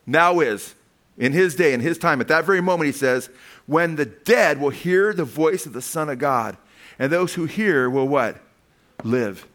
Now 0.06 0.42
is. 0.42 0.76
In 1.18 1.32
his 1.32 1.56
day, 1.56 1.72
in 1.72 1.80
his 1.80 1.98
time, 1.98 2.20
at 2.20 2.28
that 2.28 2.44
very 2.44 2.60
moment, 2.60 2.88
he 2.88 2.92
says, 2.92 3.30
when 3.66 3.96
the 3.96 4.08
dead 4.08 4.60
will 4.60 4.72
hear 4.72 5.14
the 5.14 5.24
voice 5.24 5.66
of 5.66 5.72
the 5.72 5.82
Son 5.82 6.10
of 6.10 6.20
God, 6.20 6.58
and 7.00 7.10
those 7.10 7.36
who 7.36 7.46
hear 7.46 7.90
will 7.90 8.10
what? 8.10 8.42
Live. 9.06 9.48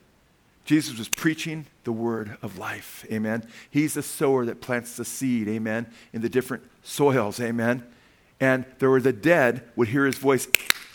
Jesus 0.65 0.99
was 0.99 1.11
preaching 1.11 1.67
the 1.85 1.93
word 1.93 2.39
of 2.41 2.57
life. 2.57 3.05
Amen. 3.13 3.47
He's 3.71 3.93
the 3.93 4.03
sower 4.03 4.47
that 4.47 4.63
plants 4.63 4.97
the 4.97 5.05
seed. 5.05 5.47
Amen. 5.47 5.93
In 6.15 6.23
the 6.23 6.31
different 6.31 6.63
soils. 6.83 7.39
Amen 7.39 7.85
and 8.41 8.65
there 8.79 8.91
were 8.91 9.01
the 9.01 9.13
dead 9.13 9.63
would 9.77 9.89
hear 9.89 10.07
his 10.07 10.19
voice 10.19 10.47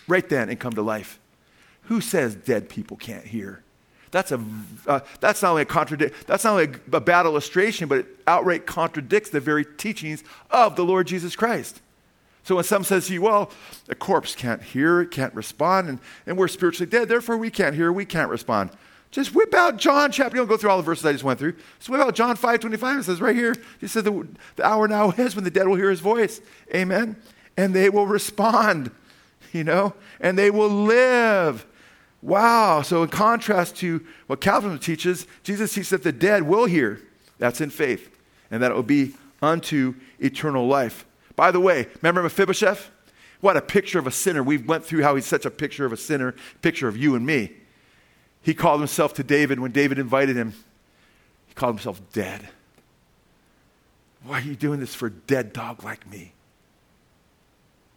right 0.08 0.28
then 0.28 0.50
and 0.50 0.60
come 0.60 0.74
to 0.74 0.82
life. 0.82 1.20
Who 1.84 2.02
says 2.02 2.36
dead 2.36 2.70
people 2.70 2.98
can't 2.98 3.26
hear? 3.26 3.62
That's, 4.12 4.32
a, 4.32 4.40
uh, 4.86 5.00
that's 5.20 5.42
not 5.42 5.52
only 5.52 5.64
a 5.64 5.66
contradict, 5.66 6.28
that's 6.28 6.44
not 6.44 6.52
only 6.52 6.66
a, 6.92 6.98
a 6.98 7.02
bad 7.02 7.26
illustration, 7.26 7.88
but 7.88 8.00
it 8.00 8.06
outright 8.28 8.68
contradicts 8.68 9.32
the 9.32 9.40
very 9.40 9.66
teachings 9.66 10.24
of 10.52 10.76
the 10.76 10.86
Lord 10.86 11.08
Jesus 11.08 11.36
Christ. 11.36 11.82
So 12.44 12.56
when 12.56 12.64
someone 12.64 12.86
says 12.86 13.08
to 13.08 13.14
you, 13.14 13.24
well, 13.24 13.52
a 13.90 13.96
corpse 13.96 14.36
can't 14.36 14.62
hear, 14.62 15.02
it 15.02 15.10
can't 15.10 15.34
respond, 15.34 15.90
and, 15.90 16.00
and 16.28 16.38
we're 16.38 16.48
spiritually 16.48 16.90
dead, 16.90 17.10
therefore 17.10 17.38
we 17.38 17.50
can't 17.50 17.76
hear, 17.76 17.92
we 17.92 18.06
can't 18.06 18.30
respond. 18.30 18.70
Just 19.10 19.34
whip 19.34 19.54
out 19.54 19.78
John 19.78 20.12
chapter. 20.12 20.36
You 20.36 20.42
don't 20.42 20.50
go 20.50 20.58
through 20.58 20.72
all 20.72 20.78
the 20.78 20.84
verses 20.84 21.06
I 21.06 21.12
just 21.12 21.24
went 21.24 21.40
through. 21.40 21.54
Just 21.78 21.90
whip 21.90 22.02
out 22.02 22.16
John 22.16 22.36
5 22.36 22.60
25. 22.60 23.00
It 23.00 23.04
says 23.04 23.22
right 23.22 23.36
here, 23.36 23.56
he 23.80 23.88
said, 23.88 24.06
the, 24.06 24.28
the 24.56 24.66
hour 24.66 24.88
now 24.88 25.12
is 25.12 25.36
when 25.36 25.44
the 25.44 25.52
dead 25.52 25.68
will 25.68 25.76
hear 25.76 25.90
his 25.90 26.00
voice. 26.00 26.42
Amen 26.74 27.16
and 27.58 27.74
they 27.74 27.90
will 27.90 28.08
respond, 28.08 28.92
you 29.52 29.64
know, 29.64 29.94
and 30.20 30.38
they 30.38 30.50
will 30.50 30.70
live. 30.70 31.66
Wow. 32.22 32.82
So, 32.82 33.04
in 33.04 33.10
contrast 33.10 33.76
to 33.78 34.06
what 34.28 34.42
Calvin 34.42 34.78
teaches, 34.80 35.28
Jesus 35.44 35.74
teaches 35.74 35.90
that 35.90 36.04
the 36.04 36.12
dead 36.12 36.44
will 36.44 36.66
hear. 36.66 37.02
That's 37.38 37.62
in 37.62 37.70
faith, 37.70 38.18
and 38.50 38.64
that 38.64 38.72
it 38.72 38.76
will 38.76 38.84
be 38.84 39.16
unto 39.42 39.96
eternal 40.20 40.68
life. 40.68 41.06
By 41.36 41.52
the 41.52 41.60
way, 41.60 41.88
remember 42.02 42.24
Mephibosheth? 42.24 42.90
What 43.42 43.58
a 43.58 43.62
picture 43.62 44.00
of 44.00 44.08
a 44.08 44.12
sinner. 44.12 44.42
We 44.42 44.58
went 44.58 44.86
through 44.86 45.04
how 45.04 45.16
he's 45.16 45.26
such 45.26 45.46
a 45.46 45.52
picture 45.52 45.86
of 45.86 45.92
a 45.92 45.98
sinner, 45.98 46.34
picture 46.62 46.88
of 46.88 46.96
you 46.96 47.16
and 47.16 47.26
me. 47.26 47.52
He 48.42 48.54
called 48.54 48.80
himself 48.80 49.14
to 49.16 49.24
David 49.24 49.60
when 49.60 49.72
David 49.72 50.00
invited 50.00 50.38
him. 50.38 50.54
He 51.48 51.54
called 51.54 51.76
himself 51.76 52.02
dead. 52.14 52.48
Why 54.24 54.38
are 54.38 54.42
you 54.42 54.56
doing 54.56 54.80
this 54.80 54.96
for 54.96 55.08
a 55.08 55.12
dead 55.12 55.52
dog 55.52 55.84
like 55.84 56.10
me? 56.10 56.32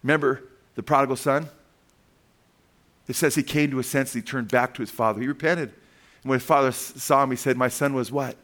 Remember 0.07 0.41
the 0.75 0.83
prodigal 0.83 1.17
son? 1.17 1.49
It 3.09 3.17
says 3.17 3.35
he 3.35 3.43
came 3.43 3.71
to 3.71 3.77
his 3.77 3.87
senses, 3.87 4.15
and 4.15 4.23
he 4.23 4.31
turned 4.31 4.47
back 4.47 4.73
to 4.75 4.81
his 4.81 4.89
father. 4.89 5.19
He 5.19 5.27
repented. 5.27 5.73
And 6.23 6.29
when 6.29 6.39
his 6.39 6.47
father 6.47 6.71
saw 6.71 7.23
him, 7.23 7.31
he 7.31 7.35
said, 7.35 7.57
My 7.57 7.67
son 7.67 7.93
was 7.93 8.09
what? 8.09 8.37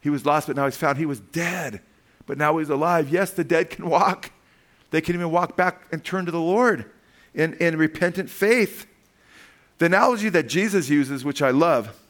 He 0.00 0.08
was 0.08 0.24
lost, 0.24 0.46
but 0.46 0.56
now 0.56 0.64
he's 0.64 0.78
found. 0.78 0.96
He 0.96 1.04
was 1.04 1.20
dead, 1.20 1.82
but 2.24 2.38
now 2.38 2.56
he's 2.56 2.70
alive. 2.70 3.10
Yes, 3.10 3.32
the 3.32 3.44
dead 3.44 3.68
can 3.68 3.90
walk. 3.90 4.30
They 4.90 5.02
can 5.02 5.14
even 5.14 5.30
walk 5.30 5.58
back 5.58 5.82
and 5.92 6.02
turn 6.02 6.24
to 6.24 6.30
the 6.30 6.40
Lord 6.40 6.90
in, 7.34 7.52
in 7.58 7.76
repentant 7.76 8.30
faith. 8.30 8.86
The 9.76 9.86
analogy 9.86 10.30
that 10.30 10.48
Jesus 10.48 10.88
uses, 10.88 11.22
which 11.22 11.42
I 11.42 11.50
love, 11.50 12.00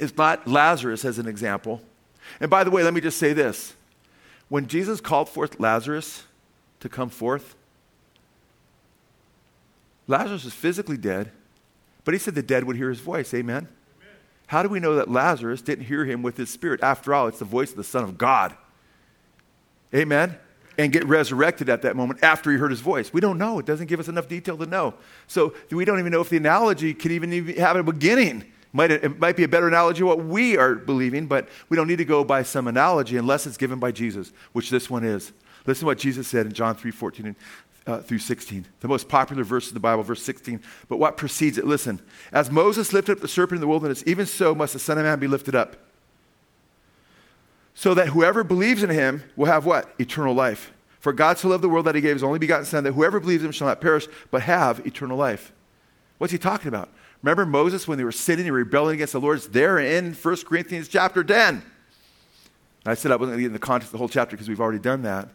is 0.00 0.16
not 0.16 0.48
Lazarus 0.48 1.04
as 1.04 1.20
an 1.20 1.28
example. 1.28 1.80
And 2.40 2.50
by 2.50 2.64
the 2.64 2.72
way, 2.72 2.82
let 2.82 2.92
me 2.92 3.00
just 3.00 3.18
say 3.18 3.32
this. 3.32 3.74
When 4.48 4.66
Jesus 4.66 5.00
called 5.00 5.28
forth 5.28 5.60
Lazarus 5.60 6.24
to 6.80 6.88
come 6.88 7.08
forth, 7.08 7.54
Lazarus 10.10 10.44
was 10.44 10.52
physically 10.52 10.96
dead, 10.96 11.30
but 12.04 12.14
he 12.14 12.18
said 12.18 12.34
the 12.34 12.42
dead 12.42 12.64
would 12.64 12.76
hear 12.76 12.90
his 12.90 12.98
voice. 12.98 13.32
Amen? 13.32 13.68
Amen? 13.68 14.16
How 14.48 14.62
do 14.64 14.68
we 14.68 14.80
know 14.80 14.96
that 14.96 15.08
Lazarus 15.08 15.62
didn't 15.62 15.84
hear 15.84 16.04
him 16.04 16.22
with 16.22 16.36
his 16.36 16.50
spirit? 16.50 16.82
After 16.82 17.14
all, 17.14 17.28
it's 17.28 17.38
the 17.38 17.44
voice 17.44 17.70
of 17.70 17.76
the 17.76 17.84
Son 17.84 18.02
of 18.02 18.18
God. 18.18 18.54
Amen? 19.94 20.36
And 20.76 20.92
get 20.92 21.06
resurrected 21.06 21.68
at 21.68 21.82
that 21.82 21.94
moment 21.94 22.24
after 22.24 22.50
he 22.50 22.56
heard 22.56 22.72
his 22.72 22.80
voice. 22.80 23.12
We 23.12 23.20
don't 23.20 23.38
know. 23.38 23.60
It 23.60 23.66
doesn't 23.66 23.86
give 23.86 24.00
us 24.00 24.08
enough 24.08 24.26
detail 24.26 24.58
to 24.58 24.66
know. 24.66 24.94
So 25.28 25.54
we 25.70 25.84
don't 25.84 26.00
even 26.00 26.10
know 26.10 26.20
if 26.20 26.28
the 26.28 26.38
analogy 26.38 26.92
can 26.92 27.12
even 27.12 27.46
have 27.58 27.76
a 27.76 27.82
beginning. 27.84 28.44
Might, 28.72 28.90
it 28.90 29.20
might 29.20 29.36
be 29.36 29.44
a 29.44 29.48
better 29.48 29.68
analogy 29.68 30.02
of 30.02 30.08
what 30.08 30.24
we 30.24 30.56
are 30.56 30.74
believing, 30.74 31.26
but 31.26 31.48
we 31.68 31.76
don't 31.76 31.86
need 31.86 31.98
to 31.98 32.04
go 32.04 32.24
by 32.24 32.42
some 32.42 32.66
analogy 32.66 33.16
unless 33.16 33.46
it's 33.46 33.56
given 33.56 33.78
by 33.78 33.92
Jesus, 33.92 34.32
which 34.52 34.70
this 34.70 34.90
one 34.90 35.04
is. 35.04 35.32
Listen 35.66 35.80
to 35.80 35.86
what 35.86 35.98
Jesus 35.98 36.26
said 36.26 36.46
in 36.46 36.52
John 36.52 36.74
3 36.74 36.90
14 36.90 37.36
uh, 37.86 37.98
through 38.00 38.18
16. 38.18 38.66
The 38.80 38.88
most 38.88 39.08
popular 39.08 39.44
verse 39.44 39.68
of 39.68 39.74
the 39.74 39.80
Bible, 39.80 40.02
verse 40.02 40.22
16. 40.22 40.60
But 40.88 40.98
what 40.98 41.16
precedes 41.16 41.58
it? 41.58 41.66
Listen. 41.66 42.00
As 42.32 42.50
Moses 42.50 42.92
lifted 42.92 43.12
up 43.12 43.20
the 43.20 43.28
serpent 43.28 43.56
in 43.56 43.60
the 43.60 43.66
wilderness, 43.66 44.02
even 44.06 44.26
so 44.26 44.54
must 44.54 44.72
the 44.72 44.78
Son 44.78 44.98
of 44.98 45.04
Man 45.04 45.18
be 45.18 45.26
lifted 45.26 45.54
up. 45.54 45.76
So 47.74 47.94
that 47.94 48.08
whoever 48.08 48.44
believes 48.44 48.82
in 48.82 48.90
him 48.90 49.22
will 49.36 49.46
have 49.46 49.64
what? 49.64 49.94
Eternal 49.98 50.34
life. 50.34 50.72
For 50.98 51.14
God 51.14 51.38
so 51.38 51.48
loved 51.48 51.64
the 51.64 51.68
world 51.68 51.86
that 51.86 51.94
he 51.94 52.02
gave 52.02 52.14
his 52.14 52.22
only 52.22 52.38
begotten 52.38 52.66
Son, 52.66 52.84
that 52.84 52.92
whoever 52.92 53.20
believes 53.20 53.42
in 53.42 53.48
him 53.48 53.52
shall 53.52 53.68
not 53.68 53.80
perish, 53.80 54.06
but 54.30 54.42
have 54.42 54.86
eternal 54.86 55.16
life. 55.16 55.52
What's 56.18 56.32
he 56.32 56.38
talking 56.38 56.68
about? 56.68 56.90
Remember 57.22 57.46
Moses 57.46 57.88
when 57.88 57.96
they 57.96 58.04
were 58.04 58.12
sinning 58.12 58.46
and 58.46 58.54
rebelling 58.54 58.96
against 58.96 59.14
the 59.14 59.20
Lord? 59.20 59.38
It's 59.38 59.46
there 59.46 59.78
in 59.78 60.12
1 60.12 60.36
Corinthians 60.46 60.88
chapter 60.88 61.24
10. 61.24 61.62
I 62.84 62.94
said 62.94 63.12
I 63.12 63.16
wasn't 63.16 63.32
going 63.32 63.38
to 63.38 63.42
get 63.42 63.46
in 63.46 63.52
the 63.52 63.58
context 63.58 63.88
of 63.88 63.92
the 63.92 63.98
whole 63.98 64.08
chapter 64.08 64.36
because 64.36 64.48
we've 64.48 64.60
already 64.60 64.78
done 64.78 65.02
that. 65.02 65.28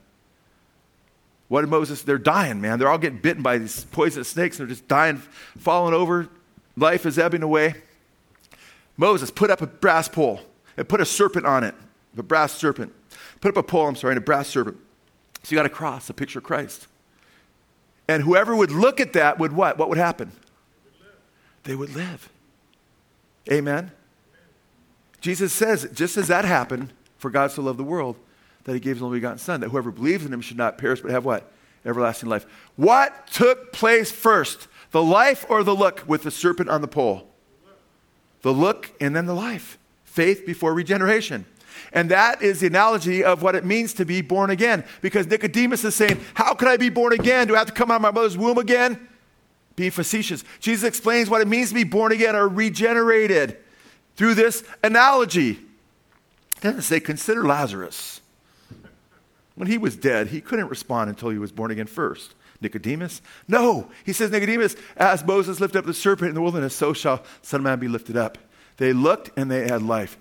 What 1.47 1.61
did 1.61 1.69
Moses? 1.69 2.01
They're 2.01 2.17
dying, 2.17 2.59
man. 2.59 2.79
They're 2.79 2.89
all 2.89 2.97
getting 2.97 3.19
bitten 3.19 3.43
by 3.43 3.57
these 3.57 3.83
poisonous 3.85 4.27
snakes. 4.27 4.57
They're 4.57 4.67
just 4.67 4.87
dying, 4.87 5.17
falling 5.57 5.93
over. 5.93 6.27
Life 6.75 7.05
is 7.05 7.19
ebbing 7.19 7.43
away. 7.43 7.75
Moses 8.97 9.29
put 9.29 9.51
up 9.51 9.61
a 9.61 9.67
brass 9.67 10.07
pole 10.07 10.41
and 10.77 10.87
put 10.87 11.01
a 11.01 11.05
serpent 11.05 11.45
on 11.45 11.63
it, 11.63 11.75
a 12.17 12.23
brass 12.23 12.53
serpent. 12.53 12.93
Put 13.41 13.49
up 13.49 13.57
a 13.57 13.63
pole, 13.63 13.87
I'm 13.87 13.95
sorry, 13.95 14.13
and 14.13 14.17
a 14.17 14.25
brass 14.25 14.47
serpent. 14.47 14.77
So 15.43 15.51
you 15.51 15.57
got 15.57 15.65
a 15.65 15.69
cross, 15.69 16.09
a 16.09 16.13
picture 16.13 16.39
of 16.39 16.45
Christ. 16.45 16.87
And 18.07 18.23
whoever 18.23 18.55
would 18.55 18.71
look 18.71 18.99
at 18.99 19.13
that 19.13 19.37
would 19.37 19.51
what? 19.51 19.77
What 19.77 19.89
would 19.89 19.97
happen? 19.97 20.31
They 21.63 21.75
would 21.75 21.95
live. 21.95 22.29
Amen? 23.51 23.73
Amen. 23.73 23.91
Jesus 25.21 25.53
says, 25.53 25.87
just 25.93 26.17
as 26.17 26.27
that 26.27 26.45
happened, 26.45 26.93
for 27.17 27.29
God 27.29 27.51
so 27.51 27.61
loved 27.63 27.79
the 27.79 27.83
world, 27.83 28.15
that 28.65 28.73
he 28.73 28.79
gave 28.79 28.97
his 28.97 29.03
only 29.03 29.17
begotten 29.17 29.37
Son, 29.37 29.61
that 29.61 29.69
whoever 29.69 29.91
believes 29.91 30.25
in 30.25 30.33
him 30.33 30.41
should 30.41 30.57
not 30.57 30.77
perish 30.77 31.01
but 31.01 31.11
have 31.11 31.23
what? 31.23 31.51
Everlasting 31.85 32.29
life. 32.29 32.45
What 32.75 33.27
took 33.27 33.71
place 33.71 34.11
first? 34.11 34.67
The 34.91 35.03
life 35.03 35.45
or 35.49 35.63
the 35.63 35.75
look 35.75 36.03
with 36.07 36.23
the 36.23 36.31
serpent 36.31 36.69
on 36.69 36.81
the 36.81 36.87
pole? 36.87 37.27
The 38.41 38.53
look 38.53 38.91
and 38.99 39.15
then 39.15 39.25
the 39.25 39.33
life. 39.33 39.77
Faith 40.03 40.45
before 40.45 40.73
regeneration. 40.73 41.45
And 41.93 42.09
that 42.11 42.41
is 42.41 42.61
the 42.61 42.67
analogy 42.67 43.23
of 43.23 43.41
what 43.41 43.55
it 43.55 43.65
means 43.65 43.93
to 43.95 44.05
be 44.05 44.21
born 44.21 44.49
again. 44.49 44.83
Because 45.01 45.27
Nicodemus 45.27 45.83
is 45.83 45.95
saying, 45.95 46.19
How 46.33 46.53
can 46.53 46.67
I 46.67 46.77
be 46.77 46.89
born 46.89 47.13
again? 47.13 47.47
Do 47.47 47.55
I 47.55 47.59
have 47.59 47.67
to 47.67 47.73
come 47.73 47.91
out 47.91 47.97
of 47.97 48.01
my 48.01 48.11
mother's 48.11 48.37
womb 48.37 48.57
again? 48.57 49.07
Being 49.75 49.91
facetious. 49.91 50.43
Jesus 50.59 50.87
explains 50.87 51.29
what 51.29 51.41
it 51.41 51.47
means 51.47 51.69
to 51.69 51.75
be 51.75 51.83
born 51.83 52.11
again 52.11 52.35
or 52.35 52.47
regenerated 52.47 53.57
through 54.15 54.35
this 54.35 54.63
analogy. 54.83 55.51
It 55.51 56.61
doesn't 56.61 56.83
say, 56.83 56.99
Consider 56.99 57.43
Lazarus. 57.43 58.14
When 59.55 59.67
he 59.67 59.77
was 59.77 59.95
dead, 59.95 60.27
he 60.27 60.41
couldn't 60.41 60.69
respond 60.69 61.09
until 61.09 61.29
he 61.29 61.37
was 61.37 61.51
born 61.51 61.71
again 61.71 61.87
first. 61.87 62.35
Nicodemus? 62.61 63.21
No. 63.47 63.89
He 64.05 64.13
says, 64.13 64.31
Nicodemus, 64.31 64.75
as 64.97 65.25
Moses 65.25 65.59
lifted 65.59 65.79
up 65.79 65.85
the 65.85 65.93
serpent 65.93 66.29
in 66.29 66.35
the 66.35 66.41
wilderness, 66.41 66.75
so 66.75 66.93
shall 66.93 67.23
Son 67.41 67.61
of 67.61 67.63
Man 67.63 67.79
be 67.79 67.87
lifted 67.87 68.17
up. 68.17 68.37
They 68.77 68.93
looked 68.93 69.37
and 69.37 69.49
they 69.49 69.67
had 69.67 69.81
life. 69.81 70.17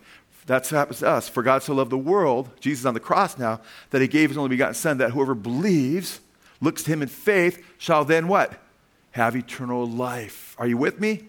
That's 0.46 0.70
what 0.70 0.78
happens 0.78 0.98
to 1.00 1.08
us. 1.08 1.28
For 1.28 1.42
God 1.42 1.62
so 1.62 1.74
loved 1.74 1.90
the 1.90 1.98
world, 1.98 2.50
Jesus 2.60 2.84
on 2.84 2.94
the 2.94 3.00
cross 3.00 3.38
now, 3.38 3.60
that 3.90 4.02
he 4.02 4.08
gave 4.08 4.30
his 4.30 4.36
only 4.36 4.50
begotten 4.50 4.74
Son, 4.74 4.98
that 4.98 5.12
whoever 5.12 5.34
believes, 5.34 6.20
looks 6.60 6.82
to 6.84 6.92
him 6.92 7.02
in 7.02 7.08
faith, 7.08 7.64
shall 7.78 8.04
then 8.04 8.28
what? 8.28 8.60
Have 9.12 9.36
eternal 9.36 9.86
life. 9.86 10.54
Are 10.58 10.66
you 10.66 10.76
with 10.76 11.00
me? 11.00 11.24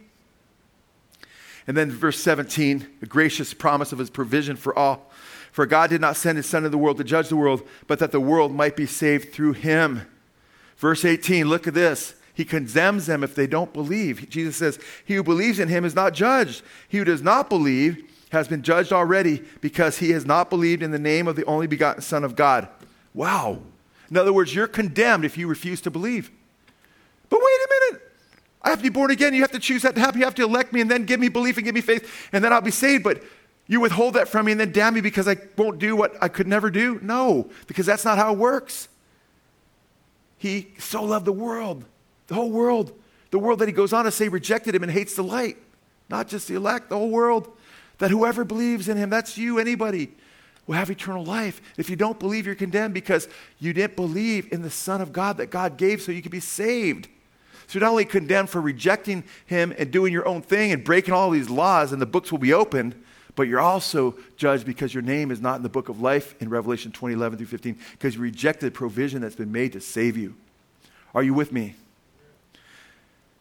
And 1.67 1.75
then 1.75 1.91
verse 1.91 2.19
17, 2.19 2.87
the 2.99 3.05
gracious 3.05 3.53
promise 3.53 3.91
of 3.91 3.99
his 3.99 4.09
provision 4.09 4.55
for 4.55 4.77
all. 4.77 5.04
For 5.55 5.65
God 5.65 5.89
did 5.89 6.01
not 6.01 6.17
send 6.17 6.35
his 6.35 6.47
Son 6.47 6.65
into 6.65 6.69
the 6.69 6.77
world 6.77 6.97
to 6.97 7.05
judge 7.05 7.29
the 7.29 7.37
world, 7.37 7.65
but 7.87 7.99
that 7.99 8.11
the 8.11 8.19
world 8.19 8.53
might 8.53 8.75
be 8.75 8.85
saved 8.85 9.31
through 9.31 9.53
him. 9.53 10.05
Verse 10.75 11.05
18, 11.05 11.47
look 11.47 11.65
at 11.65 11.73
this. 11.73 12.15
He 12.33 12.43
condemns 12.43 13.05
them 13.05 13.23
if 13.23 13.35
they 13.35 13.47
don't 13.47 13.71
believe. 13.71 14.29
Jesus 14.29 14.57
says, 14.57 14.77
He 15.05 15.13
who 15.15 15.23
believes 15.23 15.57
in 15.57 15.69
him 15.69 15.85
is 15.85 15.95
not 15.95 16.13
judged. 16.13 16.61
He 16.89 16.97
who 16.97 17.05
does 17.05 17.21
not 17.21 17.47
believe 17.47 18.03
has 18.33 18.49
been 18.49 18.63
judged 18.63 18.91
already 18.91 19.43
because 19.61 19.99
he 19.99 20.09
has 20.09 20.25
not 20.25 20.49
believed 20.49 20.83
in 20.83 20.91
the 20.91 20.99
name 20.99 21.25
of 21.25 21.37
the 21.37 21.45
only 21.45 21.67
begotten 21.67 22.01
Son 22.01 22.25
of 22.25 22.35
God. 22.35 22.67
Wow. 23.13 23.61
In 24.11 24.17
other 24.17 24.33
words, 24.33 24.53
you're 24.53 24.67
condemned 24.67 25.23
if 25.23 25.37
you 25.37 25.47
refuse 25.47 25.79
to 25.79 25.89
believe. 25.89 26.31
But 27.29 27.39
wait 27.41 27.45
a 27.45 27.67
minute. 27.69 28.11
I 28.61 28.71
have 28.71 28.79
to 28.79 28.83
be 28.83 28.89
born 28.89 29.09
again. 29.09 29.33
You 29.33 29.39
have 29.39 29.53
to 29.53 29.59
choose 29.59 29.83
that 29.83 29.95
to 29.95 30.01
happen. 30.01 30.19
You 30.19 30.25
have 30.25 30.35
to 30.35 30.43
elect 30.43 30.73
me 30.73 30.81
and 30.81 30.91
then 30.91 31.05
give 31.05 31.21
me 31.21 31.29
belief 31.29 31.55
and 31.55 31.63
give 31.63 31.75
me 31.75 31.79
faith, 31.79 32.27
and 32.33 32.43
then 32.43 32.51
I'll 32.51 32.59
be 32.59 32.71
saved. 32.71 33.05
But 33.05 33.23
you 33.67 33.79
withhold 33.79 34.13
that 34.13 34.27
from 34.27 34.45
me 34.45 34.51
and 34.51 34.61
then 34.61 34.71
damn 34.71 34.93
me 34.93 35.01
because 35.01 35.27
I 35.27 35.37
won't 35.57 35.79
do 35.79 35.95
what 35.95 36.15
I 36.21 36.27
could 36.27 36.47
never 36.47 36.69
do? 36.69 36.99
No, 37.01 37.49
because 37.67 37.85
that's 37.85 38.05
not 38.05 38.17
how 38.17 38.33
it 38.33 38.37
works. 38.37 38.89
He 40.37 40.73
so 40.77 41.03
loved 41.03 41.25
the 41.25 41.31
world, 41.31 41.85
the 42.27 42.35
whole 42.35 42.51
world, 42.51 42.93
the 43.31 43.39
world 43.39 43.59
that 43.59 43.67
he 43.67 43.73
goes 43.73 43.93
on 43.93 44.05
to 44.05 44.11
say 44.11 44.29
rejected 44.29 44.75
him 44.75 44.83
and 44.83 44.91
hates 44.91 45.15
the 45.15 45.23
light, 45.23 45.57
not 46.09 46.27
just 46.27 46.47
the 46.47 46.55
elect, 46.55 46.89
the 46.89 46.97
whole 46.97 47.09
world. 47.09 47.51
That 47.97 48.11
whoever 48.11 48.43
believes 48.43 48.89
in 48.89 48.97
him, 48.97 49.09
that's 49.09 49.37
you, 49.37 49.57
anybody, 49.57 50.11
will 50.67 50.75
have 50.75 50.91
eternal 50.91 51.23
life. 51.23 51.61
If 51.77 51.89
you 51.89 51.95
don't 51.95 52.19
believe, 52.19 52.45
you're 52.45 52.53
condemned 52.53 52.93
because 52.93 53.29
you 53.57 53.71
didn't 53.71 53.95
believe 53.95 54.51
in 54.51 54.61
the 54.61 54.69
Son 54.69 55.01
of 55.01 55.13
God 55.13 55.37
that 55.37 55.49
God 55.49 55.77
gave 55.77 56.01
so 56.01 56.11
you 56.11 56.21
could 56.21 56.31
be 56.31 56.41
saved. 56.41 57.07
So 57.67 57.79
you're 57.79 57.85
not 57.85 57.91
only 57.91 58.05
condemned 58.05 58.49
for 58.49 58.59
rejecting 58.59 59.23
him 59.45 59.73
and 59.77 59.91
doing 59.91 60.11
your 60.11 60.27
own 60.27 60.41
thing 60.41 60.71
and 60.71 60.83
breaking 60.83 61.13
all 61.13 61.31
these 61.31 61.49
laws, 61.49 61.93
and 61.93 62.01
the 62.01 62.05
books 62.05 62.31
will 62.31 62.39
be 62.39 62.53
opened 62.53 62.95
but 63.35 63.47
you're 63.47 63.59
also 63.59 64.15
judged 64.37 64.65
because 64.65 64.93
your 64.93 65.03
name 65.03 65.31
is 65.31 65.41
not 65.41 65.57
in 65.57 65.63
the 65.63 65.69
book 65.69 65.89
of 65.89 66.01
life 66.01 66.35
in 66.41 66.49
Revelation 66.49 66.91
20, 66.91 67.15
11 67.15 67.37
through 67.37 67.47
15, 67.47 67.77
because 67.91 68.15
you 68.15 68.21
rejected 68.21 68.73
provision 68.73 69.21
that's 69.21 69.35
been 69.35 69.51
made 69.51 69.73
to 69.73 69.81
save 69.81 70.17
you. 70.17 70.35
Are 71.13 71.23
you 71.23 71.33
with 71.33 71.51
me? 71.51 71.75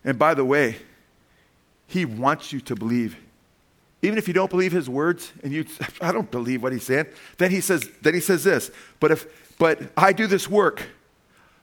And 0.04 0.18
by 0.18 0.34
the 0.34 0.44
way, 0.44 0.76
he 1.86 2.04
wants 2.04 2.52
you 2.52 2.60
to 2.62 2.74
believe. 2.74 3.16
Even 4.02 4.18
if 4.18 4.28
you 4.28 4.34
don't 4.34 4.50
believe 4.50 4.72
his 4.72 4.88
words 4.88 5.32
and 5.42 5.52
you 5.52 5.64
I 6.00 6.12
don't 6.12 6.30
believe 6.30 6.62
what 6.62 6.72
he's 6.72 6.84
saying, 6.84 7.06
then 7.38 7.50
he 7.50 7.60
says, 7.60 7.88
then 8.02 8.14
he 8.14 8.20
says 8.20 8.44
this, 8.44 8.70
but 9.00 9.10
if 9.10 9.56
but 9.58 9.80
I 9.96 10.12
do 10.12 10.26
this 10.26 10.48
work, 10.48 10.82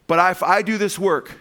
but 0.07 0.31
if 0.31 0.41
I 0.41 0.61
do 0.61 0.77
this 0.77 0.97
work, 0.97 1.31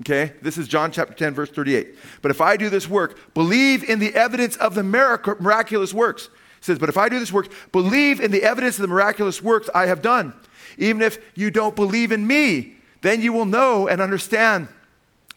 Okay? 0.00 0.32
This 0.40 0.58
is 0.58 0.68
John 0.68 0.90
chapter 0.90 1.14
10, 1.14 1.34
verse 1.34 1.50
38. 1.50 1.96
But 2.22 2.30
if 2.30 2.40
I 2.40 2.56
do 2.56 2.70
this 2.70 2.88
work, 2.88 3.34
believe 3.34 3.88
in 3.88 3.98
the 3.98 4.14
evidence 4.14 4.56
of 4.56 4.74
the 4.74 4.82
miraculous 4.82 5.92
works. 5.92 6.26
It 6.58 6.64
says, 6.64 6.78
But 6.78 6.88
if 6.88 6.96
I 6.96 7.08
do 7.08 7.18
this 7.18 7.32
work, 7.32 7.52
believe 7.72 8.20
in 8.20 8.30
the 8.30 8.42
evidence 8.42 8.78
of 8.78 8.82
the 8.82 8.88
miraculous 8.88 9.42
works 9.42 9.68
I 9.74 9.86
have 9.86 10.02
done. 10.02 10.34
Even 10.78 11.02
if 11.02 11.18
you 11.34 11.50
don't 11.50 11.76
believe 11.76 12.12
in 12.12 12.26
me, 12.26 12.76
then 13.02 13.20
you 13.20 13.32
will 13.32 13.44
know 13.44 13.88
and 13.88 14.00
understand 14.00 14.68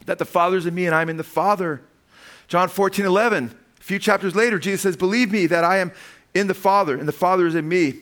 that 0.05 0.19
the 0.19 0.25
Father's 0.25 0.65
in 0.65 0.75
me 0.75 0.85
and 0.85 0.95
I'm 0.95 1.09
in 1.09 1.17
the 1.17 1.23
Father. 1.23 1.81
John 2.47 2.69
14, 2.69 3.05
11. 3.05 3.57
A 3.79 3.83
few 3.83 3.99
chapters 3.99 4.35
later, 4.35 4.59
Jesus 4.59 4.81
says, 4.81 4.95
Believe 4.95 5.31
me 5.31 5.47
that 5.47 5.63
I 5.63 5.77
am 5.77 5.91
in 6.33 6.47
the 6.47 6.53
Father 6.53 6.97
and 6.97 7.07
the 7.07 7.13
Father 7.13 7.47
is 7.47 7.55
in 7.55 7.67
me. 7.67 7.95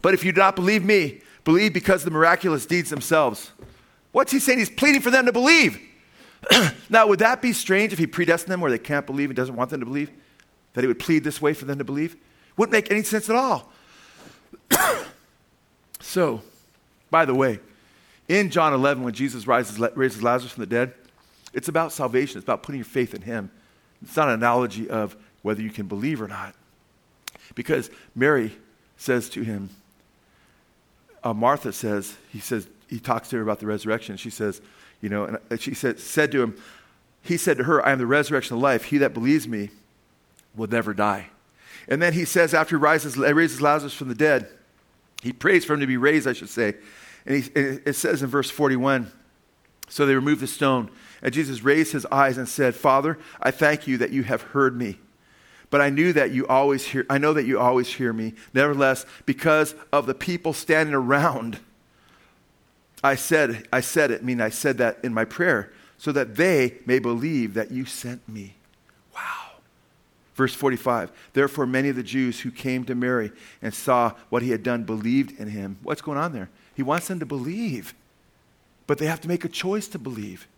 But 0.00 0.14
if 0.14 0.24
you 0.24 0.32
do 0.32 0.40
not 0.40 0.56
believe 0.56 0.84
me, 0.84 1.20
Believe 1.44 1.74
because 1.74 2.00
of 2.00 2.06
the 2.06 2.10
miraculous 2.10 2.66
deeds 2.66 2.90
themselves. 2.90 3.52
What's 4.14 4.30
he 4.30 4.38
saying? 4.38 4.60
He's 4.60 4.70
pleading 4.70 5.00
for 5.00 5.10
them 5.10 5.26
to 5.26 5.32
believe. 5.32 5.80
now, 6.88 7.08
would 7.08 7.18
that 7.18 7.42
be 7.42 7.52
strange 7.52 7.92
if 7.92 7.98
he 7.98 8.06
predestined 8.06 8.52
them 8.52 8.60
where 8.60 8.70
they 8.70 8.78
can't 8.78 9.06
believe 9.06 9.28
and 9.28 9.36
doesn't 9.36 9.56
want 9.56 9.70
them 9.70 9.80
to 9.80 9.86
believe? 9.86 10.08
That 10.74 10.82
he 10.82 10.86
would 10.86 11.00
plead 11.00 11.24
this 11.24 11.42
way 11.42 11.52
for 11.52 11.64
them 11.64 11.78
to 11.78 11.84
believe? 11.84 12.14
Wouldn't 12.56 12.70
make 12.70 12.92
any 12.92 13.02
sense 13.02 13.28
at 13.28 13.34
all. 13.34 13.72
so, 16.00 16.42
by 17.10 17.24
the 17.24 17.34
way, 17.34 17.58
in 18.28 18.50
John 18.50 18.72
11, 18.72 19.02
when 19.02 19.14
Jesus 19.14 19.48
rises, 19.48 19.80
raises 19.96 20.22
Lazarus 20.22 20.52
from 20.52 20.60
the 20.60 20.68
dead, 20.68 20.94
it's 21.52 21.66
about 21.66 21.90
salvation. 21.90 22.38
It's 22.38 22.44
about 22.44 22.62
putting 22.62 22.78
your 22.78 22.84
faith 22.84 23.14
in 23.14 23.22
him. 23.22 23.50
It's 24.00 24.14
not 24.14 24.28
an 24.28 24.34
analogy 24.34 24.88
of 24.88 25.16
whether 25.42 25.60
you 25.60 25.70
can 25.70 25.88
believe 25.88 26.22
or 26.22 26.28
not. 26.28 26.54
Because 27.56 27.90
Mary 28.14 28.56
says 28.96 29.28
to 29.30 29.42
him, 29.42 29.70
uh, 31.24 31.34
Martha 31.34 31.72
says, 31.72 32.14
he 32.30 32.38
says, 32.38 32.68
he 32.88 32.98
talks 32.98 33.28
to 33.30 33.36
her 33.36 33.42
about 33.42 33.60
the 33.60 33.66
resurrection. 33.66 34.16
She 34.16 34.30
says, 34.30 34.60
you 35.00 35.08
know, 35.08 35.38
and 35.50 35.60
she 35.60 35.74
said, 35.74 35.98
said 35.98 36.32
to 36.32 36.42
him, 36.42 36.56
he 37.22 37.36
said 37.36 37.56
to 37.58 37.64
her, 37.64 37.84
I 37.84 37.92
am 37.92 37.98
the 37.98 38.06
resurrection 38.06 38.56
of 38.56 38.62
life. 38.62 38.84
He 38.84 38.98
that 38.98 39.14
believes 39.14 39.48
me 39.48 39.70
will 40.54 40.68
never 40.68 40.92
die. 40.92 41.28
And 41.88 42.00
then 42.00 42.12
he 42.12 42.24
says, 42.24 42.54
after 42.54 42.76
he 42.76 42.82
rises, 42.82 43.16
raises 43.16 43.60
Lazarus 43.60 43.94
from 43.94 44.08
the 44.08 44.14
dead, 44.14 44.48
he 45.22 45.32
prays 45.32 45.64
for 45.64 45.74
him 45.74 45.80
to 45.80 45.86
be 45.86 45.96
raised, 45.96 46.28
I 46.28 46.32
should 46.34 46.50
say. 46.50 46.74
And, 47.26 47.42
he, 47.42 47.50
and 47.54 47.82
it 47.86 47.94
says 47.94 48.22
in 48.22 48.28
verse 48.28 48.50
41 48.50 49.10
So 49.88 50.06
they 50.06 50.14
removed 50.14 50.40
the 50.40 50.46
stone, 50.46 50.90
and 51.22 51.32
Jesus 51.32 51.62
raised 51.62 51.92
his 51.92 52.06
eyes 52.06 52.36
and 52.36 52.48
said, 52.48 52.74
Father, 52.74 53.18
I 53.40 53.50
thank 53.50 53.86
you 53.86 53.98
that 53.98 54.10
you 54.10 54.22
have 54.24 54.42
heard 54.42 54.76
me. 54.76 54.98
But 55.70 55.80
I 55.80 55.90
knew 55.90 56.12
that 56.12 56.30
you 56.30 56.46
always 56.46 56.84
hear, 56.84 57.06
I 57.08 57.18
know 57.18 57.32
that 57.32 57.46
you 57.46 57.58
always 57.58 57.88
hear 57.88 58.12
me. 58.12 58.34
Nevertheless, 58.52 59.06
because 59.26 59.74
of 59.92 60.06
the 60.06 60.14
people 60.14 60.52
standing 60.52 60.94
around, 60.94 61.58
I 63.04 63.16
said, 63.16 63.68
I 63.70 63.82
said 63.82 64.10
it, 64.10 64.22
I 64.22 64.24
mean, 64.24 64.40
I 64.40 64.48
said 64.48 64.78
that 64.78 64.98
in 65.04 65.12
my 65.12 65.26
prayer, 65.26 65.70
so 65.98 66.10
that 66.12 66.36
they 66.36 66.78
may 66.86 66.98
believe 66.98 67.52
that 67.52 67.70
you 67.70 67.84
sent 67.84 68.26
me. 68.26 68.54
Wow. 69.14 69.52
Verse 70.34 70.54
45 70.54 71.12
Therefore, 71.34 71.66
many 71.66 71.90
of 71.90 71.96
the 71.96 72.02
Jews 72.02 72.40
who 72.40 72.50
came 72.50 72.84
to 72.84 72.94
Mary 72.94 73.30
and 73.60 73.74
saw 73.74 74.14
what 74.30 74.42
he 74.42 74.50
had 74.50 74.62
done 74.62 74.84
believed 74.84 75.38
in 75.38 75.48
him. 75.48 75.76
What's 75.82 76.00
going 76.00 76.16
on 76.16 76.32
there? 76.32 76.48
He 76.74 76.82
wants 76.82 77.06
them 77.06 77.20
to 77.20 77.26
believe, 77.26 77.94
but 78.86 78.96
they 78.96 79.06
have 79.06 79.20
to 79.20 79.28
make 79.28 79.44
a 79.44 79.50
choice 79.50 79.86
to 79.88 79.98
believe. 79.98 80.48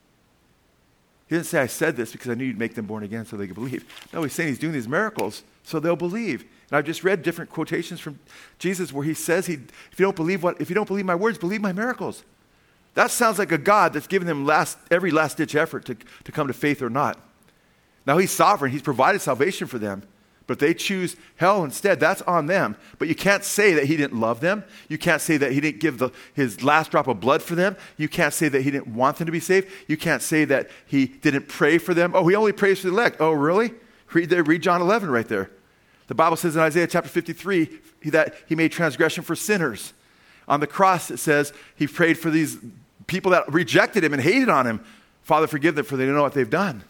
He 1.27 1.35
didn't 1.35 1.47
say, 1.47 1.59
I 1.60 1.66
said 1.66 1.97
this 1.97 2.12
because 2.12 2.31
I 2.31 2.35
knew 2.35 2.44
you'd 2.44 2.60
make 2.60 2.77
them 2.77 2.86
born 2.86 3.02
again 3.02 3.27
so 3.27 3.36
they 3.36 3.48
could 3.48 3.56
believe. 3.56 3.85
No, 4.14 4.23
he's 4.23 4.32
saying 4.32 4.51
he's 4.51 4.60
doing 4.60 4.73
these 4.73 4.86
miracles 4.86 5.43
so 5.64 5.81
they'll 5.81 5.97
believe. 5.97 6.43
And 6.70 6.78
I've 6.78 6.85
just 6.85 7.02
read 7.02 7.24
different 7.24 7.51
quotations 7.51 7.98
from 7.98 8.20
Jesus 8.60 8.93
where 8.93 9.05
he 9.05 9.14
says, 9.14 9.47
he, 9.47 9.55
if, 9.55 9.98
you 9.98 10.05
don't 10.05 10.14
believe 10.14 10.44
what, 10.44 10.60
if 10.60 10.68
you 10.68 10.77
don't 10.77 10.86
believe 10.86 11.05
my 11.05 11.16
words, 11.16 11.39
believe 11.39 11.60
my 11.60 11.73
miracles. 11.73 12.23
That 12.97 13.10
sounds 13.10 13.39
like 13.39 13.52
a 13.52 13.59
God 13.59 13.93
that's 13.93 14.06
giving 14.06 14.27
them 14.27 14.47
last, 14.47 14.78
every 14.90 15.10
last 15.10 15.36
ditch 15.36 15.55
effort 15.55 15.85
to, 15.85 15.97
to 16.24 16.32
come 16.32 16.47
to 16.47 16.55
faith 16.55 16.81
or 16.81 16.89
not. 16.89 17.20
Now, 18.06 18.16
he's 18.16 18.31
sovereign, 18.31 18.73
he's 18.73 18.81
provided 18.81 19.20
salvation 19.20 19.66
for 19.66 19.78
them. 19.78 20.02
But 20.47 20.60
they 20.60 20.73
choose 20.73 21.16
hell 21.36 21.62
instead. 21.62 22.01
That's 22.01 22.23
on 22.23 22.47
them. 22.47 22.77
But 22.98 23.09
you 23.09 23.14
can't 23.14 23.44
say 23.44 23.74
that 23.74 23.85
he 23.85 23.98
didn't 23.98 24.18
love 24.18 24.40
them. 24.40 24.64
You 24.89 24.97
can't 24.97 25.20
say 25.20 25.36
that 25.36 25.52
he 25.52 25.60
didn't 25.60 25.81
give 25.81 25.98
the, 25.98 26.10
his 26.32 26.62
last 26.62 26.90
drop 26.90 27.06
of 27.06 27.20
blood 27.20 27.43
for 27.43 27.55
them. 27.55 27.77
You 27.98 28.09
can't 28.09 28.32
say 28.32 28.48
that 28.48 28.62
he 28.62 28.70
didn't 28.70 28.94
want 28.94 29.18
them 29.18 29.27
to 29.27 29.32
be 29.32 29.40
saved. 29.40 29.68
You 29.89 29.98
can't 29.98 30.23
say 30.23 30.47
that 30.47 30.70
he 30.86 31.06
didn't 31.06 31.48
pray 31.48 31.77
for 31.77 31.93
them. 31.93 32.12
Oh, 32.14 32.27
he 32.28 32.35
only 32.35 32.52
prays 32.52 32.81
for 32.81 32.86
the 32.86 32.94
elect. 32.94 33.16
Oh, 33.20 33.32
really? 33.32 33.74
Read, 34.12 34.31
there, 34.31 34.43
read 34.43 34.62
John 34.62 34.81
11 34.81 35.10
right 35.10 35.28
there. 35.28 35.51
The 36.06 36.14
Bible 36.14 36.36
says 36.36 36.56
in 36.56 36.62
Isaiah 36.62 36.86
chapter 36.86 37.10
53 37.10 37.81
that 38.06 38.36
he 38.48 38.55
made 38.55 38.73
transgression 38.73 39.23
for 39.23 39.35
sinners. 39.35 39.93
On 40.48 40.60
the 40.60 40.66
cross, 40.66 41.10
it 41.10 41.18
says 41.18 41.52
he 41.74 41.89
prayed 41.89 42.16
for 42.16 42.31
these 42.31 42.56
people 43.06 43.32
that 43.32 43.52
rejected 43.52 44.04
him 44.04 44.12
and 44.12 44.22
hated 44.22 44.48
on 44.48 44.66
him. 44.66 44.84
Father, 45.22 45.46
forgive 45.46 45.74
them, 45.74 45.84
for 45.84 45.96
they 45.96 46.06
don't 46.06 46.14
know 46.14 46.22
what 46.22 46.34
they've 46.34 46.48
done. 46.48 46.84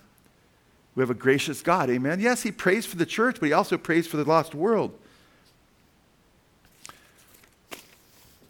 We 0.94 1.02
have 1.02 1.10
a 1.10 1.14
gracious 1.14 1.62
God, 1.62 1.90
amen? 1.90 2.20
Yes, 2.20 2.42
he 2.42 2.50
prays 2.50 2.86
for 2.86 2.96
the 2.96 3.06
church, 3.06 3.36
but 3.38 3.46
he 3.46 3.52
also 3.52 3.76
prays 3.76 4.06
for 4.06 4.16
the 4.16 4.24
lost 4.24 4.54
world. 4.54 4.98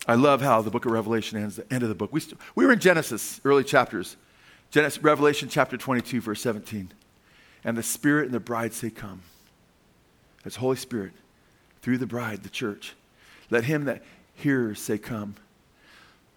I 0.07 0.15
love 0.15 0.41
how 0.41 0.63
the 0.63 0.71
book 0.71 0.87
of 0.87 0.93
Revelation 0.93 1.39
ends, 1.39 1.57
the 1.57 1.73
end 1.73 1.83
of 1.83 1.89
the 1.89 1.95
book. 1.95 2.13
We, 2.13 2.21
st- 2.21 2.41
we 2.55 2.65
were 2.65 2.73
in 2.73 2.79
Genesis, 2.79 3.41
early 3.45 3.65
chapters. 3.65 4.17
Genesis, 4.71 5.03
Revelation 5.03 5.49
chapter 5.49 5.77
22, 5.77 6.21
verse 6.21 6.41
17. 6.41 6.93
And 7.65 7.77
the 7.77 7.83
Spirit 7.83 8.27
and 8.27 8.35
the 8.35 8.41
bride 8.41 8.73
say, 8.73 8.91
Come. 8.91 9.23
That's 10.45 10.57
Holy 10.57 10.77
Spirit 10.77 11.13
through 11.83 11.99
the 11.99 12.07
bride, 12.07 12.45
the 12.45 12.49
church. 12.49 12.95
Let 13.51 13.65
him 13.65 13.87
that 13.87 14.05
hears 14.35 14.81
say, 14.81 14.99
Come. 14.99 15.35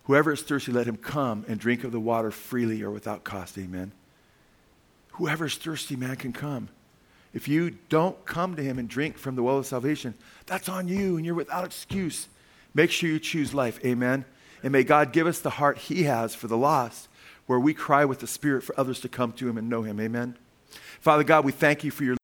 Whoever 0.10 0.34
is 0.34 0.42
thirsty, 0.42 0.72
let 0.72 0.88
him 0.88 0.98
come 0.98 1.46
and 1.48 1.60
drink 1.60 1.84
of 1.84 1.92
the 1.92 2.00
water 2.00 2.32
freely 2.32 2.82
or 2.82 2.90
without 2.90 3.24
cost. 3.24 3.60
Amen. 3.60 3.92
Whoever 5.12 5.46
is 5.46 5.54
thirsty, 5.54 5.96
man, 5.96 6.16
can 6.16 6.34
come. 6.34 6.70
If 7.32 7.48
you 7.48 7.78
don't 7.90 8.26
come 8.26 8.56
to 8.56 8.64
him 8.64 8.80
and 8.80 8.90
drink 8.90 9.20
from 9.20 9.36
the 9.36 9.44
well 9.44 9.60
of 9.60 9.68
salvation, 9.68 10.16
that's 10.48 10.68
on 10.68 10.88
you 10.88 11.18
and 11.18 11.24
you're 11.28 11.36
without 11.36 11.64
excuse. 11.64 12.28
Make 12.74 12.90
sure 12.90 13.08
you 13.08 13.20
choose 13.20 13.54
life. 13.54 13.80
Amen. 13.86 14.26
And 14.64 14.72
may 14.72 14.84
God 14.84 15.14
give 15.14 15.28
us 15.28 15.42
the 15.42 15.52
heart 15.52 15.78
he 15.78 16.06
has 16.06 16.34
for 16.34 16.48
the 16.48 16.58
lost, 16.58 17.08
where 17.46 17.60
we 17.60 17.76
cry 17.76 18.04
with 18.04 18.18
the 18.18 18.26
Spirit 18.26 18.64
for 18.64 18.74
others 18.80 19.00
to 19.02 19.10
come 19.10 19.32
to 19.34 19.48
him 19.48 19.60
and 19.60 19.70
know 19.70 19.84
him. 19.84 20.00
Amen. 20.00 20.36
Father 21.00 21.24
God, 21.24 21.46
we 21.46 21.52
thank 21.52 21.84
you 21.84 21.92
for 21.92 22.04
your 22.04 22.19